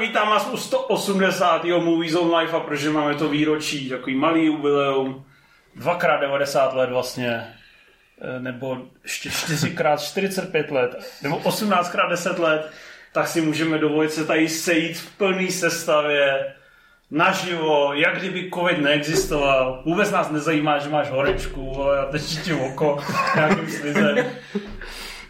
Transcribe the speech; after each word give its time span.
Vítám 0.00 0.28
vás 0.28 0.48
u 0.52 0.56
180. 0.56 1.64
Movie 1.64 2.12
Zone 2.12 2.38
Life 2.38 2.56
a 2.56 2.60
protože 2.60 2.90
máme 2.90 3.14
to 3.14 3.28
výročí, 3.28 3.88
takový 3.88 4.16
malý 4.16 4.46
jubileum, 4.46 5.24
dvakrát 5.76 6.20
90 6.20 6.74
let 6.74 6.90
vlastně, 6.90 7.54
eh, 8.20 8.40
nebo 8.40 8.78
ještě 9.02 9.30
čtyřikrát 9.30 10.00
45 10.00 10.70
let, 10.70 11.04
nebo 11.22 11.38
18krát 11.38 12.10
10 12.10 12.38
let, 12.38 12.70
tak 13.12 13.28
si 13.28 13.40
můžeme 13.40 13.78
dovolit 13.78 14.12
se 14.12 14.24
tady 14.24 14.48
sejít 14.48 14.98
v 14.98 15.16
plné 15.16 15.50
sestavě, 15.50 16.54
naživo, 17.10 17.94
jak 17.94 18.18
kdyby 18.18 18.50
covid 18.54 18.78
neexistoval. 18.78 19.82
Vůbec 19.86 20.10
nás 20.10 20.30
nezajímá, 20.30 20.78
že 20.78 20.88
máš 20.88 21.10
horečku 21.10 21.74
vole, 21.74 21.98
a 21.98 22.04
teď 22.04 22.44
ti 22.44 22.52
oko 22.52 23.04
nějakým 23.36 23.70
slizem. 23.70 24.26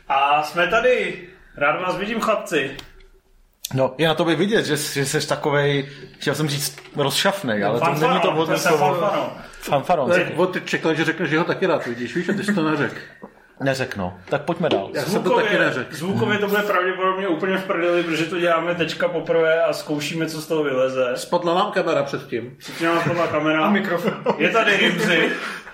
A 0.09 0.43
jsme 0.43 0.67
tady. 0.67 1.29
Rád 1.57 1.81
vás 1.81 1.97
vidím, 1.97 2.21
chlapci. 2.21 2.77
No, 3.75 3.95
je 3.99 4.09
na 4.09 4.15
tobě 4.15 4.37
vidět, 4.37 4.65
že, 4.67 4.77
že 4.77 5.07
jsi 5.07 5.29
takovej, 5.29 5.89
chtěl 6.19 6.35
jsem 6.35 6.49
říct 6.49 6.77
rozšafnej, 6.97 7.65
ale 7.65 7.81
to 7.81 7.95
není 8.07 8.21
to 8.21 8.33
od 8.33 8.61
fanfano. 8.61 9.33
fanfaron. 9.61 10.11
Tak 10.11 10.23
od 10.37 10.65
čekal, 10.65 10.95
že 10.95 11.05
řekneš, 11.05 11.31
že 11.31 11.39
ho 11.39 11.45
taky 11.45 11.67
rád 11.67 11.87
vidíš, 11.87 12.17
víš, 12.17 12.29
a 12.29 12.33
ty 12.33 12.45
jsi 12.45 12.55
to 12.55 12.71
neřekl. 12.71 12.97
Neřeknu. 13.61 14.13
Tak 14.29 14.43
pojďme 14.43 14.69
dál. 14.69 14.91
Já 14.95 15.03
jsem 15.03 15.23
to 15.23 15.37
taky 15.37 15.59
neřekl. 15.59 15.97
Zvukově 15.97 16.39
to 16.39 16.49
bude 16.49 16.63
pravděpodobně 16.63 17.29
úplně 17.29 17.57
v 17.57 17.65
prdeli, 17.65 18.03
protože 18.03 18.25
to 18.25 18.41
děláme 18.41 18.75
teďka 18.75 19.09
poprvé 19.09 19.63
a 19.63 19.73
zkoušíme, 19.73 20.27
co 20.27 20.43
z 20.43 20.47
toho 20.47 20.63
vyleze. 20.63 21.13
Spadla 21.15 21.55
nám 21.55 21.73
kamera 21.73 22.03
předtím. 22.03 22.57
Předtím 22.59 22.87
nám 22.87 23.01
spadla 23.01 23.27
kamera. 23.27 23.65
A 23.65 23.71
mikrofon. 23.71 24.13
Je 24.39 24.51
tady 24.51 24.77
Rimzy. 24.77 25.31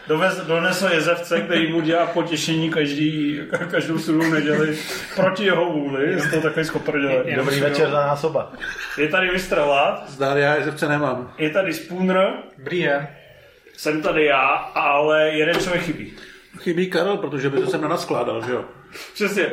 Dovez, 0.09 0.37
donesl 0.37 0.87
jezevce, 0.93 1.41
který 1.41 1.73
mu 1.73 1.81
dělá 1.81 2.07
potěšení 2.07 2.71
každý, 2.71 3.41
každou 3.71 3.99
sudou 3.99 4.31
neděli 4.31 4.79
proti 5.17 5.45
jeho 5.45 5.65
vůli. 5.73 6.11
Je 6.11 6.17
to 6.31 6.41
takový 6.41 6.65
skoprděle. 6.67 7.25
Dobrý 7.37 7.61
večer 7.61 7.91
za 7.91 8.07
nás 8.07 8.25
oba. 8.25 8.53
Je 8.99 9.09
tady 9.09 9.31
Mr. 9.31 9.59
Lad, 9.59 10.09
Zdár, 10.11 10.37
já 10.39 10.55
jezevce 10.55 10.89
nemám. 10.89 11.33
je 11.39 11.51
tady 11.51 11.73
Spooner, 11.75 12.33
Dobrý 12.59 12.79
je. 12.79 13.09
jsem 13.77 14.03
tady 14.03 14.25
já, 14.25 14.47
ale 14.75 15.29
jeden 15.29 15.61
člověk 15.61 15.83
chybí. 15.83 16.13
Chybí 16.59 16.91
Karel, 16.91 17.17
protože 17.17 17.51
by 17.51 17.61
to 17.61 17.67
jsem 17.71 17.81
na 17.81 17.89
nás 17.89 18.03
skládal, 18.03 18.43
že 18.47 18.53
jo? 18.53 18.65
Přesně. 19.15 19.47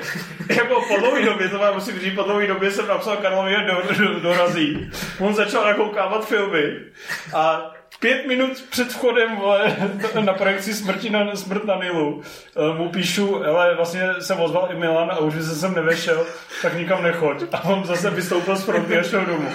Jako 0.49 0.81
po 0.87 0.97
dlouhé 0.99 1.25
době, 1.25 1.49
to 1.49 1.59
vám 1.59 1.73
musím 1.73 1.99
říct, 1.99 2.15
po 2.15 2.23
dlouhé 2.23 2.47
době 2.47 2.71
jsem 2.71 2.87
napsal 2.87 3.17
Karlovi, 3.17 3.51
že 3.51 3.97
do, 4.03 4.07
do, 4.13 4.19
dorazí. 4.19 4.91
On 5.19 5.33
začal 5.33 5.65
nakoukávat 5.65 6.27
filmy 6.27 6.73
a 7.33 7.71
pět 8.01 8.27
minut 8.27 8.63
před 8.69 8.87
vchodem 8.87 9.35
vole, 9.35 9.75
na 10.25 10.33
projekci 10.33 10.73
smrti 10.73 11.09
na, 11.09 11.35
smrt 11.35 11.65
na 11.65 11.75
Nilu 11.75 12.21
eh, 12.21 12.77
mu 12.77 12.89
píšu, 12.89 13.45
ale 13.45 13.75
vlastně 13.75 14.01
jsem 14.19 14.39
ozval 14.39 14.69
i 14.71 14.75
Milan 14.75 15.11
a 15.11 15.19
už 15.19 15.33
jsem 15.33 15.55
sem 15.55 15.75
nevešel, 15.75 16.25
tak 16.61 16.77
nikam 16.77 17.03
nechoď. 17.03 17.43
A 17.51 17.63
on 17.63 17.85
zase 17.85 18.09
vystoupil 18.09 18.55
z 18.55 18.63
fronty 18.63 18.97
a 18.97 19.03
šel 19.03 19.25
domů. 19.25 19.49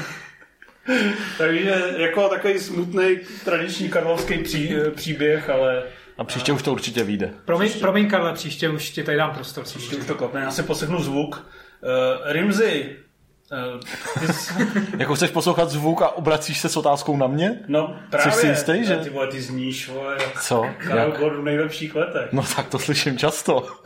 Takže 1.38 1.82
jako 1.96 2.28
takový 2.28 2.58
smutný 2.58 3.18
tradiční 3.44 3.88
karlovský 3.88 4.38
pří, 4.38 4.74
eh, 4.76 4.90
příběh, 4.90 5.50
ale 5.50 5.82
A 6.18 6.24
příště 6.24 6.52
už 6.52 6.62
to 6.62 6.72
určitě 6.72 7.04
vyjde. 7.04 7.34
Promiň, 7.44 7.70
promiň 7.80 8.10
Karle, 8.10 8.32
příště 8.32 8.68
už 8.68 8.90
ti 8.90 9.02
tady 9.02 9.18
dám 9.18 9.30
prostor. 9.30 9.64
ještě 9.74 9.96
už 9.96 10.06
to 10.06 10.14
klapne. 10.14 10.40
Já 10.40 10.50
si 10.50 10.62
poslechnu 10.62 11.02
zvuk. 11.02 11.46
Uh, 11.82 12.32
Rimzy, 12.32 12.72
ty 12.72 12.82
jsi, 12.82 13.05
Jako 14.98 15.14
chceš 15.14 15.30
poslouchat 15.30 15.70
zvuk 15.70 16.02
a 16.02 16.08
obracíš 16.08 16.60
se 16.60 16.68
s 16.68 16.76
otázkou 16.76 17.16
na 17.16 17.26
mě? 17.26 17.60
no 17.68 17.96
právě. 18.10 18.32
si 18.32 18.46
jistý, 18.46 18.84
že- 18.84 18.96
Ty 18.96 19.10
vole, 19.10 19.26
ty 19.26 19.40
zníš, 19.40 19.88
vole, 19.88 20.16
Co? 20.42 20.66
Karel 20.78 21.08
Jak? 21.10 21.18
Gord 21.20 21.36
v 21.36 21.42
nejlepších 21.44 21.94
letech. 21.94 22.28
No 22.32 22.42
tak 22.56 22.68
to 22.68 22.78
slyším 22.78 23.18
často. 23.18 23.66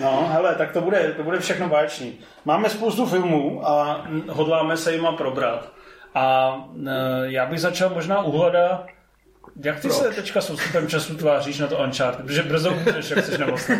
No, 0.00 0.28
hele, 0.32 0.54
tak 0.54 0.72
to 0.72 0.80
bude, 0.80 1.12
to 1.16 1.22
bude 1.22 1.38
všechno 1.38 1.68
báječný. 1.68 2.18
Máme 2.44 2.70
spoustu 2.70 3.06
filmů 3.06 3.68
a 3.68 4.06
hodláme 4.28 4.76
se 4.76 4.92
jima 4.92 5.12
probrat. 5.12 5.72
A 6.14 6.54
uh, 6.74 6.86
já 7.22 7.46
bych 7.46 7.60
začal 7.60 7.90
možná 7.90 8.22
uhledat, 8.22 8.86
jak 9.64 9.80
ty 9.80 9.90
se 9.90 10.08
teďka 10.10 10.40
s 10.40 10.50
odstupem 10.50 10.88
času 10.88 11.16
tváříš 11.16 11.58
na 11.58 11.66
to 11.66 11.78
Uncharted, 11.78 12.26
protože 12.26 12.42
brzo 12.42 12.70
můžeš, 12.70 13.10
jak 13.10 13.24
jsi 13.24 13.38
nemocný. 13.38 13.76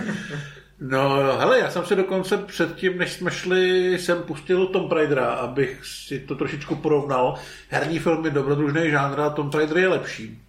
No, 0.81 1.39
hele, 1.39 1.59
já 1.59 1.71
jsem 1.71 1.85
si 1.85 1.97
dokonce 1.97 2.39
předtím, 2.39 2.99
než 2.99 3.13
jsme 3.13 3.31
šli, 3.31 3.99
jsem 3.99 4.23
pustil 4.23 4.67
Tom 4.67 4.91
Raidera, 4.91 5.27
abych 5.27 5.87
si 5.87 6.21
to 6.21 6.35
trošičku 6.35 6.77
porovnal. 6.77 7.35
Herní 7.69 7.99
film 7.99 8.25
je 8.25 8.31
dobrodružný 8.31 8.91
žánr 8.91 9.21
a 9.21 9.31
Tom 9.31 9.51
Raider 9.51 9.79
je 9.79 9.89
lepší. 9.89 10.43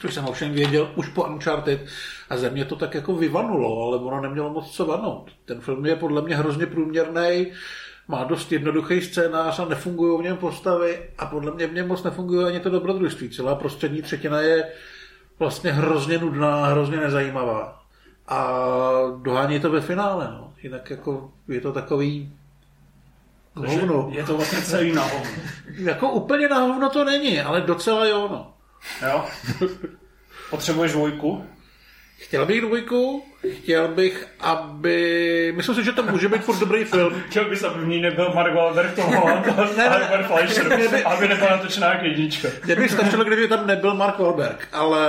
Což 0.00 0.14
jsem 0.14 0.24
ovšem 0.24 0.52
věděl 0.52 0.90
už 0.96 1.08
po 1.08 1.24
Uncharted 1.24 1.86
a 2.30 2.36
ze 2.36 2.50
mě 2.50 2.64
to 2.64 2.76
tak 2.76 2.94
jako 2.94 3.14
vyvanulo, 3.14 3.86
ale 3.86 3.96
ono 3.96 4.20
nemělo 4.20 4.50
moc 4.50 4.70
co 4.70 4.86
vanout. 4.86 5.30
Ten 5.44 5.60
film 5.60 5.86
je 5.86 5.96
podle 5.96 6.22
mě 6.22 6.36
hrozně 6.36 6.66
průměrný, 6.66 7.52
má 8.08 8.24
dost 8.24 8.52
jednoduchý 8.52 9.00
scénář 9.00 9.58
a 9.58 9.64
nefungují 9.64 10.18
v 10.18 10.24
něm 10.24 10.36
postavy 10.36 10.98
a 11.18 11.26
podle 11.26 11.54
mě 11.54 11.66
v 11.66 11.72
něm 11.72 11.88
moc 11.88 12.02
nefunguje 12.02 12.46
ani 12.46 12.60
to 12.60 12.70
dobrodružství. 12.70 13.30
Celá 13.30 13.54
prostřední 13.54 14.02
třetina 14.02 14.40
je 14.40 14.72
vlastně 15.38 15.72
hrozně 15.72 16.18
nudná, 16.18 16.66
hrozně 16.66 16.96
nezajímavá. 16.96 17.85
A 18.28 18.52
dohání 19.22 19.60
to 19.60 19.70
ve 19.70 19.80
finále, 19.80 20.28
no. 20.30 20.52
Jinak 20.62 20.90
jako 20.90 21.30
je 21.48 21.60
to 21.60 21.72
takový 21.72 22.32
hovno. 23.54 24.08
Je 24.12 24.24
to 24.24 24.36
vlastně 24.36 24.62
celý 24.62 24.92
na 24.92 25.02
hovno. 25.02 25.30
Jako 25.76 26.10
úplně 26.10 26.48
na 26.48 26.58
hovno 26.58 26.90
to 26.90 27.04
není, 27.04 27.40
ale 27.40 27.60
docela 27.60 28.06
jo, 28.06 28.28
no. 28.28 28.54
Jo? 29.08 29.24
Potřebuješ 30.50 30.92
dvojku? 30.92 31.44
Chtěl 32.18 32.46
bych 32.46 32.60
dvojku, 32.60 33.24
chtěl 33.52 33.88
bych, 33.88 34.26
aby... 34.40 35.52
Myslím 35.56 35.74
si, 35.74 35.84
že 35.84 35.92
to 35.92 36.02
může 36.02 36.28
být 36.28 36.44
furt 36.44 36.58
dobrý 36.58 36.84
film. 36.84 37.22
Chtěl 37.30 37.44
bys, 37.50 37.62
aby 37.62 37.84
v 37.84 37.88
ní 37.88 38.00
nebyl 38.00 38.32
Mark 38.34 38.54
Wahlberg, 38.54 38.94
Tom 38.94 39.04
Holland 39.04 39.46
a 39.48 39.64
Ne, 39.76 39.88
ne. 39.90 39.98
Robert 39.98 40.26
Fleischer, 40.26 40.76
Mě 40.76 40.88
by- 40.88 41.04
aby 41.04 41.28
nebyla 41.28 41.50
natočená 41.50 41.92
jak 41.92 42.02
jednička. 42.02 42.48
Mě 42.64 42.76
by 42.76 42.88
stačilo, 42.88 43.24
kdyby 43.24 43.48
tam 43.48 43.66
nebyl 43.66 43.94
Mark 43.94 44.18
Wahlberg, 44.18 44.68
ale 44.72 45.08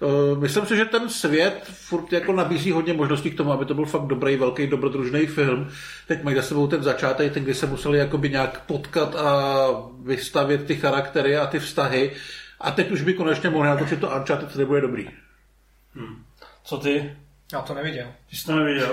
uh, 0.00 0.38
myslím 0.38 0.66
si, 0.66 0.76
že 0.76 0.84
ten 0.84 1.08
svět 1.08 1.60
furt 1.72 2.12
jako 2.12 2.32
nabízí 2.32 2.70
hodně 2.70 2.92
možností 2.92 3.30
k 3.30 3.36
tomu, 3.36 3.52
aby 3.52 3.64
to 3.64 3.74
byl 3.74 3.84
fakt 3.84 4.06
dobrý, 4.06 4.36
velký, 4.36 4.66
dobrodružný 4.66 5.26
film. 5.26 5.68
Teď 6.06 6.22
mají 6.22 6.36
za 6.36 6.42
sebou 6.42 6.66
ten 6.66 6.82
začátek, 6.82 7.32
ten, 7.32 7.42
kdy 7.44 7.54
se 7.54 7.66
museli 7.66 7.98
jakoby 7.98 8.30
nějak 8.30 8.60
potkat 8.60 9.14
a 9.16 9.34
vystavět 10.04 10.66
ty 10.66 10.76
charaktery 10.76 11.36
a 11.36 11.46
ty 11.46 11.58
vztahy. 11.58 12.10
A 12.60 12.70
teď 12.70 12.90
už 12.90 13.02
by 13.02 13.14
konečně 13.14 13.50
mohli 13.50 13.68
natočit 13.68 14.00
to 14.00 14.06
Uncharted, 14.16 14.48
který 14.48 14.64
bude 14.64 14.80
dobrý. 14.80 15.08
Co 16.64 16.76
ty? 16.78 17.16
Já 17.52 17.60
to 17.62 17.74
neviděl. 17.74 18.06
Ty 18.30 18.36
jsi 18.36 18.46
to 18.46 18.56
neviděl? 18.56 18.90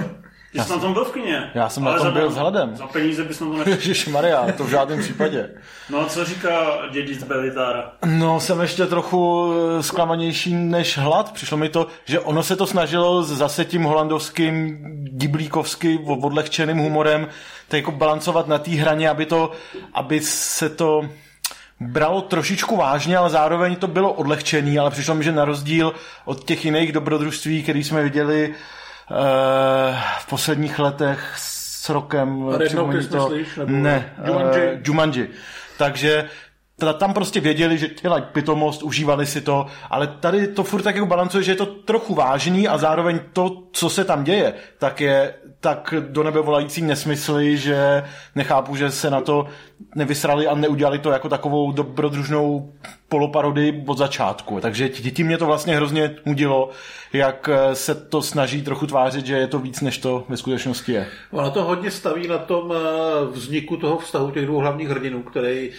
Ty 0.52 0.60
jsi 0.60 0.70
na 0.72 0.78
tom 0.78 0.94
byl 0.94 1.06
v 1.06 1.12
kině. 1.14 1.52
Já 1.54 1.70
jsem 1.70 1.84
na 1.84 1.94
tom 1.94 2.04
za- 2.06 2.12
byl 2.12 2.30
vzhledem. 2.30 2.76
Za 2.76 2.88
peníze 2.88 3.24
bys 3.24 3.40
na 3.40 3.48
to 3.48 3.58
nešel. 3.58 3.74
Ježíš 3.74 4.08
Maria, 4.08 4.52
to 4.52 4.64
v 4.64 4.70
žádném 4.70 5.00
případě. 5.04 5.50
No 5.90 6.00
a 6.02 6.06
co 6.06 6.26
říká 6.26 6.60
dědic 6.92 7.24
Belitára? 7.24 7.92
No, 8.06 8.40
jsem 8.40 8.62
ještě 8.62 8.86
trochu 8.86 9.54
eh, 9.80 9.84
zklamanější 9.84 10.54
než 10.54 10.98
hlad. 10.98 11.32
Přišlo 11.34 11.58
mi 11.58 11.70
to, 11.70 11.88
že 12.06 12.20
ono 12.20 12.44
se 12.44 12.56
to 12.56 12.68
snažilo 12.68 13.24
zase 13.24 13.66
tím 13.66 13.84
holandovským, 13.84 14.78
giblíkovsky 15.18 16.00
odlehčeným 16.22 16.78
humorem 16.78 17.28
tak 17.68 17.78
jako 17.78 17.92
balancovat 17.92 18.48
na 18.48 18.58
té 18.58 18.72
hraně, 18.72 19.10
aby, 19.10 19.26
to, 19.26 19.52
aby 19.94 20.20
se 20.22 20.70
to 20.70 21.10
bralo 21.82 22.22
trošičku 22.22 22.76
vážně, 22.78 23.18
ale 23.18 23.30
zároveň 23.30 23.76
to 23.76 23.88
bylo 23.88 24.14
odlehčený, 24.14 24.80
ale 24.80 24.92
přišlo 24.92 25.16
mi, 25.16 25.24
že 25.24 25.32
na 25.32 25.46
rozdíl 25.46 25.94
od 26.26 26.44
těch 26.44 26.66
jiných 26.66 26.92
dobrodružství, 26.92 27.64
které 27.64 27.80
jsme 27.80 28.04
viděli 28.04 28.54
eh, 28.54 29.98
v 30.20 30.26
posledních 30.30 30.80
letech 30.80 31.34
s 31.38 31.90
rokem... 31.90 32.48
Red 32.50 32.74
myslíš, 32.74 33.56
nebo 33.58 33.72
Ne, 33.72 34.14
Jumanji? 34.26 34.62
eh, 34.62 34.80
Jumanji. 34.86 35.30
Takže 35.78 36.30
teda 36.82 36.94
tam 36.94 37.14
prostě 37.14 37.40
věděli, 37.40 37.78
že 37.78 37.90
dělají 38.02 38.24
pitomost, 38.32 38.84
užívali 38.84 39.26
si 39.26 39.42
to, 39.42 39.66
ale 39.90 40.08
tady 40.08 40.48
to 40.48 40.64
furt 40.64 40.82
tak 40.82 40.96
jako 40.96 41.08
balancuje, 41.08 41.44
že 41.44 41.52
je 41.52 41.56
to 41.56 41.66
trochu 41.66 42.16
vážný 42.16 42.68
a 42.68 42.78
zároveň 42.78 43.20
to, 43.34 43.64
co 43.72 43.90
se 43.90 44.06
tam 44.06 44.24
děje, 44.24 44.54
tak 44.78 45.02
je 45.02 45.34
tak 45.60 45.94
do 46.00 46.24
nebe 46.24 46.42
volající 46.42 46.82
nesmysly, 46.82 47.58
že 47.58 48.04
nechápu, 48.36 48.76
že 48.76 48.92
se 48.92 49.10
na 49.10 49.22
to 49.22 49.46
nevysrali 49.96 50.48
a 50.48 50.56
neudělali 50.56 51.00
to 51.00 51.12
jako 51.12 51.30
takovou 51.30 51.72
dobrodružnou 51.72 52.74
poloparodii 53.10 53.84
od 53.88 53.98
začátku. 53.98 54.60
Takže 54.60 54.90
tím 54.90 55.28
mě 55.28 55.38
to 55.38 55.46
vlastně 55.46 55.76
hrozně 55.76 56.16
nudilo, 56.26 56.70
jak 57.14 57.50
eh, 57.52 57.76
se 57.76 57.96
to 57.96 58.22
snaží 58.22 58.62
trochu 58.62 58.88
tvářit, 58.88 59.26
že 59.26 59.36
je 59.36 59.48
to 59.48 59.60
víc, 59.60 59.82
než 59.82 59.98
to 59.98 60.24
ve 60.30 60.38
skutečnosti 60.38 60.92
je. 60.92 61.08
Ono 61.32 61.52
to 61.52 61.64
hodně 61.64 61.92
staví 61.92 62.28
na 62.28 62.38
tom 62.38 62.74
eh, 62.74 63.26
vzniku 63.32 63.78
toho 63.78 63.98
vztahu 63.98 64.32
těch 64.32 64.46
dvou 64.46 64.58
hlavních 64.58 64.90
hrdinů, 64.90 65.24
který 65.24 65.70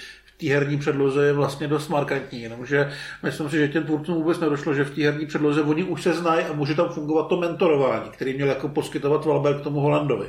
té 0.42 0.54
herní 0.54 0.78
předloze 0.78 1.26
je 1.26 1.32
vlastně 1.32 1.68
dost 1.68 1.88
markantní, 1.88 2.42
jenomže 2.42 2.92
myslím 3.22 3.50
si, 3.50 3.56
že 3.56 3.68
těm 3.68 3.84
tvůrcům 3.84 4.14
vůbec 4.14 4.40
nedošlo, 4.40 4.74
že 4.74 4.84
v 4.84 4.94
té 4.94 5.02
herní 5.02 5.26
předloze 5.26 5.62
oni 5.62 5.84
už 5.84 6.02
se 6.02 6.12
znají 6.12 6.44
a 6.44 6.52
může 6.52 6.74
tam 6.74 6.88
fungovat 6.88 7.28
to 7.28 7.36
mentorování, 7.36 8.10
který 8.10 8.34
měl 8.34 8.48
jako 8.48 8.68
poskytovat 8.68 9.24
Valberg 9.24 9.60
tomu 9.62 9.80
Holandovi. 9.80 10.26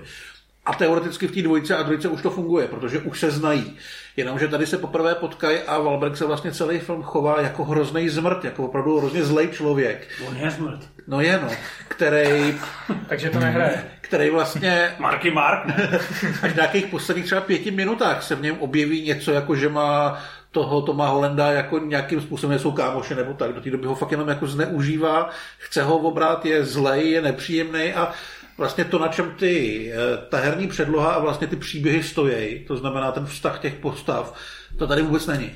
A 0.65 0.73
teoreticky 0.73 1.27
v 1.27 1.31
té 1.31 1.41
dvojce 1.41 1.77
a 1.77 1.83
trojce 1.83 2.07
už 2.07 2.21
to 2.21 2.29
funguje, 2.29 2.67
protože 2.67 2.99
už 2.99 3.19
se 3.19 3.31
znají. 3.31 3.77
Jenomže 4.17 4.47
tady 4.47 4.65
se 4.67 4.77
poprvé 4.77 5.15
potkají 5.15 5.59
a 5.59 5.77
Wahlberg 5.77 6.17
se 6.17 6.25
vlastně 6.25 6.51
celý 6.51 6.79
film 6.79 7.03
chová 7.03 7.41
jako 7.41 7.63
hrozný 7.63 8.09
zmrt, 8.09 8.43
jako 8.45 8.65
opravdu 8.65 8.99
hrozně 8.99 9.23
zlej 9.23 9.47
člověk. 9.47 10.07
On 10.27 10.37
je 10.37 10.51
smrt. 10.51 10.79
No 11.07 11.21
je 11.21 11.39
no, 11.43 11.49
který, 11.87 12.55
Takže 13.07 13.29
to 13.29 13.39
nehraje. 13.39 13.83
který 14.01 14.29
vlastně 14.29 14.95
Marky 14.99 15.31
Mark, 15.31 15.65
ne? 15.65 15.99
až 16.41 16.51
v 16.51 16.55
nějakých 16.55 16.85
posledních 16.85 17.25
třeba 17.25 17.41
pěti 17.41 17.71
minutách 17.71 18.23
se 18.23 18.35
v 18.35 18.41
něm 18.41 18.59
objeví 18.59 19.01
něco, 19.01 19.31
jako 19.31 19.55
že 19.55 19.69
má 19.69 20.19
toho 20.51 20.81
Toma 20.81 21.07
Holenda 21.07 21.51
jako 21.51 21.79
nějakým 21.79 22.21
způsobem 22.21 22.59
jsou 22.59 22.71
kámoše 22.71 23.15
nebo 23.15 23.33
tak. 23.33 23.53
Do 23.53 23.61
té 23.61 23.69
doby 23.69 23.87
ho 23.87 23.95
fakt 23.95 24.11
jenom 24.11 24.27
jako 24.27 24.47
zneužívá, 24.47 25.29
chce 25.57 25.83
ho 25.83 25.97
obrat, 25.97 26.45
je 26.45 26.65
zlej, 26.65 27.11
je 27.11 27.21
nepříjemný 27.21 27.93
a 27.93 28.11
vlastně 28.57 28.85
to, 28.85 28.99
na 28.99 29.07
čem 29.07 29.31
ty, 29.31 29.91
eh, 29.93 30.17
ta 30.29 30.37
herní 30.37 30.67
předloha 30.67 31.13
a 31.13 31.19
vlastně 31.19 31.47
ty 31.47 31.55
příběhy 31.55 32.03
stojí, 32.03 32.65
to 32.65 32.77
znamená 32.77 33.11
ten 33.11 33.25
vztah 33.25 33.59
těch 33.59 33.73
postav, 33.73 34.35
to 34.77 34.87
tady 34.87 35.01
vůbec 35.01 35.27
není. 35.27 35.51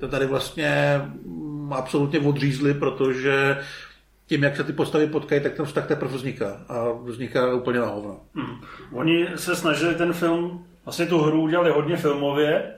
To 0.00 0.08
tady 0.08 0.26
vlastně 0.26 1.00
mm, 1.24 1.72
absolutně 1.72 2.20
odřízli, 2.20 2.74
protože 2.74 3.58
tím, 4.26 4.42
jak 4.42 4.56
se 4.56 4.64
ty 4.64 4.72
postavy 4.72 5.06
potkají, 5.06 5.40
tak 5.40 5.54
ten 5.54 5.66
vztah 5.66 5.86
teprve 5.86 6.16
vzniká. 6.16 6.60
A 6.68 6.92
vzniká 7.02 7.54
úplně 7.54 7.78
na 7.78 7.86
hovno. 7.86 8.20
Hmm. 8.34 8.60
Oni 8.92 9.28
se 9.36 9.56
snažili 9.56 9.94
ten 9.94 10.12
film, 10.12 10.66
vlastně 10.84 11.06
tu 11.06 11.18
hru 11.18 11.42
udělali 11.42 11.70
hodně 11.70 11.96
filmově, 11.96 12.74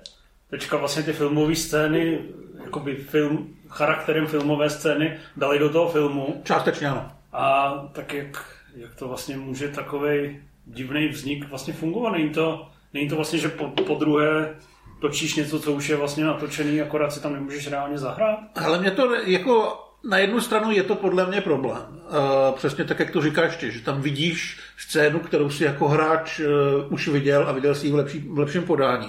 teďka 0.51 0.77
vlastně 0.77 1.03
ty 1.03 1.13
filmové 1.13 1.57
scény, 1.57 2.19
jakoby 2.65 2.95
film, 2.95 3.55
charakterem 3.69 4.27
filmové 4.27 4.71
scény 4.71 5.17
dali 5.37 5.59
do 5.59 5.71
toho 5.71 5.89
filmu 5.89 6.41
Částečně 6.45 6.89
ano. 6.89 7.11
a 7.33 7.73
tak 7.93 8.15
jak, 8.15 8.45
jak 8.77 8.95
to 8.95 9.09
vlastně 9.09 9.37
může 9.37 9.69
takový 9.69 10.43
divný 10.67 11.09
vznik 11.09 11.49
vlastně 11.49 11.75
fungovat. 11.75 12.11
Není 12.11 12.31
to, 12.31 12.69
není 12.95 13.09
to 13.09 13.17
vlastně, 13.17 13.39
že 13.39 13.49
po, 13.49 13.69
po 13.69 13.95
druhé 13.95 14.57
točíš 15.01 15.35
něco, 15.35 15.61
co 15.61 15.73
už 15.73 15.89
je 15.89 15.97
vlastně 15.97 16.25
natočený, 16.25 16.81
akorát 16.81 17.13
si 17.13 17.23
tam 17.23 17.33
nemůžeš 17.33 17.69
reálně 17.69 17.99
zahrát? 17.99 18.39
Ale 18.55 18.81
mě 18.81 18.91
to 18.91 19.15
jako 19.15 19.79
na 20.11 20.19
jednu 20.19 20.41
stranu 20.41 20.71
je 20.71 20.83
to 20.83 20.95
podle 20.95 21.27
mě 21.27 21.41
problém. 21.41 21.83
Uh, 21.89 22.57
přesně 22.57 22.85
tak, 22.85 22.99
jak 22.99 23.11
to 23.11 23.23
říkáš 23.23 23.57
ty, 23.57 23.71
že 23.71 23.81
tam 23.81 24.03
vidíš 24.03 24.61
scénu, 24.79 25.21
kterou 25.21 25.51
si 25.51 25.65
jako 25.65 25.89
hráč 25.89 26.41
uh, 26.41 26.47
už 26.93 27.09
viděl 27.09 27.49
a 27.49 27.53
viděl 27.53 27.75
si 27.75 27.87
ji 27.87 27.93
v, 27.93 27.95
lepší, 27.95 28.19
v 28.19 28.39
lepším 28.39 28.63
podání. 28.63 29.09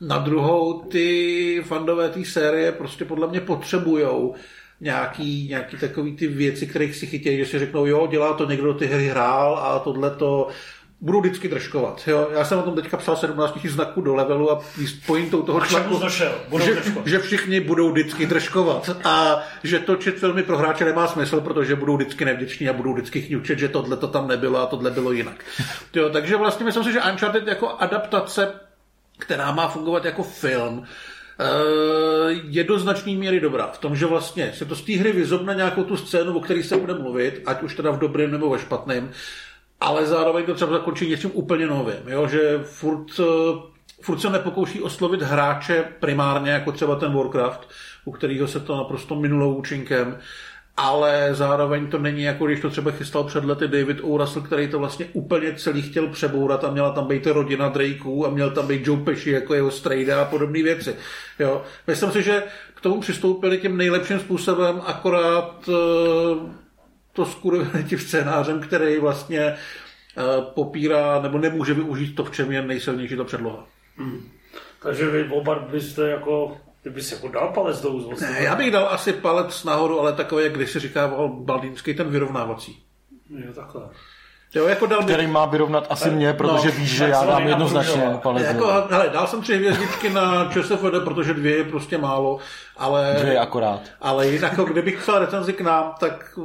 Na 0.00 0.18
druhou 0.18 0.82
ty 0.82 1.64
fandové 1.66 2.08
té 2.08 2.24
série 2.24 2.72
prostě 2.72 3.04
podle 3.04 3.28
mě 3.28 3.40
potřebujou 3.40 4.34
nějaký, 4.84 5.48
nějaký 5.48 5.76
takový 5.76 6.16
ty 6.16 6.26
věci, 6.26 6.66
kterých 6.66 6.96
si 6.96 7.06
chytějí, 7.06 7.38
že 7.38 7.46
si 7.46 7.58
řeknou, 7.58 7.86
jo, 7.86 8.06
dělá 8.06 8.32
to 8.34 8.50
někdo, 8.50 8.64
kdo 8.64 8.74
ty 8.78 8.86
hry 8.86 9.08
hrál 9.08 9.58
a 9.58 9.78
tohle 9.78 10.10
to 10.10 10.48
budou 11.00 11.20
vždycky 11.20 11.48
držkovat. 11.48 12.02
Jo? 12.06 12.28
Já 12.34 12.44
jsem 12.44 12.58
o 12.58 12.62
tom 12.62 12.74
teďka 12.74 12.96
psal 12.96 13.16
17 13.16 13.54
000 13.64 13.74
znaků 13.74 14.00
do 14.00 14.14
levelu 14.14 14.52
a 14.52 14.64
pointou 15.06 15.42
toho 15.42 15.60
článku, 15.60 16.00
že, 16.08 16.82
že 17.04 17.18
všichni 17.18 17.60
budou 17.60 17.92
vždycky 17.92 18.26
držkovat 18.26 18.90
a 19.04 19.42
že 19.64 19.78
točit 19.78 20.18
filmy 20.18 20.42
pro 20.42 20.58
hráče 20.58 20.84
nemá 20.84 21.06
smysl, 21.06 21.40
protože 21.40 21.76
budou 21.76 21.96
vždycky 21.96 22.24
nevděční 22.24 22.68
a 22.68 22.72
budou 22.72 22.92
vždycky 22.92 23.22
chňučet, 23.22 23.58
že 23.58 23.68
tohle 23.68 23.96
to 23.96 24.08
tam 24.08 24.28
nebylo 24.28 24.58
a 24.58 24.66
tohle 24.66 24.90
bylo 24.90 25.12
jinak. 25.12 25.44
Jo, 25.94 26.10
takže 26.10 26.36
vlastně 26.36 26.64
myslím 26.64 26.84
si, 26.84 26.92
že 26.92 27.02
Uncharted 27.12 27.46
jako 27.46 27.68
adaptace, 27.78 28.52
která 29.18 29.52
má 29.52 29.68
fungovat 29.68 30.04
jako 30.04 30.22
film, 30.22 30.84
je 32.48 32.64
do 32.64 32.78
značné 32.78 33.12
míry 33.12 33.40
dobrá. 33.40 33.66
V 33.66 33.78
tom, 33.78 33.96
že 33.96 34.06
vlastně 34.06 34.52
se 34.54 34.64
to 34.64 34.76
z 34.76 34.82
té 34.82 34.92
hry 34.92 35.12
vyzobne 35.12 35.54
nějakou 35.54 35.84
tu 35.84 35.96
scénu, 35.96 36.36
o 36.36 36.40
které 36.40 36.62
se 36.62 36.76
bude 36.76 36.94
mluvit, 36.94 37.42
ať 37.46 37.62
už 37.62 37.74
teda 37.74 37.90
v 37.90 37.98
dobrém 37.98 38.30
nebo 38.30 38.50
ve 38.50 38.58
špatném, 38.58 39.10
ale 39.80 40.06
zároveň 40.06 40.44
to 40.44 40.54
třeba 40.54 40.72
zakončí 40.72 41.08
něčím 41.08 41.30
úplně 41.34 41.66
novým. 41.66 42.08
Jo? 42.08 42.28
Že 42.28 42.60
furt, 42.62 43.06
eh, 43.20 43.24
furt 44.00 44.20
se 44.20 44.30
nepokouší 44.30 44.82
oslovit 44.82 45.22
hráče 45.22 45.84
primárně, 46.00 46.50
jako 46.50 46.72
třeba 46.72 46.96
ten 46.96 47.12
Warcraft, 47.12 47.68
u 48.04 48.12
kterého 48.12 48.48
se 48.48 48.60
to 48.60 48.76
naprosto 48.76 49.14
minulou 49.14 49.54
účinkem, 49.54 50.18
ale 50.76 51.28
zároveň 51.32 51.86
to 51.86 51.98
není 51.98 52.22
jako 52.22 52.46
když 52.46 52.60
to 52.60 52.70
třeba 52.70 52.90
chystal 52.90 53.24
před 53.24 53.44
lety 53.44 53.68
David 53.68 53.98
O. 54.02 54.18
Russell, 54.18 54.44
který 54.44 54.68
to 54.68 54.78
vlastně 54.78 55.06
úplně 55.12 55.54
celý 55.54 55.82
chtěl 55.82 56.08
přebourat 56.08 56.64
a 56.64 56.70
měla 56.70 56.92
tam 56.92 57.06
být 57.06 57.26
rodina 57.26 57.68
Drakeů 57.68 58.26
a 58.26 58.30
měl 58.30 58.50
tam 58.50 58.66
být 58.66 58.86
Joe 58.86 59.04
Pesci 59.04 59.30
jako 59.30 59.54
jeho 59.54 59.70
strejda 59.70 60.22
a 60.22 60.24
podobné 60.24 60.62
věci. 60.62 60.96
Jo. 61.38 61.62
Myslím 61.86 62.10
si, 62.10 62.22
že 62.22 62.42
k 62.74 62.80
tomu 62.80 63.00
přistoupili 63.00 63.58
tím 63.58 63.76
nejlepším 63.76 64.20
způsobem, 64.20 64.80
akorát 64.86 65.68
eh, 65.68 66.52
to 67.12 67.24
skurvili 67.24 67.84
tím 67.88 67.98
scénářem, 67.98 68.60
který 68.60 68.98
vlastně 68.98 69.40
eh, 69.40 69.56
popírá 70.54 71.22
nebo 71.22 71.38
nemůže 71.38 71.74
využít 71.74 72.14
to, 72.14 72.24
v 72.24 72.30
čem 72.30 72.52
je 72.52 72.62
nejsilnější 72.62 73.16
ta 73.16 73.24
předloha. 73.24 73.66
Takže 74.82 75.10
vy 75.10 75.28
oba 75.30 75.54
byste 75.54 76.08
jako, 76.08 76.56
ty 76.84 76.90
bys 76.90 77.12
jako 77.12 77.28
dal 77.28 77.48
palec 77.48 77.80
do 77.80 77.88
úzlu. 77.90 78.12
Ne, 78.20 78.36
já 78.40 78.54
bych 78.54 78.70
dal 78.70 78.88
asi 78.90 79.12
palec 79.12 79.64
nahoru, 79.64 80.00
ale 80.00 80.12
takový, 80.12 80.44
jak 80.44 80.52
když 80.52 80.70
si 80.70 80.80
říkával 80.80 81.28
Baldínský, 81.28 81.94
ten 81.94 82.10
vyrovnávací. 82.10 82.82
Jo, 83.30 83.52
takhle. 83.52 83.82
Jo, 84.54 84.66
jako 84.66 84.86
dal 84.86 84.98
bych, 84.98 85.06
který 85.14 85.26
má 85.26 85.46
vyrovnat 85.46 85.86
asi 85.90 86.10
mě, 86.10 86.32
protože 86.32 86.68
no, 86.68 86.74
víš, 86.74 86.90
že 86.90 87.04
já 87.04 87.20
se 87.20 87.26
dám 87.26 87.48
jednoznačně 87.48 88.02
palec. 88.22 88.46
jako, 88.46 88.66
hele, 88.90 89.08
dal 89.12 89.26
jsem 89.26 89.42
tři 89.42 89.56
hvězdičky 89.56 90.10
na 90.10 90.50
ČSFD, 90.52 91.04
protože 91.04 91.34
dvě 91.34 91.56
je 91.56 91.64
prostě 91.64 91.98
málo, 91.98 92.38
ale, 92.76 93.16
Dvě 93.20 93.38
akorát. 93.38 93.80
ale 94.00 94.28
jinak, 94.28 94.52
jako 94.52 94.64
kdybych 94.64 94.98
psal 94.98 95.18
recenzi 95.18 95.52
k 95.52 95.60
nám, 95.60 95.94
tak 96.00 96.38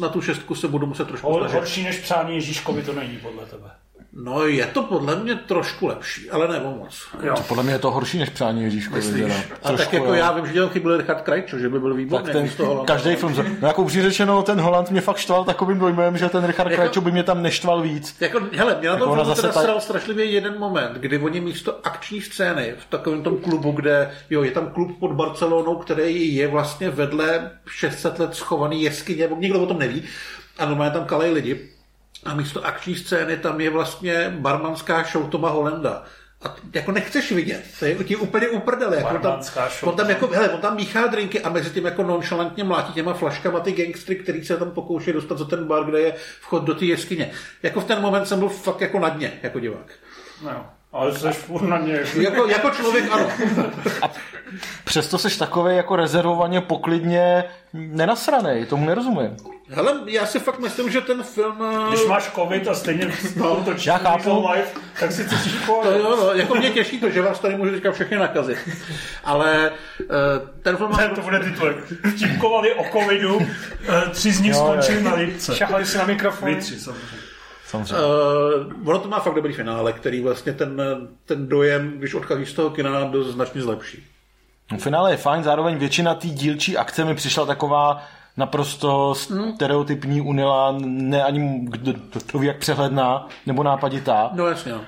na 0.00 0.08
tu 0.08 0.20
šestku 0.20 0.54
se 0.54 0.68
budu 0.68 0.86
muset 0.86 1.08
trošku 1.08 1.32
horší 1.32 1.82
než 1.84 1.98
přání 1.98 2.34
Ježíškovi 2.34 2.82
to 2.82 2.92
není 2.92 3.16
podle 3.16 3.46
tebe. 3.46 3.70
No, 4.14 4.46
je 4.46 4.66
to 4.66 4.82
podle 4.82 5.16
mě 5.16 5.34
trošku 5.34 5.86
lepší, 5.86 6.30
ale 6.30 6.48
ne 6.48 6.60
o 6.60 6.70
moc. 6.70 7.08
Jo. 7.22 7.34
Podle 7.48 7.62
mě 7.62 7.72
je 7.72 7.78
to 7.78 7.90
horší 7.90 8.18
než 8.18 8.28
přání 8.28 8.62
Ježíškovi. 8.62 9.02
teda. 9.02 9.34
A 9.34 9.38
tak 9.68 9.76
Trošku, 9.76 9.94
jako 9.96 10.06
jo. 10.08 10.14
já 10.14 10.32
vím, 10.32 10.46
že 10.46 10.52
dělal 10.52 10.68
chybu 10.70 10.96
Richard 10.96 11.20
Krajčo, 11.22 11.58
že 11.58 11.68
by 11.68 11.80
byl 11.80 11.94
výborný. 11.94 12.24
tak 12.24 12.32
ten, 12.32 12.66
Holanda. 12.66 12.84
každý 12.94 13.14
film, 13.16 13.34
no 13.60 13.68
jako 13.68 13.82
upřímně 13.82 14.08
řečeno, 14.08 14.42
ten 14.42 14.60
Holand 14.60 14.90
mě 14.90 15.00
fakt 15.00 15.16
štval 15.16 15.44
takovým 15.44 15.78
dojmem, 15.78 16.18
že 16.18 16.28
ten 16.28 16.44
Richard 16.44 16.70
Jako- 16.70 16.76
Krajčo 16.82 17.00
by 17.00 17.12
mě 17.12 17.22
tam 17.22 17.42
neštval 17.42 17.82
víc. 17.82 18.16
Jako, 18.20 18.40
hele, 18.56 18.76
mě 18.80 18.88
na 18.88 18.94
Jako 18.94 19.04
tom 19.06 19.14
filmu 19.14 19.28
zase 19.30 19.40
teda 19.40 19.52
ta- 19.52 19.60
sral 19.62 19.80
strašlivě 19.80 20.24
jeden 20.24 20.58
moment, 20.58 20.92
kdy 20.98 21.18
oni 21.18 21.40
místo 21.40 21.78
akční 21.84 22.20
scény 22.20 22.74
v 22.78 22.86
takovém 22.90 23.22
tom 23.22 23.36
klubu, 23.36 23.72
kde 23.72 24.10
jo, 24.30 24.42
je 24.42 24.50
tam 24.50 24.66
klub 24.70 24.98
pod 25.00 25.12
Barcelonou, 25.12 25.74
který 25.76 26.34
je 26.34 26.48
vlastně 26.48 26.90
vedle 26.90 27.50
600 27.68 28.18
let 28.18 28.34
schovaný 28.34 28.82
jeskyně, 28.82 29.22
nebo 29.22 29.36
nikdo 29.36 29.62
o 29.62 29.66
tom 29.66 29.78
neví, 29.78 30.02
a 30.58 30.66
normálně 30.66 30.92
tam 30.92 31.04
kalej 31.04 31.32
lidi. 31.32 31.68
A 32.24 32.34
místo 32.34 32.66
akční 32.66 32.94
scény 32.94 33.36
tam 33.36 33.60
je 33.60 33.70
vlastně 33.70 34.34
barmanská 34.38 35.04
show 35.12 35.28
Toma 35.28 35.48
Holenda. 35.48 36.04
A 36.44 36.56
jako 36.74 36.92
nechceš 36.92 37.32
vidět, 37.32 37.64
to 37.78 37.84
je 37.84 38.04
ti 38.04 38.16
úplně 38.16 38.48
uprdele. 38.48 38.96
Jako 38.96 39.14
on 39.14 39.20
tam, 39.20 39.42
show. 39.42 39.88
on 39.88 39.96
tam, 39.96 40.10
jako, 40.10 40.26
hele, 40.26 40.50
on 40.50 40.60
tam 40.60 40.76
míchá 40.76 41.06
drinky 41.06 41.40
a 41.40 41.48
mezi 41.48 41.70
tím 41.70 41.84
jako 41.84 42.02
nonchalantně 42.02 42.64
mlátí 42.64 42.92
těma 42.92 43.14
flaškama 43.14 43.60
ty 43.60 43.72
gangstry, 43.72 44.16
který 44.16 44.44
se 44.44 44.56
tam 44.56 44.70
pokouší 44.70 45.12
dostat 45.12 45.38
za 45.38 45.44
ten 45.44 45.64
bar, 45.64 45.84
kde 45.84 46.00
je 46.00 46.14
vchod 46.40 46.64
do 46.64 46.74
té 46.74 46.84
jeskyně. 46.84 47.30
Jako 47.62 47.80
v 47.80 47.84
ten 47.84 48.00
moment 48.00 48.26
jsem 48.26 48.38
byl 48.38 48.48
fakt 48.48 48.80
jako 48.80 48.98
na 48.98 49.08
dně, 49.08 49.32
jako 49.42 49.60
divák. 49.60 49.92
No, 50.44 50.66
ale 50.92 51.14
jsi 51.14 51.28
furt 51.28 51.62
na 51.62 51.78
ně. 51.78 52.00
Jako, 52.20 52.46
jako 52.46 52.70
člověk 52.70 53.12
ano. 53.12 53.30
Přesto 54.84 55.18
seš 55.18 55.36
takový 55.36 55.76
jako 55.76 55.96
rezervovaně, 55.96 56.60
poklidně 56.60 57.44
nenasranej, 57.72 58.66
tomu 58.66 58.86
nerozumím. 58.86 59.36
Hele, 59.74 60.00
já 60.06 60.26
si 60.26 60.38
fakt 60.40 60.58
myslím, 60.58 60.90
že 60.90 61.00
ten 61.00 61.22
film... 61.22 61.62
eh, 61.62 61.88
Když 61.88 62.06
máš 62.06 62.30
covid 62.34 62.68
a 62.68 62.74
stejně 62.74 63.12
no, 63.36 63.56
to 63.64 63.74
Já 63.86 63.98
chápu. 63.98 64.48
live, 64.52 64.66
tak 65.00 65.12
si 65.12 65.28
cítíš 65.28 65.52
To 65.66 65.90
jo, 65.92 66.16
no, 66.16 66.32
jako 66.32 66.54
mě 66.54 66.70
těší 66.70 67.00
to, 67.00 67.10
že 67.10 67.22
vás 67.22 67.38
tady 67.38 67.56
můžu 67.56 67.70
teďka 67.70 67.92
všechny 67.92 68.16
nakazit. 68.16 68.58
Ale 69.24 69.70
eh, 70.00 70.04
ten 70.62 70.76
film 70.76 70.90
má... 70.90 70.96
Ne, 70.96 71.08
to 71.08 71.20
bude 71.20 71.40
titulek. 71.40 71.76
Vtipkovali 72.16 72.74
o 72.74 72.84
covidu, 72.92 73.40
eh, 73.88 74.10
tři 74.10 74.32
z 74.32 74.40
nich 74.40 74.54
skončili 74.54 75.02
na 75.02 75.14
lipce. 75.14 75.56
Šahali 75.56 75.86
si 75.86 75.98
na 75.98 76.04
mikrofon. 76.04 76.48
Vy 76.48 76.56
tři, 76.60 76.80
samozřejmě. 76.80 77.18
Samozřejmě. 77.66 78.04
Uh, 78.04 78.88
ono 78.88 78.98
to 78.98 79.08
má 79.08 79.20
fakt 79.20 79.34
dobrý 79.34 79.52
finále, 79.52 79.92
který 79.92 80.20
vlastně 80.22 80.52
ten, 80.52 80.82
ten 81.26 81.48
dojem, 81.48 81.92
když 81.98 82.14
odcházíš 82.14 82.50
z 82.50 82.52
toho 82.54 82.70
kina, 82.70 83.04
dost 83.04 83.26
značně 83.26 83.62
zlepší. 83.62 84.04
No, 84.72 84.78
finále 84.78 85.10
je 85.10 85.16
fajn, 85.16 85.42
zároveň 85.42 85.76
většina 85.76 86.14
té 86.14 86.26
dílčí 86.26 86.76
akce 86.76 87.04
mi 87.04 87.14
přišla 87.14 87.46
taková 87.46 88.02
naprosto 88.36 89.14
stereotypní, 89.54 90.20
unila, 90.20 90.74
ne 90.78 91.24
ani 91.24 91.60
kdo, 91.62 91.92
to 92.32 92.38
ví, 92.38 92.46
jak 92.46 92.58
přehledná 92.58 93.28
nebo 93.46 93.62
nápaditá. 93.62 94.30
No 94.32 94.46
jasně, 94.46 94.72
no. 94.72 94.80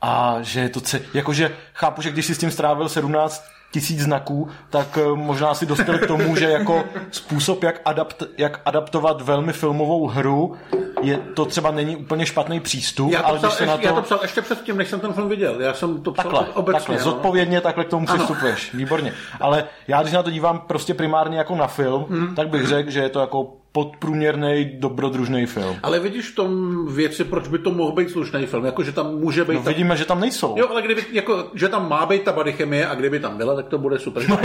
A 0.00 0.36
že 0.40 0.60
je 0.60 0.68
to 0.68 0.80
ce... 0.80 1.00
jakože 1.14 1.56
chápu, 1.74 2.02
že 2.02 2.10
když 2.10 2.26
si 2.26 2.34
s 2.34 2.38
tím 2.38 2.50
strávil 2.50 2.88
17 2.88 3.44
tisíc 3.72 4.00
znaků, 4.00 4.48
tak 4.70 4.98
eh, 5.02 5.16
možná 5.16 5.54
si 5.54 5.66
dospěl 5.66 5.98
k 5.98 6.06
tomu, 6.06 6.36
že 6.36 6.50
jako 6.50 6.84
způsob, 7.10 7.62
jak, 7.62 7.80
adapt, 7.84 8.22
jak 8.38 8.60
adaptovat 8.64 9.22
velmi 9.22 9.52
filmovou 9.52 10.06
hru, 10.06 10.56
je 11.02 11.18
to 11.18 11.44
třeba 11.44 11.70
není 11.70 11.96
úplně 11.96 12.26
špatný 12.26 12.60
přístup, 12.60 13.12
Já 13.12 13.20
to, 13.22 13.26
ale 13.26 13.38
psal, 13.38 13.50
když 13.50 13.58
se 13.58 13.66
na 13.66 13.72
já 13.80 13.88
to... 13.90 13.94
to 13.94 14.02
psal 14.02 14.18
ještě 14.22 14.42
předtím, 14.42 14.76
než 14.76 14.88
jsem 14.88 15.00
ten 15.00 15.12
film 15.12 15.28
viděl. 15.28 15.60
Já 15.60 15.74
jsem 15.74 16.02
to 16.02 16.12
psal 16.12 16.24
Takhle, 16.30 16.54
obecně. 16.54 16.78
takhle, 16.78 16.96
no. 16.96 17.02
zodpovědně 17.04 17.60
takhle 17.60 17.84
k 17.84 17.88
tomu 17.88 18.06
přistupuješ. 18.06 18.74
Výborně. 18.74 19.12
Ale 19.40 19.64
já, 19.88 20.02
když 20.02 20.12
na 20.14 20.22
to 20.22 20.30
dívám 20.30 20.58
prostě 20.58 20.94
primárně 20.94 21.38
jako 21.38 21.54
na 21.56 21.66
film, 21.66 22.06
Hmm. 22.08 22.34
tak 22.34 22.48
bych 22.48 22.66
řekl, 22.66 22.90
že 22.90 23.00
je 23.00 23.08
to 23.08 23.20
jako 23.20 23.52
podprůměrný 23.72 24.70
dobrodružný 24.78 25.46
film. 25.46 25.76
Ale 25.82 26.00
vidíš 26.00 26.28
v 26.28 26.34
tom 26.34 26.86
věci, 26.94 27.24
proč 27.24 27.48
by 27.48 27.58
to 27.58 27.70
mohl 27.70 27.92
být 27.92 28.10
slušný 28.10 28.46
film, 28.46 28.64
jako 28.64 28.82
že 28.82 28.92
tam 28.92 29.14
může 29.14 29.44
být... 29.44 29.54
No, 29.54 29.62
ta... 29.62 29.70
vidíme, 29.70 29.96
že 29.96 30.04
tam 30.04 30.20
nejsou. 30.20 30.54
Jo, 30.58 30.66
ale 30.70 30.82
kdyby, 30.82 31.04
jako, 31.12 31.50
že 31.54 31.68
tam 31.68 31.88
má 31.88 32.06
být 32.06 32.22
ta 32.22 32.32
body 32.32 32.52
chemie 32.52 32.86
a 32.86 32.94
kdyby 32.94 33.20
tam 33.20 33.36
byla, 33.36 33.56
tak 33.56 33.68
to 33.68 33.78
bude 33.78 33.98
super. 33.98 34.22
No, 34.28 34.38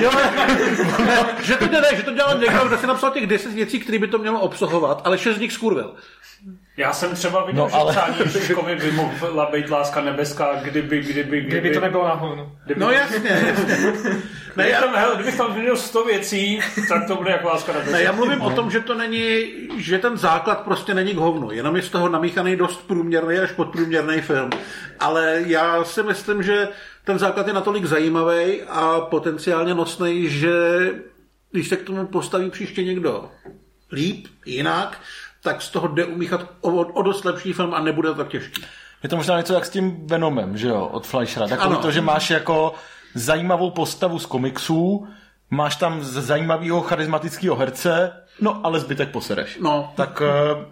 jo, 0.00 0.10
že 1.42 1.56
to 1.56 1.66
ne, 1.66 1.82
že 1.96 2.02
to 2.02 2.12
dělal 2.14 2.38
někdo, 2.38 2.68
kdo 2.68 2.78
si 2.78 2.86
napsal 2.86 3.10
těch 3.10 3.26
10 3.26 3.52
věcí, 3.52 3.80
které 3.80 3.98
by 3.98 4.08
to 4.08 4.18
mělo 4.18 4.40
obsahovat, 4.40 5.02
ale 5.04 5.18
6 5.18 5.36
z 5.36 5.40
nich 5.40 5.52
skurvil. 5.52 5.94
Já 6.76 6.92
jsem 6.92 7.14
třeba 7.14 7.44
viděl, 7.46 7.62
No, 7.64 7.68
že 7.70 7.76
ale- 7.76 8.14
Ježíškovi 8.24 8.76
by 8.76 8.92
mohla 8.92 9.50
být 9.50 9.70
láska 9.70 10.00
nebeská, 10.00 10.54
kdyby, 10.62 11.00
kdyby, 11.00 11.12
kdyby, 11.22 11.40
Kdyby 11.40 11.70
to 11.74 11.80
nebylo 11.80 12.04
na 12.08 12.14
hovno. 12.14 12.52
kdyby, 12.64 12.80
No 12.80 12.90
jasně, 12.90 13.30
jasně. 13.46 13.76
Ne, 14.56 14.64
Kdybych 14.64 14.72
já, 14.72 14.80
tam, 14.80 14.94
hele, 14.94 15.14
kdybych 15.14 15.36
tam 15.36 15.54
viděl 15.54 15.76
100 15.76 16.04
věcí, 16.04 16.60
tak 16.88 17.06
to 17.06 17.16
bude 17.16 17.30
jako 17.30 17.48
láska 17.48 17.72
nebeská. 17.72 17.92
ne, 17.96 18.02
já 18.02 18.12
mluvím 18.12 18.40
o 18.40 18.50
tom, 18.50 18.70
že 18.70 18.80
to 18.80 18.94
není, 18.94 19.44
že 19.76 19.98
ten 19.98 20.16
základ 20.16 20.60
prostě 20.60 20.94
není 20.94 21.12
k 21.14 21.18
hovnu, 21.18 21.50
jenom 21.50 21.76
je 21.76 21.82
z 21.82 21.88
toho 21.90 22.08
namíchaný 22.08 22.56
dost 22.56 22.86
průměrný 22.86 23.38
až 23.38 23.52
podprůměrný 23.52 24.20
film. 24.20 24.50
Ale 25.00 25.42
já 25.46 25.84
si 25.84 26.02
myslím, 26.02 26.42
že 26.42 26.68
ten 27.04 27.18
základ 27.18 27.46
je 27.46 27.52
natolik 27.52 27.84
zajímavý 27.84 28.62
a 28.68 29.00
potenciálně 29.00 29.74
nosný, 29.74 30.28
že 30.28 30.50
když 31.52 31.68
se 31.68 31.76
k 31.76 31.82
tomu 31.82 32.06
postaví 32.06 32.50
příště 32.50 32.84
někdo 32.84 33.28
líp, 33.92 34.26
jinak, 34.46 34.98
tak 35.42 35.62
z 35.62 35.68
toho 35.70 35.88
jde 35.88 36.04
umíchat 36.04 36.44
o, 36.60 36.70
o 36.70 37.02
dost 37.02 37.24
lepší 37.24 37.52
film 37.52 37.74
a 37.74 37.80
nebude 37.80 38.08
to 38.08 38.14
tak 38.14 38.28
těžký. 38.28 38.64
Je 39.02 39.08
to 39.08 39.16
možná 39.16 39.36
něco 39.38 39.54
jak 39.54 39.64
s 39.66 39.70
tím 39.70 40.06
Venomem, 40.06 40.56
že 40.58 40.68
jo, 40.68 40.86
od 40.92 41.06
Fleischera. 41.06 41.48
Takový 41.48 41.66
Ano. 41.74 41.82
to, 41.82 41.90
že 41.90 42.00
máš 42.00 42.30
jako 42.30 42.74
zajímavou 43.14 43.70
postavu 43.70 44.18
z 44.18 44.26
komiksů, 44.26 45.06
máš 45.50 45.76
tam 45.76 46.02
z- 46.04 46.22
zajímavého 46.26 46.80
charismatického 46.80 47.56
herce, 47.56 48.12
no 48.40 48.60
ale 48.64 48.80
zbytek 48.80 49.08
posereš. 49.10 49.58
No. 49.62 49.92
Tak 49.96 50.22
eh, 50.26 50.66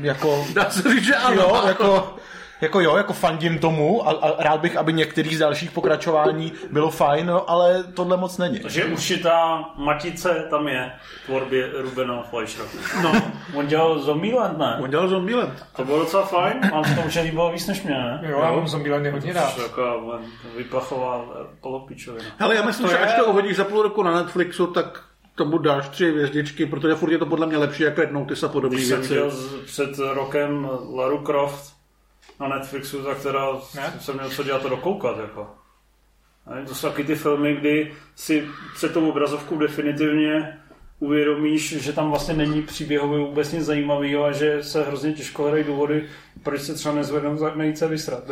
jako... 0.00 0.46
Dá 0.54 0.70
se 0.70 0.90
říct, 0.94 1.04
že 1.04 1.14
ano. 1.16 1.42
Jo, 1.42 1.62
jako, 1.66 2.16
jako 2.64 2.80
jo, 2.80 2.96
jako 2.96 3.12
fandím 3.12 3.58
tomu 3.58 4.08
a, 4.08 4.10
a 4.12 4.42
rád 4.42 4.60
bych, 4.60 4.76
aby 4.76 4.92
některých 4.92 5.36
z 5.36 5.38
dalších 5.38 5.70
pokračování 5.70 6.52
bylo 6.70 6.90
fajn, 6.90 7.26
no, 7.26 7.50
ale 7.50 7.84
tohle 7.94 8.16
moc 8.16 8.38
není. 8.38 8.60
Že 8.68 8.84
určitá 8.84 9.64
matice 9.76 10.46
tam 10.50 10.68
je 10.68 10.92
v 11.22 11.26
tvorbě 11.26 11.70
Rubena 11.76 12.22
Fleischera. 12.22 12.68
No, 13.02 13.12
On 13.54 13.66
dělal 13.66 13.98
Zombieland, 13.98 14.58
ne? 14.58 14.78
on 14.82 14.90
dělal 14.90 15.08
Zombieland. 15.08 15.66
To 15.76 15.84
bylo 15.84 15.98
docela 15.98 16.24
fajn, 16.26 16.60
mám 16.72 16.84
se 16.84 16.94
to 16.94 17.00
už 17.00 17.18
líbilo 17.22 17.52
víc 17.52 17.66
než 17.66 17.82
mě, 17.82 17.94
ne? 17.94 18.20
Jo, 18.28 18.40
já 18.42 18.52
mám 18.52 18.68
Zombielandy 18.68 19.10
hodně 19.10 19.32
rád. 19.32 19.56
Taková 19.56 19.94
vyplachoval 20.56 21.46
polopičovina. 21.60 22.24
Hele, 22.38 22.54
já 22.54 22.62
myslím, 22.62 22.86
To 22.86 22.92
že 22.92 22.98
je- 22.98 23.04
až 23.06 23.14
to 23.18 23.24
uvidíš 23.24 23.56
za 23.56 23.64
půl 23.64 23.82
roku 23.82 24.02
na 24.02 24.14
Netflixu, 24.14 24.66
tak 24.66 25.00
tomu 25.34 25.58
dáš 25.58 25.88
tři 25.88 26.10
hvězdičky, 26.10 26.66
protože 26.66 26.94
furt 26.94 27.12
je 27.12 27.18
to 27.18 27.26
podle 27.26 27.46
mě 27.46 27.56
lepší 27.56 27.82
jak 27.82 27.98
Red 27.98 28.12
Notice 28.12 28.46
a 28.46 28.48
podobné 28.48 28.78
jsem 28.80 29.00
věci. 29.00 29.20
z- 29.28 29.54
před 29.64 29.90
rokem 29.98 30.68
Laru 30.94 31.18
Croft 31.18 31.73
na 32.40 32.48
Netflixu, 32.48 33.02
tak 33.02 33.22
teda 33.22 33.46
Ne? 33.74 33.94
jsem 34.00 34.14
měl 34.14 34.30
co 34.30 34.42
dělat 34.42 34.62
to 34.62 34.68
dokoukat. 34.68 35.18
Jako. 35.18 35.50
A 36.46 36.66
to 36.66 36.74
jsou 36.74 36.88
taky 36.88 37.04
ty 37.04 37.14
filmy, 37.14 37.54
kdy 37.56 37.92
si 38.14 38.48
před 38.74 38.92
tou 38.92 39.10
obrazovkou 39.10 39.58
definitivně 39.58 40.60
uvědomíš, 40.98 41.82
že 41.82 41.92
tam 41.92 42.10
vlastně 42.10 42.34
není 42.34 42.62
příběhově 42.62 43.18
vůbec 43.18 43.52
nic 43.52 43.64
zajímavého 43.64 44.24
a 44.24 44.32
že 44.32 44.62
se 44.62 44.82
hrozně 44.82 45.12
těžko 45.12 45.42
hledají 45.42 45.64
důvody, 45.64 46.08
proč 46.42 46.62
se 46.62 46.74
třeba 46.74 46.94
nezvednou 46.94 47.36
za 47.36 47.54
nejít 47.54 47.78
se 47.78 47.88
vysrat. 47.88 48.24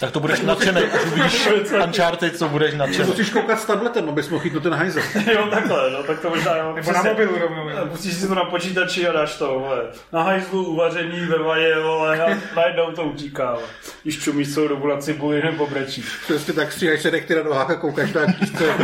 Tak 0.00 0.10
to 0.10 0.20
budeš 0.20 0.40
nadšený, 0.40 0.80
až 0.82 1.04
uvidíš 1.06 1.48
Uncharted, 1.86 2.36
co 2.38 2.48
budeš 2.48 2.74
nadšený. 2.74 3.08
Musíš 3.08 3.30
koukat 3.30 3.60
s 3.60 3.64
tabletem, 3.64 4.08
abys 4.08 4.28
mohl 4.28 4.42
chytnout 4.42 4.62
ten 4.62 4.74
hajzel. 4.74 5.02
jo, 5.34 5.46
takhle, 5.50 5.90
no, 5.90 6.02
tak 6.02 6.20
to 6.20 6.30
možná 6.30 6.56
jo. 6.56 6.72
Nebo 6.76 6.92
na 6.92 7.02
mobilu 7.02 7.38
rovnou. 7.38 7.68
jo. 7.68 7.86
Pustíš 7.86 8.14
si 8.14 8.28
to 8.28 8.34
na 8.34 8.44
počítači 8.44 9.08
a 9.08 9.12
dáš 9.12 9.36
to, 9.36 9.46
vole. 9.58 9.82
Na 10.12 10.22
hajzlu 10.22 10.64
uvaření 10.64 11.20
ve 11.26 11.38
vaje, 11.38 11.80
vole, 11.80 12.20
a 12.22 12.38
najednou 12.56 12.92
to 12.92 13.04
utíká, 13.04 13.52
vole. 13.54 13.66
Když 14.02 14.18
čumíš 14.24 14.54
celou 14.54 14.68
dobu 14.68 14.86
na 14.88 14.96
cibuli 14.96 15.42
nebo 15.42 15.66
brečíš. 15.66 16.06
Prostě 16.26 16.52
tak 16.52 16.72
stříhaš 16.72 17.00
se 17.02 17.10
nechty 17.10 17.34
na 17.34 17.42
nohách 17.42 17.70
a 17.70 17.74
koukáš 17.74 18.12
na 18.12 18.32
čísce. 18.32 18.64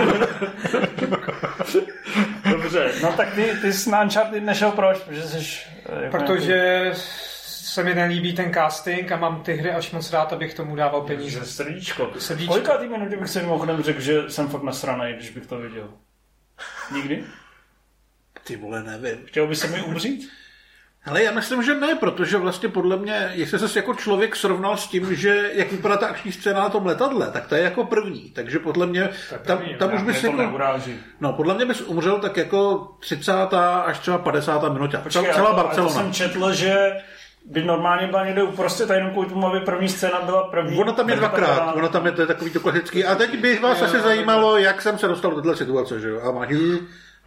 Dobře, 2.51 2.93
no 3.03 3.13
tak 3.13 3.35
ty, 3.35 3.53
ty 3.63 3.73
jsi 3.73 3.91
na 3.91 4.03
Uncharted 4.03 4.43
nešel 4.45 4.71
proč? 4.71 4.99
Protože 4.99 5.23
jsi... 5.23 5.39
eh, 5.87 6.05
jako 6.05 6.17
Protože 6.19 6.93
se 7.75 7.83
mi 7.83 7.95
nelíbí 7.95 8.35
ten 8.35 8.55
casting 8.55 9.13
a 9.13 9.17
mám 9.17 9.43
ty 9.43 9.55
hry 9.55 9.71
až 9.71 9.91
moc 9.91 10.13
rád, 10.13 10.33
abych 10.33 10.55
tomu 10.55 10.77
dával 10.77 11.01
peníze. 11.01 11.39
Že 11.39 11.47
srdíčko. 11.47 12.11
Srdíčko. 12.19 12.53
Kolikátý 12.53 12.89
minutě 12.89 13.17
bych 13.17 13.31
si 13.31 13.41
mimochodem 13.41 13.83
řekl, 13.83 14.01
že 14.01 14.31
jsem 14.31 14.49
fakt 14.49 14.63
nasranej, 14.63 15.15
když 15.15 15.31
bych 15.31 15.47
to 15.47 15.59
viděl? 15.59 15.89
Nikdy? 16.95 17.25
Ty 18.45 18.57
vole, 18.57 18.83
nevím. 18.83 19.27
Chtěl 19.27 19.47
by 19.47 19.57
se 19.57 19.67
mi 19.67 19.83
umřít? 19.83 20.31
Ale 21.07 21.23
já 21.23 21.33
myslím, 21.33 21.63
že 21.63 21.75
ne, 21.75 21.95
protože 21.95 22.37
vlastně 22.37 22.69
podle 22.69 22.97
mě, 22.97 23.31
jestli 23.35 23.59
ses 23.59 23.77
jako 23.77 23.95
člověk 23.95 24.37
srovnal 24.37 24.77
s 24.77 24.87
tím, 24.87 25.15
že 25.17 25.51
jak 25.55 25.73
vypadá 25.73 25.97
ta 25.97 26.07
akční 26.07 26.33
scéna 26.33 26.61
na 26.61 26.69
tom 26.69 26.87
letadle, 26.87 27.31
tak 27.31 27.47
to 27.47 27.55
je 27.55 27.63
jako 27.63 27.85
první. 27.85 28.31
Takže 28.31 28.59
podle 28.59 28.87
mě, 28.87 29.11
tam, 29.47 29.59
první, 29.59 29.75
tam 29.75 29.95
už 29.95 30.03
bys 30.03 30.25
jako, 30.25 30.37
neuráží. 30.37 31.01
no 31.21 31.33
podle 31.33 31.55
mě 31.55 31.65
bys 31.67 31.81
umřel 31.81 32.21
tak 32.21 32.37
jako 32.37 32.89
30. 33.01 33.33
až 33.85 33.99
třeba 33.99 34.19
50. 34.19 34.73
minutě. 34.73 34.97
Počkej, 34.97 35.33
Celá 35.35 35.51
to 35.51 35.57
Barcelona. 35.57 35.93
jsem 35.95 36.13
četl, 36.13 36.53
že 36.53 36.93
by 37.45 37.65
normálně 37.65 38.07
byla 38.07 38.25
někde 38.25 38.43
uprostřed 38.43 38.91
a 38.91 38.95
jenom 38.95 39.11
kvůli 39.11 39.29
tomu, 39.29 39.47
aby 39.47 39.61
první 39.61 39.89
scéna 39.89 40.21
byla 40.25 40.43
první. 40.43 40.79
Ona 40.79 40.93
tam 40.93 41.11
je 41.11 41.17
dvakrát, 41.17 41.55
vypadá- 41.55 41.73
ona 41.73 41.89
tam 41.89 42.07
je 42.07 42.13
to 42.13 42.21
je 42.21 42.27
takový 42.27 42.51
to 42.51 42.61
klasický. 42.61 43.05
A 43.05 43.15
teď 43.15 43.39
by 43.39 43.59
vás 43.59 43.83
asi 43.83 44.01
zajímalo, 44.01 44.57
jak 44.59 44.83
jsem 44.83 44.99
se 44.99 45.09
dostal 45.09 45.31
do 45.31 45.43
této 45.43 45.57
situace, 45.57 46.01
že 46.01 46.09
jo? 46.09 46.21
A 46.23 46.31
má 46.31 46.47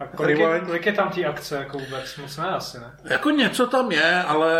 A 0.00 0.06
kolik 0.06 0.38
je, 0.38 0.60
kolik 0.66 0.86
je 0.86 0.92
tam 0.92 1.10
té 1.10 1.24
akce 1.24 1.56
jako 1.56 1.78
vůbec? 1.78 2.16
Moc 2.16 2.36
ne 2.36 2.48
asi, 2.48 2.78
ne? 2.78 2.92
Jako 3.04 3.30
něco 3.30 3.66
tam 3.66 3.92
je, 3.92 4.22
ale 4.22 4.52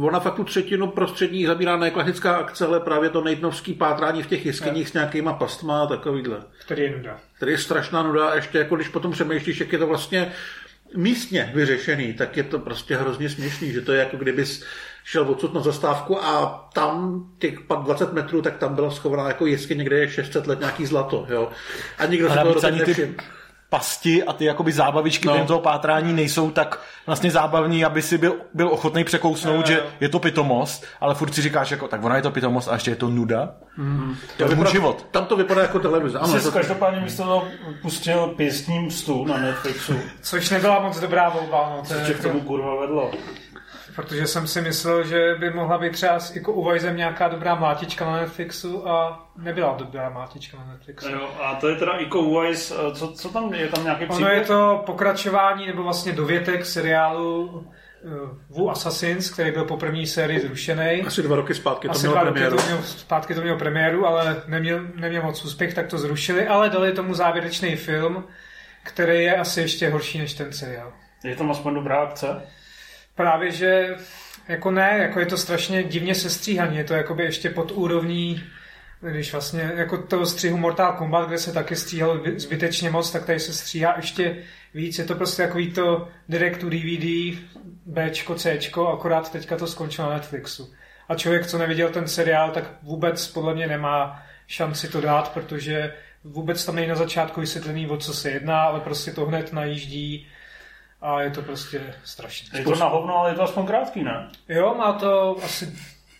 ona 0.00 0.20
fakt 0.20 0.34
tu 0.34 0.44
třetinu 0.44 0.86
prostřední 0.86 1.46
zabírá 1.46 1.76
ne 1.76 1.90
klasická 1.90 2.36
akce, 2.36 2.66
ale 2.66 2.80
právě 2.80 3.10
to 3.10 3.20
nejtnovský 3.24 3.74
pátrání 3.74 4.22
v 4.22 4.26
těch 4.26 4.46
jeskyních 4.46 4.88
s 4.88 4.92
nějakýma 4.92 5.32
pastma 5.32 5.82
a 5.82 5.86
takovýhle. 5.86 6.36
Který 6.60 6.82
je 6.82 6.90
nuda. 6.96 7.18
Který 7.36 7.52
je 7.52 7.58
strašná 7.58 8.02
nuda 8.02 8.28
a 8.28 8.34
ještě 8.34 8.58
jako 8.58 8.76
když 8.76 8.88
potom 8.88 9.12
přemýšlíš, 9.12 9.60
jak 9.60 9.72
je 9.72 9.78
to 9.78 9.86
vlastně 9.86 10.32
místně 10.96 11.52
vyřešený, 11.54 12.14
tak 12.14 12.36
je 12.36 12.42
to 12.42 12.58
prostě 12.58 12.96
hrozně 12.96 13.28
směšný, 13.28 13.72
že 13.72 13.80
to 13.80 13.92
je 13.92 13.98
jako 13.98 14.16
kdybys 14.16 14.64
šel 15.04 15.30
odsud 15.30 15.54
na 15.54 15.60
zastávku 15.60 16.24
a 16.24 16.64
tam 16.72 17.24
těch 17.38 17.60
pak 17.60 17.78
20 17.78 18.12
metrů, 18.12 18.42
tak 18.42 18.56
tam 18.56 18.74
byla 18.74 18.90
schovaná 18.90 19.28
jako 19.28 19.46
jeskyně, 19.46 19.84
kde 19.84 19.98
je 19.98 20.10
600 20.10 20.46
let 20.46 20.60
nějaký 20.60 20.86
zlato, 20.86 21.26
jo. 21.28 21.48
A 21.98 22.06
nikdo 22.06 22.30
se 22.30 22.38
toho 22.38 22.66
ani 22.66 22.80
ty 22.80 23.14
pasti 23.68 24.22
a 24.24 24.32
ty 24.32 24.44
jakoby 24.44 24.72
zábavičky 24.72 25.26
No. 25.26 25.32
během 25.32 25.46
toho 25.46 25.60
pátrání 25.60 26.12
nejsou 26.12 26.50
tak 26.50 26.80
vlastně 27.06 27.30
zábavní, 27.30 27.84
aby 27.84 28.02
si 28.02 28.18
byl, 28.18 28.36
byl 28.54 28.68
ochotný 28.68 29.04
překousnout, 29.04 29.56
Jo, 29.56 29.76
že 29.76 29.82
je 30.00 30.08
to 30.08 30.18
pitomost, 30.18 30.84
ale 31.00 31.14
furt 31.14 31.34
si 31.34 31.42
říkáš 31.42 31.70
jako, 31.70 31.88
tak 31.88 32.04
ona 32.04 32.16
je 32.16 32.22
to 32.22 32.30
pitomost 32.30 32.68
a 32.68 32.74
ještě 32.74 32.90
je 32.90 32.96
to 32.96 33.08
nuda. 33.08 33.54
Mm. 33.76 34.16
To 34.36 34.44
je 34.44 34.56
můj 34.56 34.66
život. 34.66 35.06
Tam 35.10 35.26
to 35.26 35.36
vypadá 35.36 35.62
jako 35.62 35.78
televize. 35.78 36.18
Ano, 36.18 36.32
Jsi 36.32 36.44
to, 36.44 36.52
každopádně 36.52 37.00
místo 37.00 37.22
toho 37.22 37.44
pustil 37.82 38.26
pěstní 38.36 38.78
mstu 38.78 39.24
na 39.24 39.38
Netflixu. 39.38 40.00
Což 40.22 40.50
nebyla 40.50 40.80
moc 40.80 41.00
dobrá 41.00 41.28
volba, 41.28 41.72
no. 41.76 41.82
To 41.82 41.88
Co 41.88 41.94
je, 41.94 42.06
tě 42.06 42.14
k 42.14 42.22
tomu 42.22 42.40
kurva 42.40 42.80
vedlo? 42.80 43.10
Protože 43.96 44.26
jsem 44.26 44.46
si 44.46 44.60
myslel, 44.60 45.04
že 45.04 45.34
by 45.38 45.50
mohla 45.50 45.78
být 45.78 45.92
třeba 45.92 46.18
s- 46.20 46.34
jako 46.36 46.52
u 46.52 46.64
Vajzem 46.64 46.96
nějaká 46.96 47.28
dobrá 47.28 47.54
mlátička 47.54 48.04
na 48.04 48.16
Netflixu 48.20 48.88
a 48.88 49.26
nebyla 49.36 49.74
dobrá 49.78 50.10
mlátička 50.10 50.56
na 50.58 50.66
Netflixu. 50.72 51.08
Jo, 51.10 51.28
a 51.42 51.54
to 51.54 51.68
je 51.68 51.76
teda 51.76 51.92
Iko 51.92 52.40
Wise, 52.40 52.74
eh, 52.74 52.94
co, 52.94 53.12
co 53.12 53.28
tam 53.28 53.54
je? 53.54 53.60
Je 53.60 53.68
tam 53.68 53.84
nějaký 53.84 54.04
Ono 54.04 54.14
příběh? 54.14 54.38
je 54.38 54.44
to 54.44 54.82
pokračování 54.86 55.66
nebo 55.66 55.82
vlastně 55.82 56.12
dovětek 56.12 56.66
seriálu 56.66 57.44
uh, 57.44 58.28
Wu 58.48 58.70
Assassins, 58.70 59.30
který 59.30 59.50
byl 59.52 59.64
po 59.64 59.76
první 59.76 60.06
sérii 60.06 60.40
zrušený. 60.40 61.02
asi 61.06 61.22
dva 61.22 61.36
roky 61.36 61.54
zpátky 61.54 61.88
to 61.88 61.92
Asi 61.92 62.06
mělo 62.08 62.20
premiéru. 62.22 62.56
to 62.56 62.62
měl, 62.66 62.78
zpátky 62.82 63.34
to 63.34 63.40
mělo 63.40 63.58
premiéru, 63.58 64.06
ale 64.06 64.42
neměl, 64.46 64.80
neměl 64.94 65.22
moc 65.22 65.44
úspěch, 65.44 65.74
tak 65.74 65.86
to 65.86 65.98
zrušili, 65.98 66.46
ale 66.48 66.70
dali 66.70 66.92
tomu 66.92 67.14
závěrečný 67.14 67.76
film, 67.76 68.24
který 68.82 69.22
je 69.24 69.36
asi 69.36 69.60
ještě 69.60 69.90
horší 69.90 70.18
než 70.18 70.34
ten 70.34 70.52
seriál. 70.52 70.92
Je 71.24 71.36
tam 71.36 71.50
aspoň 71.50 71.74
dobrá 71.74 72.02
akce? 72.02 72.42
Právě, 73.14 73.50
že 73.50 73.96
jako 74.48 74.70
ne, 74.70 74.98
jako 74.98 75.20
je 75.20 75.26
to 75.26 75.36
strašně 75.36 75.82
divně 75.82 76.14
sestříhaný, 76.14 76.76
je 76.76 76.84
to 76.84 76.94
jakoby 76.94 77.24
ještě 77.24 77.50
pod 77.50 77.70
úrovní 77.70 78.42
když 79.10 79.32
vlastně 79.32 79.72
jako 79.76 79.98
to 79.98 80.26
střihu 80.26 80.56
Mortal 80.56 80.92
Kombat, 80.92 81.28
kde 81.28 81.38
se 81.38 81.52
taky 81.52 81.76
stříhalo 81.76 82.20
zbytečně 82.36 82.90
moc, 82.90 83.10
tak 83.10 83.26
tady 83.26 83.40
se 83.40 83.52
stříhá 83.52 83.94
ještě 83.96 84.36
víc. 84.74 84.98
Je 84.98 85.04
to 85.04 85.14
prostě 85.14 85.42
takový 85.42 85.72
to 85.72 86.08
direct 86.28 86.60
to 86.60 86.70
DVD, 86.70 87.38
Bčko, 87.86 88.34
Cčko, 88.34 88.88
akorát 88.88 89.32
teďka 89.32 89.56
to 89.56 89.66
skončilo 89.66 90.08
na 90.08 90.14
Netflixu. 90.14 90.74
A 91.08 91.14
člověk, 91.14 91.46
co 91.46 91.58
neviděl 91.58 91.88
ten 91.88 92.08
seriál, 92.08 92.50
tak 92.50 92.64
vůbec 92.82 93.28
podle 93.28 93.54
mě 93.54 93.66
nemá 93.66 94.22
šanci 94.46 94.88
to 94.88 95.00
dát, 95.00 95.32
protože 95.32 95.94
vůbec 96.24 96.64
tam 96.64 96.76
není 96.76 96.88
na 96.88 96.94
začátku 96.94 97.40
vysvětlený, 97.40 97.88
o 97.88 97.96
co 97.96 98.14
se 98.14 98.30
jedná, 98.30 98.62
ale 98.62 98.80
prostě 98.80 99.10
to 99.10 99.26
hned 99.26 99.52
najíždí 99.52 100.26
a 101.04 101.20
je 101.20 101.30
to 101.30 101.42
prostě 101.42 101.94
strašné. 102.04 102.58
Je 102.58 102.64
to 102.64 102.74
na 102.74 102.86
hovno, 102.86 103.16
ale 103.16 103.30
je 103.30 103.34
to 103.34 103.42
aspoň 103.42 103.66
krátký, 103.66 104.04
ne? 104.04 104.28
Jo, 104.48 104.74
má 104.78 104.92
to 104.92 105.36
asi 105.44 105.72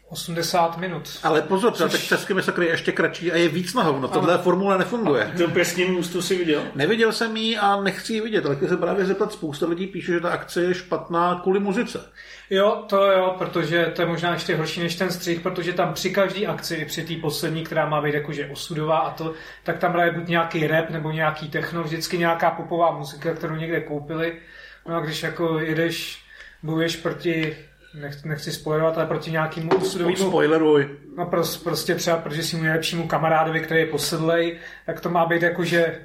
80 0.08 0.78
minut. 0.78 1.18
Ale 1.22 1.42
pozor, 1.42 1.72
Což... 1.72 1.92
Texaský 1.92 2.34
masakr 2.34 2.62
je 2.62 2.68
ještě 2.68 2.92
kratší 2.92 3.32
a 3.32 3.36
je 3.36 3.48
víc 3.48 3.74
na 3.74 3.82
hovno. 3.82 4.08
Tohle 4.08 4.38
formule 4.38 4.78
nefunguje. 4.78 5.24
A 5.24 5.38
tu 5.38 5.50
pěstní 5.50 5.84
můstu 5.84 6.22
si 6.22 6.38
viděl? 6.38 6.62
Neviděl 6.74 7.12
jsem 7.12 7.36
ji 7.36 7.58
a 7.58 7.80
nechci 7.80 8.12
ji 8.12 8.20
vidět, 8.20 8.46
ale 8.46 8.56
se 8.68 8.76
právě 8.76 9.04
zeptat, 9.04 9.32
spousta 9.32 9.66
lidí 9.66 9.86
píše, 9.86 10.12
že 10.12 10.20
ta 10.20 10.30
akce 10.30 10.62
je 10.62 10.74
špatná 10.74 11.40
kvůli 11.42 11.60
muzice. 11.60 12.10
Jo, 12.50 12.84
to 12.88 13.06
jo, 13.06 13.34
protože 13.38 13.92
to 13.96 14.02
je 14.02 14.08
možná 14.08 14.32
ještě 14.32 14.56
horší 14.56 14.80
než 14.80 14.96
ten 14.96 15.10
střih, 15.10 15.40
protože 15.40 15.72
tam 15.72 15.94
při 15.94 16.10
každé 16.10 16.46
akci, 16.46 16.74
i 16.74 16.84
při 16.84 17.04
té 17.04 17.14
poslední, 17.20 17.64
která 17.64 17.88
má 17.88 18.02
být 18.02 18.14
jakože 18.14 18.48
osudová 18.52 18.98
a 18.98 19.10
to, 19.10 19.32
tak 19.62 19.78
tam 19.78 19.92
hraje 19.92 20.12
buď 20.12 20.28
nějaký 20.28 20.66
rap 20.66 20.90
nebo 20.90 21.10
nějaký 21.10 21.48
techno, 21.48 21.82
vždycky 21.82 22.18
nějaká 22.18 22.50
popová 22.50 22.90
muzika, 22.90 23.34
kterou 23.34 23.54
někde 23.54 23.80
koupili. 23.80 24.40
No 24.88 24.96
a 24.96 25.00
když 25.00 25.22
jako 25.22 25.58
jedeš, 25.58 26.24
bojuješ 26.62 26.96
proti 26.96 27.56
nechci, 27.94 28.28
nechci 28.28 28.52
spoilerovat, 28.52 28.98
ale 28.98 29.06
proti 29.06 29.30
nějakému 29.30 29.70
usudovému... 29.76 30.16
Spoileruj. 30.16 30.88
No 31.16 31.30
prostě 31.64 31.94
třeba, 31.94 32.16
protože 32.16 32.42
si 32.42 32.56
mu 32.56 32.62
nejlepšímu 32.62 33.08
kamarádovi, 33.08 33.60
který 33.60 33.80
je 33.80 33.86
posedlej, 33.86 34.58
tak 34.86 35.00
to 35.00 35.10
má 35.10 35.26
být 35.26 35.42
jako, 35.42 35.64
že 35.64 36.00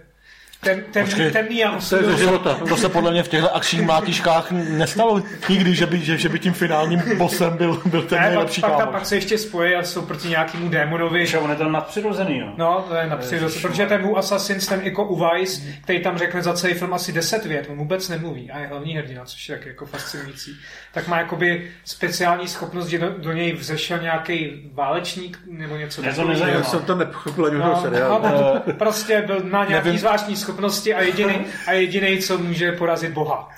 ten, 0.61 0.83
ten, 0.91 1.05
Počkej, 1.05 1.31
temný 1.31 1.63
a 1.63 1.79
to, 1.89 1.95
je 1.95 2.17
života. 2.17 2.55
to 2.69 2.77
se 2.77 2.89
podle 2.89 3.11
mě 3.11 3.23
v 3.23 3.27
těchto 3.27 3.55
akčních 3.55 3.81
mátiškách 3.81 4.51
nestalo 4.51 5.23
nikdy, 5.49 5.75
že 5.75 5.85
by, 5.85 5.99
že, 5.99 6.17
že 6.17 6.29
by 6.29 6.39
tím 6.39 6.53
finálním 6.53 7.17
bossem 7.17 7.57
byl, 7.57 7.81
byl 7.85 8.01
ten 8.01 8.19
ne, 8.19 8.27
nejlepší 8.27 8.61
pak, 8.61 8.73
pak, 8.73 8.89
pak, 8.89 9.05
se 9.05 9.15
ještě 9.15 9.37
spojí 9.37 9.75
a 9.75 9.83
jsou 9.83 10.01
proti 10.01 10.27
nějakému 10.27 10.69
démonovi. 10.69 11.25
Že 11.25 11.37
on 11.37 11.49
je 11.49 11.55
to 11.55 11.69
nadpřirozený, 11.69 12.37
jo. 12.37 12.53
No, 12.57 12.85
to 12.89 12.95
je 12.95 13.07
nadpřirozený, 13.07 13.61
protože 13.61 13.85
ten 13.85 14.01
byl 14.01 14.17
Assassin's, 14.17 14.67
ten 14.67 14.81
jako 14.81 15.05
Uwais, 15.05 15.63
který 15.83 16.03
tam 16.03 16.17
řekne 16.17 16.43
za 16.43 16.53
celý 16.53 16.73
film 16.73 16.93
asi 16.93 17.11
10 17.11 17.45
vět, 17.45 17.67
on 17.69 17.77
vůbec 17.77 18.09
nemluví 18.09 18.51
a 18.51 18.59
je 18.59 18.67
hlavní 18.67 18.95
hrdina, 18.95 19.25
což 19.25 19.49
je 19.49 19.53
jak, 19.53 19.65
jako 19.65 19.85
fascinující. 19.85 20.51
Tak 20.93 21.07
má 21.07 21.17
jakoby 21.17 21.71
speciální 21.85 22.47
schopnost, 22.47 22.87
že 22.87 22.99
do, 22.99 23.09
do 23.17 23.31
něj 23.33 23.53
vzešel 23.53 23.99
nějaký 23.99 24.69
válečník 24.73 25.39
nebo 25.45 25.75
něco 25.75 26.01
takového. 26.01 26.47
Já 26.47 26.63
jsem 26.63 26.79
to 26.79 26.95
nepochopil 26.95 27.51
no, 27.51 27.81
seriálu. 27.81 28.23
No, 28.23 28.61
prostě 28.73 29.21
byl 29.21 29.39
na 29.43 29.65
nějaký 29.65 29.97
zvláštní 29.97 30.35
schopnosti 30.35 30.93
a 30.93 31.01
jediný, 31.01 31.45
a 31.67 31.71
jediný, 31.71 32.17
co 32.17 32.37
může 32.37 32.71
porazit 32.71 33.11
Boha. 33.11 33.49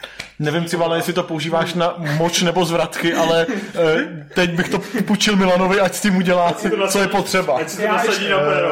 Nevím, 0.41 0.67
si 0.67 0.77
ale 0.77 0.97
jestli 0.97 1.13
to 1.13 1.23
používáš 1.23 1.73
na 1.73 1.95
moč 2.17 2.41
nebo 2.41 2.65
zvratky, 2.65 3.13
ale 3.13 3.45
e, 3.75 4.25
teď 4.33 4.49
bych 4.51 4.69
to 4.69 4.79
půjčil 5.05 5.35
Milanovi, 5.35 5.79
ať 5.79 5.93
s 5.93 6.01
tím 6.01 6.17
udělá, 6.17 6.55
co 6.87 6.99
je 6.99 7.07
potřeba. 7.07 7.57
Ať 7.57 7.69
si 7.69 7.77
to 7.77 7.83
já, 7.83 7.95
na 7.95 8.03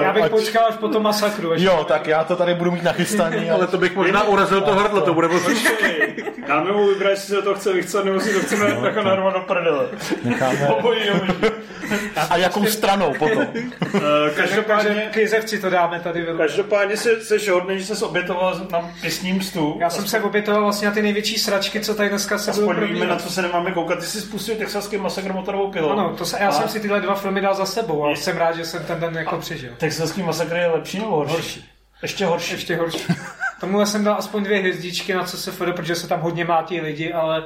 já 0.02 0.14
bych 0.14 0.24
ať... 0.24 0.32
počkal 0.32 0.66
až 0.70 0.76
po 0.76 0.88
tom 0.88 1.04
masakru. 1.04 1.52
Až 1.52 1.62
jo, 1.62 1.86
tak 1.88 2.08
já 2.08 2.24
to 2.24 2.36
tady 2.36 2.54
budu 2.54 2.72
mít 2.72 2.84
nachystaný. 2.84 3.50
Ale 3.50 3.68
to 3.68 3.78
bych 3.78 3.96
možná 3.96 4.24
urazil 4.24 4.62
to 4.62 4.76
hrdlo, 4.76 5.02
to 5.02 5.14
bude 5.14 5.28
možná. 5.28 5.50
Dáme 6.48 6.72
mu 6.72 6.88
vybrat, 6.88 7.10
jestli 7.10 7.36
se 7.36 7.42
to 7.42 7.56
chce 7.56 7.74
vychcet, 7.74 8.06
nebo 8.06 8.20
si 8.20 8.34
to 8.34 8.40
chceme 8.40 8.74
no, 8.74 8.86
jako 8.86 9.02
narvat 9.02 9.34
do 9.34 9.40
prdele. 9.40 9.88
Necháme. 10.24 10.68
A 12.30 12.38
jakou 12.38 12.66
stranou 12.66 13.14
potom? 13.20 13.38
Uh, 13.38 14.02
každopádně... 14.36 15.10
Kejzevci 15.12 15.60
to 15.60 15.70
dáme 15.70 16.00
tady 16.00 16.22
vedle. 16.22 16.48
Každopádně 16.48 16.98
se, 16.98 17.22
se 17.22 17.52
hodný, 17.52 17.80
že 17.80 17.96
se 17.96 18.06
obětoval 18.06 18.68
na 18.72 18.92
pěsním 19.02 19.42
stůl. 19.42 19.78
Já 19.80 19.90
jsem 19.90 20.08
se 20.08 20.22
obětoval 20.22 20.64
vlastně 20.64 20.88
na 20.88 20.94
ty 20.94 21.02
největší 21.02 21.38
sračky, 21.62 21.80
co 21.80 21.96
tady 21.96 22.10
dneska 22.10 22.38
se 22.38 22.62
budou 22.62 22.88
víme, 22.88 23.08
na 23.08 23.16
co 23.16 23.30
se 23.30 23.42
nemáme 23.42 23.72
koukat. 23.72 24.00
Ty 24.00 24.06
jsi 24.06 24.22
spustil 24.22 24.56
texaský 24.56 24.98
masakr 24.98 25.34
motorovou 25.34 25.72
pilou. 25.72 25.90
Ano, 25.90 26.16
to 26.18 26.26
se, 26.26 26.38
já 26.40 26.50
a... 26.50 26.52
jsem 26.52 26.70
si 26.70 26.80
tyhle 26.80 27.02
dva 27.02 27.16
filmy 27.16 27.42
dal 27.42 27.56
za 27.56 27.66
sebou 27.66 28.06
a 28.06 28.12
jsem 28.12 28.38
rád, 28.38 28.56
že 28.56 28.66
jsem 28.66 28.84
ten 28.84 29.00
den 29.00 29.18
jako 29.18 29.38
přežil. 29.38 29.74
Texaský 29.78 30.24
masakr 30.24 30.56
je 30.56 30.68
lepší 30.68 31.00
nebo 31.00 31.16
horší? 31.16 31.34
horší. 31.34 31.70
Ještě 32.02 32.26
horší. 32.26 32.54
Ještě 32.54 32.76
horší. 32.76 33.06
Tomuhle 33.60 33.86
jsem 33.86 34.04
dal 34.04 34.16
aspoň 34.16 34.44
dvě 34.44 34.60
hvězdičky 34.60 35.14
na 35.14 35.24
CSFD, 35.24 35.62
protože 35.76 35.96
se 35.96 36.08
tam 36.08 36.20
hodně 36.20 36.46
mátí 36.46 36.82
lidi, 36.82 37.14
ale 37.14 37.44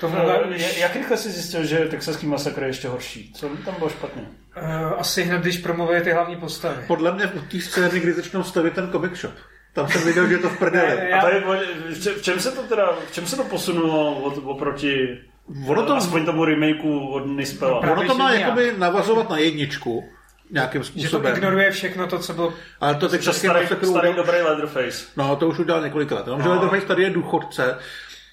Tomuhle... 0.00 0.40
Uh, 0.40 0.52
jak 0.78 0.96
rychle 0.96 1.16
jsi 1.16 1.30
zjistil, 1.30 1.64
že 1.64 1.78
texaský 1.78 2.26
masakr 2.26 2.62
je 2.62 2.68
ještě 2.68 2.88
horší? 2.88 3.32
Co 3.32 3.48
tam 3.64 3.74
bylo 3.78 3.90
špatně? 3.90 4.22
Uh, 4.22 4.92
asi 4.98 5.22
hned, 5.22 5.42
když 5.42 5.58
promluvili 5.58 6.00
ty 6.00 6.12
hlavní 6.12 6.36
postavy. 6.36 6.76
Podle 6.86 7.14
mě 7.14 7.26
v 7.26 7.48
té 7.48 7.60
scény, 7.60 8.00
kdy 8.00 8.12
začnou 8.12 8.42
stavit 8.42 8.74
ten 8.74 8.90
comic 8.92 9.12
shop. 9.16 9.34
Tam 9.76 9.88
jsem 9.88 10.02
viděl, 10.02 10.26
že 10.26 10.34
je 10.34 10.38
to 10.38 10.48
v 10.48 10.58
prdeli. 10.58 11.12
A 11.12 11.20
tady, 11.20 11.42
v 12.16 12.22
čem 12.22 12.40
se 12.40 12.52
to 12.52 12.62
teda, 12.62 12.92
v 13.08 13.12
čem 13.12 13.26
se 13.26 13.36
to 13.36 13.44
posunulo 13.44 14.14
od, 14.20 14.38
oproti 14.44 15.18
ono 15.66 15.86
to, 15.86 15.96
aspoň 15.96 16.24
tomu 16.24 16.44
remakeu 16.44 17.08
od 17.08 17.26
Nispela? 17.26 17.78
Ono 17.78 18.06
to 18.06 18.18
má 18.18 18.32
jakoby 18.32 18.74
navazovat 18.78 19.30
na 19.30 19.38
jedničku, 19.38 20.04
nějakým 20.50 20.84
způsobem. 20.84 21.22
Že 21.24 21.32
to 21.32 21.36
ignoruje 21.36 21.70
všechno 21.70 22.06
to, 22.06 22.18
co 22.18 22.32
bylo... 22.32 22.52
Ale 22.80 22.94
to 22.94 23.08
teď 23.08 23.28
starý, 23.32 23.66
starý 23.66 24.14
dobrý 24.14 24.36
Leatherface. 24.36 25.06
No, 25.16 25.36
to 25.36 25.48
už 25.48 25.58
udělal 25.58 25.82
několikrát. 25.82 26.26
No. 26.26 26.36
Leatherface 26.36 26.86
tady 26.86 27.02
je 27.02 27.10
důchodce, 27.10 27.78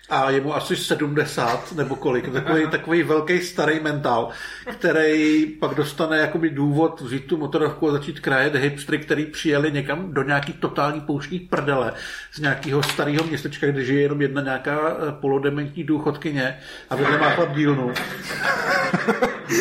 a 0.09 0.29
je 0.29 0.41
mu 0.41 0.55
asi 0.55 0.75
70 0.75 1.71
nebo 1.71 1.95
kolik, 1.95 2.29
takový, 2.33 2.67
takový 2.67 3.03
velký 3.03 3.39
starý 3.39 3.79
mentál, 3.79 4.29
který 4.71 5.45
pak 5.45 5.75
dostane 5.75 6.17
jakoby 6.17 6.49
důvod 6.49 7.01
vzít 7.01 7.25
tu 7.25 7.37
motorovku 7.37 7.89
a 7.89 7.91
začít 7.91 8.19
krajet 8.19 8.55
hipstry, 8.55 8.99
který 8.99 9.25
přijeli 9.25 9.71
někam 9.71 10.13
do 10.13 10.23
nějaký 10.23 10.53
totální 10.53 11.01
pouštní 11.01 11.39
prdele 11.39 11.93
z 12.31 12.39
nějakého 12.39 12.83
starého 12.83 13.23
městečka, 13.23 13.67
kde 13.67 13.85
žije 13.85 14.01
jenom 14.01 14.21
jedna 14.21 14.41
nějaká 14.41 14.79
eh, 14.89 15.11
polodementní 15.11 15.83
důchodkyně 15.83 16.59
a 16.89 16.95
vedle 16.95 17.17
má 17.17 17.29
chlap 17.29 17.55
dílnu. 17.55 17.93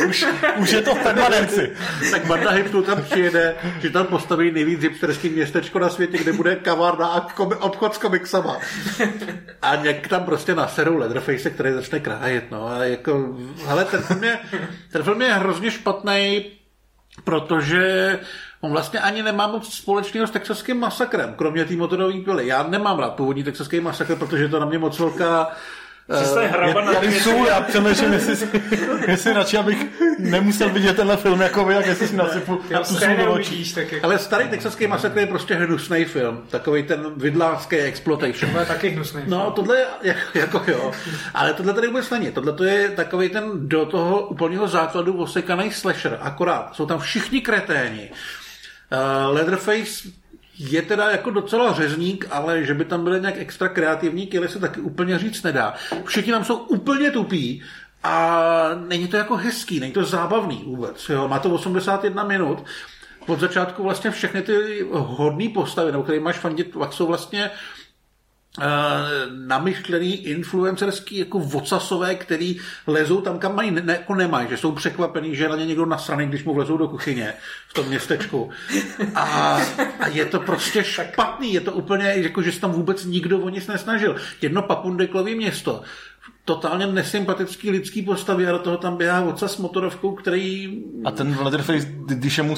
už, 0.08 0.26
už 0.56 0.72
je 0.72 0.82
to 0.82 0.94
v 0.94 0.98
permanenci. 0.98 1.72
tak 2.10 2.26
banda 2.26 2.50
hipstů 2.50 2.82
tam 2.82 3.02
přijede, 3.02 3.54
že 3.80 3.90
tam 3.90 4.06
postaví 4.06 4.50
nejvíc 4.50 4.80
hipsterský 4.80 5.28
městečko 5.28 5.78
na 5.78 5.88
světě, 5.88 6.18
kde 6.18 6.32
bude 6.32 6.56
kavárna 6.56 7.06
a 7.06 7.26
obchod 7.60 7.94
s 7.94 7.98
komiksama. 7.98 8.58
A 9.62 9.76
něk 9.76 10.08
tam 10.08 10.24
prostě 10.32 10.54
naserou 10.54 10.96
Leatherface, 10.96 11.50
který 11.50 11.72
začne 11.72 12.00
krájet. 12.00 12.50
No. 12.50 12.66
A 12.66 12.84
jako, 12.84 13.36
hele, 13.66 13.84
ten 13.84 14.00
film 14.02 14.24
je, 14.24 14.38
ten 14.92 15.02
film 15.02 15.22
je 15.22 15.34
hrozně 15.34 15.70
špatný, 15.70 16.44
protože 17.24 18.18
on 18.60 18.72
vlastně 18.72 19.00
ani 19.00 19.22
nemá 19.22 19.46
moc 19.46 19.74
společného 19.74 20.26
s 20.26 20.30
texaským 20.30 20.80
masakrem, 20.80 21.34
kromě 21.34 21.64
té 21.64 21.76
motorové 21.76 22.20
pily. 22.20 22.46
Já 22.46 22.62
nemám 22.62 22.98
rád 22.98 23.14
původní 23.14 23.44
texaský 23.44 23.80
masakr, 23.80 24.16
protože 24.16 24.48
to 24.48 24.60
na 24.60 24.66
mě 24.66 24.78
moc 24.78 24.98
velká 24.98 25.52
Přestaň 26.10 26.46
hrabat 26.46 26.84
na 26.84 26.94
Tady 26.94 27.20
jsou, 27.20 27.46
já 27.46 27.60
přemýšlím, 27.60 28.12
jestli, 28.12 28.48
jestli 29.06 29.32
radši, 29.32 29.56
abych 29.56 29.86
nemusel 30.18 30.70
vidět 30.70 30.96
tenhle 30.96 31.16
film 31.16 31.40
jako 31.40 31.64
vy, 31.64 31.74
jak 31.74 31.86
jestli 31.86 32.08
si 32.08 32.16
nasypu 32.16 32.60
na 32.70 32.82
tu 32.82 32.94
do 33.16 33.32
očí. 33.32 33.74
Jako... 33.76 33.96
Ale 34.02 34.18
starý 34.18 34.48
texaský 34.48 34.86
masakr 34.86 35.18
je 35.18 35.26
prostě 35.26 35.54
hnusný 35.54 36.04
film. 36.04 36.42
Takový 36.50 36.82
ten 36.82 37.06
vidlářský 37.16 37.76
exploitation. 37.76 38.52
To 38.52 38.58
je 38.58 38.66
taky 38.66 38.88
hnusný 38.88 39.22
No, 39.26 39.50
tohle 39.50 39.76
je, 39.76 39.86
jako, 40.02 40.38
jako 40.38 40.62
jo. 40.66 40.92
Ale 41.34 41.52
tohle 41.52 41.74
tady 41.74 41.86
vůbec 41.86 42.10
není. 42.10 42.32
Tohle 42.32 42.52
to 42.52 42.64
je 42.64 42.88
takový 42.88 43.28
ten 43.28 43.68
do 43.68 43.86
toho 43.86 44.26
úplného 44.26 44.68
základu 44.68 45.16
osekaný 45.16 45.72
slasher. 45.72 46.18
Akorát 46.20 46.74
jsou 46.74 46.86
tam 46.86 47.00
všichni 47.00 47.40
kreténi. 47.40 48.10
Uh, 48.10 49.34
Leatherface 49.34 50.21
je 50.70 50.82
teda 50.82 51.10
jako 51.10 51.30
docela 51.30 51.72
řezník, 51.72 52.26
ale 52.30 52.64
že 52.64 52.74
by 52.74 52.84
tam 52.84 53.04
byly 53.04 53.20
nějak 53.20 53.34
extra 53.38 53.68
kreativní 53.68 54.26
kily, 54.26 54.48
se 54.48 54.58
taky 54.58 54.80
úplně 54.80 55.18
říct 55.18 55.42
nedá. 55.42 55.74
Všichni 56.04 56.32
tam 56.32 56.44
jsou 56.44 56.56
úplně 56.56 57.10
tupí 57.10 57.62
a 58.02 58.70
není 58.88 59.08
to 59.08 59.16
jako 59.16 59.36
hezký, 59.36 59.80
není 59.80 59.92
to 59.92 60.04
zábavný 60.04 60.62
vůbec. 60.66 61.08
Jo. 61.08 61.28
Má 61.28 61.38
to 61.38 61.50
81 61.50 62.24
minut. 62.24 62.64
Od 63.26 63.40
začátku 63.40 63.82
vlastně 63.82 64.10
všechny 64.10 64.42
ty 64.42 64.86
hodné 64.90 65.48
postavy, 65.48 65.92
na 65.92 66.02
které 66.02 66.20
máš 66.20 66.38
fandit, 66.38 66.76
jsou 66.90 67.06
vlastně 67.06 67.50
uh, 67.50 67.81
namyšlený 69.46 70.26
influencerský 70.26 71.18
jako 71.18 71.38
vocasové, 71.38 72.14
který 72.14 72.60
lezou 72.86 73.20
tam, 73.20 73.38
kam 73.38 73.56
mají, 73.56 73.70
ne, 73.70 73.92
jako 73.92 74.14
nemají, 74.14 74.48
že 74.48 74.56
jsou 74.56 74.72
překvapený, 74.72 75.36
že 75.36 75.44
je 75.44 75.48
na 75.48 75.56
ně 75.56 75.66
někdo 75.66 75.86
nasraný, 75.86 76.26
když 76.26 76.44
mu 76.44 76.54
vlezou 76.54 76.76
do 76.76 76.88
kuchyně 76.88 77.34
v 77.68 77.74
tom 77.74 77.86
městečku. 77.86 78.50
A, 79.14 79.60
a 80.00 80.08
je 80.08 80.26
to 80.26 80.40
prostě 80.40 80.84
špatný, 81.12 81.52
je 81.52 81.60
to 81.60 81.72
úplně, 81.72 82.12
jako, 82.16 82.42
že 82.42 82.52
se 82.52 82.60
tam 82.60 82.72
vůbec 82.72 83.04
nikdo 83.04 83.38
o 83.38 83.48
nic 83.48 83.66
nesnažil. 83.66 84.16
Jedno 84.40 84.62
papundeklový 84.62 85.34
město, 85.34 85.82
totálně 86.44 86.86
nesympatický 86.86 87.70
lidský 87.70 88.02
postavy 88.02 88.46
a 88.46 88.52
do 88.52 88.58
toho 88.58 88.76
tam 88.76 88.96
běhá 88.96 89.20
oca 89.20 89.48
s 89.48 89.56
motorovkou, 89.56 90.14
který... 90.14 90.78
A 91.04 91.10
ten 91.10 91.38
Leatherface, 91.40 91.88
když 92.06 92.38
je 92.38 92.44
mu 92.44 92.56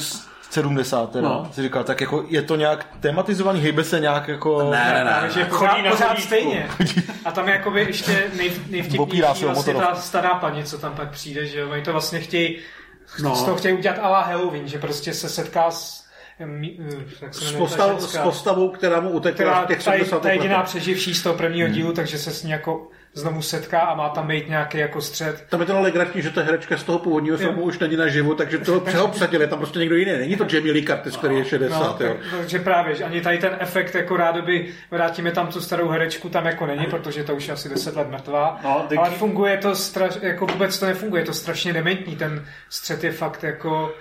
70, 0.55 1.11
teda, 1.11 1.29
no. 1.29 1.49
si 1.51 1.61
říkal, 1.61 1.83
tak 1.83 2.01
jako 2.01 2.25
je 2.27 2.41
to 2.41 2.55
nějak 2.55 2.87
tematizovaný, 2.99 3.61
hejbe 3.61 3.83
se 3.83 3.99
nějak 3.99 4.27
jako... 4.27 4.71
Ne, 4.71 4.93
ne, 4.93 5.03
ne. 5.03 5.29
Že 5.33 5.45
chodí 5.49 5.81
na 5.81 5.91
pořád 5.91 6.19
stejně. 6.19 6.69
A 7.25 7.31
tam 7.31 7.47
jakoby 7.47 7.81
ještě 7.81 8.23
nej, 8.37 8.51
nejvtipnější 8.69 9.45
vlastně 9.45 9.73
ta 9.73 9.95
stará 9.95 10.29
paní, 10.29 10.63
co 10.63 10.77
tam 10.77 10.95
pak 10.95 11.09
přijde, 11.09 11.45
že 11.45 11.65
oni 11.65 11.81
to 11.81 11.91
vlastně 11.91 12.19
chtějí, 12.19 12.59
no. 13.23 13.35
z 13.35 13.43
toho 13.43 13.57
chtějí 13.57 13.73
udělat 13.73 13.99
ala 14.01 14.21
Halloween, 14.21 14.67
že 14.67 14.79
prostě 14.79 15.13
se 15.13 15.29
setká 15.29 15.71
s 15.71 16.04
eh, 16.39 17.31
S, 17.31 17.51
postav, 17.51 18.01
s 18.01 18.17
postavou, 18.17 18.69
která 18.69 18.99
mu 18.99 19.09
utekla 19.09 19.33
která 19.45 19.63
v 19.63 19.67
těch 19.67 19.77
ta, 19.77 19.91
70. 19.91 20.21
ta 20.21 20.31
jediná 20.31 20.57
letech. 20.57 20.69
přeživší 20.69 21.13
z 21.13 21.23
toho 21.23 21.35
prvního 21.35 21.67
dílu, 21.69 21.93
takže 21.93 22.17
se 22.17 22.31
s 22.31 22.43
ní 22.43 22.51
jako 22.51 22.87
znovu 23.13 23.41
setká 23.41 23.79
a 23.79 23.95
má 23.95 24.09
tam 24.09 24.27
být 24.27 24.49
nějaký 24.49 24.77
jako 24.77 25.01
střed. 25.01 25.45
Tam 25.49 25.59
je 25.59 25.65
to 25.65 25.81
legrační, 25.81 26.21
že 26.21 26.29
ta 26.29 26.41
herečka 26.43 26.77
z 26.77 26.83
toho 26.83 26.99
původního 26.99 27.37
filmu 27.37 27.61
už 27.61 27.79
není 27.79 27.95
naživu, 27.95 28.35
takže 28.35 28.57
toho 28.57 28.79
přeobsadili, 28.85 29.43
je 29.43 29.47
tam 29.47 29.59
prostě 29.59 29.79
někdo 29.79 29.95
jiný. 29.95 30.11
Není 30.11 30.35
to 30.35 30.45
Jamie 30.53 30.73
Lee 30.73 30.85
Curtis, 30.85 31.17
který 31.17 31.35
je 31.37 31.45
60, 31.45 31.99
No, 31.99 32.05
jo. 32.05 32.13
tak, 32.13 32.39
takže 32.39 32.59
právě, 32.59 32.95
že 32.95 33.03
ani 33.03 33.21
tady 33.21 33.37
ten 33.37 33.57
efekt, 33.59 33.95
jako 33.95 34.17
rádoby 34.17 34.73
vrátíme 34.91 35.31
tam 35.31 35.47
tu 35.47 35.61
starou 35.61 35.87
herečku, 35.89 36.29
tam 36.29 36.45
jako 36.45 36.65
není, 36.65 36.85
protože 36.85 37.23
to 37.23 37.35
už 37.35 37.47
je 37.47 37.53
asi 37.53 37.69
10 37.69 37.95
let 37.95 38.09
mrtvá. 38.09 38.59
No, 38.63 38.85
ty- 38.89 38.97
Ale 38.97 39.09
funguje 39.09 39.57
to 39.57 39.75
straš, 39.75 40.17
jako 40.21 40.45
vůbec 40.45 40.79
to 40.79 40.85
nefunguje, 40.85 41.21
je 41.21 41.25
to 41.25 41.33
strašně 41.33 41.73
dementní, 41.73 42.15
ten 42.15 42.45
střed 42.69 43.03
je 43.03 43.11
fakt 43.11 43.43
jako, 43.43 43.93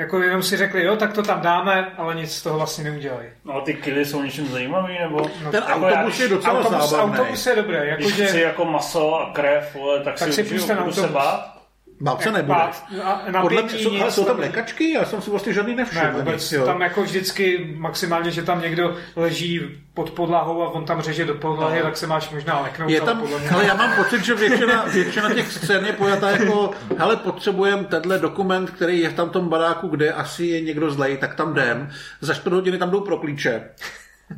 jako 0.00 0.22
jenom 0.22 0.42
si 0.42 0.56
řekli, 0.56 0.84
jo, 0.84 0.96
tak 0.96 1.12
to 1.12 1.22
tam 1.22 1.40
dáme, 1.40 1.92
ale 1.96 2.14
nic 2.14 2.32
z 2.36 2.42
toho 2.42 2.56
vlastně 2.58 2.84
neudělají. 2.84 3.28
No 3.44 3.54
a 3.54 3.60
ty 3.60 3.74
killy 3.74 4.04
jsou 4.04 4.22
něčím 4.22 4.46
zajímavý, 4.48 4.98
nebo... 4.98 5.30
No, 5.44 5.50
Ten 5.50 5.62
Jako 5.68 5.86
autobus 5.86 6.18
já, 6.18 6.22
je 6.24 6.28
docela 6.28 6.58
autobus, 6.58 6.90
zábavný. 6.90 7.18
autobus 7.18 7.46
je 7.46 7.56
dobré, 7.56 7.94
Když 7.96 8.06
jakože... 8.06 8.26
chci 8.26 8.40
jako 8.40 8.64
maso 8.64 9.14
a 9.14 9.30
krev, 9.32 9.74
vole, 9.74 10.00
tak, 10.04 10.18
Tak 10.18 10.28
si 10.32 10.44
si 10.44 10.54
užiju, 10.54 10.68
na 10.74 10.80
budu 10.82 10.92
se 10.92 11.00
autobus. 11.00 11.14
bát. 11.22 11.59
Bát 12.00 12.22
se 12.22 12.32
nebude. 12.32 12.58
Bát, 12.58 12.84
a 13.04 13.08
napětí, 13.08 13.40
Podle 13.42 13.62
mě, 13.62 13.78
jsou, 13.78 13.90
ale 13.90 13.98
nic, 14.04 14.14
jsou 14.14 14.24
tam 14.24 14.38
lékačky? 14.38 14.90
Já 14.92 15.04
jsem 15.04 15.22
si 15.22 15.30
vlastně 15.30 15.52
žádný 15.52 15.74
nevšiml. 15.74 16.04
Ne, 16.04 16.10
vůbec. 16.10 16.52
jo. 16.52 16.64
Tam 16.66 16.80
jako 16.80 17.02
vždycky 17.02 17.74
maximálně, 17.78 18.30
že 18.30 18.42
tam 18.42 18.60
někdo 18.62 18.96
leží 19.16 19.60
pod 19.94 20.10
podlahou 20.10 20.62
a 20.62 20.68
on 20.70 20.84
tam 20.84 21.02
řeže 21.02 21.24
do 21.24 21.34
podlahy, 21.34 21.78
No. 21.78 21.84
tak 21.84 21.96
se 21.96 22.06
máš 22.06 22.30
možná 22.30 22.60
leknout. 22.60 22.90
Je 22.90 23.00
ale 23.00 23.10
tam, 23.14 23.22
ale 23.54 23.66
já 23.66 23.74
mám 23.74 23.96
pocit, 23.96 24.24
že 24.24 24.34
většina, 24.34 24.84
většina 24.84 25.34
těch 25.34 25.52
scén 25.52 25.86
je 25.86 25.92
pojatá 25.92 26.30
jako, 26.30 26.70
hele, 26.98 27.16
potřebujeme 27.16 27.84
tenhle 27.84 28.18
dokument, 28.18 28.70
který 28.70 29.00
je 29.00 29.08
v 29.10 29.14
tam 29.14 29.30
tom 29.30 29.48
baráku, 29.48 29.88
kde 29.88 30.12
asi 30.12 30.44
je 30.46 30.60
někdo 30.60 30.90
zlej, 30.90 31.16
tak 31.16 31.34
tam 31.34 31.52
jdem. 31.52 31.90
Za 32.20 32.34
čtvrt 32.34 32.52
hodiny 32.52 32.78
tam 32.78 32.90
jdou 32.90 33.00
pro 33.00 33.16
klíče. 33.18 33.62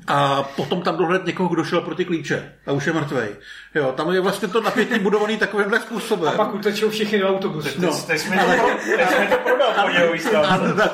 A 0.07 0.43
potom 0.43 0.83
tam 0.83 0.97
jdu 0.97 1.07
hledat 1.07 1.27
někoho, 1.27 1.49
kdo 1.49 1.65
šel 1.65 1.81
pro 1.81 1.95
ty 1.95 2.05
klíče 2.05 2.53
a 2.67 2.73
už 2.73 2.87
je 2.87 2.93
mrtvej. 2.93 3.29
Jo, 3.75 3.93
tam 3.97 4.11
je 4.11 4.21
vlastně 4.21 4.49
to 4.49 4.61
napětí 4.61 4.99
budovaný 4.99 5.37
takovýmhle 5.37 5.81
způsobem. 5.81 6.29
A 6.29 6.37
pak 6.37 6.55
utečou 6.55 6.91
všichni 6.91 7.19
do 7.19 7.29
autobusu. 7.29 7.69
No, 7.79 7.99
teď 8.07 8.19
jsi 8.19 8.31
mi 8.31 8.37
to, 8.37 8.67
teď 9.17 9.39
prodal 9.39 9.73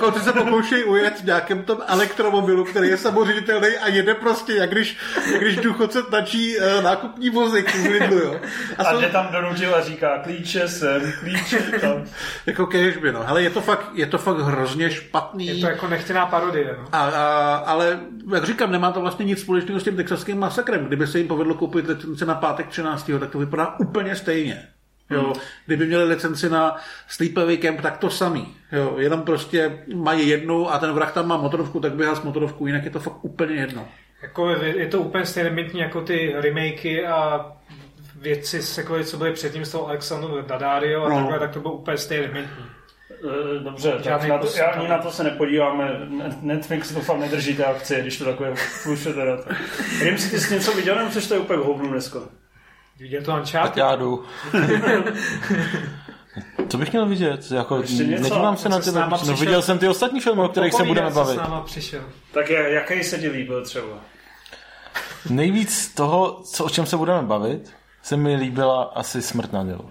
A 0.08 0.10
ty 0.10 0.20
se 0.20 0.32
pokoušejí 0.32 0.84
ujet 0.84 1.20
v 1.20 1.24
nějakém 1.24 1.62
tom 1.62 1.78
elektromobilu, 1.86 2.64
který 2.64 2.88
je 2.88 2.96
samoředitelný 2.96 3.68
a 3.68 3.88
jede 3.88 4.14
prostě, 4.14 4.52
jak 4.52 4.70
když, 4.70 4.96
jak 5.32 5.40
když 5.42 5.56
důchodce 5.56 6.02
tlačí 6.02 6.56
uh, 6.58 6.82
nákupní 6.84 7.30
vozík 7.30 7.74
Lidlu, 7.90 8.18
jo. 8.18 8.40
A, 8.78 8.82
A 8.82 8.92
jsou, 8.92 9.00
jde 9.00 9.08
tam 9.08 9.28
donutil 9.32 9.74
a 9.74 9.80
říká 9.80 10.18
klíče 10.18 10.68
sem, 10.68 11.12
klíče 11.20 11.58
tam. 11.80 12.04
jako 12.46 12.66
kéžby, 12.66 13.12
no. 13.12 13.22
Hele, 13.22 13.42
je 13.42 13.50
to 13.50 13.60
fakt, 13.60 13.90
je 13.94 14.06
to 14.06 14.18
fakt 14.18 14.38
hrozně 14.38 14.90
špatný. 14.90 15.46
Je 15.46 15.60
to 15.60 15.66
jako 15.66 15.88
nechtěná 15.88 16.26
parodie. 16.26 16.76
No. 16.78 16.88
A, 16.92 16.98
a, 16.98 17.54
ale, 17.56 18.00
jak 18.34 18.44
říkám, 18.44 18.72
nemá 18.72 18.87
to 18.92 19.00
vlastně 19.00 19.24
nic 19.24 19.40
společného 19.40 19.80
s 19.80 19.84
tím 19.84 19.96
texaským 19.96 20.38
masakrem. 20.38 20.84
Kdyby 20.84 21.06
se 21.06 21.18
jim 21.18 21.28
povedlo 21.28 21.54
koupit 21.54 21.88
licenci 21.88 22.26
na 22.26 22.34
pátek 22.34 22.66
13. 22.68 23.10
tak 23.20 23.30
to 23.30 23.38
vypadá 23.38 23.78
úplně 23.78 24.16
stejně. 24.16 24.68
Jo, 25.10 25.32
kdyby 25.66 25.86
měli 25.86 26.04
licenci 26.04 26.50
na 26.50 26.76
Sleepaway 27.08 27.56
Camp, 27.56 27.80
tak 27.80 27.98
to 27.98 28.10
samý. 28.10 28.56
Jo, 28.72 28.94
jenom 28.98 29.22
prostě 29.22 29.78
mají 29.94 30.28
jednu 30.28 30.72
a 30.72 30.78
ten 30.78 30.92
vrah 30.92 31.12
tam 31.14 31.28
má 31.28 31.36
motorovku, 31.36 31.80
tak 31.80 31.92
běhá 31.94 32.14
s 32.14 32.22
motorovkou, 32.22 32.66
jinak 32.66 32.84
je 32.84 32.90
to 32.90 33.00
fakt 33.00 33.24
úplně 33.24 33.54
jedno. 33.54 33.88
Jako 34.22 34.50
je, 34.50 34.86
to 34.86 35.00
úplně 35.00 35.26
stejně 35.26 35.70
jako 35.74 36.00
ty 36.00 36.34
remakey 36.36 37.06
a 37.06 37.46
věci, 38.16 38.62
se 38.62 38.82
kvůli, 38.82 39.04
co 39.04 39.16
byly 39.16 39.32
předtím 39.32 39.64
s 39.64 39.72
tou 39.72 39.86
Alexandrou 39.86 40.42
Daddario 40.42 41.04
a 41.04 41.08
No. 41.08 41.16
takhle, 41.16 41.38
tak 41.38 41.50
to 41.50 41.60
bylo 41.60 41.74
úplně 41.74 41.96
stejně 41.96 42.26
dementní. 42.28 42.64
Eh, 43.24 43.58
Dobře, 43.58 43.92
tak 44.04 44.28
na 44.28 44.38
to, 44.38 44.46
já 44.56 44.66
ani 44.66 44.88
na 44.88 44.98
to 44.98 45.10
se 45.10 45.24
nepodíváme. 45.24 46.00
Netflix 46.42 46.92
to 46.92 47.00
fakt 47.00 47.18
nedrží 47.18 47.54
té 47.56 47.64
akcie, 47.64 48.00
když 48.00 48.18
to 48.18 48.24
takové 48.24 48.54
fluše 48.54 49.12
teda. 49.12 49.36
Si 50.16 50.30
ty 50.30 50.40
jsi 50.40 50.54
něco 50.54 50.72
viděl, 50.72 50.96
nebo 50.96 51.10
což 51.10 51.26
to 51.26 51.34
je 51.34 51.40
úplně 51.40 51.58
v 51.58 51.64
hovnu 51.64 51.88
dneska? 51.88 52.18
Viděl 52.98 53.22
to 53.22 53.30
Tak 53.30 53.40
Uncharted? 53.40 53.76
já 53.76 53.96
jdu. 53.96 54.24
Co 56.68 56.78
bych 56.78 56.92
měl 56.92 57.06
vidět? 57.06 57.50
Jako, 57.50 57.82
nedívám 57.98 58.56
se 58.56 58.68
na 58.68 58.80
ty. 58.80 58.90
No, 58.92 59.10
přišel? 59.16 59.36
viděl 59.36 59.62
jsem 59.62 59.78
ty 59.78 59.88
ostatní 59.88 60.20
filmy, 60.20 60.42
o 60.42 60.48
kterých 60.48 60.74
se 60.74 60.84
budeme 60.84 61.10
bavit. 61.10 61.34
s 61.34 61.36
náma 61.36 61.60
přišel. 61.60 62.00
Tak 62.32 62.50
je, 62.50 62.70
jaký 62.72 63.04
se 63.04 63.18
ti 63.18 63.28
líbil 63.28 63.64
třeba? 63.64 63.96
Nejvíc 65.30 65.94
toho, 65.94 66.42
co, 66.52 66.64
o 66.64 66.70
čem 66.70 66.86
se 66.86 66.96
budeme 66.96 67.22
bavit, 67.22 67.72
se 68.02 68.16
mi 68.16 68.36
líbila 68.36 68.82
asi 68.82 69.22
Smrt 69.22 69.52
na 69.52 69.62
Nilu. 69.62 69.90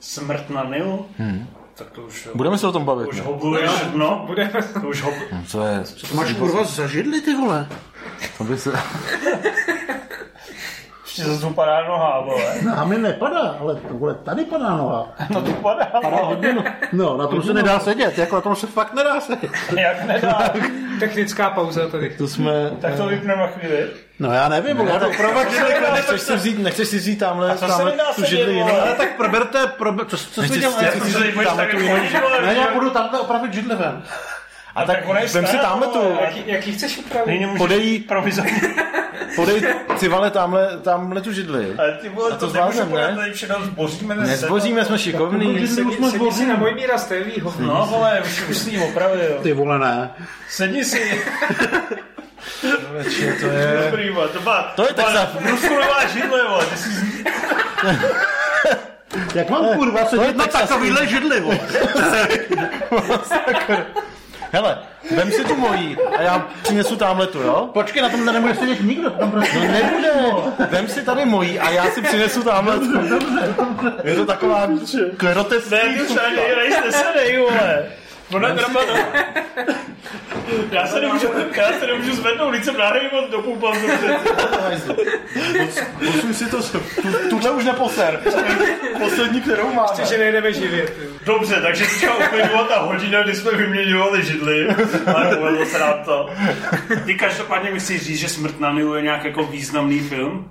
Smrt 0.00 0.50
na 0.50 0.64
Nilu? 0.64 1.06
Hmm. 1.18 1.46
Tak 1.74 1.90
to 1.90 2.02
už... 2.02 2.28
Budeme 2.34 2.58
se 2.58 2.66
o 2.66 2.72
tom 2.72 2.84
bavit. 2.84 3.08
Už 3.08 3.16
ne? 3.16 3.22
hobluješ 3.22 3.70
dno? 3.92 4.24
Budeme. 4.26 4.62
To 4.80 4.88
už 4.88 5.02
hobl... 5.02 5.16
No, 5.32 5.38
Co 5.46 5.64
je? 5.66 5.84
To 6.10 6.16
máš 6.16 6.32
kurva 6.32 6.64
zažidli, 6.64 7.20
ty 7.20 7.34
vole. 7.34 7.68
To 8.38 8.44
by 8.44 8.58
se... 8.58 8.72
Ještě 11.04 11.24
zase 11.24 11.54
padá 11.54 11.88
noha, 11.88 12.20
vole. 12.20 12.54
Na 12.64 12.84
mi 12.84 12.98
nepadá, 12.98 13.56
ale 13.60 13.74
to 13.74 13.94
vole, 13.94 14.14
tady 14.14 14.44
padá 14.44 14.76
noha. 14.76 15.08
No 15.30 15.42
to 15.42 15.52
padá, 15.52 15.84
Padá 15.84 16.16
hodně 16.16 16.52
no. 16.52 16.64
no, 16.92 17.16
na 17.16 17.26
tom 17.26 17.42
se 17.42 17.54
nedá 17.54 17.80
sedět, 17.80 18.18
jako 18.18 18.34
na 18.34 18.40
tom 18.40 18.56
se 18.56 18.66
fakt 18.66 18.94
nedá 18.94 19.20
sedět. 19.20 19.50
Jak 19.78 20.04
nedá. 20.04 20.52
Technická 21.00 21.50
pauza 21.50 21.88
tady. 21.88 22.10
To 22.10 22.28
jsme... 22.28 22.70
Tak 22.80 22.96
to 22.96 23.06
vypneme 23.06 23.42
na 23.42 23.46
chvíli. 23.46 23.90
No 24.18 24.32
já 24.32 24.48
nevím, 24.48 24.80
já 24.80 24.98
to 24.98 25.08
opravdu 25.08 25.40
Nechceš 25.92 26.20
si 26.20 26.36
vzít, 26.36 26.58
nechceš 26.58 26.88
si 26.88 26.96
vzít 26.98 27.16
tamhle, 27.18 27.58
se 27.58 27.66
tamhle 27.66 27.92
tu 28.16 28.24
židli 28.24 28.54
jinou? 28.54 28.80
Ale 28.80 28.94
tak 28.94 29.16
proberte, 29.16 29.66
prober, 29.66 30.06
co, 30.06 30.16
co 30.16 30.42
jsi 30.42 30.58
dělal? 30.60 30.78
si- 30.78 30.84
Jak 30.84 30.94
si 30.94 31.12
to 31.12 31.18
tady 31.18 31.32
budeš 31.32 31.48
tam 31.48 31.56
tak 31.56 31.70
tu 31.70 31.78
jako 31.80 32.04
jinou- 32.04 32.46
Ne, 32.46 32.54
já 32.54 32.74
budu 32.74 32.90
tamhle 32.90 33.20
opravit 33.20 33.52
židli 33.54 33.76
ven. 33.76 34.02
A 34.74 34.84
tak 34.84 34.98
ona 35.08 35.20
je 35.20 35.26
vem 35.28 35.46
si 35.46 35.56
tamhle 35.58 35.86
tu. 35.86 36.16
Jaký, 36.20 36.42
jaký 36.46 36.72
chceš 36.72 36.98
upravit? 36.98 37.40
Ty 37.58 37.58
Podej- 37.58 38.04
podej 39.36 39.62
civale 39.96 40.30
tamhle, 40.30 40.78
tamhle 40.82 41.20
tu 41.20 41.32
židli. 41.32 41.74
Ale 41.78 41.92
ty 41.92 42.08
vole, 42.08 42.30
A 42.32 42.36
to 42.36 42.46
to 42.46 42.52
nemůžu 42.52 42.72
zvládnem, 42.72 42.88
podat, 42.88 43.10
ne? 43.10 43.16
tady 43.16 43.32
všechno 43.32 43.56
zboříme. 43.64 44.14
Nezboříme, 44.14 44.84
jsme 44.84 44.98
šikovní. 44.98 45.66
Sedni, 45.68 45.96
sedni 46.10 46.32
si 46.32 46.46
na 46.46 46.54
můj 46.56 46.74
míra 46.74 46.98
stejlý 46.98 47.40
hovno. 47.40 47.66
No 47.74 47.86
vole, 47.90 48.20
už, 48.24 48.48
už 48.48 48.56
si 48.58 48.70
ji 48.70 48.78
opravil. 48.84 49.38
Ty 49.42 49.52
vole, 49.52 49.78
ne. 49.78 50.10
Sedni 50.48 50.84
si. 50.84 51.22
To 53.40 53.46
je... 53.46 53.80
Dobrý, 53.84 54.10
vole, 54.10 54.28
to 54.28 54.40
má... 54.40 54.62
To 54.76 54.82
je 54.82 54.94
tak 54.94 55.12
za- 55.12 55.30
Bruskulová 55.40 56.06
židle, 56.06 56.48
vole. 56.48 56.66
Ty 56.66 56.76
jsi... 56.76 56.90
Jak 59.34 59.50
mám 59.50 59.64
kurva 59.76 60.04
sedět 60.06 60.36
na 60.36 60.44
Texas 60.44 60.68
takovýhle 60.68 61.06
židli, 61.06 61.40
vole? 61.40 61.58
Hele, 64.52 64.78
vem 65.16 65.32
si 65.32 65.44
tu 65.44 65.56
mojí 65.56 65.96
a 66.18 66.22
já 66.22 66.46
přinesu 66.62 66.96
tamhle 66.96 67.26
tu, 67.26 67.38
jo? 67.40 67.70
Počkej, 67.72 68.02
na 68.02 68.08
tom 68.08 68.24
nemůže 68.24 68.54
sedět 68.54 68.80
nikdo, 68.80 69.10
tam 69.10 69.30
prostě... 69.30 69.58
No 69.58 69.72
nebude. 69.72 70.10
Vem 70.70 70.88
si 70.88 71.02
tady 71.02 71.24
mojí 71.24 71.58
a 71.58 71.70
já 71.70 71.90
si 71.90 72.02
přinesu 72.02 72.42
tamhle 72.42 72.78
tu. 72.78 72.98
Je 74.04 74.14
to 74.14 74.26
taková 74.26 74.68
klerotesní 75.16 75.70
Ne, 75.70 75.80
ty 75.98 76.04
třeba 76.04 76.22
nejste 76.56 76.92
sedej, 76.92 77.38
vole. 77.38 77.84
Ona 78.32 78.48
drama, 78.48 78.80
no. 78.88 78.94
Já 80.72 80.86
se 80.86 81.00
nemůžu, 81.00 81.26
já 81.54 81.72
se 81.72 81.86
nemůžu 81.86 82.16
zvednout, 82.16 82.50
když 82.50 82.64
jsem 82.64 82.74
moc 83.12 83.30
do 83.30 83.42
půl 83.42 83.56
Posuň 83.56 83.90
si 86.34 86.50
to, 86.50 86.62
tu, 86.62 86.78
tuhle 87.30 87.50
už 87.50 87.64
neposer. 87.64 88.20
Poslední, 88.98 89.40
kterou 89.40 89.74
máme. 89.74 90.06
Že 90.08 90.18
nejdeme 90.18 90.52
živě. 90.52 90.88
Dobře, 91.24 91.60
takže 91.62 91.84
teďka 91.84 92.14
uplynula 92.14 92.68
ta 92.68 92.80
hodina, 92.80 93.22
kdy 93.22 93.34
jsme 93.34 93.50
vyměňovali 93.50 94.24
židly. 94.24 94.68
Ale 95.14 95.36
povedlo 95.36 95.66
se 95.66 95.78
nám 95.78 96.04
to. 96.04 96.30
Ty 97.04 97.14
každopádně 97.14 97.70
myslíš 97.70 98.02
říct, 98.02 98.18
že 98.18 98.28
Smrt 98.28 98.60
na 98.60 98.72
Nilu 98.72 98.94
je 98.94 99.02
nějak 99.02 99.24
jako 99.24 99.44
významný 99.44 100.00
film? 100.00 100.50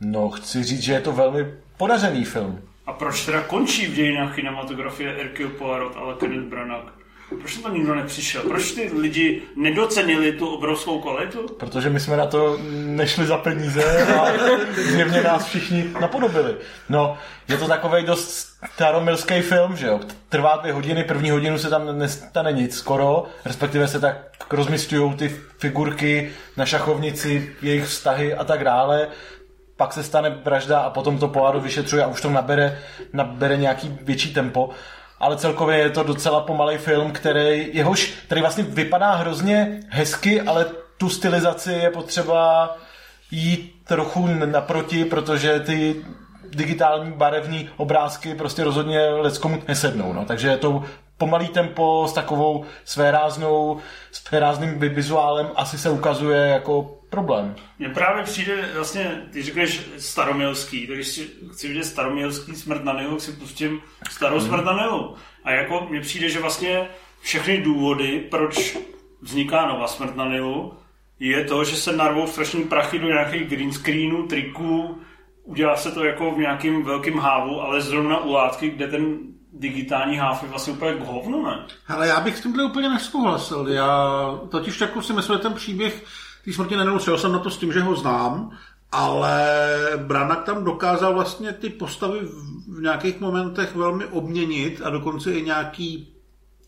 No, 0.00 0.28
chci 0.28 0.62
říct, 0.62 0.82
že 0.82 0.92
je 0.92 1.00
to 1.00 1.12
velmi 1.12 1.46
podařený 1.76 2.24
film. 2.24 2.62
A 2.86 2.92
proč 2.92 3.26
teda 3.26 3.42
končí 3.42 3.86
v 3.86 3.94
dějinách 3.94 4.34
kinematografie 4.34 5.12
Hercule 5.12 5.48
Poirot 5.48 5.96
ale 5.96 6.14
Kenneth 6.14 6.48
Branagh? 6.48 6.99
Proč 7.38 7.56
to 7.56 7.68
nikdo 7.68 7.94
nepřišel? 7.94 8.42
Proč 8.42 8.72
ty 8.72 8.90
lidi 8.98 9.42
nedocenili 9.56 10.32
tu 10.32 10.48
obrovskou 10.48 11.00
kvalitu? 11.00 11.48
Protože 11.58 11.90
my 11.90 12.00
jsme 12.00 12.16
na 12.16 12.26
to 12.26 12.58
nešli 12.72 13.26
za 13.26 13.38
peníze 13.38 14.06
a 14.14 14.26
zjevně 14.74 15.22
nás 15.22 15.44
všichni 15.44 15.90
napodobili. 16.00 16.54
No, 16.88 17.18
je 17.48 17.56
to 17.56 17.68
takový 17.68 18.06
dost 18.06 18.56
staromilský 18.74 19.40
film, 19.40 19.76
že 19.76 19.86
jo? 19.86 20.00
Trvá 20.28 20.56
dvě 20.56 20.72
hodiny, 20.72 21.04
první 21.04 21.30
hodinu 21.30 21.58
se 21.58 21.70
tam 21.70 21.98
nestane 21.98 22.52
nic 22.52 22.76
skoro, 22.76 23.24
respektive 23.44 23.88
se 23.88 24.00
tak 24.00 24.16
rozmistujou 24.50 25.12
ty 25.12 25.28
figurky 25.58 26.30
na 26.56 26.66
šachovnici, 26.66 27.52
jejich 27.62 27.84
vztahy 27.84 28.34
a 28.34 28.44
tak 28.44 28.64
dále. 28.64 29.08
Pak 29.76 29.92
se 29.92 30.02
stane 30.02 30.30
vražda 30.44 30.80
a 30.80 30.90
potom 30.90 31.18
to 31.18 31.28
Poirot 31.28 31.62
vyšetřuje 31.62 32.04
a 32.04 32.06
už 32.06 32.20
to 32.20 32.30
nabere, 32.30 32.78
nabere 33.12 33.56
nějaký 33.56 33.98
větší 34.02 34.34
tempo. 34.34 34.70
Ale 35.20 35.36
celkově 35.36 35.78
je 35.78 35.90
to 35.90 36.02
docela 36.02 36.40
pomalý 36.40 36.78
film, 36.78 37.12
který, 37.12 37.68
jehož, 37.72 38.12
který 38.26 38.40
vlastně 38.40 38.64
vypadá 38.64 39.14
hrozně 39.14 39.80
hezky, 39.88 40.40
ale 40.40 40.66
tu 40.98 41.08
stylizaci 41.08 41.72
je 41.72 41.90
potřeba 41.90 42.76
jít 43.30 43.82
trochu 43.84 44.26
naproti, 44.26 45.04
protože 45.04 45.60
ty 45.60 45.96
digitální 46.50 47.12
barevní 47.12 47.68
obrázky 47.76 48.34
prostě 48.34 48.64
rozhodně 48.64 49.08
leckomu 49.08 49.62
nesednou. 49.68 50.12
No. 50.12 50.24
Takže 50.24 50.48
je 50.48 50.56
to 50.56 50.84
pomalý 51.18 51.48
tempo 51.48 52.06
s 52.08 52.12
takovou 52.12 52.64
svéráznou, 52.84 53.78
svérázným 54.12 54.78
vizuálem 54.78 55.50
asi 55.56 55.78
se 55.78 55.90
ukazuje 55.90 56.48
jako 56.48 56.99
problém. 57.10 57.54
Mně 57.78 57.88
právě 57.88 58.24
přijde 58.24 58.70
vlastně, 58.74 59.22
ty 59.32 59.42
řekneš 59.42 59.80
staromilský, 59.98 60.86
tak 60.86 60.96
když 60.96 61.08
si- 61.08 61.30
chci 61.52 61.68
vidět 61.68 61.84
staromilský 61.84 62.54
smrt 62.54 62.84
na 62.84 62.92
Nilu, 63.00 63.20
si 63.20 63.32
pustím 63.32 63.80
starou 64.10 64.40
smrt 64.40 64.64
na 64.64 64.72
Nilu. 64.72 65.14
A 65.44 65.50
jako 65.50 65.86
mně 65.90 66.00
přijde, 66.00 66.28
že 66.28 66.40
vlastně 66.40 66.88
všechny 67.20 67.60
důvody, 67.62 68.26
proč 68.30 68.78
vzniká 69.20 69.66
nová 69.68 69.86
smrt 69.86 70.16
na 70.16 70.28
Nilu, 70.28 70.74
je 71.20 71.44
to, 71.44 71.64
že 71.64 71.76
se 71.76 71.92
narvou 71.96 72.26
strašný 72.26 72.64
prachy 72.64 72.98
do 72.98 73.06
nějakých 73.06 73.48
green 73.48 73.72
screenů, 73.72 74.26
triků, 74.26 74.98
udělá 75.44 75.76
se 75.76 75.92
to 75.92 76.04
jako 76.04 76.30
v 76.30 76.38
nějakým 76.38 76.82
velkým 76.84 77.18
hávu, 77.18 77.60
ale 77.62 77.80
zrovna 77.80 78.18
u 78.18 78.32
látky, 78.32 78.70
kde 78.70 78.86
ten 78.88 79.18
digitální 79.52 80.16
háv 80.16 80.42
je 80.42 80.48
vlastně 80.48 80.72
úplně 80.72 80.92
k 80.94 81.00
hovnu, 81.00 81.46
ne? 81.46 81.66
Ale 81.88 82.08
já 82.08 82.20
bych 82.20 82.36
s 82.36 82.40
tímhle 82.40 82.64
úplně 82.64 82.88
nesouhlasil. 82.88 83.68
Já 83.68 83.98
totiž 84.50 84.80
jako 84.80 85.02
si 85.02 85.12
myslím, 85.12 85.36
že 85.36 85.42
ten 85.42 85.54
příběh 85.54 86.04
té 86.44 86.52
smrti 86.52 86.76
Nenilu, 86.76 86.98
šel 86.98 87.18
jsem 87.18 87.32
na 87.32 87.38
to 87.38 87.50
s 87.50 87.58
tím, 87.58 87.72
že 87.72 87.80
ho 87.80 87.96
znám, 87.96 88.50
ale 88.92 89.58
Branak 89.96 90.44
tam 90.44 90.64
dokázal 90.64 91.14
vlastně 91.14 91.52
ty 91.52 91.70
postavy 91.70 92.20
v- 92.20 92.76
v 92.78 92.82
nějakých 92.82 93.20
momentech 93.20 93.74
velmi 93.76 94.06
obměnit 94.06 94.80
a 94.84 94.90
dokonce 94.90 95.32
i 95.32 95.42
nějaký 95.42 96.14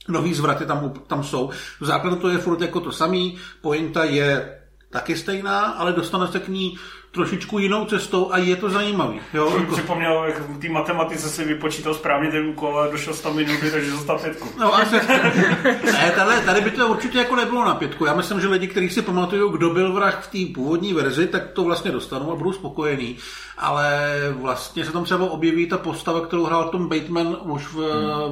nový 0.08 0.34
zvraty 0.34 0.66
tam, 0.66 0.92
tam 1.06 1.24
jsou. 1.24 1.50
V 1.80 1.86
základu 1.86 2.16
to 2.16 2.28
je 2.28 2.38
furt 2.38 2.60
jako 2.60 2.80
to 2.80 2.92
samý, 2.92 3.38
pointa 3.60 4.04
je 4.04 4.58
taky 4.90 5.16
stejná, 5.16 5.60
ale 5.60 5.92
dostane 5.92 6.28
se 6.28 6.40
k 6.40 6.48
ní 6.48 6.78
trošičku 7.12 7.58
jinou 7.58 7.84
cestou 7.84 8.32
a 8.32 8.38
je 8.38 8.56
to 8.56 8.70
zajímavý. 8.70 9.20
Jo? 9.34 9.50
Mi 9.50 9.60
Jako- 9.60 9.72
připomnělo, 9.72 10.24
jak 10.24 10.38
v 10.48 10.58
té 10.60 10.68
matematice 10.68 11.28
si 11.28 11.44
vypočítal 11.44 11.94
správně 11.94 12.30
ten 12.30 12.46
úkol, 12.46 12.78
ale 12.78 12.90
došel 12.90 13.14
100 13.14 13.32
minuty, 13.32 13.70
takže 13.70 13.90
dostal 13.90 14.18
pětku. 14.18 14.48
No 14.60 14.74
asi. 14.74 14.96
ne, 15.92 16.12
tady, 16.16 16.40
tady 16.46 16.60
by 16.60 16.70
to 16.70 16.88
určitě 16.88 17.18
jako 17.18 17.36
nebylo 17.36 17.64
na 17.64 17.74
pětku. 17.74 18.04
Já 18.04 18.14
myslím, 18.14 18.40
že 18.40 18.48
lidi, 18.48 18.68
kteří 18.68 18.90
si 18.90 19.02
pamatují, 19.02 19.52
kdo 19.52 19.70
byl 19.70 19.92
vrah 19.92 20.24
v 20.24 20.30
té 20.48 20.54
původní 20.54 20.94
verzi, 20.94 21.26
tak 21.26 21.48
to 21.52 21.64
vlastně 21.64 21.90
dostanou 21.90 22.32
a 22.32 22.36
budou 22.36 22.52
spokojení. 22.52 23.16
Ale 23.58 24.10
vlastně 24.32 24.84
se 24.84 24.92
tam 24.92 25.04
třeba 25.04 25.30
objeví 25.30 25.66
ta 25.66 25.78
postava, 25.78 26.20
kterou 26.20 26.44
hrál 26.44 26.64
Tom 26.68 26.88
Bateman 26.88 27.36
už 27.42 27.66
v, 27.72 27.76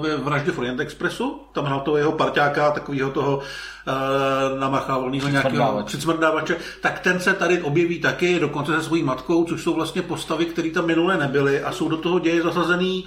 ve 0.02 0.16
vraždě 0.16 0.50
v 0.52 0.58
Orient 0.58 0.80
Expressu. 0.80 1.40
Tam 1.52 1.64
hrál 1.64 1.80
toho 1.80 1.96
jeho 1.96 2.12
parťáka, 2.12 2.70
takového 2.70 3.10
toho 3.10 3.36
uh, 3.36 4.58
namachávaného 4.58 5.28
nějakého 5.28 5.42
Přicmrdávače. 5.50 5.86
přicmrdávače. 5.86 6.56
Tak 6.80 6.98
ten 6.98 7.20
se 7.20 7.32
tady 7.34 7.62
objeví 7.62 8.00
taky, 8.00 8.38
dokonce 8.40 8.69
se 8.72 8.82
svojí 8.82 9.02
matkou, 9.02 9.44
což 9.44 9.62
jsou 9.62 9.74
vlastně 9.74 10.02
postavy, 10.02 10.46
které 10.46 10.70
tam 10.70 10.86
minule 10.86 11.16
nebyly 11.16 11.62
a 11.62 11.72
jsou 11.72 11.88
do 11.88 11.96
toho 11.96 12.18
děje 12.18 12.42
zasazený 12.42 13.04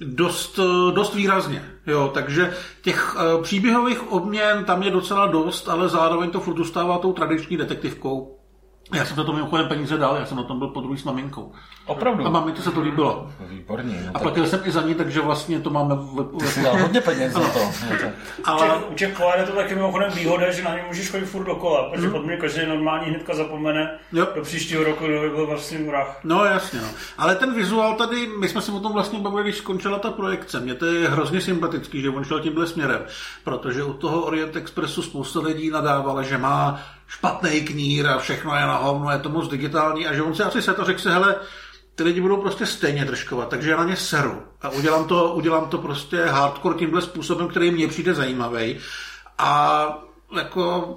dost, 0.00 0.58
eh, 0.58 0.92
dost 0.92 1.14
výrazně. 1.14 1.70
Jo, 1.86 2.10
takže 2.14 2.56
těch 2.82 3.16
uh, 3.16 3.42
příběhových 3.42 4.12
obměn 4.12 4.64
tam 4.64 4.82
je 4.82 4.90
docela 4.90 5.26
dost, 5.26 5.68
ale 5.68 5.88
zároveň 5.88 6.30
to 6.30 6.40
furt 6.40 6.56
zůstává 6.56 6.98
tou 6.98 7.12
tradiční 7.12 7.56
detektivkou. 7.56 8.41
Já 8.92 9.04
jsem 9.04 9.16
za 9.16 9.24
to 9.24 9.32
mimochodem 9.32 9.68
peníze 9.68 9.98
dal, 9.98 10.16
já 10.16 10.26
jsem 10.26 10.36
na 10.36 10.42
tom 10.42 10.58
byl 10.58 10.68
po 10.68 10.80
druhý 10.80 10.98
s 10.98 11.04
maminkou. 11.04 11.52
Opravdu. 11.86 12.26
A 12.26 12.30
mamince 12.30 12.62
se 12.62 12.70
to 12.70 12.80
líbilo. 12.80 13.30
Výborný. 13.40 13.96
No, 14.04 14.08
A 14.08 14.12
tak 14.12 14.22
platil 14.22 14.46
jsem 14.46 14.60
i 14.64 14.70
za 14.70 14.82
ní, 14.82 14.94
takže 14.94 15.20
vlastně 15.20 15.60
to 15.60 15.70
máme 15.70 15.94
v, 15.94 16.30
hodně 16.80 17.00
peněz 17.00 17.32
za 17.32 17.40
to. 17.40 17.58
No, 17.58 18.08
ale. 18.44 18.76
U 18.76 18.94
těch 18.94 19.16
kola 19.16 19.36
je 19.36 19.44
to 19.46 19.52
taky 19.52 19.74
mimochodem 19.74 20.12
výhoda, 20.12 20.50
že 20.50 20.62
na 20.62 20.74
ně 20.74 20.84
můžeš 20.88 21.10
chodit 21.10 21.24
furt 21.24 21.44
dokola, 21.44 21.90
protože 21.90 22.08
mm. 22.08 22.22
mě 22.22 22.36
každý 22.36 22.66
normální 22.66 23.06
hnedka 23.06 23.34
zapomene 23.34 23.98
Jo. 24.12 24.26
do 24.34 24.42
příštího 24.42 24.84
roku, 24.84 25.04
kdo 25.04 25.20
by 25.20 25.30
byl 25.30 25.46
vlastně 25.46 25.78
vrah. 25.78 26.20
No 26.24 26.44
jasně, 26.44 26.80
no. 26.80 26.88
Ale 27.18 27.34
ten 27.34 27.54
vizuál 27.54 27.94
tady, 27.94 28.28
my 28.40 28.48
jsme 28.48 28.60
se 28.60 28.72
o 28.72 28.80
tom 28.80 28.92
vlastně 28.92 29.18
bavili, 29.18 29.42
když 29.42 29.56
skončila 29.56 29.98
ta 29.98 30.10
projekce. 30.10 30.60
Mně 30.60 30.74
to 30.74 30.86
je 30.86 31.08
hrozně 31.08 31.40
sympatický, 31.40 32.00
že 32.00 32.10
on 32.10 32.24
šel 32.24 32.40
tímhle 32.40 32.66
směrem, 32.66 33.00
protože 33.44 33.84
u 33.84 33.92
toho 33.92 34.20
Orient 34.22 34.56
Expressu 34.56 35.02
spousta 35.02 35.40
lidí 35.40 35.70
nadávala, 35.70 36.22
že 36.22 36.38
má 36.38 36.80
špatný 37.18 37.60
knír 37.60 38.06
a 38.06 38.18
všechno 38.18 38.56
je 38.56 38.62
na 38.62 38.76
hovno, 38.76 39.10
je 39.10 39.18
to 39.18 39.28
moc 39.28 39.48
digitální 39.48 40.06
a 40.06 40.14
že 40.14 40.22
on 40.22 40.34
si 40.34 40.42
asi 40.42 40.62
se 40.62 40.74
to 40.74 40.84
řekl 40.84 41.10
hele, 41.10 41.36
ty 41.94 42.02
lidi 42.02 42.20
budou 42.20 42.36
prostě 42.36 42.66
stejně 42.66 43.04
držkovat, 43.04 43.48
takže 43.48 43.70
já 43.70 43.76
na 43.76 43.84
ně 43.84 43.96
seru 43.96 44.42
a 44.62 44.68
udělám 44.68 45.04
to, 45.04 45.34
udělám 45.34 45.68
to 45.68 45.78
prostě 45.78 46.24
hardcore 46.24 46.78
tímhle 46.78 47.02
způsobem, 47.02 47.48
který 47.48 47.70
mně 47.70 47.88
přijde 47.88 48.14
zajímavý. 48.14 48.78
A 49.38 49.84
jako, 50.36 50.94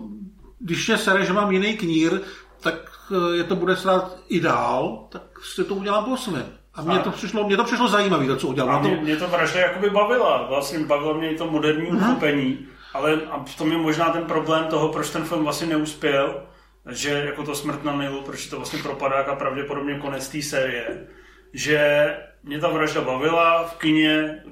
když 0.60 0.88
mě 0.88 0.98
sere, 0.98 1.26
že 1.26 1.34
mám 1.34 1.52
jiný 1.52 1.78
knír, 1.78 2.20
tak 2.62 2.76
eh, 3.12 3.38
je 3.38 3.44
to 3.44 3.56
bude 3.56 3.76
srát 3.76 4.18
i 4.30 4.40
dál, 4.40 5.08
tak 5.10 5.22
si 5.44 5.64
to 5.64 5.76
udělám 5.76 6.06
po 6.06 6.18
svém. 6.18 6.46
A 6.76 6.82
mně 6.82 7.00
to 7.00 7.12
přišlo, 7.12 7.48
mně 7.48 7.58
to 7.58 7.64
přišlo 7.64 7.88
zajímavé, 7.88 8.28
to, 8.28 8.36
co 8.36 8.48
udělal. 8.48 8.76
A 8.76 8.80
mě, 8.80 8.96
mě 8.96 9.16
to 9.16 9.28
vražda 9.28 9.60
jakoby 9.60 9.90
bavila. 9.90 10.48
Vlastně 10.48 10.80
bavilo 10.80 11.14
mě 11.14 11.32
i 11.32 11.38
to 11.38 11.52
moderní 11.52 11.88
uchopení. 11.88 12.68
Ale 12.96 13.14
a 13.30 13.44
v 13.44 13.56
tom 13.56 13.72
je 13.72 13.78
možná 13.78 14.10
ten 14.10 14.24
problém 14.24 14.68
toho, 14.68 14.90
proč 14.90 15.10
ten 15.10 15.24
film 15.24 15.44
vlastně 15.44 15.68
neuspěl, 15.68 16.44
že 16.90 17.10
jako 17.10 17.44
to 17.44 17.56
smrt 17.56 17.84
na 17.84 17.96
Nilu, 17.96 18.22
proč 18.22 18.48
to 18.48 18.58
vlastně 18.58 18.80
propadák 18.84 19.28
a 19.30 19.36
pravděpodobně 19.36 20.00
konec 20.00 20.30
té 20.30 20.42
série, 20.42 21.08
že 21.54 22.10
mě 22.44 22.60
ta 22.60 22.68
vražda 22.68 23.02
bavila 23.02 23.64
v 23.64 23.78
kině, 23.78 24.44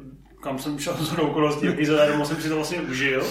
kam 0.42 0.60
jsem 0.60 0.80
šel 0.80 0.94
z 0.94 1.20
okolností, 1.20 1.66
jaký 1.66 1.86
jsem 1.86 2.42
si 2.42 2.50
to 2.50 2.56
vlastně 2.56 2.82
užil. 2.82 3.24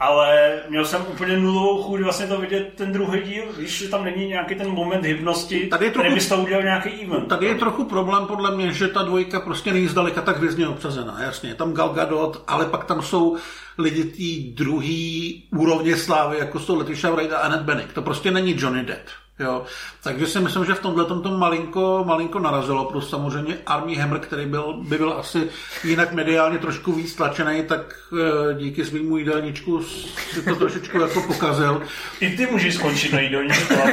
Ale 0.00 0.60
měl 0.68 0.84
jsem 0.84 1.02
úplně 1.08 1.36
nulovou 1.36 1.82
chuť 1.82 2.00
vlastně 2.00 2.26
to 2.26 2.40
vidět 2.40 2.72
ten 2.74 2.92
druhý 2.92 3.20
díl, 3.20 3.44
když 3.56 3.88
tam 3.90 4.04
není 4.04 4.26
nějaký 4.26 4.54
ten 4.54 4.70
moment 4.70 5.04
hybnosti, 5.04 5.66
Tady 5.66 5.84
je 5.84 5.90
trochu- 5.90 6.14
bys 6.14 6.28
to 6.28 6.36
udělal 6.36 6.62
nějaký 6.62 6.90
event. 6.90 7.28
Tady 7.28 7.46
je 7.46 7.54
trochu 7.54 7.84
problém 7.84 8.26
podle 8.26 8.56
mě, 8.56 8.72
že 8.72 8.88
ta 8.88 9.02
dvojka 9.02 9.40
prostě 9.40 9.72
není 9.72 9.86
zdaleka 9.88 10.22
tak 10.22 10.36
hvězdně 10.36 10.68
obsazená. 10.68 11.16
Jasně, 11.22 11.48
je 11.50 11.54
tam 11.54 11.72
Gal 11.72 11.88
Gadot, 11.88 12.44
ale 12.46 12.64
pak 12.66 12.84
tam 12.84 13.02
jsou 13.02 13.36
lidi 13.78 14.04
té 14.04 14.54
druhé 14.64 15.30
úrovně 15.60 15.96
slávy, 15.96 16.38
jako 16.38 16.58
jsou 16.58 16.78
Letitia 16.78 17.12
Wright 17.14 17.32
a 17.32 17.38
Annette 17.38 17.64
Bening. 17.64 17.92
To 17.92 18.02
prostě 18.02 18.30
není 18.30 18.54
Johnny 18.58 18.84
Depp. 18.84 19.08
Jo. 19.40 19.64
Takže 20.02 20.26
si 20.26 20.40
myslím, 20.40 20.64
že 20.64 20.74
v 20.74 20.80
tomhle 20.80 21.04
to 21.04 21.38
malinko, 21.38 22.04
malinko 22.06 22.38
narazilo, 22.38 22.84
plus 22.84 23.10
samozřejmě 23.10 23.58
Army 23.66 23.94
Hammer, 23.94 24.18
který 24.18 24.46
byl, 24.46 24.76
by 24.88 24.98
byl 24.98 25.12
asi 25.12 25.50
jinak 25.84 26.12
mediálně 26.12 26.58
trošku 26.58 26.92
víc 26.92 27.14
tlačený, 27.14 27.62
tak 27.62 27.94
eh, 28.12 28.54
díky 28.54 28.84
svýmu 28.84 29.16
jídelníčku 29.16 29.82
si 29.82 30.42
to 30.42 30.56
trošičku 30.56 31.00
jako 31.00 31.22
pokazil. 31.22 31.82
I 32.20 32.36
ty 32.36 32.46
můžeš 32.46 32.74
skončit 32.74 33.12
na 33.12 33.20
jídelníčku. 33.20 33.74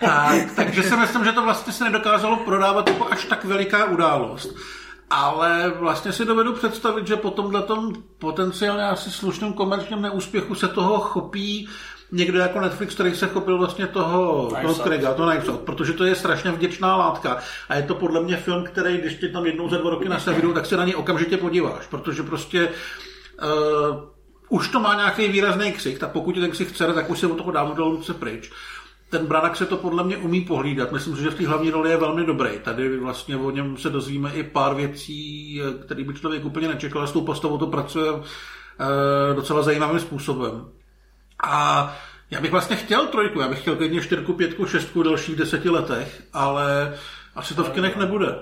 Tak, 0.00 0.52
takže 0.56 0.82
si 0.82 0.96
myslím, 0.96 1.24
že 1.24 1.32
to 1.32 1.42
vlastně 1.42 1.72
se 1.72 1.84
nedokázalo 1.84 2.36
prodávat 2.36 2.88
jako 2.88 3.12
až 3.12 3.24
tak 3.24 3.44
veliká 3.44 3.84
událost. 3.84 4.56
Ale 5.10 5.72
vlastně 5.78 6.12
si 6.12 6.24
dovedu 6.24 6.52
představit, 6.52 7.06
že 7.06 7.16
po 7.16 7.30
tomhle 7.30 7.62
potenciálně 8.18 8.84
asi 8.84 9.10
slušném 9.10 9.52
komerčním 9.52 10.02
neúspěchu 10.02 10.54
se 10.54 10.68
toho 10.68 10.98
chopí 10.98 11.68
někdo 12.12 12.38
jako 12.38 12.60
Netflix, 12.60 12.94
který 12.94 13.14
se 13.14 13.26
chopil 13.26 13.58
vlastně 13.58 13.86
toho, 13.86 14.50
toho. 14.62 14.74
Craiga, 14.74 15.14
toho 15.14 15.30
Knives 15.30 15.48
Out, 15.48 15.60
protože 15.60 15.92
to 15.92 16.04
je 16.04 16.14
strašně 16.14 16.50
vděčná 16.50 16.96
látka 16.96 17.38
a 17.68 17.74
je 17.74 17.82
to 17.82 17.94
podle 17.94 18.22
mě 18.22 18.36
film, 18.36 18.64
který, 18.64 18.96
když 18.98 19.14
ti 19.14 19.28
tam 19.28 19.46
jednou 19.46 19.68
za 19.68 19.76
dva 19.76 19.90
roky 19.90 20.08
naservirují, 20.08 20.54
tak 20.54 20.66
se 20.66 20.76
na 20.76 20.84
něj 20.84 20.94
okamžitě 20.94 21.36
podíváš, 21.36 21.86
protože 21.86 22.22
prostě 22.22 22.68
uh, 23.88 23.96
už 24.48 24.68
to 24.68 24.80
má 24.80 24.94
nějaký 24.94 25.28
výrazný 25.28 25.72
ksicht 25.72 26.02
a 26.02 26.08
pokud 26.08 26.34
ten 26.34 26.50
ksicht 26.50 26.74
chce, 26.74 26.92
tak 26.94 27.10
už 27.10 27.18
se 27.18 27.26
od 27.26 27.36
toho 27.36 27.50
dávno 27.50 27.74
dalo 27.74 27.90
ruce 27.90 28.14
pryč. 28.14 28.50
Ten 29.10 29.26
Branak 29.26 29.56
se 29.56 29.66
to 29.66 29.76
podle 29.76 30.04
mě 30.04 30.16
umí 30.16 30.40
pohlídat. 30.40 30.92
Myslím 30.92 31.16
si, 31.16 31.22
že 31.22 31.30
v 31.30 31.34
té 31.34 31.46
hlavní 31.46 31.70
roli 31.70 31.90
je 31.90 31.96
velmi 31.96 32.26
dobrý. 32.26 32.50
Tady 32.62 32.98
vlastně 32.98 33.36
o 33.36 33.50
něm 33.50 33.76
se 33.76 33.90
dozvíme 33.90 34.32
i 34.34 34.42
pár 34.42 34.74
věcí, 34.74 35.60
eh, 35.62 35.84
které 35.84 36.04
by 36.04 36.14
člověk 36.14 36.44
úplně 36.44 36.68
nečekal. 36.68 37.06
S 37.06 37.12
tou 37.12 37.20
postavou 37.20 37.58
to 37.58 37.66
pracuje 37.66 38.10
eh, 38.10 39.34
docela 39.34 39.62
zajímavým 39.62 40.00
způsobem. 40.00 40.64
A 41.42 41.92
já 42.30 42.40
bych 42.40 42.50
vlastně 42.50 42.76
chtěl 42.76 43.06
trojku, 43.06 43.40
já 43.40 43.48
bych 43.48 43.60
chtěl 43.60 43.76
klidně 43.76 44.00
čtyřku, 44.00 44.32
pětku, 44.32 44.66
šestku 44.66 45.00
v 45.00 45.04
dalších 45.04 45.36
deseti 45.36 45.70
letech, 45.70 46.22
ale 46.32 46.94
asi 47.36 47.54
to 47.54 47.64
v 47.64 47.70
kinech 47.70 47.96
nebude. 47.96 48.34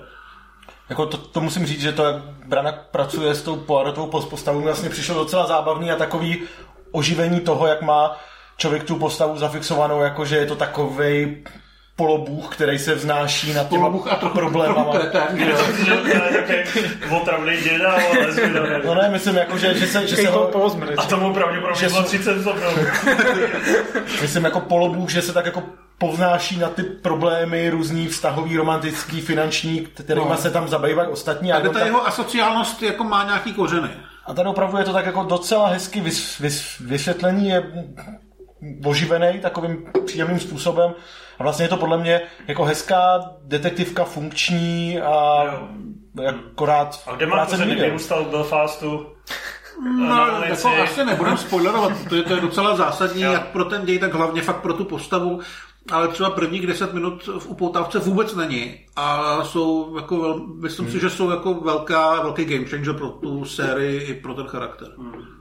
Jako 0.89 1.05
to, 1.05 1.17
to, 1.17 1.41
musím 1.41 1.65
říct, 1.65 1.81
že 1.81 1.91
to, 1.91 2.03
jak 2.03 2.15
Branak 2.45 2.87
pracuje 2.91 3.35
s 3.35 3.41
tou 3.41 3.55
Poirotovou 3.55 4.21
postavou, 4.21 4.61
vlastně 4.61 4.89
přišlo 4.89 5.15
docela 5.15 5.47
zábavný 5.47 5.91
a 5.91 5.95
takový 5.95 6.43
oživení 6.91 7.39
toho, 7.39 7.67
jak 7.67 7.81
má 7.81 8.17
člověk 8.57 8.83
tu 8.83 8.95
postavu 8.95 9.37
zafixovanou, 9.37 10.01
jako 10.01 10.25
že 10.25 10.37
je 10.37 10.45
to 10.45 10.55
takovej 10.55 11.43
polobůh, 12.03 12.55
který 12.55 12.79
se 12.79 12.95
vznáší 12.95 13.53
nad 13.53 13.69
těma 13.69 13.79
Polobůh 13.79 14.07
a 14.11 14.15
trochu, 14.15 14.35
problémama. 14.35 14.91
otravný 17.09 17.57
děda, 17.63 17.91
ale. 17.91 18.81
No 18.85 18.95
ne, 18.95 19.09
myslím, 19.09 19.35
jako, 19.35 19.57
že, 19.57 19.73
že 19.73 19.87
se, 19.87 20.07
že 20.07 20.15
se 20.15 20.27
ho. 20.29 20.51
A 20.97 21.05
tomu 21.05 21.33
pravděpodobně 21.33 21.87
bylo 21.89 22.01
jsou- 22.01 22.03
30 22.07 22.43
to 22.43 22.53
bylo. 22.53 22.71
myslím 24.21 24.43
jako 24.43 24.59
polobůh, 24.59 25.09
že 25.09 25.21
se 25.21 25.33
tak 25.33 25.45
jako 25.45 25.63
povznáší 25.97 26.59
na 26.59 26.69
ty 26.69 26.83
problémy 26.83 27.69
různý 27.69 28.07
vztahový, 28.07 28.57
romantický, 28.57 29.21
finanční, 29.21 29.79
kterými 29.79 30.29
No. 30.29 30.37
se 30.37 30.51
tam 30.51 30.67
zabývají 30.67 31.09
ostatní. 31.09 31.53
On 31.53 31.61
ta 31.61 31.69
tak- 31.69 31.85
jeho 31.85 32.07
asociálnost 32.07 32.83
jako 32.83 33.03
má 33.03 33.23
nějaký 33.23 33.53
kořeny. 33.53 33.89
A 34.25 34.33
tady 34.33 34.49
opravdu 34.49 34.77
je 34.77 34.83
to 34.83 34.93
tak 34.93 35.05
jako 35.05 35.23
docela 35.23 35.67
hezky 35.67 36.01
vys, 36.01 36.37
vys, 36.39 36.77
vysvětlený, 36.79 37.49
je 37.49 37.63
oživený 38.85 39.39
takovým 39.39 39.85
příjemným 40.05 40.39
způsobem. 40.39 40.93
A 41.39 41.43
vlastně 41.43 41.65
je 41.65 41.69
to 41.69 41.77
podle 41.77 41.97
mě 41.97 42.21
jako 42.47 42.63
hezká 42.65 43.31
detektivka, 43.43 44.03
funkční 44.03 44.99
a 45.01 45.43
Jo. 45.43 45.67
akorát, 46.53 47.03
A 47.07 47.15
kde 47.15 47.25
má 47.25 47.45
viděl. 47.45 47.85
vyrůstal 47.85 48.23
v 48.25 48.27
Belfastu, 48.27 49.05
No, 49.99 50.27
ulici. 50.37 50.67
jako 50.67 50.81
asi 50.83 51.05
nebudem 51.05 51.37
spoilerovat, 51.37 51.91
to 52.09 52.15
je, 52.15 52.23
to 52.23 52.33
je 52.35 52.41
docela 52.41 52.75
zásadní, 52.75 53.21
Jo. 53.21 53.31
jak 53.31 53.47
pro 53.47 53.65
ten 53.65 53.85
děj, 53.85 53.99
tak 53.99 54.13
hlavně 54.13 54.41
fakt 54.41 54.61
pro 54.61 54.73
tu 54.73 54.85
postavu, 54.85 55.39
ale 55.91 56.07
třeba 56.07 56.29
prvních 56.29 56.67
10 56.67 56.93
minut 56.93 57.29
v 57.39 57.47
upoutávce 57.49 57.99
vůbec 57.99 58.35
není 58.35 58.85
a 58.95 59.37
jsou 59.43 59.95
jako, 59.95 60.17
vel, 60.17 60.47
myslím 60.47 60.85
Hmm. 60.85 60.93
si, 60.93 60.99
že 61.01 61.09
jsou 61.09 61.29
jako 61.29 61.53
velká, 61.53 62.21
velký 62.21 62.45
game 62.45 62.65
changer 62.65 62.93
pro 62.93 63.09
tu 63.09 63.45
sérii 63.45 64.01
i 64.03 64.13
pro 64.13 64.33
ten 64.33 64.47
charakter. 64.47 64.87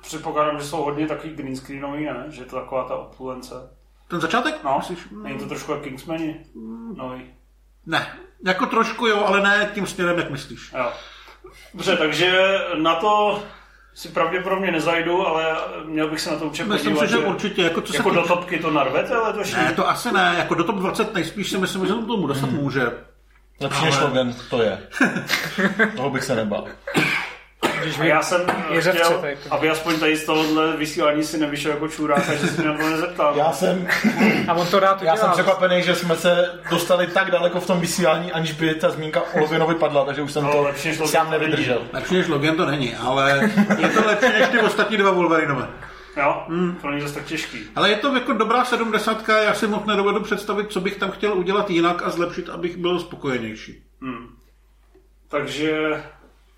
Předpokládám, 0.02 0.58
že 0.58 0.64
jsou 0.66 0.82
hodně 0.82 1.06
takový 1.06 1.34
green 1.34 1.56
screenový, 1.56 2.04
ne? 2.04 2.26
Že 2.28 2.42
je 2.42 2.46
to 2.46 2.56
taková 2.56 2.84
ta 2.84 2.94
opulence. 2.96 3.54
Ten 4.08 4.20
začátek? 4.20 4.54
No, 4.64 4.74
Myslíš? 4.78 4.98
není 5.22 5.38
to 5.38 5.46
trošku 5.46 5.72
jak 5.72 5.80
Kingsmani? 5.82 6.40
Nový. 6.96 7.22
Ne, 7.86 8.18
jako 8.46 8.66
trošku 8.66 9.06
jo, 9.06 9.24
ale 9.26 9.42
ne 9.42 9.70
tím 9.74 9.86
směrem, 9.86 10.18
jak 10.18 10.30
myslíš. 10.30 10.72
Jo. 10.78 10.92
Dobře, 11.74 11.96
takže 11.96 12.58
na 12.82 12.94
to 12.94 13.42
si 13.98 14.08
pravděpodobně 14.08 14.72
nezajdu, 14.72 15.26
ale 15.26 15.56
měl 15.84 16.10
bych 16.10 16.20
se 16.20 16.30
na 16.30 16.36
to 16.38 16.44
určitě 16.44 16.68
Myslím 16.68 16.94
podívat. 16.94 17.06
si, 17.06 17.12
že 17.12 17.18
určitě, 17.28 17.62
jako 17.62 17.80
co 17.80 17.92
se 17.92 17.96
Jako 17.98 18.10
do 18.10 18.20
týče- 18.22 18.28
topky 18.34 18.58
to 18.58 18.70
narvete 18.70 19.16
letošní? 19.18 19.56
Ne, 19.56 19.72
to 19.72 19.88
asi 19.88 20.12
ne, 20.12 20.34
jako 20.38 20.54
do 20.54 20.64
top 20.64 20.76
20 20.76 21.14
nejspíš 21.14 21.50
si 21.50 21.58
myslím, 21.58 21.86
že 21.86 21.92
to 21.92 22.06
tomu 22.06 22.26
dostat 22.26 22.50
může. 22.50 22.82
Lepší 23.60 23.84
než 23.84 24.00
Logan 24.00 24.34
to 24.50 24.62
je. 24.62 24.78
Toho 25.96 26.10
bych 26.10 26.24
se 26.24 26.36
nebal. 26.36 26.64
Když 27.82 27.98
A 27.98 28.04
já 28.04 28.22
jsem 28.22 28.40
Je 28.70 28.80
řevce, 28.80 29.04
chtěl, 29.04 29.18
tak. 29.18 29.38
aby 29.50 29.70
aspoň 29.70 30.00
tady 30.00 30.16
z 30.16 30.24
tohohle 30.26 30.76
vysílání 30.76 31.24
si 31.24 31.38
nevyšel 31.38 31.70
jako 31.72 31.88
čurák, 31.88 32.26
takže 32.26 32.46
se 32.46 32.62
mě 32.62 32.70
na 32.70 32.78
to 32.78 32.90
nezeptal. 32.90 33.36
Já 33.36 33.52
jsem, 33.52 33.88
A 34.48 34.54
on 34.54 34.66
to 34.66 34.80
rád 34.80 35.02
já 35.02 35.16
jsem 35.16 35.30
překvapený, 35.30 35.82
že 35.82 35.94
jsme 35.94 36.16
se 36.16 36.60
dostali 36.70 37.06
tak 37.06 37.30
daleko 37.30 37.60
v 37.60 37.66
tom 37.66 37.80
vysílání, 37.80 38.32
aniž 38.32 38.52
by 38.52 38.74
ta 38.74 38.90
zmínka 38.90 39.20
o 39.34 39.40
Loganovi 39.40 39.74
padla, 39.74 40.04
takže 40.04 40.22
už 40.22 40.32
jsem 40.32 40.44
No, 40.44 40.52
to 40.52 40.62
lepší 40.62 40.88
než 40.88 40.98
Logan 40.98 41.12
sám 41.12 41.26
to 41.26 41.30
není. 41.32 41.42
nevydržel. 41.44 41.82
Lepší 41.92 42.14
než 42.14 42.28
Logan 42.28 42.56
to 42.56 42.66
není, 42.66 42.96
ale 42.96 43.50
je 43.78 43.88
to 43.88 44.06
lepší 44.06 44.28
než 44.32 44.48
ty 44.48 44.58
ostatní 44.58 44.96
dva 44.96 45.10
Wolverinové. 45.10 45.68
Jo, 46.16 46.42
to 46.82 46.88
není 46.90 47.00
zase 47.02 47.14
tak 47.14 47.24
těžký. 47.24 47.58
Ale 47.76 47.90
je 47.90 47.96
to 47.96 48.14
jako 48.14 48.32
dobrá 48.32 48.64
sedmdesátka, 48.64 49.42
já 49.42 49.54
si 49.54 49.66
moc 49.66 49.84
nedovedu 49.86 50.20
představit, 50.20 50.66
co 50.72 50.80
bych 50.80 50.96
tam 50.96 51.10
chtěl 51.10 51.32
udělat 51.32 51.70
jinak 51.70 52.02
a 52.02 52.10
zlepšit, 52.10 52.48
abych 52.48 52.76
byl 52.76 53.00
spokojenější. 53.00 53.82
Takže, 55.28 56.02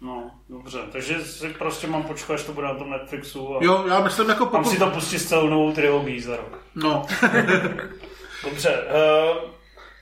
no, 0.00 0.30
dobře. 0.48 0.78
Takže 0.92 1.20
si 1.24 1.48
prostě 1.48 1.86
mám 1.86 2.02
počkat, 2.02 2.34
až 2.34 2.42
to 2.42 2.52
bude 2.52 2.66
na 2.66 2.74
tom 2.74 2.90
Netflixu 2.90 3.56
a 3.56 3.58
Jo, 3.64 3.84
já 3.88 4.00
myslím 4.00 4.28
jako 4.28 4.44
mám 4.44 4.50
pokud... 4.52 4.70
si 4.70 4.78
to 4.78 4.90
pustit 4.90 5.18
s 5.18 5.28
celou 5.28 5.48
novou 5.48 5.72
trilogii 5.72 6.20
za 6.20 6.36
rok. 6.36 6.58
No, 6.74 7.06
Dobře, 8.44 8.78
uh, 8.78 9.50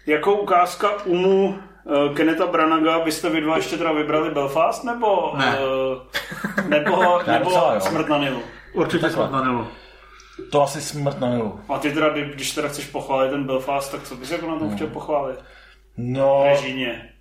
jako 0.06 0.32
ukázka 0.34 1.04
umu 1.04 1.46
uh, 1.84 2.14
Keneta 2.14 2.46
Branaga 2.46 2.98
byste 2.98 3.30
vy 3.30 3.40
dva 3.40 3.56
ještě 3.56 3.76
teda 3.78 3.92
vybrali 3.92 4.30
Belfast, 4.30 4.84
nebo, 4.84 5.32
Ne. 5.36 5.58
uh, 5.60 5.98
nebo, 6.68 7.18
nebo. 7.26 7.50
Smrt 7.80 8.08
na 8.08 8.18
Nilu? 8.18 8.42
určitě 8.74 9.02
Takhle. 9.02 9.28
snad 9.28 9.32
na 9.44 9.50
Nilu. 9.50 9.66
To 10.50 10.62
asi 10.62 10.80
smrt 10.80 11.20
na 11.20 11.28
Nilu. 11.28 11.60
A 11.68 11.78
ty 11.78 11.92
teda, 11.92 12.08
kdy- 12.08 12.30
když 12.34 12.54
teda 12.54 12.68
chceš 12.68 12.86
pochválit 12.86 13.30
ten 13.30 13.44
Belfast, 13.44 13.92
tak 13.92 14.02
co 14.02 14.14
bys 14.16 14.30
jako 14.30 14.50
na 14.50 14.58
tom 14.58 14.74
chtěl 14.76 14.86
pochválit? 14.86 15.38
No, 15.96 16.42
Režíně. 16.44 17.12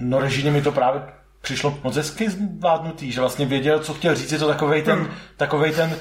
no 0.00 0.18
režíně 0.20 0.50
mi 0.50 0.62
to 0.62 0.72
právě 0.72 1.02
přišlo 1.42 1.78
moc 1.82 1.96
hezky 1.96 2.30
zvládnutý, 2.30 3.12
že 3.12 3.20
vlastně 3.20 3.46
věděl, 3.46 3.78
co 3.78 3.94
chtěl 3.94 4.14
říct, 4.14 4.32
je 4.32 4.38
to 4.38 4.48
takovej 4.48 4.82
ten, 4.82 5.10
takovej 5.36 5.72
ten 5.72 5.96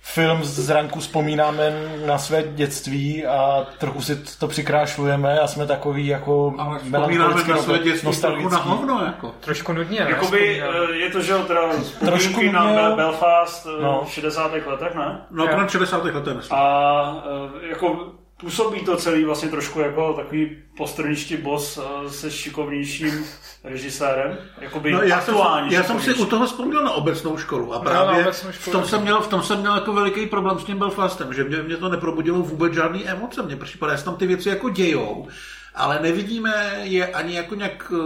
film 0.00 0.44
z 0.44 0.70
ranku 0.70 1.00
vzpomínáme 1.00 1.72
na 2.06 2.18
své 2.18 2.42
dětství 2.42 3.26
a 3.26 3.66
trochu 3.78 4.02
si 4.02 4.16
to 4.38 4.48
přikrášlujeme 4.48 5.40
a 5.40 5.46
jsme 5.46 5.66
takový 5.66 6.06
jako 6.06 6.54
Ale 6.58 6.78
vzpomínáme 6.78 7.44
na 7.44 7.56
své 7.56 7.78
dětství 7.78 8.16
trochu 8.20 8.48
na 8.48 8.58
hovno, 8.58 9.04
jako. 9.06 9.34
Trošku 9.40 9.72
nudně, 9.72 10.00
ne? 10.00 10.10
Jakoby 10.10 10.62
eh, 10.62 10.94
je 10.96 11.10
to, 11.10 11.20
že 11.22 11.32
jo, 11.32 11.38
teda 11.42 11.60
Trošku 12.04 12.42
na 12.52 12.64
mě- 12.64 12.78
Bel- 12.78 12.96
Belfast 12.96 13.66
eh, 13.66 13.82
No. 13.82 14.04
v 14.06 14.12
60. 14.12 14.52
letech, 14.66 14.94
ne? 14.94 15.20
No, 15.30 15.48
konec 15.48 15.70
60. 15.70 16.04
letech, 16.04 16.36
myslím. 16.36 16.58
A 16.58 17.24
eh, 17.64 17.68
jako 17.68 18.12
působí 18.40 18.80
to 18.84 18.96
celý 18.96 19.24
vlastně 19.24 19.48
trošku 19.48 19.80
jako 19.80 20.12
takový 20.12 20.62
postrničtí 20.76 21.36
boss 21.36 21.78
eh, 21.78 22.10
se 22.10 22.30
šikovnějším 22.30 23.24
režisérem. 23.64 24.38
Jakoby 24.60 24.92
No, 24.92 25.02
já 25.02 25.20
jsem, 25.20 25.34
já 25.70 25.82
jsem 25.82 26.00
si 26.00 26.14
u 26.14 26.24
toho 26.24 26.46
vzpomněl 26.46 26.84
na 26.84 26.90
obecnou 26.90 27.36
školu 27.36 27.74
a 27.74 27.78
na 27.78 27.84
právě 27.84 28.32
v, 28.32 28.46
školu. 28.50 28.76
tom 28.76 28.84
jsem 28.84 29.02
měl, 29.02 29.20
v 29.20 29.28
tom 29.28 29.42
jsem 29.42 29.60
měl 29.60 29.74
jako 29.74 29.92
veliký 29.92 30.26
problém 30.26 30.58
s 30.58 30.64
tím 30.64 30.78
Belfastem, 30.78 31.32
že 31.34 31.44
mě, 31.44 31.62
mě 31.62 31.76
to 31.76 31.88
neprobudilo 31.88 32.38
vůbec 32.38 32.72
žádný 32.72 33.08
emoce. 33.08 33.42
Mně 33.42 33.56
připadá, 33.56 33.96
že 33.96 34.04
tam 34.04 34.16
ty 34.16 34.26
věci 34.26 34.48
jako 34.48 34.68
dějou, 34.68 35.28
ale 35.74 35.98
nevidíme 36.02 36.80
je 36.82 37.06
ani 37.06 37.36
jako 37.36 37.54
nějak 37.54 37.90
uh, 37.90 37.98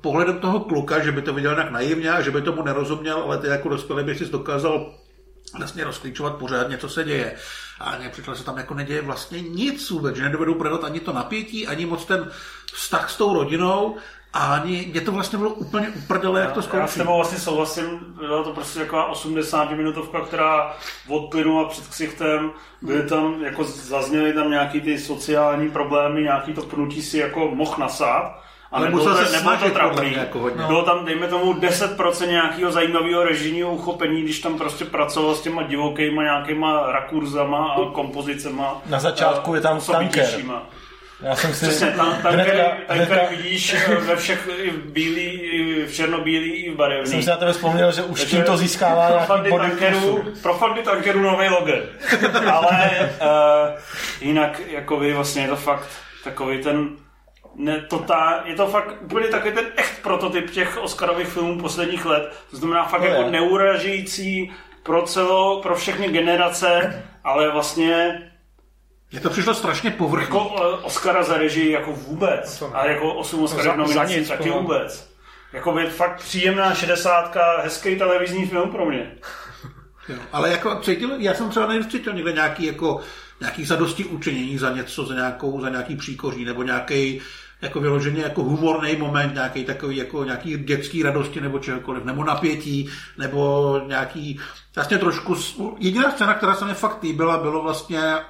pohledem 0.00 0.38
toho 0.38 0.60
kluka, 0.60 1.04
že 1.04 1.12
by 1.12 1.22
to 1.22 1.34
viděl 1.34 1.54
nějak 1.54 1.70
naivně 1.70 2.10
a 2.12 2.20
že 2.20 2.30
by 2.30 2.42
tomu 2.42 2.62
nerozuměl, 2.62 3.16
ale 3.16 3.38
ty 3.38 3.46
jako 3.46 3.68
dospělý 3.68 4.04
by 4.04 4.14
si 4.14 4.24
dokázal 4.24 4.94
vlastně 5.58 5.84
rozklíčovat 5.84 6.34
pořádně, 6.34 6.78
co 6.78 6.88
se 6.88 7.04
děje. 7.04 7.36
A 7.80 7.98
že 8.02 8.34
se 8.34 8.44
tam 8.44 8.56
jako 8.56 8.74
neděje 8.74 9.02
vlastně 9.02 9.40
nic 9.40 9.90
vůbec, 9.90 10.16
že 10.16 10.22
nedovedou 10.22 10.54
prodat 10.54 10.84
ani 10.84 11.00
to 11.00 11.12
napětí, 11.12 11.66
ani 11.66 11.86
moc 11.86 12.04
ten 12.04 12.30
vztah 12.72 13.10
s 13.10 13.16
tou 13.16 13.34
rodinou, 13.34 13.96
a 14.36 14.54
ani, 14.54 14.88
mě 14.92 15.00
to 15.00 15.12
vlastně 15.12 15.38
bylo 15.38 15.50
úplně 15.50 15.88
uprdele, 15.88 16.40
jak 16.40 16.52
to 16.52 16.60
Já 16.60 16.62
s 16.62 16.66
skončí. 16.66 16.98
tebou 16.98 17.16
vlastně 17.16 17.38
souhlasím, 17.38 17.98
byla 18.18 18.42
to 18.42 18.52
prostě 18.52 18.78
taková 18.78 19.06
80 19.06 19.70
minutovka, 19.70 20.20
která 20.20 20.76
odplynula 21.08 21.68
před 21.68 21.86
ksichtem, 21.86 22.50
byly 22.82 23.02
tam, 23.02 23.42
jako 23.42 23.64
zazněly 23.64 24.32
tam 24.32 24.50
nějaký 24.50 24.80
ty 24.80 24.98
sociální 24.98 25.70
problémy, 25.70 26.22
nějaký 26.22 26.52
to 26.52 26.62
pnutí 26.62 27.02
si 27.02 27.18
jako 27.18 27.50
moh 27.54 27.78
nasát, 27.78 28.45
a 28.72 28.76
Ale 28.76 28.84
nebylo 28.84 29.04
musel 29.04 29.18
to, 29.24 29.30
se 29.30 29.36
nebylo 29.36 29.56
to 29.56 29.70
trapný. 29.70 30.12
jako 30.12 30.38
hodně. 30.38 30.64
Bylo 30.66 30.82
tam, 30.82 31.04
dejme 31.04 31.28
tomu, 31.28 31.52
10% 31.52 32.28
nějakého 32.28 32.72
zajímavého 32.72 33.24
režijního 33.24 33.70
uchopení, 33.70 34.22
když 34.22 34.38
tam 34.38 34.58
prostě 34.58 34.84
pracoval 34.84 35.34
s 35.34 35.40
těma 35.40 35.62
divokýma 35.62 36.22
nějakýma 36.22 36.92
rakurzama 36.92 37.72
a 37.72 37.90
kompozicema. 37.92 38.82
Na 38.86 39.00
začátku 39.00 39.54
je 39.54 39.60
tam 39.60 39.76
osobitějšíma. 39.76 40.62
Já 41.22 41.36
jsem 41.36 41.54
si 41.54 41.66
Přesně, 41.66 41.86
tam, 41.86 42.12
hnedka, 42.22 42.62
tady 42.86 43.06
vidíš 43.36 43.74
eh, 43.74 43.94
ve 43.94 44.16
všech, 44.16 44.48
i 44.62 44.70
v 44.70 44.92
bílý, 44.92 45.30
i 45.30 45.86
v 45.86 45.94
černobílý, 45.94 46.50
i 46.52 46.70
v 46.70 46.76
barevný. 46.76 47.06
jsem 47.10 47.22
si 47.22 47.30
na 47.30 47.36
tebe 47.36 47.52
vzpomněl, 47.52 47.92
že 47.92 48.02
už 48.02 48.24
tím 48.24 48.42
to 48.42 48.56
získává 48.56 49.08
pro 49.10 49.20
fandy 49.20 49.50
body 49.50 49.68
tankerů, 49.68 50.00
plusu. 50.00 50.40
pro 50.42 50.54
fandy 50.54 50.82
tankerů 50.82 51.20
nový 51.20 51.48
Logan. 51.48 51.78
Ale 52.52 52.90
uh, 53.20 53.78
jinak, 54.20 54.60
jako 54.68 54.96
vy, 54.96 55.12
vlastně 55.14 55.42
je 55.42 55.48
to 55.48 55.56
fakt 55.56 55.88
takový 56.24 56.62
ten 56.62 56.88
ne, 57.58 57.80
to 57.80 57.98
ta, 57.98 58.42
je 58.44 58.54
to 58.54 58.66
fakt 58.66 59.02
úplně 59.02 59.28
takový 59.28 59.54
ten 59.54 59.64
echt 59.76 60.02
prototyp 60.02 60.50
těch 60.50 60.78
Oscarových 60.78 61.28
filmů 61.28 61.60
posledních 61.60 62.06
let. 62.06 62.32
To 62.50 62.56
znamená 62.56 62.84
fakt 62.84 63.02
je. 63.02 63.08
jako 63.10 63.30
neuražející 63.30 64.52
pro 64.82 65.02
celou, 65.02 65.62
pro 65.62 65.74
všechny 65.76 66.08
generace, 66.08 67.02
ale 67.24 67.50
vlastně 67.52 68.22
Mně 69.12 69.20
to 69.20 69.30
přišlo 69.30 69.54
strašně 69.54 69.90
povrchní. 69.90 70.36
jako 70.36 70.48
uh, 70.48 70.84
Oscara 70.84 71.22
za 71.22 71.36
režii 71.38 71.70
jako 71.72 71.92
vůbec. 71.92 72.62
A 72.74 72.86
jako 72.86 73.14
8 73.14 73.42
Oscarů 73.42 73.76
nominací 73.78 74.24
taky 74.26 74.48
to- 74.50 74.58
vůbec. 74.58 75.10
Jako 75.52 75.72
by 75.72 75.86
fakt 75.86 76.16
příjemná 76.22 76.74
šedesátka, 76.74 77.60
hezký 77.62 77.96
televizní 77.96 78.46
film 78.46 78.70
pro 78.70 78.86
mě. 78.86 79.12
Jo. 80.08 80.16
Ale 80.32 80.50
jako 80.50 80.80
cítil, 80.80 81.10
já 81.18 81.34
jsem 81.34 81.50
třeba 81.50 81.66
necítil 81.66 82.12
někde 82.12 82.32
nějaký 82.32 82.64
jako 82.66 83.00
nějaký 83.40 83.64
zadosti 83.64 84.04
učinění 84.04 84.58
za 84.58 84.70
něco, 84.70 85.06
za 85.06 85.14
nějakou, 85.14 85.60
za 85.60 85.68
nějaký 85.68 85.96
příkoří, 85.96 86.44
nebo 86.44 86.62
nějaký 86.62 87.20
jako 87.62 87.80
vyloženě 87.80 88.22
jako 88.22 88.42
humorný 88.42 88.96
moment, 88.96 89.34
nějaký 89.34 89.64
takový 89.64 89.96
jako 89.96 90.24
nějaký 90.24 90.58
dětský 90.58 91.02
radosti 91.02 91.40
nebo 91.40 91.58
čehokoliv, 91.58 92.04
nebo 92.04 92.24
napětí, 92.24 92.88
nebo 93.18 93.80
nějaký 93.86 94.40
vlastně 94.74 94.98
trošku, 94.98 95.36
jediná 95.78 96.10
scéna, 96.10 96.34
která 96.34 96.54
se 96.54 96.64
mi 96.64 96.74
fakt 96.74 97.02
líbila, 97.02 97.38
bylo 97.38 97.62
vlastně 97.62 97.98
eh, 97.98 98.22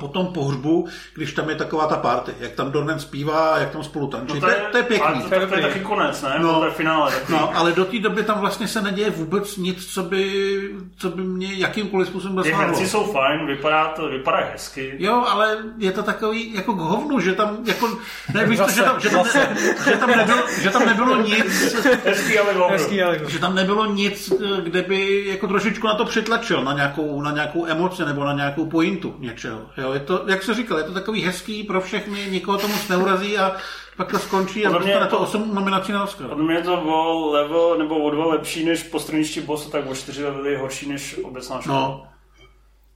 po 0.00 0.08
tom 0.08 0.26
pohřbu, 0.26 0.88
když 1.14 1.32
tam 1.32 1.48
je 1.50 1.56
taková 1.56 1.86
ta 1.86 1.96
party, 1.96 2.32
jak 2.40 2.52
tam 2.52 2.72
Dornan 2.72 2.98
zpívá 3.00 3.54
a 3.54 3.58
jak 3.58 3.70
tam 3.70 3.82
spolu 3.84 4.06
tančí. 4.06 4.40
to, 4.40 4.48
je, 4.48 4.56
to 4.70 4.76
je 4.76 4.82
pěkný. 4.82 5.06
ale 5.06 5.22
to, 5.22 5.40
to, 5.40 5.46
to, 5.46 5.54
je 5.56 5.62
taky 5.62 5.80
konec, 5.80 6.22
ne? 6.22 6.34
No. 6.38 6.52
No. 6.52 6.58
To 6.60 6.64
je 6.66 6.70
finále. 6.72 7.10
Taky. 7.12 7.32
No, 7.32 7.56
ale 7.56 7.72
do 7.72 7.84
té 7.84 7.98
doby 7.98 8.22
tam 8.22 8.40
vlastně 8.40 8.68
se 8.68 8.82
neděje 8.82 9.10
vůbec 9.10 9.56
nic, 9.56 9.86
co 9.86 10.02
by, 10.02 10.70
co 10.96 11.10
by 11.10 11.22
mě 11.22 11.54
jakýmkoliv 11.54 12.08
způsobem 12.08 12.42
Ty 12.42 12.50
dosáhlo. 12.50 12.66
herci 12.76 12.88
jsou 12.88 13.04
fajn, 13.12 13.46
vypadá 13.46 13.88
to, 13.88 14.08
vypadá 14.08 14.36
hezky. 14.52 14.94
Jo, 14.98 15.24
ale 15.28 15.56
je 15.78 15.92
to 15.92 16.02
takový 16.02 16.54
jako 16.54 16.72
k 16.74 16.78
hovnu, 16.78 17.20
že 17.20 17.32
tam 17.34 17.58
jako, 17.64 17.98
ne, 18.34 18.46
víš 18.46 18.58
to, 18.58 18.70
že 18.70 18.82
tam, 18.82 19.00
že 19.00 19.10
tam, 19.10 19.26
ne, 19.34 19.56
že 19.84 19.96
tam, 19.96 20.10
nebylo, 20.16 20.38
že 20.62 20.70
tam 20.70 20.86
nebylo 20.86 21.16
nic, 21.22 21.76
Hezký, 22.04 22.38
ale. 22.38 22.54
Hezký, 22.70 23.02
ale 23.02 23.20
že 23.28 23.38
tam 23.38 23.54
nebylo 23.54 23.86
nic, 23.86 24.32
kde 24.62 24.82
by 24.82 25.24
jako 25.26 25.46
trošičku 25.46 25.86
na 25.86 25.94
to 25.94 26.04
přitlačil, 26.04 26.64
na 26.64 26.72
nějakou, 26.72 27.22
na 27.22 27.30
nějakou 27.30 27.66
emoci 27.66 28.04
nebo 28.04 28.24
na 28.24 28.32
nějakou 28.32 28.66
pointu 28.66 29.14
něčeho. 29.18 29.55
Jo, 29.76 29.92
je 29.92 30.00
to, 30.00 30.24
jak 30.28 30.42
se 30.42 30.54
říkal, 30.54 30.78
je 30.78 30.84
to 30.84 30.92
takový 30.94 31.22
hezký 31.22 31.62
pro 31.64 31.80
všechny, 31.80 32.26
nikoho 32.30 32.58
to 32.58 32.68
moc 32.68 32.88
neurazí 32.88 33.38
a 33.38 33.56
pak 33.96 34.10
to 34.10 34.18
skončí 34.18 34.66
a 34.66 34.70
dostane 34.70 35.06
to 35.06 35.16
to- 35.16 35.18
8 35.18 35.54
nominací 35.54 35.92
na 35.92 36.04
Oscar. 36.04 36.28
Podle 36.28 36.44
mě 36.44 36.54
je 36.54 36.62
to 36.62 36.80
o 36.82 37.30
level 37.32 37.78
nebo 37.78 37.98
o 37.98 38.10
dva 38.10 38.26
lepší 38.26 38.64
než 38.64 38.82
postraničtí 38.82 39.40
boss, 39.40 39.70
tak 39.70 39.90
o 39.90 39.94
čtyři 39.94 40.24
levely 40.24 40.56
horší 40.56 40.88
než 40.88 41.18
obecná 41.22 41.60
škola. 41.60 41.80
No, 41.80 42.06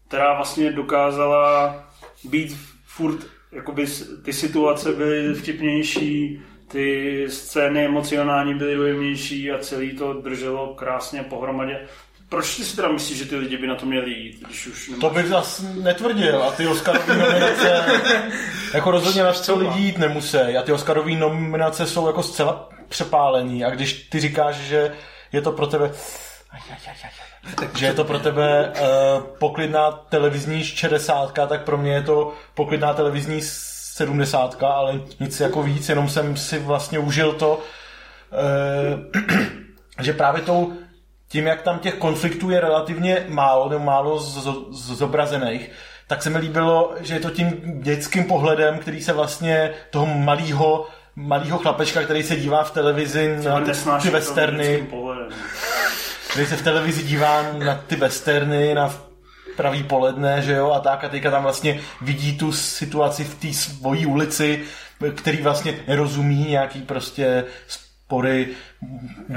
Která 0.08 0.34
vlastně 0.36 0.72
dokázala 0.72 1.74
být 2.24 2.56
furt, 2.84 3.26
jakoby 3.52 3.86
ty 4.24 4.32
situace 4.32 4.92
byly 4.92 5.34
vtipnější, 5.34 6.42
ty 6.68 7.24
scény 7.28 7.84
emocionální 7.84 8.54
byly 8.54 8.74
dojemnější 8.76 9.50
a 9.52 9.58
celý 9.58 9.96
to 9.96 10.12
drželo 10.12 10.74
krásně 10.74 11.22
pohromadě. 11.22 11.80
Proč 12.30 12.56
ty 12.56 12.64
si 12.64 12.76
teda 12.76 12.88
myslíš, 12.88 13.18
že 13.18 13.24
ty 13.24 13.36
lidi 13.36 13.56
by 13.56 13.66
na 13.66 13.74
to 13.74 13.86
měli 13.86 14.10
jít, 14.10 14.40
když 14.46 14.66
už 14.66 14.88
nemáš... 14.88 15.00
To 15.00 15.10
bych 15.10 15.26
zase 15.26 15.62
netvrdil 15.62 16.42
a 16.42 16.52
ty 16.52 16.66
Oscarové 16.66 17.16
nominace 17.16 17.84
jako 18.74 18.90
rozhodně 18.90 19.22
na 19.22 19.32
to 19.32 19.56
lidi 19.58 19.80
jít 19.80 19.98
nemusí 19.98 20.36
a 20.36 20.62
ty 20.62 20.72
Oscarové 20.72 21.12
nominace 21.12 21.86
jsou 21.86 22.06
jako 22.06 22.22
zcela 22.22 22.68
přepálený 22.88 23.64
a 23.64 23.70
když 23.70 23.92
ty 23.92 24.20
říkáš, 24.20 24.56
že 24.56 24.92
je 25.32 25.42
to 25.42 25.52
pro 25.52 25.66
tebe 25.66 25.90
aj, 26.50 26.60
aj, 26.70 26.78
aj, 26.86 26.96
aj, 27.04 27.10
aj, 27.62 27.78
že 27.78 27.86
je 27.86 27.94
to 27.94 28.04
pro 28.04 28.18
tebe 28.18 28.68
uh, 28.68 29.22
poklidná 29.38 29.90
televizní 29.90 30.64
60, 30.64 31.32
tak 31.32 31.64
pro 31.64 31.78
mě 31.78 31.92
je 31.92 32.02
to 32.02 32.34
poklidná 32.54 32.94
televizní 32.94 33.40
70, 33.42 34.62
ale 34.62 35.00
nic 35.20 35.40
jako 35.40 35.62
víc, 35.62 35.88
jenom 35.88 36.08
jsem 36.08 36.36
si 36.36 36.58
vlastně 36.58 36.98
užil 36.98 37.32
to, 37.32 37.58
uh, 37.58 39.22
že 40.00 40.12
právě 40.12 40.42
tou 40.42 40.72
tím, 41.30 41.46
jak 41.46 41.62
tam 41.62 41.78
těch 41.78 41.94
konfliktů 41.94 42.50
je 42.50 42.60
relativně 42.60 43.24
málo, 43.28 43.68
nebo 43.68 43.84
málo 43.84 44.18
z- 44.20 44.44
z- 44.70 44.96
zobrazených, 44.98 45.70
tak 46.06 46.22
se 46.22 46.30
mi 46.30 46.38
líbilo, 46.38 46.94
že 47.00 47.14
je 47.14 47.20
to 47.20 47.30
tím 47.30 47.60
dětským 47.82 48.24
pohledem, 48.24 48.78
který 48.78 49.02
se 49.02 49.12
vlastně 49.12 49.70
toho 49.90 50.06
malého 50.06 50.86
malýho 51.16 51.58
chlapečka, 51.58 52.02
který 52.02 52.22
se 52.22 52.36
dívá 52.36 52.64
v 52.64 52.70
televizi 52.70 53.36
na 53.44 53.60
ty, 53.60 53.70
ty 54.02 54.10
westerny, 54.10 54.86
který 56.30 56.46
se 56.46 56.56
v 56.56 56.62
televizi 56.62 57.02
dívá 57.02 57.42
na 57.52 57.74
ty 57.86 57.96
westerny, 57.96 58.74
na 58.74 58.94
pravý 59.56 59.82
poledne, 59.82 60.42
že 60.42 60.52
jo, 60.52 60.70
a 60.72 60.80
tak 60.80 61.04
a 61.04 61.08
teďka 61.08 61.30
tam 61.30 61.42
vlastně 61.42 61.80
vidí 62.02 62.38
tu 62.38 62.52
situaci 62.52 63.24
v 63.24 63.34
té 63.34 63.52
svojí 63.52 64.06
ulici, 64.06 64.62
který 65.16 65.42
vlastně 65.42 65.74
nerozumí 65.88 66.46
nějaký 66.48 66.82
prostě 66.82 67.44
spory 68.10 68.48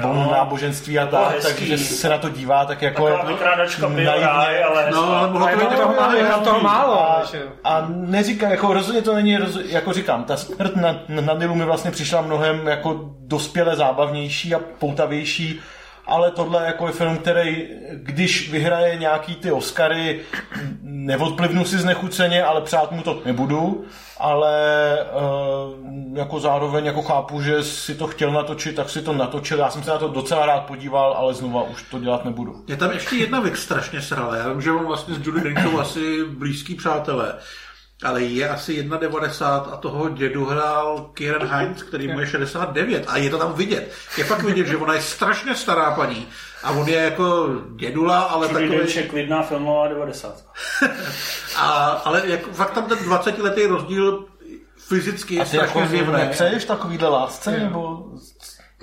o 0.04 0.30
náboženství 0.32 0.98
a 0.98 1.06
tak, 1.06 1.34
hezký. 1.34 1.54
takže 1.54 1.78
se 1.78 2.08
na 2.08 2.18
to 2.18 2.28
dívá 2.28 2.64
tak 2.64 2.82
jako 2.82 3.04
Taková 3.06 3.24
vykrádačka 3.24 3.88
naivně. 3.88 4.08
ale 4.64 4.90
No, 4.90 5.16
ale 5.16 5.30
mohlo 5.30 5.48
to 5.48 5.56
být 5.56 5.68
toho, 5.76 5.92
jako 5.94 6.16
je 6.16 6.24
tam 6.24 6.44
toho 6.44 6.60
málo. 6.60 7.10
A, 7.10 7.22
a 7.64 7.86
neříkám, 7.88 8.50
jako 8.50 8.72
rozhodně 8.72 9.02
to 9.02 9.14
není, 9.14 9.36
roz, 9.36 9.58
jako 9.68 9.92
říkám, 9.92 10.24
ta 10.24 10.36
smrt 10.36 10.76
na, 10.76 10.96
na 11.08 11.34
Nilu 11.34 11.54
mi 11.54 11.64
vlastně 11.64 11.90
přišla 11.90 12.20
mnohem 12.20 12.66
jako 12.66 13.00
dospěle 13.20 13.76
zábavnější 13.76 14.54
a 14.54 14.60
poutavější, 14.78 15.60
ale 16.06 16.30
tohle 16.30 16.66
jako 16.66 16.86
je 16.86 16.92
film, 16.92 17.16
který, 17.18 17.68
když 17.92 18.50
vyhraje 18.50 18.96
nějaký 18.96 19.34
ty 19.34 19.52
Oscary, 19.52 20.20
neodplivnu 20.82 21.64
si 21.64 21.78
znechuceně, 21.78 22.44
ale 22.44 22.60
přát 22.60 22.92
mu 22.92 23.02
to 23.02 23.22
nebudu, 23.24 23.84
ale 24.18 24.56
uh, 25.02 26.18
jako 26.18 26.40
zároveň 26.40 26.84
jako 26.84 27.02
chápu, 27.02 27.42
že 27.42 27.62
si 27.62 27.94
to 27.94 28.06
chtěl 28.06 28.32
natočit, 28.32 28.76
tak 28.76 28.90
si 28.90 29.02
to 29.02 29.12
natočil. 29.12 29.58
Já 29.58 29.70
jsem 29.70 29.82
se 29.82 29.90
na 29.90 29.98
to 29.98 30.08
docela 30.08 30.46
rád 30.46 30.60
podíval, 30.60 31.14
ale 31.14 31.34
znova 31.34 31.62
už 31.62 31.82
to 31.82 31.98
dělat 31.98 32.24
nebudu. 32.24 32.64
Je 32.68 32.76
tam 32.76 32.90
ještě 32.90 33.16
jedna 33.16 33.40
věc 33.40 33.58
strašně 33.58 34.02
srala. 34.02 34.36
Já 34.36 34.48
vím, 34.48 34.62
že 34.62 34.72
on 34.72 34.86
vlastně 34.86 35.14
s 35.14 35.26
Judy 35.26 35.40
Dench 35.40 35.62
jsou 35.62 35.78
asi 35.78 36.24
blízký 36.24 36.74
přátelé. 36.74 37.34
Ale 38.04 38.22
je 38.22 38.48
asi 38.48 38.82
1,90 38.82 39.44
a 39.72 39.76
toho 39.76 40.08
dědu 40.08 40.44
hrál 40.44 41.10
Kieran 41.14 41.48
Heinz, 41.48 41.82
který 41.82 42.08
mu 42.08 42.20
je 42.20 42.26
69 42.26 43.04
a 43.08 43.16
je 43.16 43.30
to 43.30 43.38
tam 43.38 43.52
vidět. 43.52 43.92
Je 44.18 44.24
fakt 44.24 44.42
vidět, 44.42 44.66
že 44.66 44.76
ona 44.76 44.94
je 44.94 45.02
strašně 45.02 45.54
stará 45.54 45.90
paní 45.90 46.28
a 46.62 46.70
on 46.70 46.88
je 46.88 46.96
jako 46.96 47.48
dědula, 47.76 48.20
ale 48.20 48.48
Judy 48.48 48.68
takový... 48.68 48.94
Je 48.96 49.02
klidná 49.02 49.42
filmová 49.42 49.88
90. 49.88 50.44
A, 51.56 51.90
ale 52.04 52.22
jako, 52.24 52.52
fakt 52.52 52.70
tam 52.70 52.84
ten 52.84 52.98
20 52.98 53.38
letý 53.38 53.66
rozdíl 53.66 54.24
fyzicky 54.78 55.34
je 55.34 55.40
A 55.40 55.44
ty 55.44 55.56
jako 55.56 55.70
strašně 55.70 55.88
zjevný. 55.88 56.12
nepřeješ 56.12 56.64
takovýhle 56.64 57.08
lásce, 57.08 57.50
nebo 57.50 58.04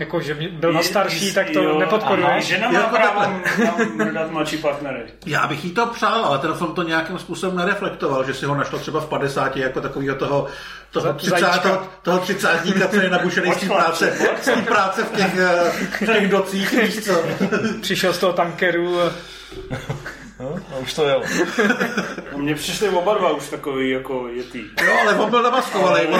Jako, 0.01 0.21
že 0.21 0.33
byl 0.51 0.73
na 0.73 0.81
starší, 0.83 1.33
tak 1.33 1.49
to 1.49 1.81
aha, 2.03 2.39
Žena 2.39 2.71
má 2.71 2.79
Jako 2.79 2.95
právo 2.95 3.85
mrdat 3.95 4.31
mladší 4.31 4.57
partnery. 4.57 4.99
Já 5.25 5.47
bych 5.47 5.65
jí 5.65 5.71
to 5.71 5.85
přál, 5.87 6.25
ale 6.25 6.39
ten 6.39 6.53
film 6.53 6.73
to 6.75 6.83
nějakým 6.83 7.19
způsobem 7.19 7.57
nereflektoval, 7.57 8.23
že 8.23 8.33
si 8.33 8.45
ho 8.45 8.55
našlo 8.55 8.79
třeba 8.79 8.99
v 8.99 9.05
50 9.05 9.57
jako 9.57 9.81
takového 9.81 10.15
toho, 10.15 10.47
toho, 10.91 11.05
Za- 11.05 11.13
30, 11.13 11.39
zajíčka. 11.39 11.87
toho 12.01 12.19
30 12.19 12.59
co 12.91 13.01
je 13.01 13.09
nabušený 13.09 13.51
z 13.53 13.57
té 13.57 13.65
práce, 13.65 14.17
z 14.41 14.61
práce 14.67 15.03
v 15.03 15.11
těch, 15.17 15.37
eh, 15.37 15.71
v 16.05 16.05
těch 16.05 16.27
docích, 16.29 16.71
víš 16.73 16.99
co. 17.05 17.23
Přišel 17.81 18.13
z 18.13 18.17
toho 18.17 18.33
tankeru. 18.33 18.97
A- 20.41 20.59
no, 20.71 20.75
a 20.75 20.77
už 20.79 20.93
to 20.93 21.05
jelo. 21.07 21.23
No, 22.31 22.37
mně 22.37 22.55
přišli 22.55 22.89
oba 22.89 23.17
dva 23.17 23.29
už 23.31 23.49
takový 23.49 23.89
jako 23.89 24.27
jetý. 24.27 24.61
Jo, 24.85 24.93
ale 25.01 25.15
on 25.15 25.29
byl 25.29 25.43
namaskovaný, 25.43 26.05
no. 26.11 26.19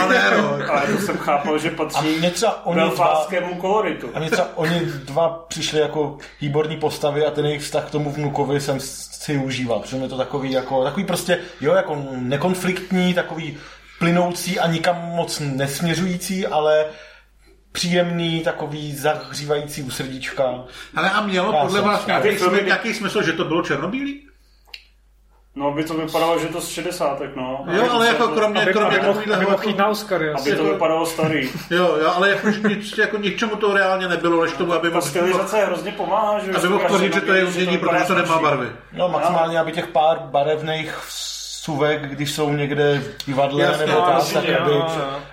Ale 0.72 0.88
to 0.88 1.02
jsem 1.02 1.18
chápal, 1.18 1.58
že 1.60 1.70
A 1.72 1.76
patří 1.76 2.08
mě 2.20 2.32
třeba 2.32 2.66
oni 2.66 2.76
dva, 2.76 2.88
belfástskému 2.88 3.56
koloritu. 3.56 4.10
a 4.14 4.20
mě 4.20 4.30
třeba 4.30 4.50
oni 4.56 4.80
dva 4.86 5.46
přišli 5.48 5.80
jako 5.80 6.18
výborní 6.42 6.78
postavy 6.78 7.26
a 7.26 7.32
ten 7.32 7.46
jejich 7.46 7.62
vztah 7.62 7.88
k 7.88 7.92
tomu 7.92 8.12
vnukovi 8.12 8.62
jsem 8.62 8.80
si 8.80 9.38
užíval, 9.38 9.80
protože 9.80 9.98
mě 9.98 10.08
to 10.10 10.18
takový 10.18 10.52
jako, 10.52 10.84
takový 10.84 11.06
prostě, 11.06 11.38
jo, 11.62 11.74
jako 11.74 11.98
nekonfliktní, 12.12 13.14
takový 13.14 13.58
plynoucí 14.00 14.60
a 14.60 14.68
nikam 14.68 14.96
moc 15.02 15.40
nesměřující, 15.46 16.48
ale 16.48 16.86
příjemný, 17.72 18.40
takový 18.40 18.96
zahřívající 18.96 19.84
u 19.84 19.90
srdíčka. 19.90 20.44
Ale 20.96 21.10
a 21.10 21.22
mělo 21.22 21.54
Já 21.54 21.62
podle 21.62 21.82
vás 21.82 22.06
nějaký, 22.06 22.38
smysl, 22.38 22.64
nějaký 22.66 22.94
smysl, 22.94 23.24
že 23.24 23.34
to 23.34 23.46
bylo 23.46 23.62
černobílý? 23.62 24.28
No, 25.56 25.72
by 25.72 25.84
to 25.84 25.94
vypadalo, 25.94 26.40
že 26.40 26.48
to 26.48 26.62
z 26.62 26.70
60. 26.70 27.20
no. 27.36 27.66
Jo, 27.72 27.88
ale 27.92 28.08
jako 28.08 28.28
kromě, 28.28 28.62
Aby, 28.62 28.74
kromě 28.74 28.98
aby, 28.98 29.08
mohl, 29.08 29.14
takovýhle 29.20 29.36
aby 29.36 29.46
mohl 29.46 29.56
jako- 29.58 29.70
jít 29.70 29.78
na 29.78 29.88
Oscar, 29.88 30.24
Aby 30.24 30.44
to 30.44 30.50
jako- 30.50 30.64
vypadalo 30.64 31.06
starý. 31.06 31.50
Jo, 31.70 31.98
jo, 32.02 32.12
ale 32.16 32.30
jako, 32.30 32.50
nic, 32.50 32.98
jako 32.98 33.18
ničemu 33.18 33.56
to 33.56 33.74
reálně 33.74 34.08
nebylo, 34.08 34.44
než 34.46 34.54
tomu, 34.54 34.74
aby 34.74 34.90
Ta 34.90 34.96
mohl, 34.96 35.08
stylizace 35.08 35.66
hrozně 35.66 35.92
pomáhá, 35.92 36.40
že 36.40 36.52
aby 36.52 36.70
mohl 36.70 36.88
tvrdit, 36.88 37.14
že 37.14 37.22
to 37.22 37.34
je 37.34 37.46
umění, 37.46 37.78
protože 37.78 38.04
to 38.08 38.16
nemá 38.16 38.42
barvy. 38.42 38.68
No 38.94 39.10
maximálně, 39.10 39.60
aby 39.60 39.72
těch 39.72 39.88
pár 39.88 40.20
barevných 40.20 40.98
suvek, 41.10 42.02
když 42.10 42.32
jsou 42.32 42.54
někde 42.54 43.00
v 43.00 43.26
divadle 43.26 43.64
Jasně, 43.64 43.86
nebo 43.86 44.00
no, 44.00 44.06
tak, 44.34 44.50
aby. 44.50 44.72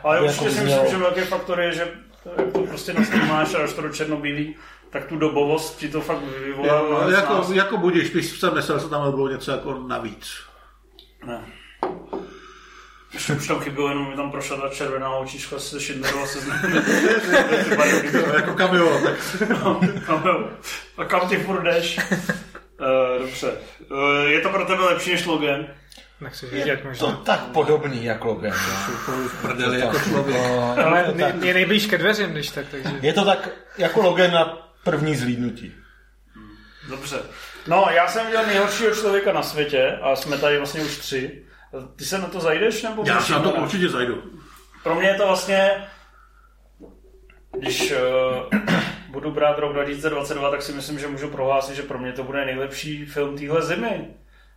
Ale 0.05 0.19
aby 0.19 0.27
určitě 0.27 0.45
jako 0.45 0.57
si 0.57 0.65
myslím, 0.65 0.91
že 0.91 0.97
velký 0.97 1.21
faktor 1.21 1.61
je, 1.61 1.73
že 1.73 1.89
jak 2.37 2.53
to 2.53 2.63
prostě 2.63 2.93
nasnímáš 2.93 3.55
a 3.55 3.59
až 3.59 3.73
to 3.73 3.83
do 3.83 3.89
černobílý, 3.89 4.57
tak 4.91 5.05
tu 5.05 5.17
dobovost 5.17 5.79
ti 5.79 5.89
to 5.89 6.01
fakt 6.01 6.23
vyvolá. 6.45 6.69
Jo, 6.69 7.09
jako, 7.11 7.33
nás. 7.33 7.51
jako 7.51 7.77
budíš, 7.77 8.09
spíš 8.09 8.41
jsem 8.41 8.55
myslel, 8.55 8.79
že 8.79 8.89
tam 8.89 9.11
bylo 9.11 9.29
něco 9.29 9.51
jako 9.51 9.85
navíc. 9.87 10.33
Ne. 11.27 11.45
Ještě 13.15 13.33
už 13.33 13.47
tam 13.49 13.61
chybělo, 13.61 13.89
jenom 13.89 14.11
mi 14.11 14.17
tam 14.17 14.31
prošla 14.31 14.57
ta 14.57 14.69
červená 14.69 15.11
očička 15.11 15.59
se 15.59 15.81
Schindlerova 15.81 16.27
se 16.27 16.39
jako 18.35 18.55
kamio, 18.55 19.01
tak 19.05 19.15
A 20.99 21.05
kam 21.05 21.29
ty 21.29 21.37
furt 21.37 21.63
jdeš? 21.63 21.99
Uh, 21.99 23.23
dobře. 23.23 23.53
Uh, 23.91 24.31
je 24.31 24.41
to 24.41 24.49
pro 24.49 24.65
tebe 24.65 24.85
lepší 24.85 25.11
než 25.11 25.27
Logan? 25.27 25.67
Nechci 26.21 26.47
vidět 26.47 26.81
to 26.83 26.89
možná. 26.89 27.13
tak 27.13 27.41
podobný 27.41 28.05
jako 28.05 28.29
Logan. 28.29 28.53
no. 29.09 29.29
prdeli 29.43 29.81
jako 29.81 29.99
člověk. 29.99 30.43
No, 30.43 30.77
Ale 30.87 31.15
je, 31.17 31.33
to 31.33 31.53
nejblíž 31.53 31.87
ke 31.87 31.99
dveřím, 31.99 32.31
když 32.31 32.51
tak, 32.51 32.67
takže... 32.71 32.99
je 33.03 33.13
to 33.13 33.25
tak 33.25 33.49
jako 33.79 34.01
Logan 34.01 34.33
na 34.33 34.73
první 34.85 35.17
zlídnutí. 35.17 35.75
Dobře. 36.89 37.17
No, 37.67 37.87
já 37.91 38.09
jsem 38.09 38.27
viděl 38.27 38.47
nejhoršího 38.47 38.95
člověka 38.95 39.33
na 39.33 39.43
světě 39.43 39.99
a 40.03 40.17
jsme 40.17 40.39
tady 40.39 40.59
vlastně 40.59 40.83
už 40.83 40.99
tři. 40.99 41.43
Ty 41.97 42.05
se 42.05 42.19
na 42.19 42.27
to 42.27 42.41
zajdeš? 42.41 42.83
Nebo 42.83 43.05
Já 43.07 43.21
se 43.21 43.33
na 43.33 43.41
to 43.41 43.51
určitě 43.51 43.89
zajdu. 43.89 44.23
Pro 44.83 44.95
mě 44.95 45.09
je 45.09 45.15
to 45.15 45.27
vlastně, 45.27 45.89
když 47.59 47.93
uh, 47.93 48.61
budu 49.11 49.31
brát 49.31 49.59
rok 49.59 49.73
2022, 49.73 50.51
tak 50.51 50.63
si 50.63 50.73
myslím, 50.73 50.99
že 50.99 51.07
můžu 51.07 51.29
prohlásit, 51.29 51.77
že 51.77 51.83
pro 51.83 51.99
mě 51.99 52.13
to 52.13 52.25
bude 52.25 52.45
nejlepší 52.45 53.07
film 53.07 53.39
téhle 53.39 53.63
zimy. 53.63 54.09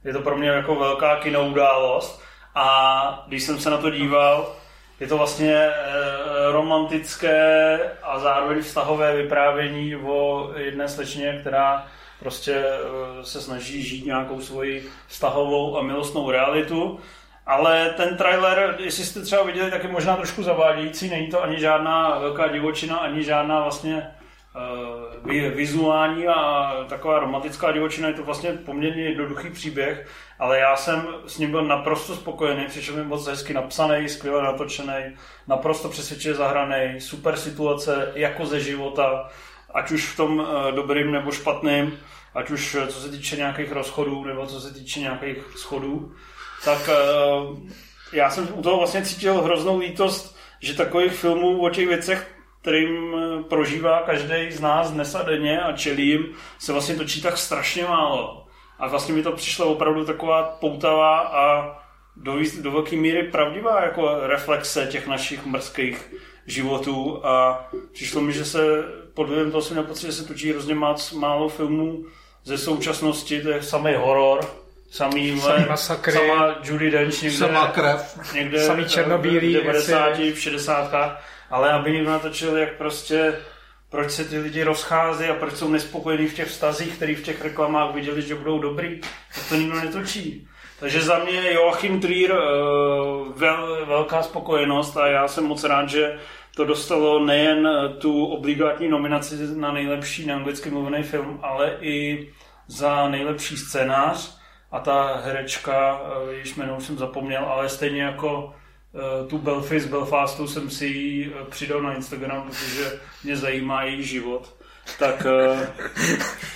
Je 0.03 0.13
to 0.13 0.21
pro 0.21 0.37
mě 0.37 0.49
jako 0.49 0.75
velká 0.75 1.15
kinoudálost 1.15 2.21
a 2.55 3.23
když 3.27 3.43
jsem 3.43 3.59
se 3.59 3.69
na 3.69 3.77
to 3.77 3.89
díval, 3.89 4.55
je 4.99 5.07
to 5.07 5.17
vlastně 5.17 5.55
eh, 5.55 6.51
romantické 6.51 7.79
a 8.03 8.19
zároveň 8.19 8.61
vztahové 8.61 9.15
vyprávění 9.15 9.95
o 9.95 10.51
jedné 10.55 10.89
slečně, 10.89 11.37
která 11.41 11.87
prostě 12.19 12.53
eh, 12.55 13.25
se 13.25 13.41
snaží 13.41 13.83
žít 13.83 14.05
nějakou 14.05 14.41
svoji 14.41 14.89
vztahovou 15.07 15.77
a 15.77 15.81
milostnou 15.81 16.31
realitu. 16.31 16.99
Ale 17.45 17.93
ten 17.97 18.17
trailer, 18.17 18.75
jestli 18.79 19.03
jste 19.03 19.21
třeba 19.21 19.43
viděli, 19.43 19.71
tak 19.71 19.83
je 19.83 19.89
možná 19.89 20.15
trošku 20.15 20.43
zavádějící. 20.43 21.09
Není 21.09 21.27
to 21.27 21.43
ani 21.43 21.59
žádná 21.59 22.19
velká 22.19 22.47
divočina, 22.47 22.97
ani 22.97 23.23
žádná 23.23 23.61
vlastně 23.61 24.11
vizuální 25.55 26.27
a 26.27 26.71
taková 26.89 27.19
romantická 27.19 27.71
divočina. 27.71 28.07
Je 28.07 28.13
to 28.13 28.23
vlastně 28.23 28.51
poměrně 28.51 29.03
jednoduchý 29.03 29.49
příběh, 29.49 30.07
ale 30.39 30.59
já 30.59 30.75
jsem 30.75 31.07
s 31.27 31.37
ním 31.37 31.51
byl 31.51 31.65
naprosto 31.65 32.15
spokojený. 32.15 32.65
Přišel 32.67 32.95
mi 32.95 33.03
moc 33.03 33.27
hezky 33.27 33.53
napsaný, 33.53 34.09
skvěle 34.09 34.43
natočený, 34.43 35.15
naprosto 35.47 35.89
přesvědčivě 35.89 36.35
zahraný, 36.35 37.01
super 37.01 37.37
situace 37.37 38.11
jako 38.15 38.45
ze 38.45 38.59
života, 38.59 39.29
ať 39.73 39.91
už 39.91 40.05
v 40.05 40.17
tom 40.17 40.39
uh, 40.39 40.71
dobrým 40.71 41.11
nebo 41.11 41.31
špatným, 41.31 41.99
ať 42.35 42.49
už 42.49 42.75
eh, 42.75 42.87
co 42.87 42.99
se 42.99 43.11
týče 43.11 43.35
nějakých 43.35 43.71
rozchodů 43.71 44.23
nebo 44.23 44.45
co 44.45 44.61
se 44.61 44.73
týče 44.73 44.99
nějakých 44.99 45.37
schodů 45.55 46.11
tak 46.65 46.89
já 48.13 48.29
jsem 48.29 48.47
u 48.53 48.61
toho 48.61 48.77
vlastně 48.77 49.05
cítil 49.05 49.41
hroznou 49.41 49.79
lítost, 49.79 50.37
že 50.59 50.73
takových 50.73 51.13
filmů 51.13 51.61
o 51.61 51.69
těch 51.69 51.87
věcech 51.87 52.40
kterým 52.61 53.15
eh, 53.15 53.43
prožívá 53.43 53.99
každý 54.05 54.51
z 54.51 54.59
nás 54.61 54.91
dnes 54.91 55.15
a 55.15 55.21
denně 55.23 55.61
a 55.61 55.71
čelí 55.71 56.07
jim, 56.07 56.25
se 56.59 56.71
vlastně 56.71 56.95
točí 56.95 57.21
tak 57.21 57.37
strašně 57.37 57.83
málo. 57.85 58.45
A 58.79 58.87
vlastně 58.87 59.13
mi 59.13 59.23
to 59.23 59.31
přišlo 59.31 59.65
opravdu 59.67 60.05
taková 60.05 60.43
poutavá 60.43 61.19
a 61.19 61.75
do, 62.15 62.35
do 62.61 62.71
velké 62.71 62.95
míry 62.95 63.23
pravdivá 63.23 63.83
jako 63.83 64.15
reflexe 64.21 64.87
těch 64.87 65.07
našich 65.07 65.45
mrzkých 65.45 66.13
životů 66.47 67.25
a 67.25 67.65
přišlo 67.91 68.21
mi, 68.21 68.33
že 68.33 68.45
se 68.45 68.83
pod 69.13 69.27
vlivem 69.29 69.51
toho 69.51 69.61
jsem 69.61 69.75
měl 69.77 69.83
pocit, 69.85 70.05
že 70.05 70.11
se 70.13 70.27
točí 70.27 70.51
hrozně 70.51 70.75
moc 70.75 71.11
málo 71.11 71.49
filmů 71.49 72.05
ze 72.43 72.57
současnosti, 72.57 73.41
to 73.41 73.49
je 73.49 73.63
samý 73.63 73.93
horor, 73.97 74.39
samý, 74.91 75.39
Samý 75.39 75.65
masakry. 75.69 76.13
sama 76.13 76.55
Judy 76.63 76.91
Dench 76.91 77.21
někde, 77.21 77.37
Samá 77.37 77.67
krev. 77.67 78.19
někde 78.33 78.65
Samý 78.65 78.85
černobílý 78.85 79.55
v 79.57 79.63
90, 79.63 80.17
věci. 80.17 80.33
v 80.33 80.39
60. 80.41 80.91
Ale 81.51 81.71
aby 81.71 81.91
někdo 81.91 82.11
natočil, 82.11 82.57
jak 82.57 82.77
prostě 82.77 83.33
proč 83.89 84.11
se 84.11 84.25
ty 84.25 84.37
lidi 84.37 84.63
rozchází 84.63 85.25
a 85.25 85.33
proč 85.33 85.53
jsou 85.53 85.69
nespokojení 85.69 86.27
v 86.27 86.33
těch 86.33 86.47
vztazích, 86.47 86.95
který 86.95 87.15
v 87.15 87.23
těch 87.23 87.43
reklamách 87.43 87.95
viděli, 87.95 88.21
že 88.21 88.35
budou 88.35 88.59
dobrý, 88.59 89.01
tak 89.35 89.49
to 89.49 89.55
nikdo 89.55 89.75
netočí. 89.75 90.47
Takže 90.79 91.01
za 91.01 91.19
mě 91.19 91.53
Joachim 91.53 91.99
Trier 91.99 92.31
eh, 92.31 92.37
vel, 93.35 93.85
velká 93.85 94.23
spokojenost 94.23 94.97
a 94.97 95.07
já 95.07 95.27
jsem 95.27 95.43
moc 95.43 95.63
rád, 95.63 95.89
že 95.89 96.19
to 96.55 96.65
dostalo 96.65 97.25
nejen 97.25 97.69
tu 97.99 98.25
obligátní 98.25 98.89
nominaci 98.89 99.35
na 99.55 99.71
nejlepší 99.71 100.25
neanglicky 100.25 100.69
mluvený 100.69 101.03
film, 101.03 101.39
ale 101.43 101.77
i 101.81 102.27
za 102.67 103.09
nejlepší 103.09 103.57
scénář 103.57 104.37
a 104.71 104.79
ta 104.79 105.21
herečka, 105.25 106.01
eh, 106.03 106.33
jejíž 106.33 106.55
jméno 106.55 106.77
už 106.77 106.83
jsem 106.83 106.97
zapomněl, 106.97 107.45
ale 107.45 107.69
stejně 107.69 108.03
jako 108.03 108.53
tu 109.27 109.37
Belfy 109.37 109.79
z 109.79 109.87
Belfastu 109.87 110.47
jsem 110.47 110.69
si 110.69 110.85
ji 110.85 111.33
eh, 111.33 111.45
přidal 111.49 111.81
na 111.81 111.93
Instagram, 111.93 112.43
protože 112.43 112.99
mě 113.23 113.37
zajímá 113.37 113.83
její 113.83 114.03
život. 114.03 114.55
Tak, 114.99 115.25
eh, 115.25 115.73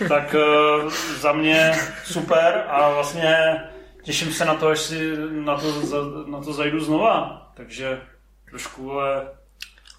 tak 0.10 0.36
eh, 0.36 0.90
za 1.20 1.32
mě 1.32 1.72
super 2.04 2.64
a 2.68 2.90
vlastně 2.90 3.62
těším 4.04 4.34
se 4.34 4.46
na 4.46 4.56
to, 4.56 4.68
až 4.68 4.80
si 4.80 5.12
na 5.30 5.58
to, 5.58 5.72
na 6.28 6.42
to 6.42 6.54
zajdu 6.54 6.80
znova. 6.80 7.42
Takže 7.54 8.02
trošku, 8.50 8.92
ale 8.92 9.28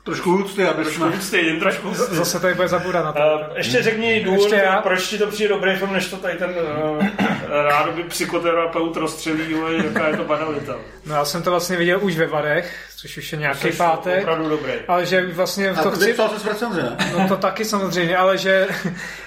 Trošku 0.07 0.37
úcty, 0.37 0.65
aby 0.65 0.83
trošku 0.83 1.03
jsme... 1.03 1.11
víc 1.11 1.31
týden, 1.31 1.61
trošku 1.61 1.95
Zase 1.95 2.41
tady 2.41 2.55
bude 2.55 2.69
zabura 2.69 3.03
na 3.03 3.13
to. 3.13 3.19
Uh, 3.19 3.57
ještě 3.57 3.83
řekni 3.83 4.21
důvod, 4.25 4.41
Ještě 4.41 4.57
já? 4.57 4.81
proč 4.81 5.09
ti 5.09 5.19
to 5.19 5.27
přijde 5.27 5.49
dobrý 5.49 5.77
film, 5.77 5.93
než 5.93 6.09
to 6.09 6.17
tady 6.17 6.35
ten 6.35 6.51
uh, 6.51 7.07
rádoby 7.51 8.03
psychoterapeut 8.03 8.97
rozstřelí, 8.97 9.57
jaká 9.85 10.09
je 10.09 10.17
to 10.17 10.25
banalita. 10.25 10.77
No 11.07 11.15
já 11.15 11.25
jsem 11.25 11.43
to 11.43 11.51
vlastně 11.51 11.77
viděl 11.77 11.99
už 12.03 12.17
ve 12.17 12.27
Vadech, 12.27 12.87
což 12.97 13.17
už 13.17 13.33
je 13.33 13.39
nějaký 13.39 13.61
Což 13.61 13.77
pátek. 13.77 14.21
Opravdu 14.21 14.49
dobrý. 14.49 14.73
Ale 14.89 15.07
že 15.07 15.27
vlastně 15.27 15.71
A 15.71 15.83
to 15.83 15.91
chci... 15.91 16.15
se 16.15 16.39
z 16.39 16.47
recenze? 16.47 16.97
No 17.19 17.29
to 17.29 17.37
taky 17.37 17.65
samozřejmě, 17.65 18.17
ale 18.17 18.39
že, 18.39 18.69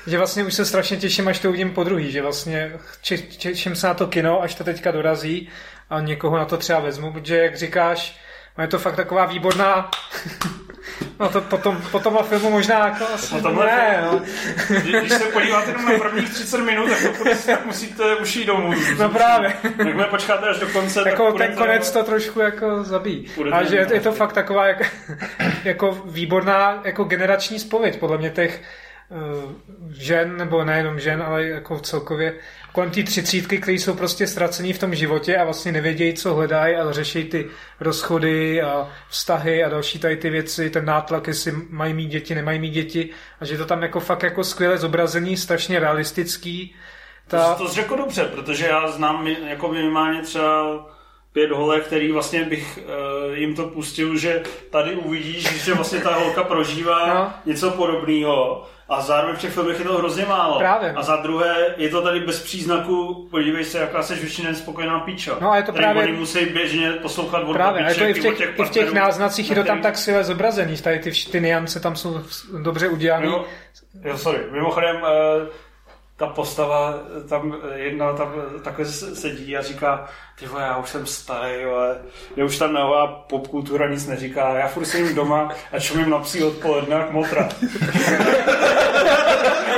že 0.08 0.18
vlastně 0.18 0.44
už 0.44 0.54
se 0.54 0.66
strašně 0.66 0.98
těším, 0.98 1.28
až 1.28 1.40
to 1.40 1.50
uvidím 1.50 1.72
po 1.72 1.84
druhý, 1.84 2.12
že 2.12 2.22
vlastně 2.22 2.72
těším 3.38 3.76
se 3.76 3.88
na 3.88 3.94
to 3.94 4.08
kino, 4.08 4.42
až 4.42 4.56
to 4.56 4.64
teďka 4.64 4.92
dorazí 4.92 5.50
a 5.90 6.00
někoho 6.00 6.38
na 6.38 6.46
to 6.46 6.58
třeba 6.58 6.80
vezmu, 6.80 7.14
protože 7.14 7.38
jak 7.38 7.58
říkáš, 7.58 8.20
no 8.58 8.64
je 8.64 8.68
to 8.68 8.80
fakt 8.80 8.96
taková 8.96 9.26
výborná 9.26 9.92
No 11.20 11.30
to 11.30 11.42
potom, 11.42 11.82
po 11.92 12.00
tomhle 12.00 12.24
filmu 12.24 12.50
možná 12.50 12.88
jako 12.88 13.14
asi 13.14 13.36
Po 13.36 13.42
tomhle 13.42 13.66
ne, 13.66 14.00
no. 14.12 14.22
Když 14.82 15.12
se 15.12 15.26
podíváte 15.26 15.72
jenom 15.72 15.86
na 15.86 15.92
prvních 16.00 16.30
30 16.30 16.58
minut, 16.58 16.90
tak, 16.90 17.18
pokud, 17.18 17.46
tak 17.46 17.66
musíte 17.66 18.16
už 18.16 18.36
jít 18.36 18.46
domů. 18.46 18.74
no 19.00 19.10
právě. 19.10 19.54
Jakmile 19.64 20.08
počkáte 20.08 20.48
až 20.48 20.60
do 20.60 20.68
konce, 20.68 21.10
jako 21.10 21.32
tak 21.32 21.48
ten 21.48 21.58
konec 21.58 21.92
to 21.92 22.04
trošku 22.04 22.40
jako 22.40 22.84
zabíjí. 22.84 23.28
Budete 23.36 23.56
Ale 23.56 23.66
že 23.66 23.76
je, 23.76 23.88
je 23.94 24.00
to 24.00 24.12
fakt 24.12 24.34
taková 24.34 24.68
jak, 24.68 24.96
jako 25.64 26.02
výborná 26.06 26.82
jako 26.84 27.04
generační 27.04 27.60
spověď, 27.60 28.00
podle 28.00 28.18
mě 28.18 28.30
těch 28.30 28.62
žen, 29.92 30.38
nebo 30.38 30.64
nejenom 30.64 31.00
žen, 31.00 31.22
ale 31.22 31.44
jako 31.46 31.80
celkově 31.80 32.34
kolem 32.74 32.92
té 32.92 33.04
třicítky, 33.04 33.58
kteří 33.58 33.80
jsou 33.80 33.94
prostě 33.94 34.28
ztracení 34.28 34.74
v 34.74 34.80
tom 34.80 34.96
životě 34.96 35.38
a 35.38 35.44
vlastně 35.44 35.72
nevědějí, 35.72 36.14
co 36.14 36.34
hledají 36.34 36.76
a 36.76 36.92
řeší 36.92 37.24
ty 37.24 37.48
rozchody 37.80 38.62
a 38.62 38.90
vztahy 39.10 39.64
a 39.64 39.70
další 39.70 40.00
tady 40.00 40.18
ty 40.18 40.30
věci, 40.30 40.70
ten 40.70 40.86
nátlak, 40.86 41.28
jestli 41.28 41.54
mají 41.70 41.94
mít 41.94 42.08
děti, 42.08 42.36
nemají 42.36 42.60
mít 42.60 42.70
děti 42.70 43.10
a 43.42 43.46
že 43.46 43.58
to 43.58 43.66
tam 43.66 43.82
jako 43.82 44.00
fakt 44.00 44.24
jako 44.24 44.44
skvěle 44.44 44.78
zobrazený, 44.78 45.38
strašně 45.38 45.80
realistický. 45.80 46.76
Ta, 47.28 47.54
To, 47.54 47.64
to 47.68 47.74
řekl 47.74 47.98
dobře, 47.98 48.26
protože 48.26 48.66
já 48.66 48.92
znám 48.92 49.28
jako 49.28 49.68
minimálně 49.68 50.22
třeba 50.22 50.86
pět 51.34 51.52
holek, 51.52 51.84
který 51.86 52.12
vlastně 52.12 52.44
bych 52.44 52.80
uh, 53.30 53.38
jim 53.38 53.56
to 53.56 53.68
pustil, 53.68 54.18
že 54.18 54.44
tady 54.70 54.96
uvidíš, 54.96 55.64
že 55.64 55.74
vlastně 55.74 56.00
ta 56.00 56.16
holka 56.16 56.44
prožívá 56.44 57.08
No. 57.14 57.34
něco 57.46 57.72
podobného 57.72 58.66
a 58.90 59.02
zároveň 59.02 59.36
v 59.36 59.40
těch 59.40 59.52
filmech 59.54 59.80
je 59.80 59.86
to 59.86 59.98
hrozně 59.98 60.26
málo. 60.26 60.60
Právě. 60.60 60.94
A 60.96 61.02
za 61.02 61.16
druhé 61.16 61.56
je 61.78 61.90
to 61.90 62.02
tady 62.02 62.20
bez 62.20 62.44
příznaku, 62.44 63.28
podívej 63.32 63.66
se, 63.66 63.78
jaká 63.80 64.04
jsi 64.04 64.16
většinou 64.16 64.54
spokojená 64.56 65.00
píča. 65.00 65.38
No 65.42 65.52
a 65.52 65.58
je 65.58 65.64
to 65.64 65.72
Tady 65.72 65.84
právě- 65.84 66.04
Oni 66.04 66.14
musí 66.14 66.46
běžně 66.46 66.92
poslouchat 66.92 67.44
od 67.44 67.54
Právě, 67.54 67.86
a 67.86 67.90
je 67.90 67.96
to 67.96 68.04
i 68.04 68.14
v 68.14 68.22
těch, 68.22 68.50
od 68.60 68.64
i 68.64 68.66
v 68.66 68.70
těch 68.70 68.94
náznacích 68.94 69.50
je 69.50 69.56
to 69.56 69.64
tam 69.64 69.82
tak 69.82 69.98
skvěle 69.98 70.24
zobrazený, 70.24 70.78
tady 70.78 71.00
ty, 71.00 71.12
ty 71.32 71.42
niance 71.42 71.80
tam 71.80 71.96
jsou 71.96 72.22
dobře 72.64 72.88
udělané. 72.88 73.26
Mimo, 73.26 73.46
jo, 74.04 74.18
sorry. 74.18 74.40
Mimochodem, 74.52 74.96
eh, 74.96 75.69
ta 76.20 76.28
postava, 76.28 76.94
eh, 77.18 77.28
tam 77.28 77.56
eh, 77.74 77.80
jedna 77.80 78.14
tam 78.14 78.34
eh, 78.38 78.60
takhle 78.60 78.86
sedí 78.86 79.58
a 79.58 79.62
říká, 79.62 80.08
ty 80.40 80.46
vole, 80.46 80.64
já 80.64 80.78
už 80.78 80.90
jsem 80.90 81.06
starý, 81.06 81.64
ale 81.64 81.98
mě 82.36 82.46
už 82.46 82.58
ta 82.58 82.68
nová 82.68 83.08
popkultura 83.08 83.90
nic 83.90 84.08
neříká, 84.08 84.54
já 84.54 84.68
furt 84.68 84.86
sedím 84.86 85.16
doma 85.16 85.50
a 85.72 85.80
čumím 85.80 86.10
na 86.10 86.20
psí 86.20 86.44
odpoledne 86.44 86.96
jak 86.96 87.12
motra. 87.12 87.50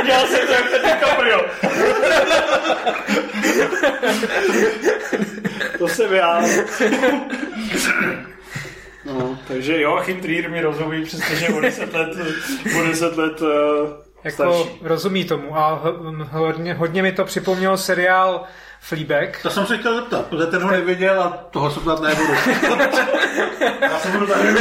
Udělal 0.02 0.28
jsem 0.28 0.48
to 0.48 0.54
jak 0.54 0.70
ten 0.70 0.82
DiCaprio. 0.82 1.46
to 5.78 5.88
jsem 5.88 6.14
já. 6.14 6.44
No, 9.06 9.40
takže 9.48 9.82
Joachim 9.82 10.22
Trier 10.22 10.50
mi 10.50 10.62
rozumí, 10.62 11.06
přestože 11.06 11.50
o 11.50 11.62
10 11.62 11.94
let, 11.94 12.10
o 12.80 12.84
10 12.84 13.18
let 13.18 13.42
uh, 13.42 13.48
Jako 14.24 14.54
starší. 14.64 14.80
rozumí 14.82 15.26
tomu 15.26 15.58
a 15.58 15.82
hodně, 16.32 16.74
hodně 16.74 17.04
mi 17.04 17.12
to 17.12 17.26
připomnělo 17.26 17.78
seriál 17.78 18.44
Fleabag. 18.80 19.42
To 19.42 19.50
jsem 19.50 19.66
se 19.66 19.78
chtěl 19.78 19.96
zeptat, 19.96 20.26
protože 20.26 20.46
ten 20.46 20.62
ho 20.62 20.72
neviděl 20.72 21.22
a 21.22 21.30
toho 21.52 21.72
se 21.72 21.80
ptát 21.80 22.02
nebudu. 22.02 22.34
Já 23.82 24.00
se 24.00 24.08
budu 24.08 24.28
tady 24.28 24.54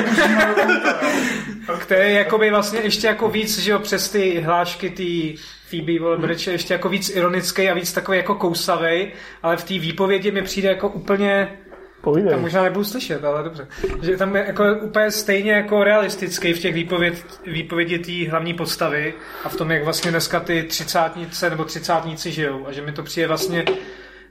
který 1.79 2.11
je 2.11 2.19
jakoby 2.19 2.51
vlastně 2.51 2.81
ještě 2.81 3.07
jako 3.07 3.29
víc, 3.29 3.59
že 3.59 3.71
jo, 3.71 3.79
přes 3.79 4.11
ty 4.11 4.41
hlášky 4.41 4.91
té 4.91 5.43
Phoebe 5.69 5.93
Waller-Bridge 5.93 6.49
je 6.49 6.55
ještě 6.55 6.75
jako 6.75 6.89
víc 6.89 7.11
ironický 7.11 7.69
a 7.69 7.75
víc 7.75 7.93
takový 7.93 8.19
jako 8.19 8.35
kousavej, 8.35 9.13
ale 9.43 9.57
v 9.57 9.65
té 9.65 9.79
výpovědi 9.79 10.31
mi 10.31 10.43
přijde 10.43 10.69
jako 10.69 10.89
úplně 10.89 11.59
Povídej. 12.01 12.31
tam 12.31 12.41
možná 12.41 12.63
nebudu 12.63 12.85
slyšet, 12.85 13.25
ale 13.25 13.43
dobře. 13.45 13.67
Že 14.03 14.17
tam 14.17 14.37
je 14.37 14.45
jako 14.47 14.65
úplně 14.83 15.11
stejně 15.11 15.53
jako 15.53 15.85
realistický 15.85 16.53
v 16.53 16.59
těch 16.59 16.75
výpověd, 16.75 17.41
výpovědi 17.47 17.99
té 17.99 18.31
hlavní 18.31 18.55
postavy 18.55 19.15
a 19.45 19.49
v 19.49 19.57
tom, 19.57 19.71
jak 19.71 19.85
vlastně 19.85 20.11
dneska 20.11 20.41
ty 20.41 20.63
třicátnice 20.63 21.51
nebo 21.51 21.65
třicátníci 21.65 22.33
žijou 22.33 22.67
a 22.67 22.73
že 22.73 22.83
mi 22.83 22.93
to 22.93 23.03
přijde 23.03 23.27
vlastně 23.29 23.65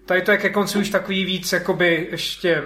tady 0.05 0.21
to 0.21 0.31
je 0.31 0.37
ke 0.37 0.49
konci 0.49 0.77
už 0.79 0.89
takový 0.89 1.25
víc 1.25 1.51
jakoby 1.53 2.07
ještě 2.11 2.63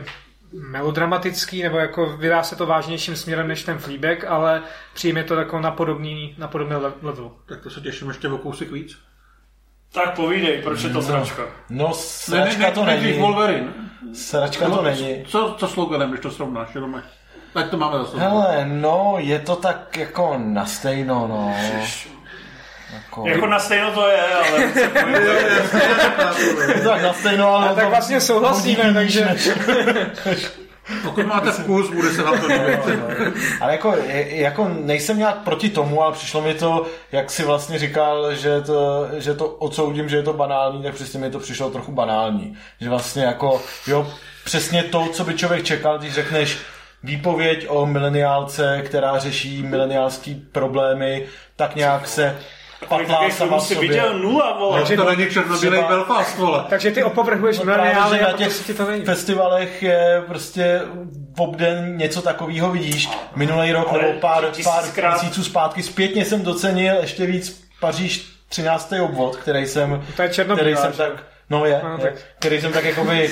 melodramatický, 0.72 1.64
nebo 1.64 1.78
jako 1.78 2.06
vydá 2.18 2.44
se 2.44 2.56
to 2.56 2.66
vážnějším 2.66 3.16
směrem 3.16 3.48
než 3.48 3.64
ten 3.64 3.78
Fleabag, 3.78 4.24
ale 4.28 4.62
přijme 4.94 5.24
to 5.24 5.36
jako 5.36 5.60
na 5.60 5.72
podobný, 5.72 6.36
na 6.38 6.48
podobný 6.48 6.76
le- 6.76 6.94
level. 7.02 7.32
tak 7.46 7.62
to 7.62 7.70
se 7.70 7.82
těším 7.82 8.08
ještě 8.08 8.28
o 8.28 8.38
kousek 8.38 8.72
víc. 8.72 8.98
Tak 9.94 10.16
povídej, 10.16 10.62
proč 10.62 10.84
je 10.84 10.90
to 10.90 11.02
sračka? 11.02 11.44
No, 11.70 11.88
Ne, 11.88 11.94
sračka 11.94 12.72
to 12.72 12.86
nejdřív 12.86 13.10
není. 13.10 13.22
Wolverine. 13.22 13.74
Sračka 14.14 14.70
to 14.70 14.82
není. 14.82 15.26
Co, 15.28 15.56
co 15.60 15.68
sloganem, 15.68 16.10
když 16.10 16.22
to 16.22 16.32
srovnáš, 16.32 16.76
jenom 16.76 17.02
Ať 17.56 17.70
to 17.70 17.78
máme 17.78 17.98
za 17.98 18.06
sebou. 18.06 18.20
Hele, 18.20 18.66
no, 18.66 19.16
je 19.18 19.40
to 19.40 19.56
tak 19.56 19.98
jako 19.98 20.36
na 20.38 20.66
stejno, 20.66 21.28
no. 21.28 21.56
Jako, 22.94 23.28
Jako 23.28 23.48
na 23.48 23.60
stejno 23.60 23.92
to 23.92 24.08
je, 24.08 24.22
ale 24.22 24.62
je 26.78 26.82
to 26.84 26.90
tak 26.90 27.02
na 27.02 27.14
stejno, 27.14 27.56
ale... 27.56 27.68
A 27.70 27.74
tak 27.74 27.90
vlastně 27.90 28.22
souhlasíme, 28.22 28.94
takže- 28.94 29.36
Pokud 31.04 31.26
máte 31.26 31.52
vkus, 31.52 31.92
bude 31.92 32.10
se 32.10 32.24
vám 32.24 32.40
to 32.40 32.48
líbit. 32.48 32.80
Ale 33.62 33.72
jako, 33.72 33.96
jako 34.28 34.68
nejsem 34.68 35.18
nějak 35.18 35.38
proti 35.38 35.70
tomu, 35.70 36.04
ale 36.04 36.14
přišlo 36.14 36.42
mi 36.42 36.54
to, 36.54 36.86
jak 37.12 37.32
si 37.32 37.44
vlastně 37.44 37.80
říkal, 37.80 38.36
že 38.36 38.62
to, 38.62 39.08
že 39.18 39.34
to 39.34 39.48
odsoudím, 39.48 40.10
že 40.10 40.16
je 40.16 40.24
to 40.24 40.34
banální, 40.34 40.84
tak 40.84 40.94
přesně 40.94 41.20
mi 41.20 41.30
to 41.30 41.40
přišlo 41.40 41.70
trochu 41.70 41.92
banální. 41.92 42.58
Že 42.82 42.90
vlastně 42.90 43.24
jako, 43.24 43.62
jo, 43.88 44.08
přesně 44.46 44.84
to, 44.84 45.08
co 45.14 45.24
by 45.24 45.34
člověk 45.34 45.64
čekal, 45.64 46.00
když 46.00 46.14
řekneš 46.14 46.58
výpověď 47.04 47.66
o 47.70 47.86
mileniálce, 47.86 48.82
která 48.86 49.20
řeší 49.20 49.64
mileniálský 49.64 50.36
problémy, 50.52 51.26
tak 51.56 51.76
nějak 51.76 52.08
se 52.08 52.40
filmů 52.88 53.60
v 53.60 53.64
si 53.64 53.76
viděl 53.80 54.20
nula, 54.20 54.58
vole. 54.60 54.78
Takže 54.80 54.98
to 54.98 55.04
není 55.10 55.32
černobílej 55.32 55.80
třeba- 55.80 55.88
Belfast, 55.96 56.38
vole. 56.38 56.66
Takže 56.70 56.92
ty 56.92 57.04
opovrhuješ 57.04 57.58
No 57.60 57.64
právě, 57.64 57.82
mileniály 57.84 58.18
že 58.18 58.26
a 58.26 58.32
na 58.32 58.38
těch 58.38 58.66
ti 58.66 58.74
to 58.74 58.86
nejde. 58.86 59.06
festivalech 59.06 59.84
je 59.84 60.24
prostě 60.28 60.82
v 61.38 61.42
obden 61.42 61.98
něco 61.98 62.22
takového 62.22 62.72
vidíš. 62.72 63.10
Minulý 63.36 63.72
rok 63.72 63.88
Ale 63.90 64.02
nebo 64.02 64.20
pár, 64.20 64.46
pár 64.64 64.84
měsíců 65.12 65.44
zpátky 65.44 65.84
zpětně 65.84 66.26
jsem 66.26 66.42
docenil 66.44 66.96
ještě 67.02 67.26
víc 67.26 67.64
Paříž 67.80 68.26
13. 68.50 68.94
obvod, 69.02 69.36
který 69.36 69.66
jsem, 69.68 70.04
To 70.16 70.22
je 70.22 70.30
Černobílá, 70.30 70.64
který 70.64 70.76
jsem 70.78 70.92
že? 70.92 70.98
tak, 70.98 71.12
no 71.54 71.66
je, 71.66 71.82
No, 71.84 71.98
tak. 71.98 72.06
je 72.14 72.14
který 72.40 72.62
jsem 72.62 72.72
tak 72.74 72.84
jakoby 72.86 73.30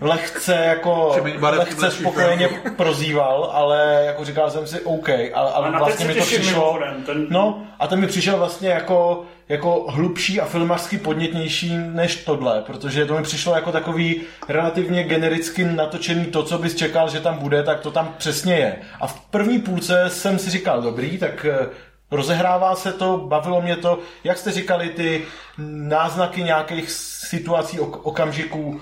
lehce 0.00 0.54
jako 0.54 1.16
lehce 1.40 1.90
spokojeně 1.90 2.48
prozýval, 2.76 3.50
ale 3.54 4.02
jako 4.06 4.24
říkal 4.24 4.50
jsem 4.50 4.66
si 4.66 4.80
OK, 4.80 5.08
ale, 5.08 5.30
A 5.34 5.54
ale 5.54 5.78
vlastně 5.78 6.06
mi 6.06 6.14
to 6.14 6.20
přišlo, 6.24 6.50
mimochodem, 6.50 7.02
ten- 7.06 7.26
no 7.30 7.62
a 7.78 7.86
ten 7.86 8.00
mi 8.00 8.06
přišel 8.06 8.36
vlastně 8.36 8.68
jako, 8.68 9.24
jako 9.48 9.84
hlubší 9.88 10.40
a 10.40 10.44
filmařsky 10.44 10.98
podnětnější 10.98 11.72
než 11.78 12.16
tohle, 12.16 12.62
protože 12.66 13.06
to 13.06 13.14
mi 13.16 13.22
přišlo 13.22 13.54
jako 13.54 13.72
takový 13.72 14.20
relativně 14.48 15.04
genericky 15.04 15.64
natočený 15.64 16.24
to, 16.24 16.42
co 16.42 16.58
bys 16.58 16.74
čekal, 16.74 17.08
že 17.10 17.20
tam 17.20 17.38
bude, 17.38 17.62
tak 17.62 17.80
to 17.80 17.90
tam 17.90 18.14
přesně 18.18 18.54
je. 18.54 18.76
A 19.00 19.06
v 19.06 19.20
první 19.20 19.58
půlce 19.58 20.04
jsem 20.10 20.38
si 20.38 20.50
říkal, 20.50 20.82
dobrý, 20.82 21.18
tak 21.18 21.44
eh, 21.44 21.66
rozehrává 22.10 22.76
se 22.76 22.92
to, 22.92 23.16
bavilo 23.16 23.62
mě 23.62 23.76
to, 23.76 23.98
jak 24.24 24.38
jste 24.38 24.52
říkali, 24.52 24.88
ty 24.88 25.24
náznaky 25.58 26.42
nějakých 26.42 26.90
situací, 26.90 27.78
ok- 27.78 28.00
okamžiků, 28.02 28.80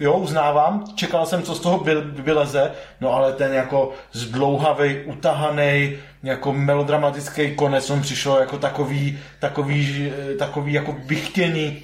Jo, 0.00 0.12
uznávám, 0.12 0.84
čekal 0.94 1.26
jsem, 1.26 1.42
co 1.42 1.54
z 1.54 1.60
toho 1.60 1.78
vy- 1.78 2.00
vyleze, 2.00 2.72
no 3.00 3.12
ale 3.14 3.32
ten 3.32 3.54
jako 3.54 3.92
zdlouhavý, 4.12 5.00
utahaný, 5.04 5.98
jako 6.22 6.52
melodramatický 6.52 7.54
konec, 7.54 7.90
on 7.90 8.02
přišel 8.02 8.36
jako 8.36 8.58
takový, 8.58 9.18
takový, 9.38 10.12
eh, 10.32 10.34
takový 10.36 10.72
jako 10.72 10.96
vychtěný 11.04 11.82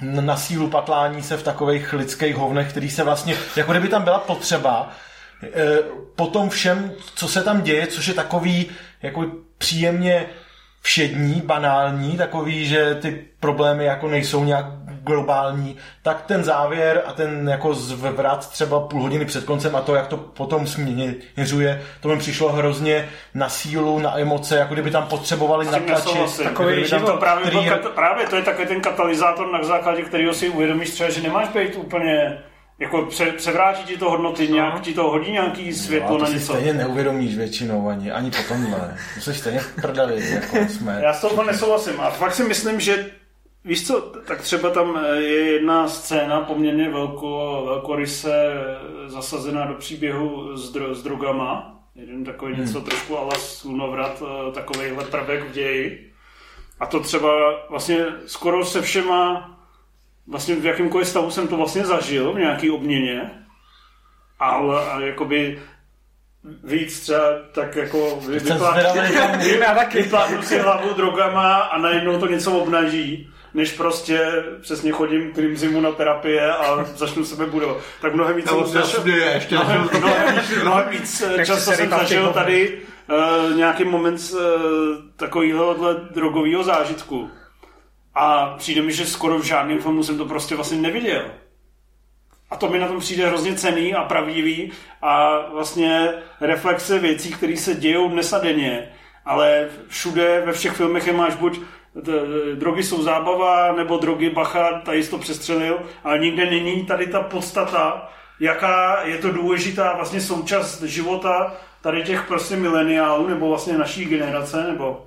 na 0.00 0.36
sílu 0.36 0.68
patlání 0.70 1.22
se 1.22 1.36
v 1.36 1.42
takových 1.42 1.92
lidských 1.92 2.36
hovnech, 2.36 2.70
který 2.70 2.90
se 2.90 3.04
vlastně, 3.04 3.34
jako 3.56 3.72
kdyby 3.72 3.88
tam 3.88 4.02
byla 4.02 4.18
potřeba, 4.18 4.90
po 6.16 6.26
tom 6.26 6.50
všem, 6.50 6.92
co 7.14 7.28
se 7.28 7.42
tam 7.42 7.62
děje, 7.62 7.86
což 7.86 8.06
je 8.08 8.14
takový 8.14 8.66
jako 9.02 9.24
příjemně 9.58 10.26
všední, 10.82 11.42
banální, 11.44 12.16
takový, 12.16 12.66
že 12.66 12.94
ty 12.94 13.24
problémy 13.40 13.84
jako 13.84 14.08
nejsou 14.08 14.44
nějak 14.44 14.64
globální, 15.02 15.76
tak 16.02 16.22
ten 16.26 16.44
závěr 16.44 17.02
a 17.06 17.12
ten 17.12 17.48
jako 17.48 17.74
zvrat 17.74 18.50
třeba 18.50 18.80
půl 18.80 19.02
hodiny 19.02 19.24
před 19.24 19.44
koncem 19.44 19.76
a 19.76 19.80
to, 19.80 19.94
jak 19.94 20.06
to 20.06 20.16
potom 20.16 20.66
směřuje, 20.66 21.82
to 22.00 22.08
mi 22.08 22.18
přišlo 22.18 22.52
hrozně 22.52 23.08
na 23.34 23.48
sílu, 23.48 23.98
na 23.98 24.18
emoce, 24.18 24.56
jako 24.56 24.74
kdyby 24.74 24.90
tam 24.90 25.06
potřebovali 25.06 25.66
natlačit. 25.66 26.16
jako 26.18 26.42
Takový 26.44 26.72
kdyby 26.72 26.88
tam 26.88 27.02
To 27.02 27.16
právě, 27.16 27.46
který- 27.46 27.64
byl, 27.64 27.76
právě 27.94 28.26
to 28.26 28.36
je 28.36 28.42
takový 28.42 28.66
ten 28.68 28.80
katalyzátor, 28.80 29.52
na 29.52 29.64
základě 29.64 30.02
kterého 30.02 30.34
si 30.34 30.48
uvědomíš 30.48 30.90
třeba, 30.90 31.10
že 31.10 31.20
nemáš 31.22 31.48
být 31.48 31.74
úplně 31.76 32.38
jako 32.78 33.02
pře, 33.02 33.26
převrátí 33.32 33.84
ti 33.84 33.96
to 33.98 34.10
hodnoty, 34.10 34.48
nějak 34.48 34.80
ti 34.80 34.94
to 34.94 35.02
hodí 35.02 35.32
nějaký 35.32 35.68
No, 35.70 35.76
světlo 35.76 36.18
to 36.18 36.24
na 36.24 36.30
něco. 36.30 36.52
stejně 36.52 36.72
neuvědomíš 36.72 37.36
většinou 37.36 37.88
ani, 37.88 38.12
ani 38.12 38.30
po 38.30 38.36
tomhle. 38.48 38.96
To 39.14 39.20
jsi 39.20 39.34
stejně 39.34 39.58
v 39.60 39.74
prdeli, 39.74 40.30
jako 40.30 40.56
jsme. 40.68 41.00
Já 41.04 41.12
s 41.12 41.20
toho 41.20 41.42
nesouhlasím. 41.44 42.00
A 42.00 42.10
fakt 42.10 42.34
si 42.34 42.44
myslím, 42.44 42.80
že 42.80 43.10
víš 43.64 43.86
co, 43.86 44.00
tak 44.00 44.40
třeba 44.40 44.70
tam 44.70 45.04
je 45.14 45.52
jedna 45.52 45.88
scéna 45.88 46.40
poměrně 46.40 46.90
velko, 46.90 47.62
velkoryse 47.66 48.52
zasazená 49.06 49.66
do 49.66 49.74
příběhu 49.74 50.56
s, 50.56 50.72
dro, 50.72 50.94
s 50.94 51.02
drogama. 51.02 51.70
Jeden 51.94 52.24
takový 52.24 52.56
něco 52.56 52.80
trošku 52.80 53.18
ala 53.18 53.34
slunovrat, 53.34 54.22
eh, 54.22 54.52
takovejhle 54.52 55.04
prvek 55.04 55.44
v 55.48 55.52
ději. 55.52 56.10
A 56.80 56.86
to 56.86 57.00
třeba 57.00 57.30
vlastně 57.70 58.06
skoro 58.26 58.64
se 58.64 58.82
všema, 58.82 59.50
vlastně 60.26 60.54
v 60.54 60.66
jakýmkoliv 60.66 61.08
stavu 61.08 61.30
jsem 61.30 61.48
to 61.48 61.56
vlastně 61.56 61.84
zažil 61.84 62.32
v 62.32 62.38
nějaký 62.38 62.70
obměně. 62.70 63.30
Ale 64.38 64.90
a 64.90 65.00
jakoby 65.00 65.58
víc 66.64 67.00
třeba 67.00 67.20
tak 67.52 67.76
jako 67.76 68.20
vy- 68.28 68.40
jsem 68.40 68.58
zvědavý, 68.58 69.00
kam- 69.00 69.40
Já 69.40 69.74
taky. 69.74 69.98
vypláchnu 70.02 70.42
si 70.42 70.58
hlavu 70.58 70.92
drogama 70.94 71.56
a 71.58 71.78
najednou 71.78 72.20
to 72.20 72.26
něco 72.26 72.52
obnaží, 72.52 73.30
než 73.54 73.72
prostě 73.72 74.44
přesně 74.60 74.92
chodím 74.92 75.32
k 75.32 75.56
zimu 75.56 75.80
na 75.80 75.92
terapie 75.92 76.52
a 76.52 76.84
začnu 76.84 77.24
sebe 77.24 77.46
budovat. 77.46 77.76
Tak 78.00 78.14
mnohem 78.14 78.36
víc 78.36 78.46
ještě 79.34 79.54
mnohem, 79.54 79.88
mnohem, 79.98 80.34
mnohem 80.62 80.88
víc 80.88 81.20
eh, 81.22 81.46
často 81.46 81.70
se 81.70 81.76
jsem 81.76 81.90
zažil 81.90 82.32
tady 82.32 82.78
uh, 83.08 83.56
nějaký 83.56 83.84
moment 83.84 84.20
uh, 84.32 84.40
takového 85.16 85.76
drogového 86.10 86.64
zážitku. 86.64 87.30
A 88.14 88.54
přijde 88.58 88.82
mi, 88.82 88.92
že 88.92 89.06
skoro 89.06 89.38
v 89.38 89.44
žádném 89.44 89.78
filmu 89.78 90.02
jsem 90.02 90.18
to 90.18 90.24
prostě 90.24 90.54
vlastně 90.54 90.78
neviděl. 90.78 91.24
A 92.50 92.56
to 92.56 92.68
mi 92.68 92.78
na 92.78 92.88
tom 92.88 93.00
přijde 93.00 93.26
hrozně 93.26 93.54
cený 93.54 93.94
a 93.94 94.02
pravdivý 94.02 94.72
a 95.02 95.38
vlastně 95.52 96.12
reflexe 96.40 96.98
věcí, 96.98 97.32
které 97.32 97.56
se 97.56 97.74
dějou 97.74 98.08
dnes 98.08 98.32
a 98.32 98.38
denně. 98.38 98.88
Ale 99.24 99.68
všude, 99.88 100.42
ve 100.46 100.52
všech 100.52 100.72
filmech 100.72 101.06
je 101.06 101.12
máš 101.12 101.34
buď 101.34 101.60
drogy 102.54 102.82
jsou 102.82 103.02
zábava, 103.02 103.72
nebo 103.72 103.96
drogy 103.96 104.30
bacha, 104.30 104.80
tady 104.84 105.02
jsi 105.02 105.10
to 105.10 105.18
přestřelil, 105.18 105.82
ale 106.04 106.18
nikde 106.18 106.50
není 106.50 106.86
tady 106.86 107.06
ta 107.06 107.20
podstata, 107.20 108.12
jaká 108.40 109.02
je 109.04 109.18
to 109.18 109.30
důležitá 109.32 109.92
vlastně 109.96 110.20
součást 110.20 110.82
života 110.82 111.54
tady 111.80 112.02
těch 112.02 112.26
prostě 112.26 112.56
mileniálů, 112.56 113.28
nebo 113.28 113.48
vlastně 113.48 113.78
naší 113.78 114.04
generace, 114.04 114.64
nebo 114.64 115.06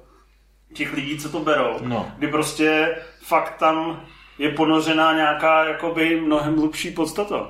těch 0.77 0.93
lidí, 0.93 1.17
co 1.17 1.29
to 1.29 1.39
berou. 1.39 1.77
No. 1.81 2.11
Kdy 2.17 2.27
prostě 2.27 2.95
fakt 3.23 3.57
tam 3.59 4.01
je 4.39 4.49
ponořená 4.49 5.13
nějaká 5.13 5.65
jakoby 5.65 6.21
mnohem 6.21 6.55
hlubší 6.57 6.91
podstata. 6.91 7.49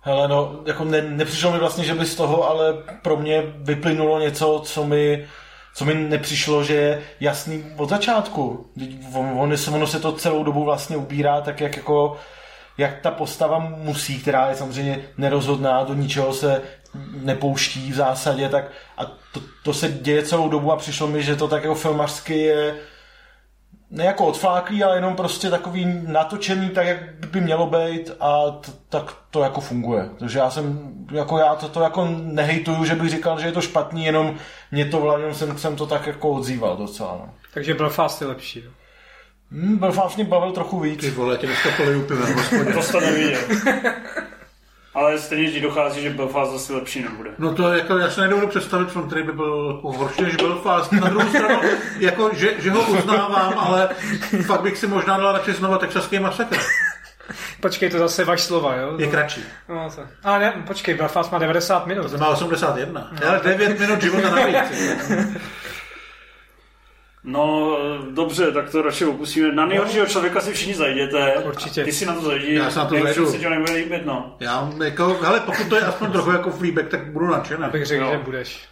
Hele, 0.00 0.28
no, 0.28 0.60
jako 0.66 0.84
ne, 0.84 1.02
nepřišlo 1.02 1.52
mi 1.52 1.58
vlastně, 1.58 1.84
že 1.84 1.94
by 1.94 2.06
z 2.06 2.14
toho, 2.14 2.50
ale 2.50 2.74
pro 3.02 3.16
mě 3.16 3.42
vyplynulo 3.56 4.20
něco, 4.20 4.62
co 4.64 4.84
mi, 4.84 5.26
co 5.74 5.84
mi 5.84 5.94
nepřišlo, 5.94 6.64
že 6.64 6.74
je 6.74 7.02
jasný 7.20 7.64
od 7.76 7.88
začátku. 7.88 8.70
On, 9.14 9.32
on, 9.36 9.56
se- 9.56 9.70
ono 9.70 9.86
se 9.86 10.00
to 10.00 10.12
celou 10.12 10.44
dobu 10.44 10.64
vlastně 10.64 10.96
ubírá 10.96 11.40
tak, 11.40 11.60
jak 11.60 11.76
jako 11.76 12.16
jak 12.78 13.00
ta 13.00 13.10
postava 13.10 13.58
musí, 13.58 14.20
která 14.20 14.48
je 14.48 14.54
samozřejmě 14.56 14.98
nerozhodná, 15.18 15.84
do 15.84 15.94
ničeho 15.94 16.32
se 16.34 16.62
nepouští 17.22 17.92
v 17.92 17.94
zásadě, 17.94 18.48
tak 18.48 18.64
a 18.98 19.04
to, 19.04 19.40
to 19.62 19.74
se 19.74 19.88
děje 19.88 20.22
celou 20.22 20.48
dobu 20.48 20.72
a 20.72 20.76
přišlo 20.76 21.06
mi, 21.06 21.22
že 21.22 21.36
to 21.36 21.48
tak 21.48 21.62
jako 21.62 21.74
filmařsky 21.74 22.38
je 22.38 22.74
ne 23.90 24.04
jako 24.04 24.26
odfláklý, 24.26 24.84
ale 24.84 24.96
jenom 24.96 25.16
prostě 25.16 25.50
takový 25.50 26.02
natočený 26.06 26.70
tak, 26.70 26.86
jak 26.86 27.26
by 27.26 27.40
mělo 27.40 27.66
být 27.66 28.10
a 28.20 28.50
t- 28.50 28.72
tak 28.88 29.14
to 29.30 29.42
jako 29.42 29.60
funguje. 29.60 30.08
Takže 30.18 30.38
já 30.38 30.50
jsem, 30.50 30.92
jako 31.12 31.38
já 31.38 31.54
to, 31.54 31.68
to 31.68 31.80
jako 31.80 32.08
nehejtuju, 32.22 32.84
že 32.84 32.94
bych 32.94 33.10
říkal, 33.10 33.40
že 33.40 33.46
je 33.46 33.52
to 33.52 33.60
špatný, 33.60 34.04
jenom 34.04 34.34
mě 34.70 34.84
to 34.84 35.00
vlastně 35.00 35.34
jsem, 35.34 35.58
jsem 35.58 35.76
to 35.76 35.86
tak 35.86 36.06
jako 36.06 36.30
odzýval 36.30 36.76
docela. 36.76 37.12
No. 37.12 37.34
Takže 37.54 37.74
Belfast 37.74 38.20
je 38.20 38.26
lepší. 38.26 38.62
Jo. 38.64 38.70
Hmm, 39.52 39.76
Belfast 39.78 40.16
mě 40.16 40.24
bavil 40.24 40.52
trochu 40.52 40.80
víc. 40.80 41.00
Ty 41.00 41.10
vole, 41.10 41.36
tě 41.38 41.46
dneska 41.46 41.68
poliju 41.76 42.02
pivem, 42.02 42.34
hospodě. 42.74 42.92
To 42.92 43.00
neviděl. 43.00 43.40
Ale 44.94 45.18
stejně 45.18 45.50
ti 45.50 45.60
dochází, 45.60 46.02
že 46.02 46.10
Belfast 46.10 46.52
zase 46.52 46.72
lepší 46.72 47.02
nebude. 47.02 47.30
No 47.38 47.54
to 47.54 47.72
jako, 47.72 47.98
já 47.98 48.10
se 48.10 48.20
nedovedu 48.20 48.46
představit 48.46 48.90
film, 48.90 49.06
který 49.06 49.22
by 49.22 49.32
byl 49.32 49.72
jako 49.76 49.92
horší 49.92 50.22
než 50.22 50.36
Belfast. 50.36 50.92
Na 50.92 51.08
druhou 51.08 51.28
stranu, 51.28 51.60
jako, 51.98 52.30
že, 52.34 52.54
že, 52.58 52.70
ho 52.70 52.82
uznávám, 52.82 53.54
ale 53.58 53.88
fakt 54.46 54.62
bych 54.62 54.78
si 54.78 54.86
možná 54.86 55.18
dal 55.18 55.32
radši 55.32 55.52
znova 55.52 55.78
texaský 55.78 56.18
masakr. 56.18 56.56
Počkej, 57.60 57.90
to 57.90 57.98
zase 57.98 58.24
vaš 58.24 58.40
slova, 58.40 58.76
jo? 58.76 58.94
Je 58.98 59.06
kratší. 59.06 59.44
No, 59.68 59.90
to. 59.94 60.02
A 60.24 60.38
ne, 60.38 60.62
počkej, 60.66 60.94
Belfast 60.94 61.32
má 61.32 61.38
90 61.38 61.86
minut. 61.86 62.10
To 62.10 62.18
má 62.18 62.28
81. 62.28 63.10
Ale 63.28 63.40
9 63.44 63.80
minut 63.80 64.02
života 64.02 64.30
navíc. 64.30 64.56
No, 67.24 67.76
dobře, 68.10 68.52
tak 68.52 68.70
to 68.70 68.82
radši 68.82 69.04
opustíme. 69.04 69.52
Na 69.52 69.66
nejhoršího 69.66 70.06
člověka 70.06 70.40
si 70.40 70.52
všichni 70.52 70.74
zajděte. 70.74 71.34
Určitě. 71.46 71.84
Ty 71.84 71.92
si 71.92 72.06
na 72.06 72.14
to 72.14 72.20
zajdi. 72.20 72.54
Já 72.54 72.70
se 72.70 72.78
na 72.78 72.84
to 72.84 72.94
zajdu. 73.02 73.26
se 73.26 73.38
tě 73.38 73.50
nebude 73.50 73.72
líbit, 73.72 74.06
no. 74.06 74.36
Já 74.40 74.70
jako, 74.84 75.18
hele, 75.22 75.40
pokud 75.40 75.68
to 75.68 75.76
je 75.76 75.82
aspoň 75.82 76.12
trochu 76.12 76.30
jako 76.30 76.50
Fleabag, 76.50 76.88
tak 76.88 77.12
budu 77.12 77.26
nadšený. 77.26 77.64
Bych 77.72 77.86
řekl, 77.86 78.04
Jo. 78.04 78.10
že 78.12 78.18
budeš. 78.18 78.68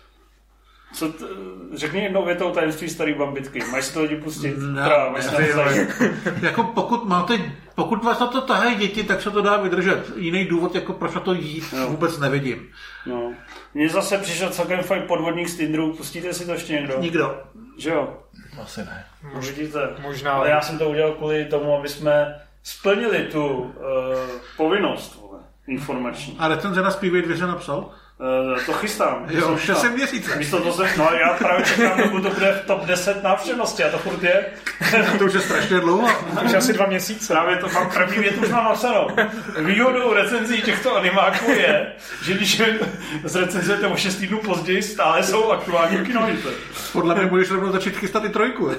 Co 0.94 1.12
t- 1.12 1.24
řekni 1.74 2.02
jednou 2.02 2.24
větou 2.24 2.50
tajemství 2.50 2.88
starý 2.88 3.14
bambitky. 3.14 3.62
Máš 3.72 3.84
si 3.84 3.94
to 3.94 4.02
lidi 4.02 4.16
pustit? 4.16 4.54
Ne, 4.58 4.82
Teda, 4.82 5.10
máš 5.10 5.24
si 5.24 5.32
na 5.34 5.38
ne, 5.40 5.46
to 5.46 5.52
zajít. 5.54 5.88
jako 6.42 6.62
pokud 6.64 7.04
máte, 7.08 7.34
pokud 7.74 8.04
vás 8.04 8.18
na 8.20 8.26
to 8.26 8.40
tahají 8.40 8.76
děti, 8.76 9.02
tak 9.04 9.22
se 9.22 9.30
to 9.30 9.42
dá 9.42 9.56
vydržet. 9.56 10.12
Jiný 10.16 10.44
důvod, 10.44 10.74
jako 10.74 10.92
proč 10.92 11.14
na 11.14 11.20
to 11.20 11.32
jít, 11.32 11.64
Jo. 11.76 11.86
vůbec 11.88 12.18
nevidím. 12.18 12.68
No. 13.06 13.32
Mně 13.74 13.88
zase 13.88 14.18
přišel 14.18 14.50
celkem 14.50 14.80
fajn 14.82 15.02
podvodník 15.08 15.48
z 15.48 15.56
Tinderu. 15.56 15.92
Pustíte 15.92 16.34
si 16.34 16.46
to 16.46 16.52
ještě 16.52 16.72
někdo? 16.72 16.94
Nikdo. 16.98 17.36
Že 17.78 17.90
jo? 17.90 18.16
Asi 18.62 18.80
ne. 18.80 19.04
Uvidíte. 19.36 19.88
možná. 20.02 20.32
Ale 20.32 20.50
já 20.50 20.60
jsem 20.60 20.78
to 20.78 20.90
udělal 20.90 21.12
kvůli 21.12 21.44
tomu, 21.44 21.78
aby 21.78 21.88
jsme 21.88 22.40
splnili 22.62 23.18
tu 23.24 23.46
uh, 23.46 23.72
povinnost 24.56 25.14
vole, 25.20 25.40
informační. 25.66 26.36
A 26.38 26.48
recenze 26.48 26.82
na 26.82 26.90
dvě 26.90 27.36
se 27.36 27.46
napsal? 27.46 27.90
Uh, 28.20 28.60
to 28.66 28.72
chystám. 28.72 29.24
To 29.28 29.36
Jo, 29.36 29.42
jsem 29.42 29.54
už 29.54 29.78
jsem 29.80 29.92
měsíce. 29.92 30.36
Místo 30.36 30.60
to 30.60 30.72
jsem, 30.72 30.86
no 30.98 31.10
já 31.20 31.28
právě 31.34 31.64
čekám, 31.66 31.98
dokud 31.98 32.22
to 32.22 32.30
bude 32.30 32.52
v 32.52 32.66
top 32.66 32.84
10 32.84 33.22
návštěvnosti 33.22 33.84
a 33.84 33.90
to 33.90 33.98
furt 33.98 34.22
je. 34.22 34.44
To 35.18 35.24
už 35.24 35.34
je 35.34 35.40
strašně 35.40 35.80
dlouho. 35.80 36.08
Už 36.44 36.54
asi 36.54 36.72
dva 36.72 36.86
měsíce. 36.86 37.32
Právě 37.32 37.56
to 37.56 37.68
mám 37.68 37.90
první 37.90 38.18
větu 38.18 38.40
už 38.40 38.48
mám 38.48 38.64
napsanou. 38.64 39.08
Výhodou 39.58 40.12
recenzí 40.12 40.62
těchto 40.62 40.96
animáků 40.96 41.50
je, 41.50 41.92
že 42.22 42.34
když 42.34 42.58
je 42.58 42.78
zrecenzujete 43.24 43.86
o 43.86 43.96
6 43.96 44.16
týdnů 44.16 44.38
později, 44.38 44.82
stále 44.82 45.22
jsou 45.22 45.50
aktuální 45.52 45.96
v 45.96 46.06
kinovice. 46.06 46.48
Podle 46.92 47.14
mě 47.14 47.26
budeš 47.26 47.50
rovnou 47.50 47.72
začít 47.72 47.96
chystat 47.96 48.24
i 48.24 48.28
trojku. 48.28 48.70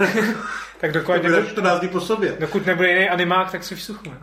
Tak 0.82 0.92
dokud, 0.92 1.14
To 1.14 1.20
bude 1.20 1.30
nebude, 1.36 1.52
14 1.52 1.80
dní 1.80 1.90
po 1.90 2.02
sobě. 2.02 2.36
dokud 2.40 2.66
nebude 2.66 2.90
jiný 2.90 3.10
animák, 3.10 3.52
tak 3.52 3.64
si 3.64 3.76
v 3.76 3.82
suchu. 3.82 4.10
ne? 4.10 4.18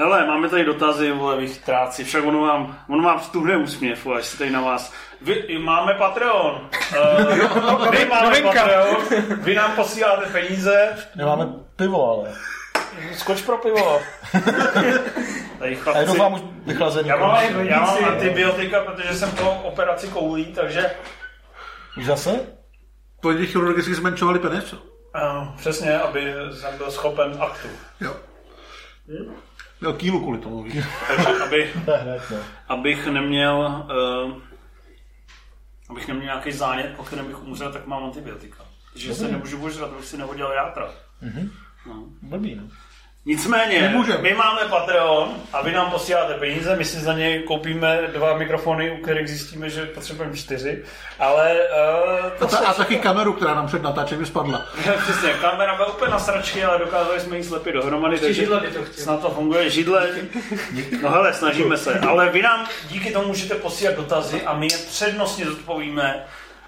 Hele, 0.00 0.26
máme 0.26 0.48
tady 0.48 0.64
dotazy, 0.64 1.12
vole, 1.12 1.36
vy 1.36 1.48
chytráci, 1.48 2.04
však 2.04 2.24
ono 2.24 2.40
vám, 2.40 2.78
ono 2.88 3.02
vám 3.02 3.20
stuhne 3.20 3.56
úsměv, 3.56 4.04
vole, 4.04 4.20
jestli 4.20 4.38
tady 4.38 4.50
na 4.50 4.60
vás. 4.60 4.92
Vy, 5.20 5.58
máme 5.58 5.94
Patreon. 5.94 6.68
Uh, 6.90 7.90
vy 7.90 8.04
máme 8.04 8.26
novinka. 8.26 8.52
Patreon, 8.62 8.96
vy 9.40 9.54
nám 9.54 9.72
posíláte 9.72 10.26
peníze, 10.26 10.96
Nemáme 11.14 11.46
pivo, 11.76 12.10
ale. 12.10 12.32
skoč 13.16 13.42
pro 13.42 13.58
pivo. 13.58 14.00
Tady 14.32 15.00
A 15.60 15.66
je 15.66 15.74
chlapci. 15.76 16.06
doufám 16.06 16.32
už 16.32 16.40
vychlazený. 16.66 17.08
Já 17.08 17.16
mám, 17.16 17.66
já 17.66 17.80
mám 17.80 18.04
antibiotika, 18.04 18.80
protože 18.80 19.14
jsem 19.14 19.30
po 19.30 19.50
operaci 19.50 20.08
koulí, 20.08 20.44
takže 20.44 20.90
Už 21.98 22.06
zase? 22.06 22.40
To 23.20 23.34
ti 23.34 23.46
chirurgicky 23.46 23.94
zmenšovali 23.94 24.38
penis? 24.38 24.72
uh, 24.72 24.78
přesně, 25.56 25.98
aby 25.98 26.34
jsem 26.52 26.76
byl 26.78 26.90
schopen 26.90 27.36
aktu. 27.40 27.68
Jo. 28.00 28.16
Jo, 29.82 29.92
kýlu 29.92 30.20
kvůli 30.20 30.38
tomu. 30.38 30.62
víš. 30.62 30.74
Takže 31.06 31.44
aby, 31.44 31.70
no. 32.30 32.36
abych 32.68 33.06
neměl 33.06 33.86
uh, 34.26 34.32
abych 35.90 36.08
neměl 36.08 36.24
nějaký 36.24 36.52
zánět, 36.52 36.96
po 36.96 37.02
kterém 37.02 37.26
bych 37.26 37.42
umřel, 37.42 37.72
tak 37.72 37.86
mám 37.86 38.04
antibiotika. 38.04 38.64
Takže 38.92 39.14
se 39.14 39.28
nemůžu 39.28 39.58
požrat, 39.58 39.90
abych 39.92 40.04
si 40.04 40.16
nehodil 40.16 40.52
játra. 40.56 40.90
Blbý, 42.22 42.54
no. 42.54 42.62
Nicméně, 43.26 43.82
Nemůžem. 43.82 44.22
my 44.22 44.34
máme 44.34 44.60
Patreon 44.70 45.28
a 45.52 45.62
vy 45.62 45.72
nám 45.72 45.90
posíláte 45.90 46.34
peníze, 46.34 46.76
my 46.76 46.84
si 46.84 47.00
za 47.00 47.12
ně 47.12 47.38
koupíme 47.38 47.98
dva 48.12 48.36
mikrofony, 48.36 48.90
u 48.90 49.02
kterých 49.02 49.28
zjistíme, 49.28 49.70
že 49.70 49.86
potřebujeme 49.86 50.36
čtyři, 50.36 50.84
ale 51.18 51.54
uh, 51.54 52.30
to 52.38 52.44
A, 52.44 52.48
ta, 52.48 52.58
a 52.58 52.74
taky 52.74 52.96
kameru, 52.96 53.32
která 53.32 53.54
nám 53.54 53.66
před 53.66 53.82
natáčením 53.82 54.26
spadla. 54.26 54.66
Přesně, 55.02 55.30
kamera 55.40 55.74
byla 55.76 55.88
úplně 55.94 56.10
na 56.10 56.18
sračky, 56.18 56.64
ale 56.64 56.78
dokázali 56.78 57.20
jsme 57.20 57.36
ji 57.36 57.44
slepit 57.44 57.72
dohromady. 57.72 58.18
takže 58.18 58.34
židle 58.34 58.60
by 58.60 58.66
to 58.66 58.84
chtělo. 58.84 59.04
Snad 59.04 59.22
to 59.22 59.30
funguje, 59.30 59.70
židle. 59.70 60.08
No 61.02 61.10
hele, 61.10 61.32
snažíme 61.34 61.76
se. 61.76 61.98
Ale 61.98 62.28
vy 62.28 62.42
nám 62.42 62.66
díky 62.88 63.10
tomu 63.10 63.28
můžete 63.28 63.54
posílat 63.54 63.96
dotazy 63.96 64.42
a 64.42 64.54
my 64.54 64.66
je 64.66 64.78
přednostně 64.78 65.44
zodpovíme. 65.44 66.24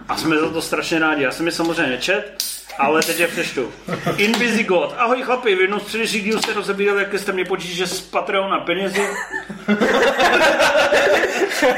A 0.09 0.17
jsme 0.17 0.39
za 0.39 0.51
to 0.51 0.63
strašně 0.63 0.99
rádi. 0.99 1.23
Já 1.23 1.31
jsem 1.31 1.47
je 1.47 1.53
samozřejmě 1.53 1.93
nečet, 1.93 2.45
ale 2.79 3.03
teď 3.03 3.19
je 3.19 3.29
přečtu. 3.29 3.73
Invisi 4.17 4.65
God. 4.65 4.95
Ahoj 4.99 5.23
chlapi, 5.23 5.55
v 5.55 5.61
jednom 5.61 5.81
z 5.81 5.83
předešlých 5.83 6.25
dílů 6.25 6.43
jste 6.43 6.53
rozebírali, 6.53 7.03
jak 7.03 7.21
jste 7.21 7.33
mě 7.33 7.45
počíže 7.45 7.87
z 7.87 8.01
Patreona 8.01 8.59
penězi. 8.61 9.09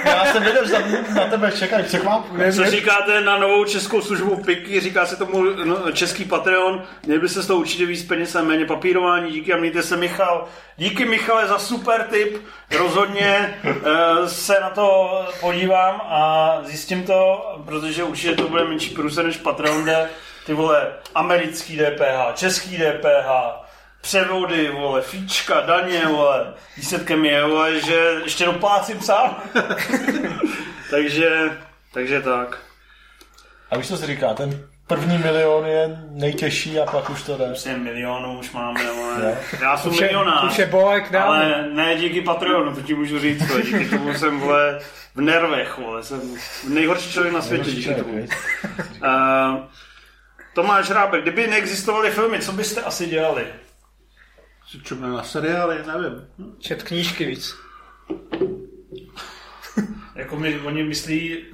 Já 0.05 0.33
jsem 0.33 0.43
věděl, 0.43 0.67
že 0.67 0.75
na 1.15 1.27
tebe 1.27 1.53
čekají 1.53 1.85
překvap. 1.85 2.25
Co 2.55 2.65
říkáte 2.65 3.21
na 3.21 3.39
novou 3.39 3.65
českou 3.65 4.03
službu 4.03 4.37
PIKy, 4.37 4.81
říká 4.81 5.07
se 5.07 5.17
tomu 5.17 5.43
no, 5.65 5.93
český 5.93 6.25
Patreon, 6.25 6.83
měli 7.07 7.21
byste 7.21 7.43
z 7.43 7.47
toho 7.47 7.61
určitě 7.61 7.87
víc 7.87 8.03
peněz 8.03 8.37
a 8.37 8.43
méně 8.43 8.67
papírování, 8.67 9.33
díky 9.33 9.53
a 9.53 9.57
mějte 9.57 9.83
se 9.83 9.97
Michal. 9.97 10.49
Díky 10.77 11.05
Michale 11.05 11.47
za 11.47 11.59
super 11.59 12.07
tip, 12.11 12.43
rozhodně 12.79 13.59
uh, 13.65 14.27
se 14.27 14.61
na 14.61 14.71
to 14.71 15.11
podívám 15.41 16.01
a 16.05 16.59
zjistím 16.65 17.03
to, 17.03 17.47
protože 17.65 18.05
určitě 18.05 18.35
to 18.35 18.49
bude 18.49 18.65
menší 18.65 18.91
průser 18.91 19.25
než 19.25 19.37
Patreon, 19.37 19.83
kde 19.83 20.09
ty 20.47 20.55
vole 20.55 20.93
americký 21.15 21.77
DPH, 21.79 22.35
český 22.35 22.77
DPH, 22.77 23.29
převody, 24.01 24.69
vole, 24.71 25.03
fíčka, 25.03 25.61
daně, 25.61 26.07
vole. 26.07 26.55
Výsledkem 26.77 27.25
je, 27.25 27.45
vole, 27.45 27.81
že 27.81 27.95
ještě 28.25 28.45
doplácím 28.45 29.01
sám. 29.01 29.43
takže, 30.91 31.51
takže 31.93 32.23
tak. 32.23 32.59
A 33.71 33.77
víš, 33.77 33.89
co 33.89 33.97
se 33.97 34.07
říká? 34.07 34.35
Ten 34.35 34.67
první 34.87 35.19
milion 35.19 35.67
je 35.67 35.99
nejtěžší 36.11 36.81
a 36.81 36.91
pak 36.91 37.11
už 37.11 37.23
to 37.23 37.37
jde. 37.37 37.47
Prostě 37.47 37.77
milionů 37.77 38.39
už 38.39 38.53
máme, 38.53 38.85
Jo. 38.85 38.95
ale 39.17 39.39
já 39.61 39.77
jsem 39.77 39.91
Už 39.91 39.99
je, 39.99 40.07
milionář. 40.07 40.53
už 40.53 40.59
je 40.59 40.67
bolek 40.67 41.11
dál. 41.13 41.33
Ale 41.33 41.69
ne 41.73 41.97
díky 41.97 42.21
Patreonu, 42.21 42.75
to 42.75 42.81
ti 42.83 42.95
můžu 42.95 43.19
říct, 43.21 43.49
vole. 43.49 43.63
díky 43.63 43.89
tomu 43.89 44.15
jsem, 44.15 44.41
vole, 44.41 44.81
v 45.15 45.21
nervech, 45.21 45.79
vole. 45.79 46.03
Jsem 46.03 46.21
nejhorší 46.69 47.13
člověk 47.13 47.35
na 47.35 47.43
světě 47.43 47.71
díky 47.71 47.95
tomu. 47.95 48.13
Uh, 48.15 48.27
Tomáš 50.55 50.91
Rábek, 50.91 51.23
kdyby 51.23 51.47
neexistovaly 51.47 52.11
filmy, 52.11 52.39
co 52.39 52.53
byste 52.53 52.83
asi 52.83 53.07
dělali? 53.07 53.47
Čumne 54.83 55.09
na 55.09 55.23
seriály, 55.23 55.77
nevím. 55.87 56.27
Čet 56.59 56.83
knížky 56.83 57.25
víc. 57.25 57.55
Jako 60.15 60.37
mi, 60.37 60.61
oni 60.61 60.83
myslí... 60.83 61.45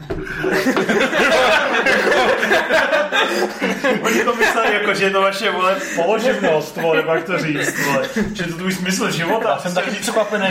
oni 4.03 4.25
to 4.25 4.35
mysleli 4.37 4.75
jako, 4.75 4.95
že 4.95 5.05
je 5.05 5.11
to 5.11 5.21
vaše, 5.21 5.51
vole, 5.51 5.77
položivnost, 5.97 6.77
vole, 6.77 7.05
jak 7.09 7.25
to 7.25 7.39
říct, 7.39 7.85
vole. 7.85 8.09
Že 8.35 8.45
to 8.45 8.57
tvůj 8.57 8.73
smysl 8.73 9.11
života. 9.11 9.49
Já 9.49 9.59
jsem 9.59 9.75
taky 9.75 9.91
překvapený. 9.91 10.47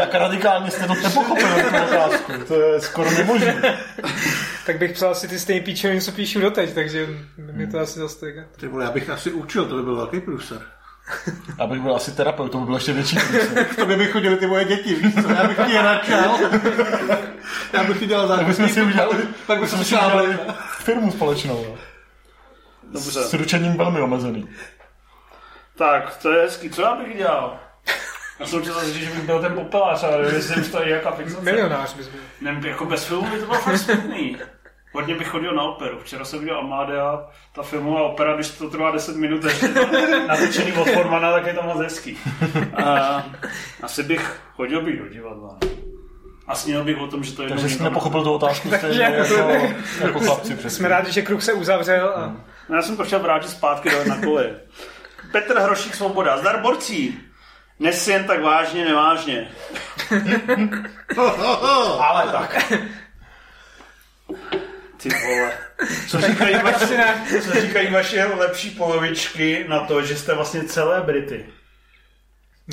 Jak 0.00 0.14
radikálně 0.14 0.70
jste 0.70 0.86
to 0.86 0.94
nepochopili, 0.94 1.62
tu 1.62 1.76
otázku. 1.76 2.32
To 2.48 2.60
je 2.60 2.80
skoro 2.80 3.10
nemožné. 3.10 3.78
Tak 4.66 4.78
bych 4.78 4.92
psal 4.92 5.14
si 5.14 5.28
ty 5.28 5.38
stejné 5.38 5.64
píčoviny, 5.64 6.00
co 6.00 6.12
píšu 6.12 6.40
doteď, 6.40 6.74
takže 6.74 7.06
mě 7.36 7.66
to 7.66 7.78
asi 7.78 7.98
zase 7.98 8.20
tak. 8.20 8.34
Ty 8.56 8.66
vole, 8.68 8.84
já 8.84 8.90
bych 8.90 9.10
asi 9.10 9.32
učil, 9.32 9.64
to 9.64 9.76
by 9.76 9.82
byl 9.82 9.96
velký 9.96 10.20
průser. 10.20 10.62
Abych 11.58 11.80
byl 11.80 11.96
asi 11.96 12.12
terapeut, 12.12 12.52
to 12.52 12.58
by 12.58 12.64
byl 12.66 12.74
ještě 12.74 12.92
větší 12.92 13.16
průser. 13.16 13.64
K 13.70 13.76
tobě 13.76 13.96
by 13.96 14.06
chodili 14.06 14.36
ty 14.36 14.46
moje 14.46 14.64
děti, 14.64 14.94
víš 14.94 15.14
co? 15.22 15.30
Já 15.30 15.48
bych 15.48 15.56
tě 15.56 15.82
načal. 15.82 16.38
Já 17.72 17.84
bych 17.84 17.98
ti 17.98 18.06
dělal 18.06 18.28
Tak 18.28 18.46
bychom 18.46 18.68
si 18.68 18.82
udělali, 18.82 19.18
pak 19.46 19.60
bychom 19.60 19.84
si 19.84 19.94
udělali 19.94 20.32
šábli. 20.36 20.54
firmu 20.78 21.12
společnou. 21.12 21.64
No. 21.68 21.74
Dobře. 22.92 23.20
S 23.22 23.34
ručením 23.34 23.76
velmi 23.76 24.00
omezený. 24.00 24.48
Tak, 25.78 26.16
to 26.16 26.32
je 26.32 26.42
hezký. 26.42 26.70
Co 26.70 26.82
já 26.82 26.94
bych 26.94 27.16
dělal? 27.16 27.58
Já 28.40 28.46
jsem 28.46 28.60
chtěl 28.60 28.74
zase 28.74 28.86
říct, 28.92 29.04
že 29.04 29.10
bych 29.10 29.22
byl 29.22 29.40
ten 29.40 29.54
popelář, 29.54 30.02
ale 30.02 30.18
nevím, 30.18 30.34
jestli 30.34 30.60
už 30.62 30.68
to 30.68 30.82
je 30.82 30.90
jaká 30.90 31.10
fixace. 31.12 31.42
Milionář 31.42 31.94
bys 31.94 32.08
byl. 32.08 32.20
Nevím, 32.40 32.64
jako 32.64 32.84
bez 32.84 33.04
filmu 33.04 33.30
by 33.30 33.38
to 33.38 33.46
bylo 33.46 33.58
fakt 33.58 33.78
smutný. 33.78 34.36
Hodně 34.96 35.14
bych 35.14 35.28
chodil 35.28 35.54
na 35.54 35.62
operu. 35.62 35.98
Včera 35.98 36.24
jsem 36.24 36.38
viděl 36.38 36.58
Amadea, 36.58 37.24
ta 37.52 37.62
filmová 37.62 38.02
opera, 38.02 38.34
když 38.34 38.48
to 38.48 38.70
trvá 38.70 38.90
10 38.90 39.16
minut, 39.16 39.44
ještě 39.44 39.68
to 39.68 39.80
natočený 40.28 40.72
od 40.72 40.88
Formana, 40.88 41.32
tak 41.32 41.46
je 41.46 41.54
to 41.54 41.62
moc 41.62 41.80
hezký. 41.80 42.18
A, 42.84 43.24
asi 43.82 44.02
bych 44.02 44.40
chodil 44.54 44.82
bych 44.82 44.98
do 44.98 45.08
divadla. 45.08 45.56
A 46.46 46.54
snil 46.54 46.84
bych 46.84 46.98
o 46.98 47.06
tom, 47.06 47.24
že 47.24 47.32
to 47.36 47.42
je 47.42 47.48
Takže 47.48 47.68
jsi 47.68 47.82
nepochopil 47.82 48.22
tu 48.22 48.32
otázku 48.32 48.70
stejně 48.78 49.02
jako, 49.02 49.34
jako 50.00 50.20
chlapci 50.20 50.54
přesně. 50.54 50.70
Jsme 50.70 50.88
rádi, 50.88 51.12
že 51.12 51.22
kruh 51.22 51.42
se 51.42 51.52
uzavřel 51.52 52.08
a 52.16 52.36
No, 52.68 52.76
já 52.76 52.82
jsem 52.82 52.96
to 52.96 53.04
chtěl 53.04 53.18
vrátit 53.20 53.50
zpátky 53.50 53.90
do 53.90 54.04
na 54.04 54.20
kole. 54.20 54.54
Petr 55.32 55.58
Hrošík 55.58 55.94
Svoboda. 55.94 56.38
Zdar 56.38 56.60
borcí. 56.62 57.20
Dnes 57.80 58.08
jen 58.08 58.24
tak 58.24 58.42
vážně, 58.42 58.84
nevážně. 58.84 59.48
Ale 62.00 62.32
tak. 62.32 62.72
Ty 65.02 65.08
vole. 65.08 65.52
Co 66.08 66.20
říkají, 66.20 66.56
vaše, 66.64 67.04
co 67.44 67.60
říkají 67.60 67.90
vaše 67.90 68.24
lepší 68.24 68.70
polovičky 68.70 69.64
na 69.68 69.80
to, 69.80 70.02
že 70.02 70.16
jste 70.16 70.34
vlastně 70.34 70.62
celebrity? 70.64 71.46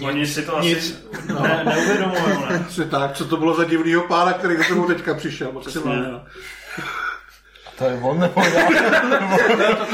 Oni 0.03 0.27
si 0.27 0.41
to 0.41 0.57
asi 0.57 0.67
Nic. 0.67 1.05
ne, 1.41 1.63
neuvědomují, 1.63 2.23
ne? 2.49 2.65
Tak, 2.91 3.13
co 3.13 3.25
to 3.25 3.37
bylo 3.37 3.53
za 3.55 3.63
divnýho 3.63 4.01
pána, 4.03 4.33
který 4.33 4.57
do 4.57 4.63
tomu 4.63 4.87
teďka 4.87 5.13
přišel. 5.13 5.51
Maximálně. 5.51 6.01
no. 6.11 6.25
To 7.77 7.85
je 7.85 7.93
on 8.01 8.19
nebo 8.19 8.43
já? 8.43 8.67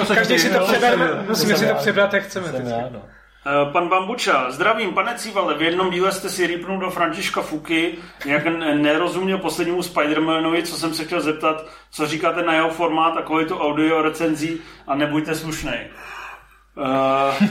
Každý 0.15 0.39
si 0.39 0.49
to 0.49 0.55
Jo, 0.57 0.67
přebere, 0.67 0.95
jsem- 0.97 1.25
musíme 1.27 1.57
si 1.57 1.67
to 1.67 1.73
přebrat, 1.75 2.13
jak 2.13 2.23
chceme. 2.23 2.47
Jsem 2.51 2.67
já, 2.67 2.89
no. 2.91 3.05
Eh, 3.45 3.71
Pan 3.71 3.89
Bambuča, 3.89 4.51
zdravím, 4.51 4.93
pane 4.93 5.15
Cívale, 5.17 5.57
v 5.57 5.61
jednom 5.61 5.89
díle 5.89 6.11
jste 6.11 6.29
si 6.29 6.47
rýpnul 6.47 6.79
do 6.79 6.89
Františka 6.89 7.41
Fuky, 7.41 7.97
jak 8.25 8.45
nerozuměl 8.75 9.37
poslednímu 9.37 9.81
Spider-Manovi, 9.81 10.63
co 10.63 10.77
jsem 10.77 10.93
se 10.93 11.05
chtěl 11.05 11.21
zeptat, 11.21 11.65
co 11.91 12.07
říkáte 12.07 12.43
na 12.43 12.53
jeho 12.53 12.69
formát 12.69 13.17
a 13.17 13.21
kvalitu 13.21 13.59
audio 13.59 14.01
recenzí 14.01 14.61
a 14.87 14.95
nebuďte 14.95 15.35
slušnej. 15.35 15.87
Uh, 16.77 17.47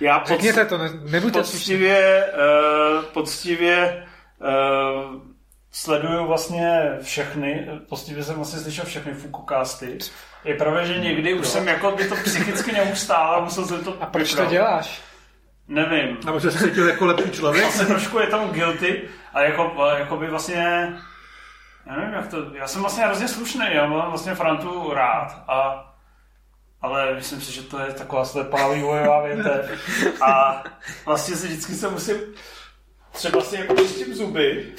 já 0.00 0.18
pod, 0.18 0.28
Řekněte 0.28 0.64
to, 0.64 0.78
ne, 0.78 0.90
nebuďte 1.10 1.38
poctivě, 1.38 2.24
uh, 2.98 3.04
poctivě 3.04 4.06
uh, 4.40 5.22
sleduju 5.70 6.26
vlastně 6.26 6.98
všechny, 7.02 7.68
poctivě 7.88 8.24
jsem 8.24 8.36
vlastně 8.36 8.60
slyšel 8.60 8.84
všechny 8.84 9.14
Fukukásty. 9.14 9.98
Je 10.44 10.54
pravda, 10.54 10.84
že 10.84 10.98
někdy 10.98 11.34
už 11.34 11.48
jsem 11.48 11.68
jako 11.68 11.90
by 11.90 12.08
to 12.08 12.14
psychicky 12.14 12.72
neustál 12.72 13.34
a 13.34 13.40
musel 13.40 13.66
jsem 13.66 13.84
to 13.84 13.96
A 14.00 14.06
proč 14.06 14.34
to 14.34 14.44
děláš? 14.44 15.02
Nevím. 15.68 16.18
Aby 16.26 16.40
se 16.40 16.52
cítil 16.52 16.88
jako 16.88 17.06
lepší 17.06 17.30
člověk. 17.30 17.64
Asi 17.64 17.86
trošku 17.86 18.18
je 18.18 18.26
tam 18.26 18.50
guilty 18.50 19.02
a 19.34 19.42
jako, 19.42 19.86
jako 19.98 20.16
by 20.16 20.26
vlastně 20.26 20.92
já 21.86 21.96
nevím, 21.96 22.14
jak 22.14 22.28
to, 22.28 22.36
já 22.54 22.68
jsem 22.68 22.80
vlastně 22.80 23.04
hrozně 23.04 23.28
slušný, 23.28 23.66
já 23.72 23.86
mám 23.86 24.10
vlastně 24.10 24.34
Frantu 24.34 24.94
rád 24.94 25.44
a 25.48 25.84
ale 26.82 27.14
myslím 27.14 27.40
si, 27.40 27.52
že 27.52 27.62
to 27.62 27.78
je 27.80 27.92
taková 27.92 28.24
slepá 28.24 28.68
vývojová 28.68 29.22
větev. 29.22 29.70
A 30.22 30.64
vlastně 31.06 31.36
si 31.36 31.46
vždycky 31.46 31.74
se 31.74 31.88
musím 31.88 32.16
třeba 33.12 33.40
si 33.40 33.56
jako 33.56 33.76
čistím 33.76 34.14
zuby 34.14 34.74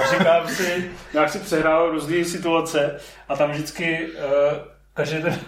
a 0.00 0.18
říkám 0.18 0.48
si, 0.48 0.90
nějak 1.12 1.30
si 1.30 1.38
přehrál 1.38 1.90
různé 1.90 2.24
situace 2.24 3.00
a 3.28 3.36
tam 3.36 3.50
vždycky 3.50 4.08
uh, 4.08 4.22
každý 4.96 5.22
ten 5.22 5.38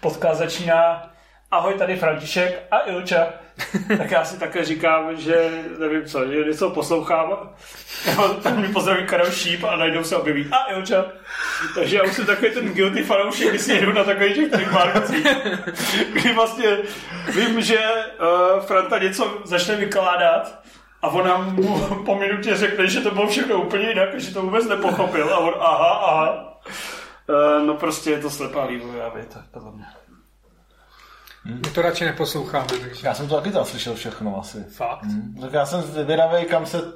podcast 0.00 0.38
začíná 0.38 1.10
ahoj, 1.50 1.74
tady 1.74 1.96
František 1.96 2.62
a 2.70 2.78
Ilča. 2.90 3.26
tak 3.98 4.10
já 4.10 4.24
si 4.24 4.38
také 4.38 4.64
říkám, 4.64 5.16
že 5.16 5.50
nevím 5.78 6.04
co, 6.04 6.32
že 6.32 6.44
něco 6.44 6.70
poslouchám. 6.70 7.50
tak 8.42 8.56
mi 8.56 8.68
pozdraví 8.68 9.06
Karel 9.06 9.30
Šíp 9.30 9.64
a 9.64 9.76
najdou 9.76 10.04
se 10.04 10.16
objeví 10.16 10.48
a 10.52 10.72
Ilča. 10.72 11.04
Takže 11.74 11.96
já 11.96 12.02
už 12.02 12.12
jsem 12.12 12.26
takový 12.26 12.50
ten 12.50 12.68
guilty 12.68 13.02
fanoušek, 13.02 13.48
když 13.48 13.60
si 13.60 13.86
na 13.86 14.04
takových 14.04 14.34
těch 14.34 14.50
trademarkcích. 14.50 15.26
Kdy 16.12 16.32
vlastně 16.32 16.78
vím, 17.34 17.60
že 17.60 17.78
uh, 17.78 18.60
Franta 18.60 18.98
něco 18.98 19.38
začne 19.44 19.76
vykládat 19.76 20.62
a 21.02 21.08
ona 21.08 21.38
mu 21.38 21.78
po 22.04 22.14
minutě 22.14 22.56
řekne, 22.56 22.86
že 22.86 23.00
to 23.00 23.10
bylo 23.10 23.26
všechno 23.26 23.62
úplně 23.62 23.88
jinak, 23.88 24.20
že 24.20 24.34
to 24.34 24.42
vůbec 24.42 24.68
nepochopil 24.68 25.34
a 25.34 25.38
on 25.38 25.54
aha, 25.60 25.88
aha. 25.88 26.58
Uh, 27.28 27.66
no 27.66 27.74
prostě 27.74 28.10
je 28.10 28.18
to 28.18 28.30
slepá 28.30 28.66
vývojová 28.66 29.08
věta, 29.08 29.44
podle 29.50 29.72
mě. 29.72 29.84
My 31.44 31.60
to 31.60 31.82
radši 31.82 32.04
neposloucháme. 32.04 32.66
Takže... 32.66 33.06
Já 33.06 33.14
jsem 33.14 33.28
to 33.28 33.34
taky 33.36 33.50
tam 33.50 33.64
slyšel 33.64 33.94
všechno 33.94 34.38
asi. 34.40 34.64
Fakt? 34.64 35.02
Hmm. 35.04 35.38
Tak 35.40 35.52
já 35.52 35.66
jsem 35.66 35.82
zvědavý, 35.82 36.44
kam 36.44 36.66
se 36.66 36.92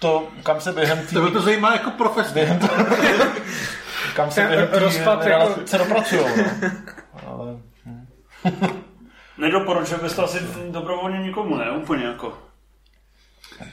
to, 0.00 0.28
kam 0.42 0.60
se 0.60 0.72
během 0.72 1.06
tý... 1.06 1.14
To 1.14 1.22
by 1.22 1.30
to 1.30 1.40
zajímá 1.40 1.72
jako 1.72 1.90
profesně. 1.90 2.34
Během 2.34 2.58
to, 2.58 2.68
kam 4.16 4.30
se 4.30 4.46
během 4.46 4.68
tý 4.68 4.78
Rozpad 4.78 5.24
jako- 5.24 5.28
relace 5.28 5.78
dopracujou. 5.78 6.28
No. 6.36 6.44
Ale, 7.26 7.56
Nedoporučuji 9.38 10.00
bys 10.02 10.12
to 10.16 10.24
asi 10.24 10.38
dobrovolně 10.70 11.18
nikomu, 11.18 11.56
ne? 11.56 11.70
Úplně 11.70 12.04
jako. 12.04 12.38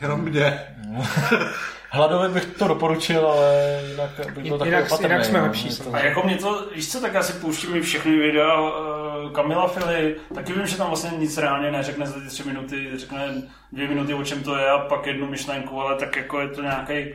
Jenom 0.02 0.22
mě. 0.22 0.60
Hladovi 1.94 2.30
bych 2.30 2.46
to 2.46 2.68
doporučil, 2.68 3.28
ale 3.28 3.80
jinak 3.92 4.10
bych 4.36 4.44
byl 4.50 4.58
takový 4.58 4.70
Jinak- 4.72 4.86
opatrný. 4.86 5.10
jinak 5.10 5.26
jsme 5.26 5.40
no. 5.40 5.46
lepší, 5.46 5.78
to- 5.78 5.94
A 5.94 6.00
jako 6.00 6.22
mě 6.24 6.36
to, 6.38 6.66
víš 6.76 6.92
co, 6.92 7.02
tak 7.02 7.14
já 7.14 7.24
si 7.24 7.34
pouštím 7.34 7.76
i 7.76 7.82
všechny 7.82 8.16
videa 8.16 8.60
uh, 8.62 9.32
Kamila 9.32 9.68
Fili, 9.68 10.16
taky 10.36 10.54
vím, 10.54 10.68
že 10.68 10.78
tam 10.78 10.88
vlastně 10.88 11.12
nic 11.18 11.38
reálně 11.38 11.72
neřekne 11.72 12.06
za 12.06 12.14
ty 12.20 12.28
tři 12.28 12.44
minuty, 12.44 12.90
řekne 12.96 13.28
dvě 13.72 13.88
minuty, 13.88 14.14
o 14.14 14.24
čem 14.24 14.44
to 14.44 14.56
je 14.56 14.70
a 14.70 14.78
pak 14.78 15.06
jednu 15.08 15.28
myšlenku, 15.28 15.82
ale 15.82 15.96
tak 15.96 16.16
jako 16.16 16.40
je 16.42 16.48
to 16.48 16.62
nějaký, 16.62 17.14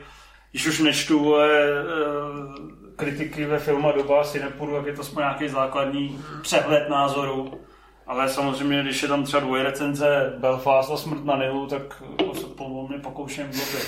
když 0.51 0.67
už 0.67 0.79
nečtu 0.81 1.35
ale, 1.37 1.49
uh, 1.49 2.55
kritiky 2.97 3.45
ve 3.45 3.59
filmu 3.59 3.89
a 3.89 3.93
doba, 3.93 4.21
asi 4.21 4.41
nepůjdu, 4.41 4.75
jak 4.77 4.87
je 4.87 4.93
to 4.93 5.01
aspoň 5.01 5.23
nějaký 5.23 5.49
základní 5.49 6.21
přehled 6.43 6.89
názoru. 6.89 7.61
Ale 8.07 8.29
samozřejmě, 8.29 8.83
když 8.83 9.03
je 9.03 9.09
tam 9.09 9.25
třeba 9.25 9.41
dvoje 9.41 9.63
recenze 9.63 10.35
Belfast 10.39 10.91
a 10.91 10.97
Smrt 10.97 11.25
na 11.25 11.37
Nilu, 11.37 11.67
tak 11.67 12.03
se 12.41 12.47
po 12.47 12.89
mě 12.89 12.99
pokouším 12.99 13.47
blbě. 13.47 13.81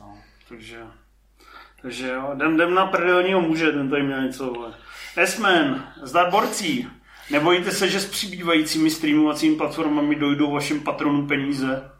No, 0.00 0.18
takže... 0.48 0.78
Takže 1.82 2.08
jo, 2.08 2.30
jdem, 2.34 2.54
jdem 2.54 2.74
na 2.74 2.86
prdelního 2.86 3.40
muže, 3.40 3.72
ten 3.72 3.90
tady 3.90 4.02
měl 4.02 4.22
něco. 4.22 4.46
vole. 4.46 4.74
S-Man, 5.16 5.92
zdar 6.02 6.30
borcí. 6.30 6.88
Nebojíte 7.30 7.70
se, 7.70 7.88
že 7.88 8.00
s 8.00 8.06
přibývajícími 8.06 8.90
streamovacími 8.90 9.56
platformami 9.56 10.14
dojdou 10.14 10.50
vašim 10.52 10.80
patronům 10.80 11.28
peníze? 11.28 11.90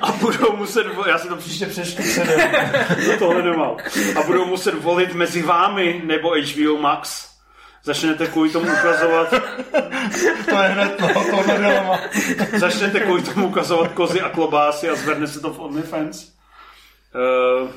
A 0.00 0.12
budou 0.12 0.56
muset, 0.56 0.86
vo- 0.86 1.08
já 1.08 1.18
si 1.18 1.28
to 1.28 1.36
příště 1.36 1.66
přečtu 1.66 2.02
předem, 2.02 2.50
to 3.06 3.18
tohle 3.18 3.42
nemám. 3.42 3.76
A 4.16 4.22
budou 4.22 4.46
muset 4.46 4.74
volit 4.74 5.14
mezi 5.14 5.42
vámi 5.42 6.02
nebo 6.04 6.30
HBO 6.30 6.76
Max. 6.78 7.31
Začnete 7.84 8.26
kvůli 8.26 8.50
tomu 8.50 8.66
ukazovat, 8.72 9.30
To 10.50 10.56
je 10.62 10.68
hned, 10.68 11.00
no, 11.00 11.08
tohle 11.30 11.58
dilema. 11.58 12.00
začnete 12.58 13.00
kvůli 13.00 13.22
tomu 13.22 13.46
ukazovat 13.48 13.92
kozy 13.92 14.20
a 14.20 14.28
klobásy 14.28 14.88
a 14.88 14.94
zvedne 14.94 15.26
se 15.26 15.40
to 15.40 15.50
v 15.52 15.60
OnlyFans. 15.60 16.28
Uh, 17.14 17.68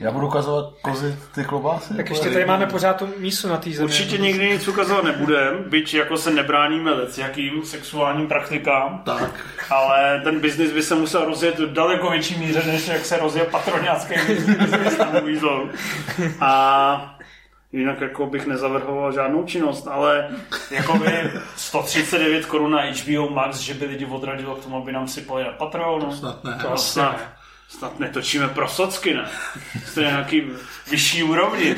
Já 0.00 0.10
budu 0.10 0.26
ukazovat 0.26 0.74
kozy 0.82 1.16
ty 1.34 1.44
klobásy? 1.44 1.94
Tak 1.94 2.06
To 2.06 2.12
ještě 2.12 2.28
je- 2.28 2.32
tady 2.32 2.44
máme 2.44 2.66
pořád 2.66 2.96
tu 2.96 3.08
mísu 3.18 3.48
na 3.48 3.56
té 3.56 3.70
zemi. 3.70 3.84
Určitě 3.84 4.18
nikdy 4.18 4.50
nic 4.50 4.68
ukazovat 4.68 5.04
nebudem, 5.04 5.64
byť 5.68 5.94
jako 5.94 6.16
se 6.16 6.30
nebráníme 6.30 6.90
lec 6.90 7.18
jakým 7.18 7.64
sexuálním 7.64 8.26
praktikám, 8.28 9.02
Tak. 9.04 9.40
ale 9.70 10.20
ten 10.24 10.40
biznis 10.40 10.72
by 10.72 10.82
se 10.82 10.94
musel 10.94 11.24
rozjet 11.24 11.58
v 11.58 11.72
daleko 11.72 12.10
větší 12.10 12.38
míře, 12.38 12.62
než 12.66 12.88
jak 12.88 13.04
se 13.04 13.16
rozjel 13.18 13.46
patroňácký 13.50 14.14
biznis 14.58 14.98
na. 14.98 15.12
A 16.40 17.13
jinak 17.74 18.00
jako 18.00 18.26
bych 18.26 18.46
nezavrhoval 18.46 19.12
žádnou 19.12 19.44
činnost, 19.44 19.86
ale 19.86 20.28
jako 20.70 20.98
by 20.98 21.30
139 21.56 22.46
korun 22.46 22.70
na 22.70 22.82
HBO 22.82 23.30
Max, 23.30 23.58
že 23.58 23.74
by 23.74 23.86
lidi 23.86 24.06
odradilo 24.06 24.56
k 24.56 24.62
tomu, 24.62 24.76
aby 24.76 24.92
nám 24.92 25.08
sypali 25.08 25.44
na 25.44 25.52
Patreonu. 25.52 26.12
Snad 26.12 26.44
ne. 26.44 26.58
To 26.62 26.72
asi 26.72 26.92
snad, 26.92 27.12
ne. 27.12 27.32
snad 27.68 28.00
netočíme 28.00 28.48
pro 28.48 28.68
socky, 28.68 29.14
ne? 29.14 29.28
Jste 29.84 30.00
nějaký 30.00 30.42
vyšší 30.90 31.22
úrovni. 31.22 31.76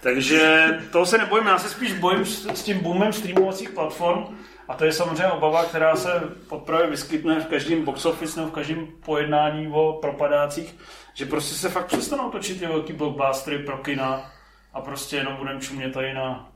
Takže 0.00 0.68
toho 0.92 1.06
se 1.06 1.18
nebojím, 1.18 1.46
já 1.46 1.58
se 1.58 1.68
spíš 1.68 1.92
bojím 1.92 2.26
s, 2.26 2.62
tím 2.62 2.80
boomem 2.80 3.12
streamovacích 3.12 3.70
platform 3.70 4.24
a 4.68 4.74
to 4.74 4.84
je 4.84 4.92
samozřejmě 4.92 5.26
obava, 5.26 5.64
která 5.64 5.96
se 5.96 6.22
podpravě 6.48 6.90
vyskytne 6.90 7.40
v 7.40 7.46
každém 7.46 7.84
box 7.84 8.04
office 8.04 8.40
nebo 8.40 8.50
v 8.50 8.54
každém 8.54 8.86
pojednání 9.04 9.68
o 9.72 9.98
propadácích, 10.00 10.74
že 11.14 11.26
prostě 11.26 11.54
se 11.54 11.68
fakt 11.68 11.86
přestanou 11.86 12.30
točit 12.30 12.60
ty 12.60 12.66
velký 12.66 12.92
blockbustery 12.92 13.58
pro 13.58 13.78
kina 13.78 14.30
a 14.72 14.80
prostě 14.80 15.16
jenom 15.16 15.36
budeme 15.36 15.60
čumět 15.60 15.92
tady 15.94 16.14
na 16.14 16.52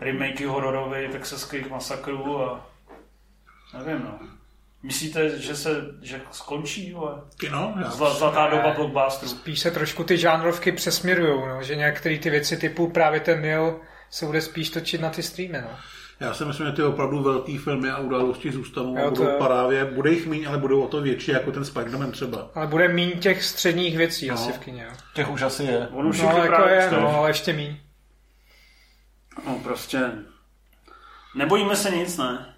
remakey 0.00 0.46
hororových 0.46 1.10
texaských 1.10 1.70
masakrů 1.70 2.42
a 2.42 2.66
nevím 3.78 4.04
no. 4.04 4.18
Myslíte, 4.82 5.38
že 5.38 5.56
se 5.56 5.70
že 6.02 6.20
skončí? 6.30 6.92
vole? 6.92 7.22
Kino? 7.36 7.74
Já. 7.80 7.90
Zla, 7.90 8.14
zlatá 8.14 8.48
doba 8.50 8.74
blockbusterů. 8.74 9.30
Spíš 9.30 9.60
se 9.60 9.70
trošku 9.70 10.04
ty 10.04 10.16
žánrovky 10.16 10.72
přesměrujou, 10.72 11.48
no, 11.48 11.62
že 11.62 11.76
některé 11.76 12.18
ty 12.18 12.30
věci 12.30 12.56
typu 12.56 12.90
právě 12.90 13.20
ten 13.20 13.42
Nil 13.42 13.80
se 14.10 14.26
bude 14.26 14.40
spíš 14.40 14.70
točit 14.70 15.00
na 15.00 15.10
ty 15.10 15.22
streamy. 15.22 15.60
No. 15.62 15.70
Já 16.20 16.34
si 16.34 16.44
myslím, 16.44 16.66
že 16.66 16.72
ty 16.72 16.82
opravdu 16.82 17.22
velký 17.22 17.58
filmy 17.58 17.90
a 17.90 17.98
události 17.98 18.52
zůstanou 18.52 18.98
Jo, 18.98 19.06
a 19.06 19.10
to 19.10 19.16
budou 19.22 19.38
parávě. 19.38 19.84
Bude 19.84 20.10
jich 20.10 20.26
méně, 20.26 20.46
ale 20.48 20.58
budou 20.58 20.82
o 20.82 20.88
to 20.88 21.00
větší, 21.00 21.30
jako 21.30 21.52
ten 21.52 21.62
Spider-Man 21.62 22.10
třeba. 22.10 22.50
Ale 22.54 22.66
bude 22.66 22.88
míň 22.88 23.18
těch 23.18 23.44
středních 23.44 23.96
věcí 23.96 24.28
No. 24.28 24.34
asi 24.34 24.52
v 24.52 24.58
kině. 24.58 24.82
Jo. 24.88 24.96
Těch 25.14 25.30
už 25.30 25.42
asi 25.42 25.64
je. 25.64 25.88
On 25.92 26.06
už 26.06 26.20
No, 26.20 26.28
všechny 26.28 26.46
jako 26.46 26.68
je, 26.68 26.90
no, 26.90 27.16
ale 27.18 27.30
ještě 27.30 27.52
míň. 27.52 27.76
no, 29.46 29.58
prostě 29.62 30.12
nebojíme 31.34 31.76
se 31.76 31.90
nic, 31.90 32.16
ne? 32.16 32.54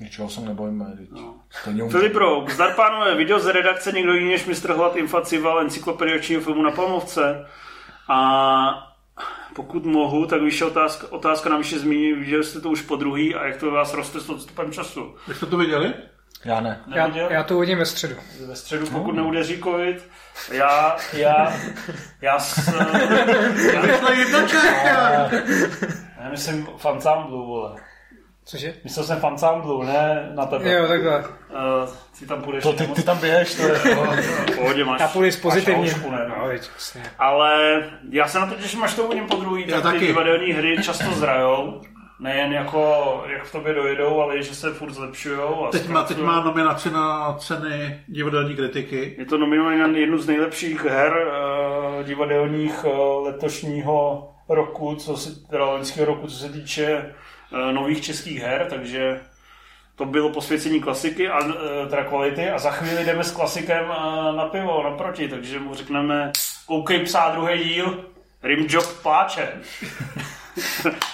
Ničeho 0.00 0.28
se 0.30 0.40
nebojíme. 0.40 0.84
Teď. 0.98 1.08
No. 1.10 1.34
Stejně 1.50 1.88
Filip 1.88 2.14
Rouk, 2.14 2.50
zdar 2.50 2.74
pánové, 2.74 3.14
video 3.14 3.38
z 3.38 3.46
redakce 3.46 3.92
někdo 3.92 4.14
jiný 4.14 4.30
než 4.30 4.44
mistr 4.46 4.72
Hlad 4.72 4.96
Infacival 4.96 5.60
encyklopedičního 5.60 6.42
filmu 6.42 6.62
na 6.62 6.70
Palmovce. 6.70 7.46
A 8.08 8.87
pokud 9.58 9.84
mohu, 9.86 10.26
tak 10.26 10.42
vyšší 10.42 10.64
otázka, 10.64 11.06
otázka 11.10 11.48
na 11.50 11.56
vyšší 11.56 11.78
zmíní, 11.78 12.12
viděli 12.12 12.44
jste 12.44 12.60
to 12.60 12.68
už 12.70 12.82
po 12.82 12.96
druhý 12.96 13.34
a 13.34 13.46
jak 13.46 13.56
to 13.56 13.70
vás 13.70 13.94
roste 13.94 14.20
s 14.20 14.28
odstupem 14.30 14.72
času. 14.72 15.14
Jak 15.28 15.36
jste 15.36 15.46
to 15.46 15.56
viděli? 15.56 15.94
Já 16.44 16.60
ne. 16.60 16.80
Já, 16.94 17.02
Neviděl? 17.06 17.28
já 17.30 17.42
to 17.42 17.56
uvidím 17.56 17.78
ve 17.78 17.86
středu. 17.86 18.14
Ve 18.46 18.56
středu, 18.56 18.86
pokud 18.86 19.12
neudeří 19.12 19.62
covid. 19.62 20.08
Já, 20.52 20.96
já, 21.12 21.52
já, 22.20 22.38
s, 22.38 22.68
já, 23.72 23.80
Vyšla 23.80 24.10
jednočárka! 24.10 25.30
já 26.22 26.30
myslím 26.30 26.68
fansámblu, 26.76 27.46
vole. 27.46 27.76
Cože? 28.50 28.74
Myslel 28.84 29.04
jsem 29.04 29.20
fansámblu, 29.20 29.82
ne 29.82 30.30
na 30.34 30.46
tebe. 30.46 30.72
Jo, 30.72 30.86
takhle. 30.88 31.18
Uh, 31.18 31.24
ty 32.18 32.26
tam 32.26 32.42
půjdeš. 32.42 32.62
To 32.62 32.72
ty, 32.72 32.86
ty 32.86 33.02
tam 33.02 33.18
běž, 33.18 33.54
to 33.54 33.62
je... 33.62 33.74
v 33.74 34.56
pohodě 34.56 34.84
máš. 34.84 35.00
Já 35.00 35.08
půjdu 35.08 35.30
máš 35.44 35.68
oušku, 35.68 36.10
ne? 36.10 36.26
No, 36.28 36.48
teď, 36.48 36.70
jasně. 36.74 37.02
Ale 37.18 37.82
já 38.10 38.28
se 38.28 38.38
na 38.38 38.46
to 38.46 38.54
těším, 38.54 38.82
až 38.82 38.94
to 38.94 39.04
uvidím 39.04 39.26
po 39.26 39.36
druhý, 39.36 39.64
Já 39.68 39.80
tak 39.80 39.92
ty 39.92 39.98
taky. 39.98 40.06
divadelní 40.06 40.52
hry 40.52 40.76
často 40.82 41.10
zrajou. 41.12 41.80
Nejen 42.20 42.52
jako, 42.52 43.24
jak 43.32 43.44
v 43.44 43.52
tobě 43.52 43.74
dojedou, 43.74 44.20
ale 44.20 44.36
i 44.36 44.42
že 44.42 44.54
se 44.54 44.70
furt 44.72 44.90
zlepšujou. 44.92 45.66
A 45.66 45.70
Teď 45.70 45.88
má, 45.88 46.02
teď 46.02 46.18
má 46.18 46.44
nominaci 46.44 46.90
na 46.90 47.32
ceny 47.38 48.00
divadelní 48.06 48.56
kritiky. 48.56 49.14
Je 49.18 49.24
to 49.24 49.38
nominované 49.38 49.88
na 49.88 49.98
jednu 49.98 50.18
z 50.18 50.26
nejlepších 50.26 50.84
her 50.84 51.12
uh, 51.12 52.04
divadelních 52.06 52.84
uh, 52.84 53.24
letošního 53.24 54.28
roku, 54.48 54.94
co 54.94 55.16
se, 55.16 55.48
teda 55.50 55.64
loňského 55.64 56.06
roku, 56.06 56.26
co 56.26 56.36
se 56.36 56.48
týče 56.52 57.14
nových 57.72 58.04
českých 58.04 58.40
her, 58.40 58.66
takže 58.70 59.20
to 59.96 60.04
bylo 60.04 60.30
posvěcení 60.30 60.80
klasiky 60.80 61.28
a 61.28 61.44
uh, 61.44 61.54
teda 61.90 62.04
kvality 62.04 62.50
a 62.50 62.58
za 62.58 62.70
chvíli 62.70 63.04
jdeme 63.04 63.24
s 63.24 63.30
klasikem 63.30 63.84
uh, 63.90 64.36
na 64.36 64.46
pivo 64.46 64.82
naproti, 64.82 65.28
takže 65.28 65.58
mu 65.58 65.74
řekneme 65.74 66.32
OK 66.66 66.90
psá 67.04 67.30
druhý 67.30 67.64
díl, 67.64 68.04
Rimjob 68.42 69.02
pláče. 69.02 69.52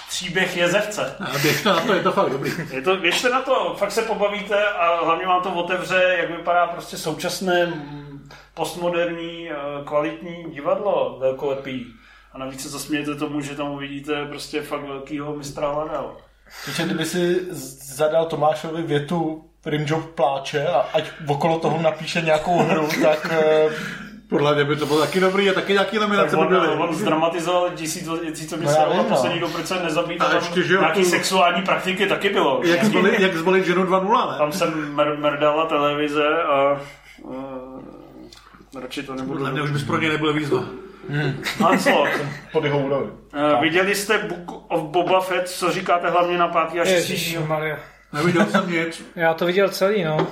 Příběh 0.09 0.57
jezevce. 0.57 1.15
A 1.19 1.37
běžte 1.37 1.69
na 1.69 1.79
to, 1.79 1.93
je 1.93 2.03
to 2.03 2.11
fakt 2.11 2.29
dobrý. 2.29 2.51
Je 2.71 2.81
to, 2.81 2.95
běžte 2.97 3.29
na 3.29 3.41
to, 3.41 3.75
fakt 3.77 3.91
se 3.91 4.01
pobavíte 4.01 4.67
a 4.67 5.05
hlavně 5.05 5.27
vám 5.27 5.43
to 5.43 5.53
otevře, 5.53 6.15
jak 6.19 6.31
vypadá 6.31 6.67
prostě 6.67 6.97
současné 6.97 7.65
mm, 7.65 8.29
postmoderní 8.53 9.51
eh, 9.51 9.55
kvalitní 9.85 10.45
divadlo 10.51 11.17
velkolepý. 11.19 11.85
A 12.33 12.37
navíc 12.37 12.61
se 12.61 12.69
zasmějete 12.69 13.15
tomu, 13.15 13.41
že 13.41 13.55
tam 13.55 13.71
uvidíte 13.71 14.25
prostě 14.25 14.61
fakt 14.61 14.83
velkýho 14.83 15.35
mistra 15.35 15.71
Hladal. 15.71 16.17
Takže 16.65 16.83
kdyby 16.83 17.05
si 17.05 17.39
zadal 17.95 18.25
Tomášovi 18.25 18.81
větu 18.83 19.45
Rimjob 19.65 20.05
pláče 20.15 20.67
a 20.67 20.85
ať 20.93 21.03
okolo 21.27 21.59
toho 21.59 21.81
napíše 21.81 22.21
nějakou 22.21 22.57
hru, 22.59 22.87
tak 23.03 23.27
eh, 23.31 23.69
Podle 24.29 24.55
mě 24.55 24.63
by 24.63 24.75
to 24.75 24.85
bylo 24.85 24.99
taky 24.99 25.19
dobrý 25.19 25.49
a 25.49 25.53
taky 25.53 25.73
nějaký 25.73 25.91
Tak 25.97 26.01
laminace 26.01 26.35
by 26.35 26.41
on, 26.41 26.47
byly. 26.47 26.67
on 26.67 26.95
zdramatizoval 26.95 27.69
tisíc 27.75 28.07
věcí, 28.21 28.47
co 28.47 28.57
by 28.57 28.67
se 28.67 28.77
poslední 29.09 29.39
no. 29.39 29.49
proč 29.49 29.65
se 29.65 29.83
nezabít. 29.83 30.21
A 30.21 30.25
A 30.25 30.27
tam 30.29 30.37
ještě, 30.37 30.63
že 30.63 30.77
nějaký 30.77 31.03
tu- 31.03 31.09
sexuální 31.09 31.61
praktiky 31.61 32.07
taky 32.07 32.29
bylo. 32.29 32.55
Jak 32.57 32.65
Nějaký- 32.65 32.85
zvolit, 32.87 33.19
jak 33.19 33.35
zvolit 33.37 33.65
ženu 33.65 33.83
2.0, 33.83 34.31
ne? 34.31 34.37
Tam 34.37 34.51
jsem 34.51 34.95
mer- 34.95 35.17
merdala 35.19 35.65
televize 35.65 36.27
a 36.43 36.79
uh, 37.21 37.81
radši 38.81 39.03
to 39.03 39.15
nebudu. 39.15 39.33
Podle 39.37 39.51
mě 39.51 39.61
už 39.61 39.71
bys 39.71 39.83
pro 39.83 39.97
ně 40.01 40.09
nebyl 40.09 40.33
výzva. 40.33 40.63
Hanslot, 41.59 42.09
pod 42.51 42.63
jeho 42.63 42.79
úrovni. 42.85 43.11
uh, 43.55 43.61
viděli 43.61 43.95
jste 43.95 44.17
Book 44.17 44.71
of 44.71 44.81
Boba 44.83 45.21
Fett, 45.21 45.49
co 45.49 45.71
říkáte 45.71 46.09
hlavně 46.09 46.37
na 46.37 46.47
pátý 46.47 46.79
a 46.79 46.85
šestý 46.85 47.15
díl? 47.15 47.47
Neviděl 48.13 48.45
jsem 48.45 48.71
nic. 48.71 49.03
Já 49.15 49.33
to 49.33 49.45
viděl 49.45 49.69
celý, 49.69 50.03
no. 50.03 50.27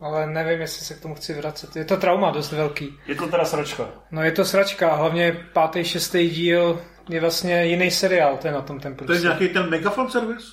Ale 0.00 0.26
nevím, 0.26 0.60
jestli 0.60 0.84
se 0.84 0.94
k 0.94 1.00
tomu 1.02 1.14
chci 1.14 1.34
vracet. 1.34 1.76
Je 1.76 1.84
to 1.84 1.96
trauma 1.96 2.30
dost 2.30 2.52
velký. 2.52 2.98
Je 3.06 3.14
to 3.14 3.26
teda 3.26 3.44
sračka. 3.44 3.84
No 4.10 4.22
je 4.22 4.32
to 4.32 4.44
sračka, 4.44 4.90
a 4.90 4.96
hlavně 4.96 5.36
pátý, 5.52 5.84
šestý 5.84 6.30
díl 6.30 6.80
je 7.08 7.20
vlastně 7.20 7.64
jiný 7.66 7.90
seriál, 7.90 8.38
je 8.44 8.52
na 8.52 8.60
tom 8.60 8.80
ten 8.80 8.94
To 8.96 9.02
je 9.02 9.06
průse. 9.06 9.22
nějaký 9.22 9.48
ten 9.48 9.70
megafon 9.70 10.10
servis? 10.10 10.44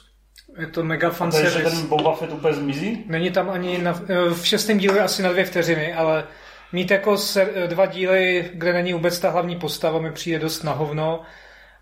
Je 0.60 0.68
to 0.68 0.84
mega 0.84 1.10
fan 1.10 1.32
Takže 1.32 1.50
service. 1.50 1.76
ten 1.76 1.88
Boba 1.88 2.16
Fett 2.16 2.32
úplně 2.34 2.54
zmizí? 2.54 3.04
Není 3.08 3.32
tam 3.32 3.50
ani 3.50 3.78
na, 3.78 3.92
v 4.34 4.46
šestém 4.48 4.78
dílu 4.78 4.96
je 4.96 5.02
asi 5.02 5.24
na 5.24 5.32
dvě 5.32 5.46
vteřiny, 5.46 5.94
ale 5.94 6.24
mít 6.72 6.92
jako 6.92 7.18
ser, 7.18 7.68
dva 7.68 7.86
díly, 7.86 8.50
kde 8.54 8.74
není 8.74 8.94
vůbec 8.94 9.20
ta 9.20 9.30
hlavní 9.30 9.56
postava, 9.56 10.00
mi 10.00 10.12
přijde 10.12 10.40
dost 10.40 10.64
na 10.64 10.72
hovno, 10.72 11.22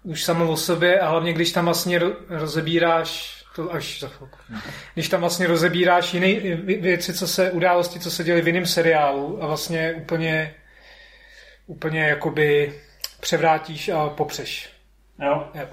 už 0.03 0.23
samo 0.23 0.51
o 0.51 0.57
sobě 0.57 0.99
a 0.99 1.09
hlavně 1.09 1.33
když 1.33 1.51
tam 1.51 1.65
vlastně 1.65 1.99
ro- 1.99 2.15
rozebíráš 2.29 3.37
to 3.55 3.73
až 3.73 3.99
za 3.99 4.07
chvilku. 4.07 4.37
Když 4.93 5.09
tam 5.09 5.19
vlastně 5.21 5.47
rozebíráš 5.47 6.13
jiné 6.13 6.27
vě- 6.27 6.81
věci, 6.81 7.13
co 7.13 7.27
se, 7.27 7.51
události, 7.51 7.99
co 7.99 8.11
se 8.11 8.23
děly 8.23 8.41
v 8.41 8.47
jiném 8.47 8.65
seriálu 8.65 9.43
a 9.43 9.47
vlastně 9.47 9.93
úplně 9.97 10.53
úplně 11.67 12.01
jakoby 12.01 12.73
převrátíš 13.19 13.89
a 13.89 14.09
popřeš. 14.09 14.69
Jo. 15.19 15.47
Jo. 15.53 15.67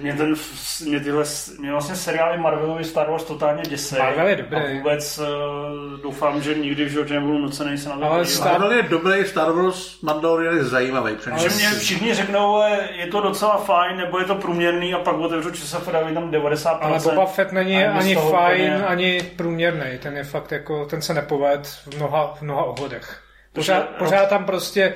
Mě, 0.00 0.12
ten, 0.14 0.34
mě, 0.88 1.00
tyhle, 1.00 1.24
mě 1.58 1.70
vlastně 1.72 1.96
seriály 1.96 2.38
Marvelovy 2.38 2.84
Star 2.84 3.10
Wars 3.10 3.24
totálně 3.24 3.62
děsí. 3.62 3.94
Marvel 3.98 4.26
je 4.28 4.36
dobrý. 4.36 4.56
A 4.56 4.74
vůbec 4.74 5.18
uh, 5.18 5.26
doufám, 6.02 6.42
že 6.42 6.54
nikdy 6.54 6.84
v 6.84 6.88
životě 6.88 7.14
nebudu 7.14 7.38
nucený 7.38 7.78
se 7.78 7.88
na 7.88 7.96
to 7.96 8.04
Ale. 8.04 8.22
Star- 8.24 8.50
Marvel 8.52 8.72
je 8.72 8.82
dobrý, 8.82 9.24
Star 9.24 9.52
Wars 9.52 10.00
Mandalorian 10.00 10.56
je 10.56 10.64
zajímavý. 10.64 11.10
Že 11.12 11.16
přinejmenším. 11.18 11.58
mě 11.70 11.78
všichni 11.78 12.14
řeknou, 12.14 12.54
ale 12.54 12.78
je 12.96 13.06
to 13.06 13.20
docela 13.20 13.56
fajn, 13.56 13.96
nebo 13.96 14.18
je 14.18 14.24
to 14.24 14.34
průměrný 14.34 14.94
a 14.94 14.98
pak 14.98 15.16
otevřu 15.16 15.50
časov 15.50 15.88
a 15.88 15.92
dávají 15.92 16.14
tam 16.14 16.30
90%. 16.30 16.78
Ale 16.80 16.98
Boba 17.04 17.26
Fett 17.26 17.52
není 17.52 17.84
ani 17.84 18.14
toho 18.14 18.30
fajn, 18.30 18.60
úplně- 18.72 18.84
ani 18.86 19.22
průměrný. 19.36 19.98
Ten 19.98 20.16
je 20.16 20.24
fakt 20.24 20.52
jako, 20.52 20.84
ten 20.86 21.02
se 21.02 21.14
nepoved 21.14 21.66
v 21.66 21.96
mnoha, 21.96 22.34
v 22.38 22.42
mnoha 22.42 22.64
ohledech. 22.64 23.20
Pořád, 23.52 23.82
pořád 23.82 24.28
tam 24.28 24.44
prostě 24.44 24.94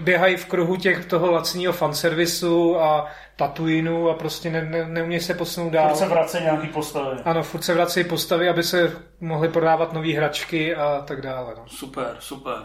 běhají 0.00 0.36
v 0.36 0.46
kruhu 0.46 0.76
těch 0.76 1.04
toho 1.06 1.30
lacního 1.32 1.72
fanservisu 1.72 2.80
a 2.80 3.06
Tatooineu 3.36 4.08
a 4.08 4.14
prostě 4.14 4.50
ne, 4.50 4.64
ne, 4.64 4.86
neumějí 4.88 5.20
se 5.20 5.34
posunout 5.34 5.70
dál. 5.70 5.88
Furt 5.88 5.96
se 5.96 6.08
vrací 6.08 6.38
nějaký 6.42 6.66
postavy. 6.68 7.16
Ano, 7.24 7.42
furt 7.42 7.62
se 7.62 7.74
vrací 7.74 8.04
postavy, 8.04 8.48
aby 8.48 8.62
se 8.62 8.92
mohly 9.20 9.48
prodávat 9.48 9.92
nové 9.92 10.12
hračky 10.12 10.74
a 10.76 11.02
tak 11.06 11.20
dále. 11.20 11.54
No, 11.56 11.64
Super, 11.66 12.16
super. 12.18 12.56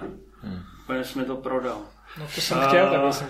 Úplně 0.83 1.03
jsi 1.03 1.19
mi 1.19 1.25
to 1.25 1.35
prodal. 1.35 1.77
No 2.19 2.27
to 2.35 2.41
jsem 2.41 2.59
chtěl, 2.67 2.89
tak 2.89 3.13
jsem... 3.13 3.27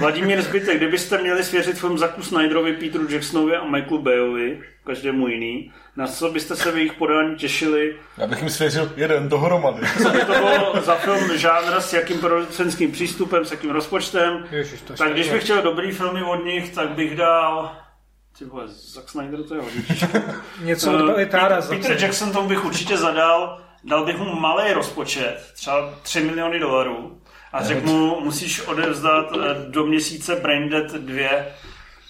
Vladimír 0.00 0.42
Zbytek, 0.42 0.76
kdybyste 0.76 1.18
měli 1.18 1.44
svěřit 1.44 1.78
film 1.78 1.98
Zaku 1.98 2.22
Snyderovi, 2.22 2.72
Peteru 2.72 3.08
Jacksonovi 3.10 3.56
a 3.56 3.64
Michaelu 3.64 4.02
Bayovi, 4.02 4.60
každému 4.84 5.28
jiný, 5.28 5.72
na 5.96 6.06
co 6.06 6.30
byste 6.30 6.56
se 6.56 6.72
v 6.72 6.76
jejich 6.76 6.92
podání 6.92 7.36
těšili? 7.36 7.96
Já 8.18 8.26
bych 8.26 8.38
jim 8.38 8.50
svěřil 8.50 8.92
jeden 8.96 9.28
dohromady. 9.28 9.86
Co 10.02 10.10
by 10.10 10.18
to 10.18 10.32
bylo 10.32 10.82
za 10.82 10.94
film 10.94 11.38
žánr, 11.38 11.80
s 11.80 11.92
jakým 11.92 12.18
producentským 12.18 12.92
přístupem, 12.92 13.44
s 13.44 13.50
jakým 13.50 13.70
rozpočtem? 13.70 14.46
Ježiš, 14.50 14.80
to 14.80 14.94
Tak 14.94 15.12
když 15.12 15.30
bych 15.30 15.42
chtěl 15.42 15.62
dobrý 15.62 15.92
filmy 15.92 16.22
od 16.22 16.44
nich, 16.44 16.70
tak 16.74 16.90
bych 16.90 17.16
dal... 17.16 17.76
Ty 18.38 18.44
vole, 18.44 18.64
Zack 18.68 19.08
Snyder 19.08 19.42
to 19.42 19.54
je 19.54 19.60
hodně. 19.60 19.82
Něco 20.62 20.92
od 20.92 21.10
Elitára. 21.10 21.56
Peter, 21.56 21.78
Peter 21.78 22.02
Jackson 22.02 22.32
tomu 22.32 22.48
bych 22.48 22.64
určitě 22.64 22.96
zadal, 22.96 23.60
dal 23.84 24.04
bych 24.04 24.18
mu 24.18 24.40
malý 24.40 24.72
rozpočet, 24.72 25.52
třeba 25.54 25.94
3 26.02 26.20
miliony 26.20 26.58
dolarů 26.58 27.21
a 27.52 27.64
řekl 27.64 27.86
mu, 27.86 28.20
musíš 28.20 28.60
odevzdat 28.60 29.32
eh, 29.36 29.54
do 29.68 29.86
měsíce 29.86 30.36
Braindead 30.36 30.92
2. 30.92 31.28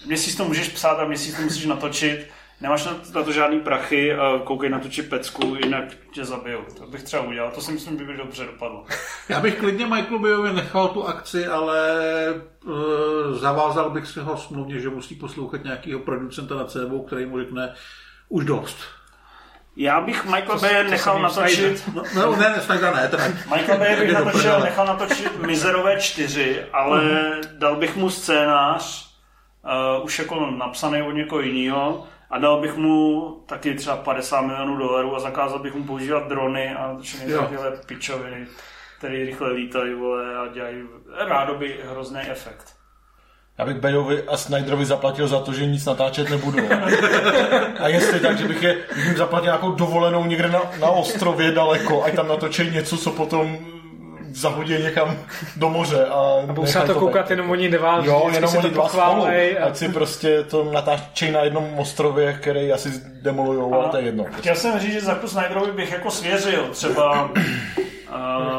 Měsíc 0.05 0.35
to 0.35 0.45
můžeš 0.45 0.69
psát 0.69 0.99
a 0.99 1.05
měsíc 1.05 1.35
to 1.35 1.41
musíš 1.41 1.65
natočit. 1.65 2.27
Nemáš 2.61 2.85
na, 2.85 2.95
na 3.15 3.23
to 3.23 3.31
žádný 3.31 3.59
prachy 3.59 4.15
koukej 4.43 4.69
na 4.69 4.79
tu 4.79 4.89
pecku, 5.09 5.55
jinak 5.63 5.83
tě 6.13 6.25
zabijou. 6.25 6.61
To 6.77 6.87
bych 6.87 7.03
třeba 7.03 7.23
udělal, 7.23 7.51
to 7.51 7.61
si 7.61 7.71
myslím, 7.71 7.97
že 7.97 8.05
by 8.05 8.17
dobře 8.17 8.45
dopadlo. 8.45 8.85
Já 9.29 9.39
bych 9.39 9.55
klidně 9.55 9.87
Michaelu 9.87 10.19
Bayovi 10.19 10.53
nechal 10.53 10.87
tu 10.87 11.07
akci, 11.07 11.47
ale 11.47 11.79
uh, 12.65 12.73
zavázal 13.37 13.89
bych 13.89 14.07
si 14.07 14.19
ho 14.19 14.37
smluvně, 14.37 14.79
že 14.79 14.89
musí 14.89 15.15
poslouchat 15.15 15.63
nějakého 15.63 15.99
producenta 15.99 16.55
na 16.55 16.65
CBU, 16.65 17.03
který 17.03 17.25
mu 17.25 17.39
řekne 17.39 17.73
už 18.29 18.45
dost. 18.45 18.77
Já 19.75 20.01
bych 20.01 20.25
Michael 20.25 20.59
Bay 20.59 20.89
nechal 20.89 21.21
natočit 21.21 21.89
No, 21.93 22.03
no 22.15 22.35
ne, 22.35 22.49
ne, 22.69 22.91
ne, 22.95 23.07
teda. 23.07 23.23
Michael 23.55 23.79
Bay 23.79 23.95
bych 23.95 24.13
natočil, 24.13 24.59
nechal 24.59 24.85
natočit 24.85 25.39
Mizerové 25.39 25.99
čtyři, 25.99 26.63
ale 26.73 27.01
dal 27.51 27.75
bych 27.75 27.95
mu 27.95 28.09
scénář, 28.09 29.13
uh, 29.97 30.05
už 30.05 30.19
jako 30.19 30.45
napsaný 30.45 31.01
od 31.01 31.11
někoho 31.11 31.41
jiného, 31.41 32.07
a 32.29 32.37
dal 32.37 32.61
bych 32.61 32.75
mu 32.75 33.29
taky 33.45 33.75
třeba 33.75 33.97
50 33.97 34.41
milionů 34.41 34.77
dolarů 34.77 35.15
a 35.15 35.19
zakázal 35.19 35.59
bych 35.59 35.75
mu 35.75 35.83
používat 35.83 36.27
drony 36.27 36.75
a 36.75 36.97
všechny 37.01 37.33
takové 37.33 37.71
pičoviny, 37.85 38.47
které 38.97 39.13
rychle 39.13 39.51
lítají 39.51 39.93
vole, 39.93 40.37
a 40.37 40.47
dělají 40.47 40.83
rádoby 41.17 41.79
hrozný 41.83 42.21
efekt. 42.21 42.82
Já 43.57 43.65
bych 43.65 43.75
Bayovi 43.79 44.23
a 44.23 44.37
Snyderovi 44.37 44.85
zaplatil 44.85 45.27
za 45.27 45.39
to, 45.39 45.53
že 45.53 45.65
nic 45.65 45.85
natáčet 45.85 46.29
nebudu. 46.29 46.59
A 47.79 47.87
jestli 47.87 48.19
tak, 48.19 48.37
že 48.37 48.47
bych, 48.47 48.63
je, 48.63 48.77
bych 48.95 49.05
jim 49.05 49.17
zaplatil 49.17 49.45
nějakou 49.45 49.71
dovolenou 49.71 50.25
někde 50.25 50.47
na, 50.49 50.61
na 50.79 50.87
ostrově 50.89 51.51
daleko, 51.51 52.03
ať 52.03 52.15
tam 52.15 52.27
natočí 52.27 52.71
něco, 52.71 52.97
co 52.97 53.11
potom 53.11 53.57
zahodí 54.31 54.73
někam 54.73 55.17
do 55.55 55.69
moře. 55.69 56.05
A, 56.05 56.13
A 56.43 56.45
budou 56.45 56.65
se 56.65 56.79
na 56.79 56.85
to 56.85 56.95
koukat 56.95 57.29
jenom 57.31 57.49
oni 57.51 57.69
dva, 57.69 58.01
Jo, 58.05 58.29
jenom 58.33 58.53
oni 58.53 58.61
to 58.61 58.69
dva 58.69 58.89
spolu. 58.89 59.25
a 59.25 59.63
Ať 59.65 59.77
si 59.77 59.89
prostě 59.89 60.43
to 60.43 60.63
natáčí 60.63 61.31
na 61.31 61.41
jednom 61.41 61.79
ostrově, 61.79 62.33
který 62.33 62.71
asi 62.71 62.89
demolujou, 63.21 63.73
ale 63.73 63.89
to 63.89 63.97
je 63.97 64.03
jedno. 64.03 64.25
Chtěl 64.37 64.55
jsem 64.55 64.79
říct, 64.79 64.93
že 64.93 65.01
Zaku 65.01 65.27
Snyderovi 65.27 65.71
bych 65.71 65.91
jako 65.91 66.11
svěřil 66.11 66.67
třeba... 66.71 67.29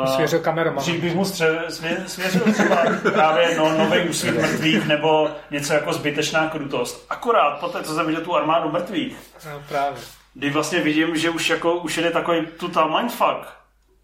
Uh, 0.00 0.14
svěřil 0.14 0.38
kameroman. 0.40 0.82
Dřív 0.82 1.00
bych 1.00 1.14
mu 1.14 1.22
stře- 1.22 1.66
svě- 1.68 2.04
svěřil 2.06 2.52
třeba 2.52 2.76
právě 3.12 3.54
no, 3.56 3.78
nový 3.78 4.08
úsvit 4.08 4.34
mrtvých 4.40 4.86
nebo 4.86 5.30
něco 5.50 5.72
jako 5.74 5.92
zbytečná 5.92 6.46
krutost. 6.48 7.06
Akorát 7.10 7.50
po 7.60 7.68
té, 7.68 7.82
co 7.82 7.94
jsem 7.94 8.06
viděl 8.06 8.22
tu 8.22 8.36
armádu 8.36 8.70
mrtvých, 8.72 9.16
No, 9.52 9.62
právě. 9.68 9.98
kdy 10.34 10.50
vlastně 10.50 10.80
vidím, 10.80 11.16
že 11.16 11.30
už 11.30 11.50
jako 11.50 11.74
už 11.76 11.96
jde 11.98 12.10
takový 12.10 12.46
total 12.58 12.98
mindfuck. 12.98 13.46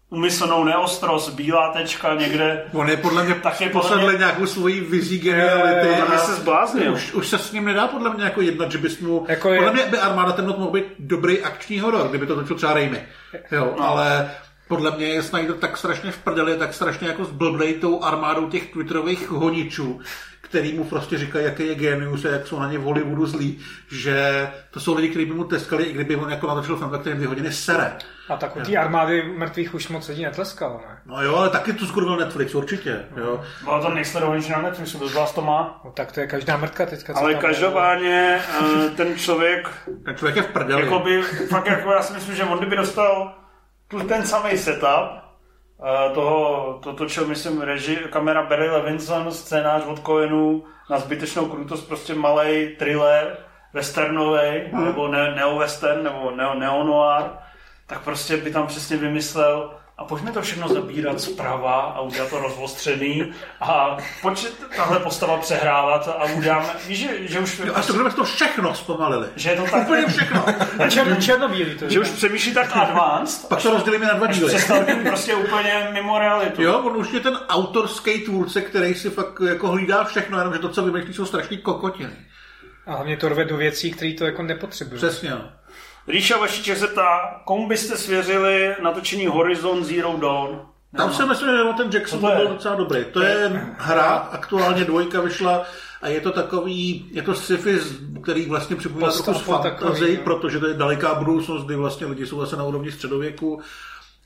Umyslnou 0.09 0.63
neostrost, 0.63 1.29
bílá 1.33 1.73
tečka 1.73 2.13
někde. 2.15 2.63
On 2.73 2.89
je 2.89 2.97
podle 2.97 3.23
mě 3.23 3.35
Tak 3.35 3.61
je 3.61 3.69
podle 3.69 3.89
posadl 3.89 4.09
mě- 4.09 4.17
nějakou 4.17 4.45
svoji 4.45 4.81
vizí 4.81 5.19
geniality. 5.19 5.87
Podle 5.89 6.05
mě 6.07 6.15
a 6.15 6.17
se 6.17 6.33
zbláznil. 6.35 6.93
Už, 6.93 7.13
už 7.13 7.27
se 7.27 7.37
s 7.37 7.51
ním 7.51 7.65
nedá 7.65 7.87
podle 7.87 8.13
mě 8.13 8.23
jako 8.23 8.41
jednat, 8.41 8.71
že 8.71 8.77
bys 8.77 8.99
mu... 8.99 9.25
Jako 9.29 9.49
je- 9.49 9.57
Podle 9.57 9.73
mě 9.73 9.83
by 9.83 9.97
Armáda 9.97 10.31
temnot 10.31 10.57
mohl 10.57 10.71
být 10.71 10.83
dobrý 10.99 11.41
akční 11.43 11.79
horor, 11.79 12.07
kdyby 12.07 12.25
to 12.25 12.35
točil 12.35 12.55
třeba 12.55 12.73
Raimi. 12.73 13.03
Jo, 13.51 13.73
No. 13.77 13.87
ale 13.89 14.31
podle 14.71 14.91
mě 14.91 15.05
je 15.05 15.23
Snyder 15.23 15.55
tak 15.55 15.77
strašně 15.77 16.11
v 16.11 16.17
prdeli, 16.17 16.57
tak 16.57 16.73
strašně 16.73 17.07
jako 17.07 17.25
zblblej 17.25 17.73
tou 17.73 18.03
armádou 18.03 18.49
těch 18.49 18.71
twitterových 18.71 19.29
honičů, 19.29 19.99
který 20.41 20.73
mu 20.73 20.83
prostě 20.83 21.17
říkají, 21.17 21.45
jaký 21.45 21.67
je 21.67 21.75
genius 21.75 22.25
a 22.25 22.29
jak 22.29 22.47
jsou 22.47 22.59
na 22.59 22.71
ně 22.71 22.77
v 22.77 22.81
Hollywoodu 22.81 23.25
zlí, 23.25 23.59
že 23.91 24.47
to 24.71 24.79
jsou 24.79 24.95
lidi, 24.95 25.09
kteří 25.09 25.25
by 25.25 25.33
mu 25.33 25.43
teskali, 25.43 25.83
i 25.83 25.93
kdyby 25.93 26.15
on 26.15 26.31
jako 26.31 26.47
natočil 26.47 26.77
film, 26.77 26.91
tak 26.91 27.01
dvě 27.01 27.27
hodiny 27.27 27.51
sere. 27.51 27.91
A 28.29 28.37
tak 28.37 28.55
u 28.55 28.59
té 28.59 28.77
armády 28.77 29.23
mrtvých 29.37 29.73
už 29.73 29.87
moc 29.87 30.07
lidí 30.07 30.23
netleskalo, 30.23 30.81
ne? 30.87 30.97
No 31.05 31.23
jo, 31.23 31.35
ale 31.35 31.49
taky 31.49 31.73
tu 31.73 31.85
skurvil 31.85 32.17
Netflix, 32.17 32.55
určitě. 32.55 32.99
Jo. 33.17 33.41
Bylo 33.63 33.81
to 33.81 33.89
nejsledovanější 33.89 34.51
na 34.51 34.61
Netflixu, 34.61 34.97
kdo 34.97 35.07
z 35.07 35.13
vás 35.13 35.33
to 35.33 35.41
má. 35.41 35.81
No, 35.85 35.91
tak 35.91 36.11
to 36.11 36.19
je 36.19 36.27
každá 36.27 36.57
mrtka 36.57 36.85
teďka. 36.85 37.13
Ale 37.15 37.35
každopádně 37.35 38.39
eh, 38.61 38.89
ten 38.89 39.17
člověk 39.17 39.67
Ten 40.05 40.15
člověk 40.15 40.35
je 40.35 40.41
v 40.41 40.47
prdeli. 40.47 40.81
Jakoby, 40.81 41.21
fakt 41.49 41.67
jako 41.67 41.91
já 41.91 42.01
si 42.01 42.13
myslím, 42.13 42.35
že 42.35 42.43
on 42.43 42.57
kdyby 42.57 42.75
dostal 42.75 43.40
tu 43.91 43.99
ten 43.99 44.25
samý 44.27 44.57
setup, 44.57 45.21
Eh, 45.81 46.13
toho, 46.13 46.79
to 46.83 46.93
točil, 46.93 47.27
myslím, 47.27 47.61
reži, 47.61 47.95
kamera 48.09 48.43
Barry 48.43 48.69
Levinson, 48.69 49.31
scénář 49.31 49.85
od 49.85 50.05
Coenů 50.05 50.63
na 50.89 50.99
zbytečnou 50.99 51.45
krutost, 51.45 51.87
prostě 51.87 52.13
malý 52.13 52.75
thriller, 52.75 53.37
westernový, 53.73 54.59
hmm. 54.71 54.85
nebo 54.85 55.07
ne, 55.07 55.35
neo-western, 55.35 56.03
nebo 56.03 56.31
neo, 56.31 56.53
neo-noir, 56.53 57.29
tak 57.87 58.03
prostě 58.03 58.37
by 58.37 58.51
tam 58.51 58.67
přesně 58.67 58.97
vymyslel, 58.97 59.73
a 59.97 60.05
pojďme 60.05 60.31
to 60.31 60.41
všechno 60.41 60.67
zabírat 60.67 61.21
zprava 61.21 61.81
a 61.81 62.01
udělat 62.01 62.29
to 62.29 62.39
rozostřený 62.39 63.33
a 63.61 63.97
pojď 64.21 64.47
tahle 64.75 64.99
postava 64.99 65.37
přehrávat 65.37 66.07
a 66.07 66.23
uděláme, 66.23 66.67
víš, 66.87 66.99
že, 66.99 67.27
že 67.27 67.39
už... 67.39 67.59
Jo, 67.65 67.73
a 67.75 67.81
to 67.81 68.09
to 68.09 68.23
všechno 68.23 68.75
zpomalili. 68.75 69.27
Že 69.35 69.49
je 69.49 69.55
to 69.55 69.63
tak... 69.63 69.81
Úplně 69.81 70.07
všechno. 70.07 70.45
Černo, 70.89 71.15
černobílý 71.15 71.77
to 71.77 71.89
Že 71.89 71.99
už 71.99 72.09
přemýšlí 72.09 72.53
tak 72.53 72.77
advanced, 72.77 73.49
Pak 73.49 73.61
to 73.61 73.71
rozdělíme 73.71 74.05
na 74.05 74.13
dva 74.13 74.27
až 74.27 74.37
díly. 74.37 74.49
přestal 74.49 74.83
prostě 75.07 75.35
úplně 75.35 75.89
mimo 75.91 76.19
realitu. 76.19 76.61
Jo, 76.61 76.79
on 76.79 76.97
už 76.97 77.11
je 77.11 77.19
ten 77.19 77.37
autorský 77.49 78.19
tvůrce, 78.19 78.61
který 78.61 78.95
si 78.95 79.09
fakt 79.09 79.41
jako 79.47 79.67
hlídá 79.67 80.03
všechno, 80.03 80.37
jenom 80.37 80.53
že 80.53 80.59
to, 80.59 80.69
co 80.69 80.83
vymýšlí, 80.83 81.13
jsou 81.13 81.25
strašný 81.25 81.57
kokotiny. 81.57 82.13
A 82.85 82.95
hlavně 82.95 83.17
to 83.17 83.29
rve 83.29 83.45
do 83.45 83.57
věcí, 83.57 83.91
které 83.91 84.13
to 84.13 84.25
jako 84.25 84.43
nepotřebují. 84.43 84.97
Přesně. 84.97 85.29
no. 85.29 85.60
Ríša 86.07 86.37
Vašiček 86.37 86.77
se 86.77 86.87
ptá, 86.87 87.41
komu 87.45 87.67
byste 87.67 87.97
svěřili 87.97 88.75
natočení 88.83 89.27
Horizon 89.27 89.83
Zero 89.83 90.17
Dawn? 90.17 90.61
Tam 90.97 91.13
si 91.13 91.25
myslím, 91.25 91.49
že 91.49 91.73
ten 91.77 91.89
Jackson 91.93 92.19
to 92.19 92.27
byl 92.27 92.47
docela 92.47 92.75
dobrý. 92.75 93.05
To 93.05 93.21
je 93.21 93.49
hra, 93.77 94.07
aktuálně 94.09 94.85
dvojka 94.85 95.21
vyšla 95.21 95.65
a 96.01 96.07
je 96.07 96.21
to 96.21 96.31
takový, 96.31 97.09
je 97.11 97.21
to 97.21 97.35
sci-fi, 97.35 97.79
který 98.23 98.45
vlastně 98.45 98.75
připomíná 98.75 99.11
trochu 99.11 99.39
fantasy, 99.39 100.17
no. 100.17 100.23
protože 100.23 100.59
to 100.59 100.67
je 100.67 100.73
daleká 100.73 101.15
budoucnost, 101.15 101.65
kdy 101.65 101.75
vlastně 101.75 102.07
lidi 102.07 102.25
jsou 102.25 102.39
zase 102.39 102.55
na 102.55 102.63
úrovni 102.63 102.91
středověku. 102.91 103.61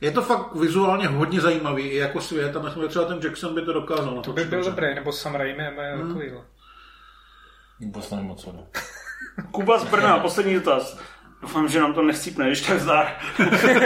Je 0.02 0.12
to 0.12 0.22
fakt 0.22 0.56
vizuálně 0.56 1.08
hodně 1.08 1.42
zajímavý 1.42 1.84
i 1.84 1.98
jako 1.98 2.22
svět 2.22 2.56
a 2.56 2.62
myslím, 2.62 2.84
že 2.84 2.90
třeba 2.90 3.06
ten 3.06 3.20
Jackson 3.24 3.56
by 3.56 3.62
to 3.62 3.74
dokázal. 3.74 4.22
To 4.22 4.34
by 4.34 4.44
byl 4.44 4.64
dobrý, 4.64 4.96
nebo 4.96 5.12
Sam 5.12 5.36
Raimi, 5.36 5.64
nebo 5.64 5.82
hmm. 5.82 6.08
takovýhle. 6.08 6.42
Vůbec 7.80 8.12
nevím, 8.12 8.36
co. 8.36 8.56
Kuba 9.52 9.80
z 9.80 9.84
Brna, 9.84 10.20
poslední 10.20 10.54
dotaz. 10.54 11.00
Doufám, 11.46 11.68
že 11.68 11.80
nám 11.80 11.94
to 11.94 12.02
nechcípne, 12.02 12.48
když 12.48 12.62
tak 12.62 12.80
zdá. 12.80 13.08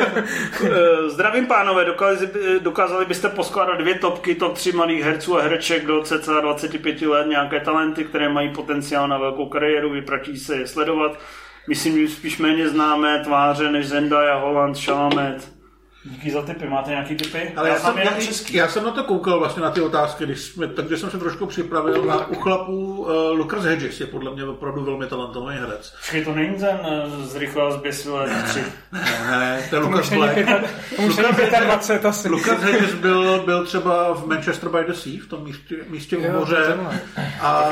Zdravím 1.07 1.47
pánové, 1.47 1.85
dokázali, 1.85 2.31
dokázali 2.59 3.05
byste 3.05 3.29
poskládat 3.29 3.77
dvě 3.77 3.95
topky, 3.95 4.35
top 4.35 4.53
3 4.53 4.71
malých 4.71 5.03
herců 5.03 5.37
a 5.37 5.41
hereček 5.41 5.85
do 5.85 6.03
cca 6.03 6.41
25 6.41 7.01
let, 7.01 7.27
nějaké 7.27 7.59
talenty, 7.59 8.03
které 8.03 8.29
mají 8.29 8.53
potenciál 8.53 9.07
na 9.07 9.17
velkou 9.17 9.45
kariéru, 9.45 9.89
vyplatí 9.89 10.37
se 10.37 10.55
je 10.55 10.67
sledovat. 10.67 11.19
Myslím, 11.67 12.07
že 12.07 12.13
spíš 12.13 12.37
méně 12.37 12.69
známé 12.69 13.23
tváře 13.23 13.71
než 13.71 13.87
Zendaya, 13.87 14.35
Holland, 14.35 14.79
Chalamet. 14.85 15.58
Díky 16.09 16.31
za 16.31 16.41
tipy, 16.41 16.67
máte 16.67 16.89
nějaký 16.89 17.15
tipy? 17.15 17.51
Ale 17.55 17.69
já, 17.69 17.75
jsem 17.75 17.93
jsem, 17.93 18.01
já, 18.03 18.21
český. 18.21 18.53
já 18.53 18.67
jsem 18.67 18.83
na 18.83 18.91
to 18.91 19.03
koukal 19.03 19.39
vlastně 19.39 19.63
na 19.63 19.71
ty 19.71 19.81
otázky, 19.81 20.25
když 20.25 20.41
jsme, 20.41 20.67
takže 20.67 20.97
jsem 20.97 21.09
se 21.11 21.17
trošku 21.17 21.45
připravil 21.45 22.05
na 22.05 22.27
u 22.27 22.35
chlapů 22.35 23.01
uh, 23.01 23.11
Lucas 23.37 23.63
Hedges 23.63 23.99
je 23.99 24.07
podle 24.07 24.31
mě 24.33 24.43
opravdu 24.43 24.83
velmi 24.83 25.07
talentovaný 25.07 25.57
herec. 25.59 25.93
Počkej, 25.99 26.25
to 26.25 26.33
není 26.33 26.55
ten 26.55 26.79
eh, 26.83 27.25
z 27.25 27.35
Rychlá 27.35 27.71
zběsile 27.71 28.43
3. 28.45 28.63
Ne, 28.91 29.67
to 29.69 29.75
je 29.75 29.81
Tomu 29.81 29.91
Lucas 29.95 30.13
Black. 30.13 30.33
pěta- 30.37 30.61
tomu 30.95 31.07
už 31.07 31.17
není 31.17 31.27
25 31.65 32.05
asi. 32.05 32.29
Lucas 32.29 32.59
Hedges 32.61 32.93
byl, 32.93 33.43
byl 33.45 33.65
třeba 33.65 34.13
v 34.13 34.25
Manchester 34.27 34.69
by 34.69 34.83
the 34.87 34.93
Sea, 34.93 35.13
v 35.25 35.27
tom 35.29 35.43
místě, 35.43 35.75
místě 35.89 36.17
u 36.17 36.31
moře, 36.31 36.77
a, 37.41 37.69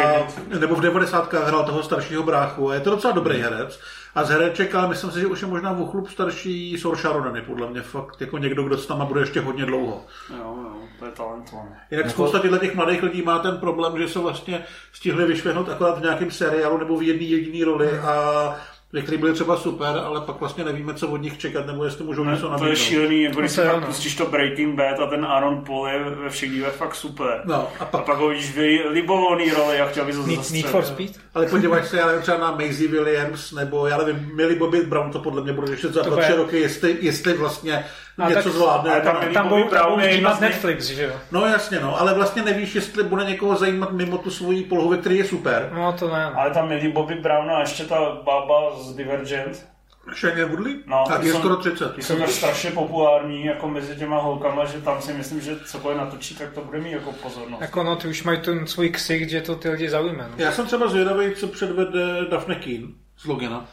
nebo 0.60 0.76
v 0.76 0.82
90. 0.82 1.34
hrál 1.34 1.64
toho 1.64 1.84
staršího 1.84 2.24
bráchu. 2.24 2.70
A 2.70 2.74
je 2.74 2.80
to 2.80 2.90
docela 2.90 3.14
dobrý 3.14 3.40
herec. 3.42 3.80
A 4.16 4.24
z 4.24 4.30
hereček, 4.30 4.76
ale 4.76 4.88
myslím 4.88 5.12
si, 5.12 5.20
že 5.20 5.28
už 5.28 5.42
je 5.42 5.48
možná 5.48 5.74
v 5.74 5.88
chlup 5.90 6.10
starší 6.10 6.78
Saoirse 6.78 7.08
Ronan 7.08 7.36
je 7.36 7.42
podle 7.42 7.70
mě 7.70 7.82
fakt 7.82 8.22
jako 8.22 8.38
někdo, 8.38 8.64
kdo 8.64 8.78
s 8.78 8.88
tam 8.88 9.08
bude 9.08 9.22
ještě 9.22 9.42
hodně 9.42 9.66
dlouho. 9.66 10.06
Jo, 10.38 10.56
jo, 10.64 10.76
to 11.00 11.06
je 11.06 11.12
talentované. 11.12 11.82
Jinak 11.92 12.10
spousta 12.10 12.40
těchto 12.40 12.58
těch 12.58 12.76
mladých 12.76 13.04
lidí 13.04 13.22
má 13.22 13.40
ten 13.40 13.58
problém, 13.58 13.98
že 13.98 14.08
se 14.08 14.20
vlastně 14.20 14.66
stihli 14.94 15.26
vyšvihnout 15.26 15.70
akorát 15.70 16.00
v 16.00 16.02
nějakém 16.02 16.32
seriálu 16.32 16.78
nebo 16.78 16.98
v 16.98 17.04
jedné 17.04 17.24
jediné 17.24 17.66
roli 17.66 18.00
a 18.00 18.56
některý 18.94 19.18
byli 19.18 19.34
třeba 19.34 19.58
super, 19.58 20.02
ale 20.06 20.22
pak 20.22 20.40
vlastně 20.40 20.64
nevíme, 20.64 20.94
co 20.94 21.08
od 21.08 21.18
nich 21.18 21.38
čekat, 21.38 21.66
nebo 21.68 21.86
jestli 21.86 22.04
můžou 22.04 22.24
něco 22.24 22.42
To 22.42 22.48
je 22.48 22.52
nabídnout. 22.52 22.76
šílený, 22.78 23.22
jako 23.24 23.40
když 23.40 23.52
si 23.52 23.62
fakt 23.62 23.86
pustíš 23.86 24.16
to 24.16 24.26
Breaking 24.26 24.76
Bad 24.76 25.00
a 25.00 25.06
ten 25.08 25.26
Aaron 25.26 25.64
Paul 25.66 25.88
je 25.88 26.04
ve 26.04 26.30
všech 26.30 26.52
dílech 26.52 26.74
fakt 26.74 26.96
super. 26.96 27.42
No, 27.46 27.56
a 27.56 27.70
A 27.80 27.86
pak, 27.86 28.06
pak 28.06 28.18
ho 28.18 28.28
vidíš 28.30 28.56
v 28.56 28.84
libovolný 28.90 29.52
roli 29.52 29.82
a 29.82 29.86
chtěl 29.86 30.06
bys 30.06 30.16
ho 30.16 30.28
Need, 30.28 30.38
zastřelit. 30.38 30.64
Need 30.66 30.72
for 30.72 30.84
Speed? 30.86 31.12
ale 31.34 31.46
podíváš 31.46 31.88
se, 31.88 31.98
já 31.98 32.06
nevím, 32.08 32.22
třeba 32.22 32.38
na 32.38 32.52
Maisie 32.52 32.90
Williams, 32.90 33.52
nebo 33.52 33.88
já 33.88 33.98
nevím, 33.98 34.32
Millie 34.36 34.60
Bobby 34.60 34.82
Brown, 34.82 35.12
to 35.12 35.20
podle 35.20 35.42
mě 35.42 35.54
bude 35.54 35.72
ještě 35.72 35.88
za 35.88 36.02
dva, 36.02 36.18
tři 36.24 36.34
roky, 36.34 36.60
jestli, 36.60 36.98
jestli 37.02 37.34
vlastně 37.34 37.86
A 38.18 38.30
něco 38.30 38.44
tak- 38.44 38.54
zvládne. 38.54 38.92
ale 38.92 39.02
tam 39.02 39.16
Tam 39.34 39.50
Bobby 39.50 39.64
budou 39.64 39.76
tam 39.76 39.80
Brown 39.80 39.90
budou 39.94 40.00
je 40.02 40.06
jedna 40.06 40.16
ždímat 40.16 40.38
z 40.38 40.40
nej- 40.42 40.50
Netflix, 40.50 40.86
že 40.86 41.04
jo? 41.04 41.12
No 41.32 41.46
jasně, 41.46 41.80
no, 41.80 42.00
ale 42.02 42.14
vlastně 42.14 42.42
nevíš, 42.42 42.76
jestli 42.76 43.04
bude 43.04 43.26
někoho 43.26 43.56
zajímat 43.56 43.92
mimo 43.92 44.18
tu 44.18 44.30
svoji 44.32 44.64
polohu, 44.64 44.98
který 44.98 45.18
je 45.18 45.26
super. 45.26 45.70
No 45.74 45.94
to 45.94 46.08
ne. 46.14 46.30
no. 46.34 46.40
Ale 46.40 46.52
tam 46.52 46.68
Millie 46.68 46.94
Bobby 46.94 47.16
Brown 47.16 47.52
a 47.52 47.60
ještě 47.60 47.84
ta 47.86 48.00
bába 48.24 48.76
z 48.80 48.96
Divergent. 48.96 49.68
Shailene 50.16 50.46
Woodley? 50.46 50.76
No, 50.86 51.04
tak 51.08 51.24
je 51.24 51.32
jsou- 51.32 51.40
skoro 51.40 51.56
30. 51.56 51.94
Ty 51.96 52.02
jsou 52.02 52.16
tak 52.20 52.30
strašně 52.30 52.72
populární 52.72 53.46
jako 53.46 53.68
mezi 53.68 53.96
těma 53.96 54.18
holkama, 54.18 54.66
že 54.66 54.82
tam 54.82 55.02
si 55.02 55.14
myslím, 55.14 55.42
že 55.42 55.56
cokoliv 55.66 55.98
natočí, 55.98 56.36
tak 56.36 56.54
to 56.54 56.62
bude 56.62 56.80
mít 56.80 56.92
jako 56.92 57.12
pozornost. 57.12 57.62
Jako 57.62 57.84
no, 57.84 57.96
ty 57.96 58.08
už 58.08 58.24
mají 58.24 58.40
ten 58.42 58.68
svůj 58.68 58.90
ksicht, 58.90 59.30
že 59.30 59.42
to 59.42 59.56
ty 59.56 59.70
lidi 59.70 59.90
zaujme. 59.90 60.26
No. 60.30 60.36
Já 60.38 60.52
jsem 60.52 60.66
třeba 60.66 60.88
zvědavý, 60.88 61.36
co 61.36 61.48
předvede 61.48 62.26
Daphne 62.30 62.56
Keen 62.56 62.88
z 63.18 63.26
Logina, 63.26 63.66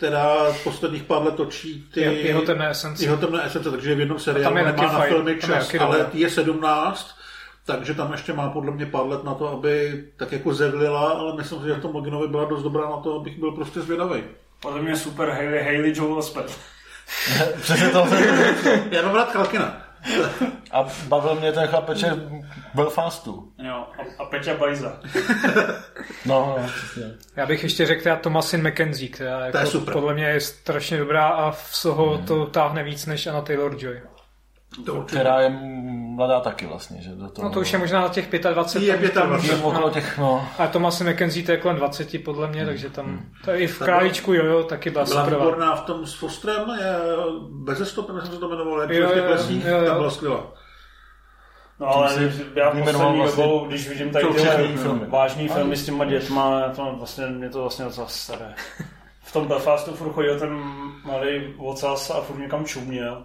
která 0.00 0.36
posledních 0.64 1.02
pár 1.02 1.22
let 1.22 1.34
točí 1.34 1.88
ty... 1.94 2.00
Je- 2.00 2.26
jeho 2.26 2.42
temné 2.42 2.70
esence. 2.70 3.04
Jeho 3.04 3.16
temné 3.16 3.44
esence, 3.44 3.70
takže 3.70 3.90
je 3.90 3.96
v 3.96 4.00
jednom 4.00 4.18
seriálu 4.18 4.44
tam 4.44 4.56
je 4.56 4.72
nemá 4.72 4.82
na 4.82 4.98
fajn, 4.98 5.12
filmy 5.14 5.30
je 5.30 5.38
čas, 5.38 5.66
taky 5.66 5.78
ale 5.78 5.98
dobré. 5.98 6.18
je 6.20 6.30
17, 6.30 7.16
takže 7.66 7.94
tam 7.94 8.12
ještě 8.12 8.32
má 8.32 8.50
podle 8.50 8.72
mě 8.72 8.86
pár 8.86 9.06
let 9.06 9.24
na 9.24 9.34
to, 9.34 9.48
aby 9.48 10.04
tak 10.16 10.32
jako 10.32 10.54
zevlila, 10.54 11.10
ale 11.10 11.36
myslím 11.36 11.60
si, 11.60 11.66
že 11.66 11.72
v 11.74 11.80
tom 11.80 11.94
Loginovi 11.94 12.28
byla 12.28 12.44
dost 12.44 12.62
dobrá 12.62 12.90
na 12.90 12.96
to, 12.96 13.16
abych 13.16 13.38
byl 13.38 13.50
prostě 13.52 13.80
zvědavý. 13.80 14.22
Podle 14.60 14.82
mě 14.82 14.96
super 14.96 15.28
Hailey, 15.28 15.62
Hailey 15.64 15.92
Joel 15.96 16.14
Osment. 16.18 16.58
Přesně 17.60 17.88
to. 17.88 18.06
Já 18.90 19.02
mám 19.02 19.14
rád 19.14 19.32
Kalkina. 19.32 19.79
A 20.70 20.86
bavil 21.08 21.34
mě 21.34 21.52
ten 21.52 21.68
chlapeček 21.68 22.12
Belfastu. 22.74 23.52
Jo, 23.58 23.86
a, 23.98 24.22
a 24.22 24.24
Peťa 24.26 24.54
Bajza. 24.54 25.00
No, 26.26 26.56
no. 26.58 26.68
Já 27.36 27.46
bych 27.46 27.62
ještě 27.62 27.86
řekl 27.86 28.02
teda 28.02 28.16
Thomasin 28.16 28.68
McKenzie, 28.68 29.08
která 29.08 29.46
jako 29.46 29.58
je 29.58 29.66
super. 29.66 29.92
podle 29.94 30.14
mě 30.14 30.24
je 30.24 30.40
strašně 30.40 30.98
dobrá 30.98 31.28
a 31.28 31.50
v 31.50 31.68
Soho 31.76 32.18
to 32.18 32.46
táhne 32.46 32.82
víc 32.82 33.06
než 33.06 33.26
Anna 33.26 33.42
Taylor-Joy. 33.42 34.00
To. 34.86 35.02
Která 35.02 35.40
je 35.40 35.50
mladá 36.16 36.40
taky 36.40 36.66
vlastně, 36.66 37.02
že 37.02 37.10
do 37.10 37.28
toho. 37.30 37.48
No 37.48 37.54
to 37.54 37.60
už 37.60 37.72
je 37.72 37.78
možná 37.78 38.00
na 38.00 38.08
těch 38.08 38.28
25. 38.52 39.02
Je 39.02 39.08
tam- 39.10 39.28
25. 39.28 39.56
Je 39.58 39.64
okolo 39.64 39.90
těch, 39.90 40.18
no. 40.18 40.48
A 40.58 40.66
Thomasin 40.66 41.10
McKenzie 41.10 41.46
to 41.46 41.52
je 41.52 41.58
kolem 41.58 41.76
20 41.76 42.18
podle 42.24 42.48
mě, 42.48 42.66
takže 42.66 42.90
tam 42.90 43.20
to 43.44 43.50
je 43.50 43.58
i 43.58 43.66
v 43.66 43.78
Králíčku 43.78 44.32
Jojo 44.32 44.62
taky 44.62 44.90
byla 44.90 45.04
Byla 45.04 45.24
výborná 45.24 45.76
v 45.76 45.80
tom 45.80 46.06
s 46.06 46.14
Fostrem, 46.14 46.70
je 46.80 46.96
bez 47.50 47.90
stopy, 47.90 48.12
myslím, 48.12 48.30
že 48.30 48.34
se 48.34 48.40
to 48.40 48.48
jmenovalo, 48.48 48.80
jak 48.80 48.90
Jo, 48.90 49.08
v 49.08 49.14
těch 49.14 49.24
jo, 49.24 49.30
lesích, 49.30 49.64
jo, 49.64 49.76
jo. 49.78 49.86
tam 49.86 49.96
byla 49.96 50.10
skvělá. 50.10 50.46
No 51.80 51.86
ale 51.86 52.10
si 52.14 52.32
já 52.54 52.70
poslední 52.70 53.18
vlastně 53.18 53.42
dobou, 53.42 53.66
když 53.66 53.88
vidím 53.88 54.10
tady 54.10 54.24
tyhle 54.26 54.76
filmy. 54.76 55.06
vážný 55.08 55.48
filmy 55.48 55.76
s 55.76 55.84
těma 55.84 56.04
dětma, 56.04 56.68
to 56.76 56.94
vlastně, 56.98 57.26
mě 57.26 57.50
to 57.50 57.60
vlastně 57.60 57.84
docela 57.84 58.06
staré. 58.06 58.54
V 59.22 59.32
tom 59.32 59.46
Belfastu 59.48 59.94
furt 59.94 60.12
chodil 60.12 60.38
ten 60.38 60.50
malý 61.04 61.54
ocas 61.58 62.10
a 62.10 62.20
furt 62.20 62.38
někam 62.38 62.64
čuměl. 62.64 63.24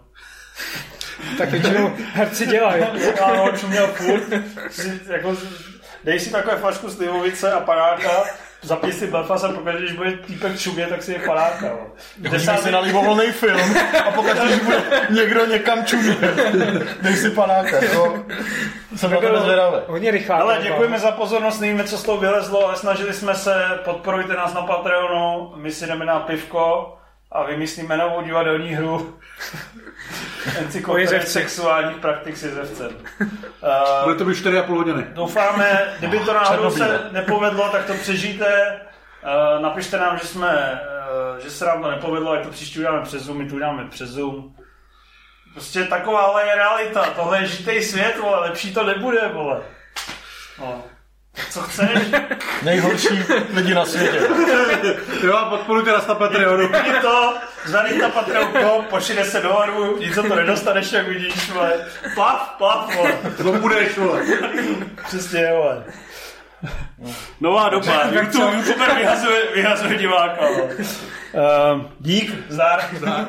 Tak 1.38 1.50
většinou 1.50 1.92
herci 2.14 2.46
dělají. 2.46 2.84
A 3.22 3.26
on 3.42 3.58
čuměl 3.58 3.88
furt. 3.88 4.24
Si, 4.70 5.00
jako, 5.08 5.36
dej 6.04 6.20
si 6.20 6.32
takové 6.32 6.58
flašku 6.58 6.90
slivovice 6.90 7.52
a 7.52 7.60
panáka, 7.60 8.24
zapni 8.62 8.94
si 8.94 9.08
Belfast 9.08 9.46
a 9.46 9.52
pokaždé, 9.52 9.80
když 9.80 9.92
bude 9.92 10.12
týpek 10.12 10.60
čumě, 10.60 10.88
tak 10.88 11.04
si 11.04 11.12
je 11.12 11.20
panáka. 11.20 11.68
jo. 11.68 11.88
Hodíme 12.30 12.58
si 12.58 12.72
na 12.72 12.80
libovolný 12.80 13.32
film 13.32 13.76
a 14.08 14.12
pokud 14.12 14.38
když 14.38 14.60
bude 14.60 14.82
někdo 15.10 15.46
někam 15.46 15.86
čumě, 15.86 16.16
dej 17.02 17.16
si 17.16 17.30
panáka. 17.30 17.80
To 18.90 18.98
jsem 18.98 19.12
na 19.12 19.20
tebe 19.20 19.40
zvědavý. 19.40 19.78
Hodně 19.88 20.12
rychlá. 20.12 20.36
Ale 20.36 20.60
děkujeme 20.64 21.00
za 21.00 21.12
pozornost, 21.12 21.60
nevíme, 21.60 21.84
co 21.84 21.98
z 21.98 22.04
toho 22.04 22.18
vylezlo, 22.18 22.68
ale 22.68 22.76
snažili 22.76 23.14
jsme 23.14 23.36
se, 23.36 23.66
podporujte 23.86 24.34
nás 24.34 24.54
na 24.54 24.62
Patreonu, 24.62 25.54
my 25.56 25.72
si 25.72 25.88
jdeme 25.88 26.06
na 26.06 26.20
pivko 26.20 26.92
a 27.36 27.44
vymyslíme 27.44 27.98
novou 27.98 28.22
divadelní 28.22 28.70
hru. 28.70 29.20
Encyklopedie 30.58 31.22
sexuálních 31.22 31.98
praktik 31.98 32.38
s 32.38 32.44
jezevcem. 32.44 32.92
Bude 34.04 34.14
Uh, 34.14 34.18
to 34.18 34.26
být 34.26 34.34
4,5 34.34 34.76
hodiny. 34.76 35.06
doufáme, 35.14 35.96
kdyby 36.00 36.20
to 36.20 36.34
náhodou 36.34 36.72
se 36.72 37.10
nepovedlo, 37.12 37.70
tak 37.70 37.86
to 37.86 37.94
přežijte. 37.94 38.80
Uh, 39.24 39.62
napište 39.62 39.98
nám, 39.98 40.18
že, 40.18 40.28
jsme, 40.28 40.82
uh, 41.34 41.44
že 41.44 41.50
se 41.50 41.66
nám 41.66 41.82
to 41.82 41.92
nepovedlo, 41.92 42.32
ať 42.32 42.44
to 42.44 42.50
příště 42.50 42.80
uděláme 42.80 43.02
přes 43.02 43.24
Zoom, 43.24 43.38
my 43.38 43.50
to 43.50 43.56
uděláme 43.56 43.86
přes 43.90 44.10
Zoom. 44.10 44.56
Prostě 45.54 45.84
taková 45.84 46.22
ale 46.22 46.48
je 46.48 46.56
realita. 46.56 47.06
Tohle 47.06 47.42
je 47.42 47.48
žitej 47.48 47.84
svět, 47.84 48.18
vole, 48.22 48.40
lepší 48.40 48.74
to 48.74 48.84
nebude, 48.84 49.28
vole. 49.34 49.62
No. 50.60 50.84
Co 51.52 51.62
chceš? 51.62 51.90
Nejhorší 52.64 53.24
lidi 53.54 53.74
na 53.74 53.86
světě. 53.86 54.20
Jo, 55.24 55.34
a 55.34 55.50
podporujte 55.50 55.92
nás 55.92 56.08
na 56.08 56.16
Patreonu. 56.16 56.68
Vidí 56.68 56.92
to, 57.02 57.34
zadej 57.66 57.98
na 57.98 58.10
Patreon.com, 58.10 59.02
se 59.24 59.42
dolů, 59.42 59.98
nic 59.98 60.14
za 60.14 60.24
to 60.24 60.36
nedostaneš, 60.36 60.92
jak 60.92 61.08
vidíš, 61.08 61.50
vole. 61.50 61.86
Plav, 62.14 62.56
plav, 62.58 62.96
vole. 62.96 63.12
To 63.38 63.44
budeš, 63.44 63.98
vole. 63.98 64.22
Přesně, 65.08 65.48
vole. 65.52 65.84
Nová 67.42 67.70
doba, 67.70 68.04
YouTube, 68.12 68.56
YouTuber 68.56 68.96
vyhazuje, 68.96 69.42
vyhazuje 69.56 69.98
diváka. 69.98 70.50
Uh, 70.50 71.82
dík, 72.00 72.34
zdar. 72.50 72.90
zdar. 72.94 73.28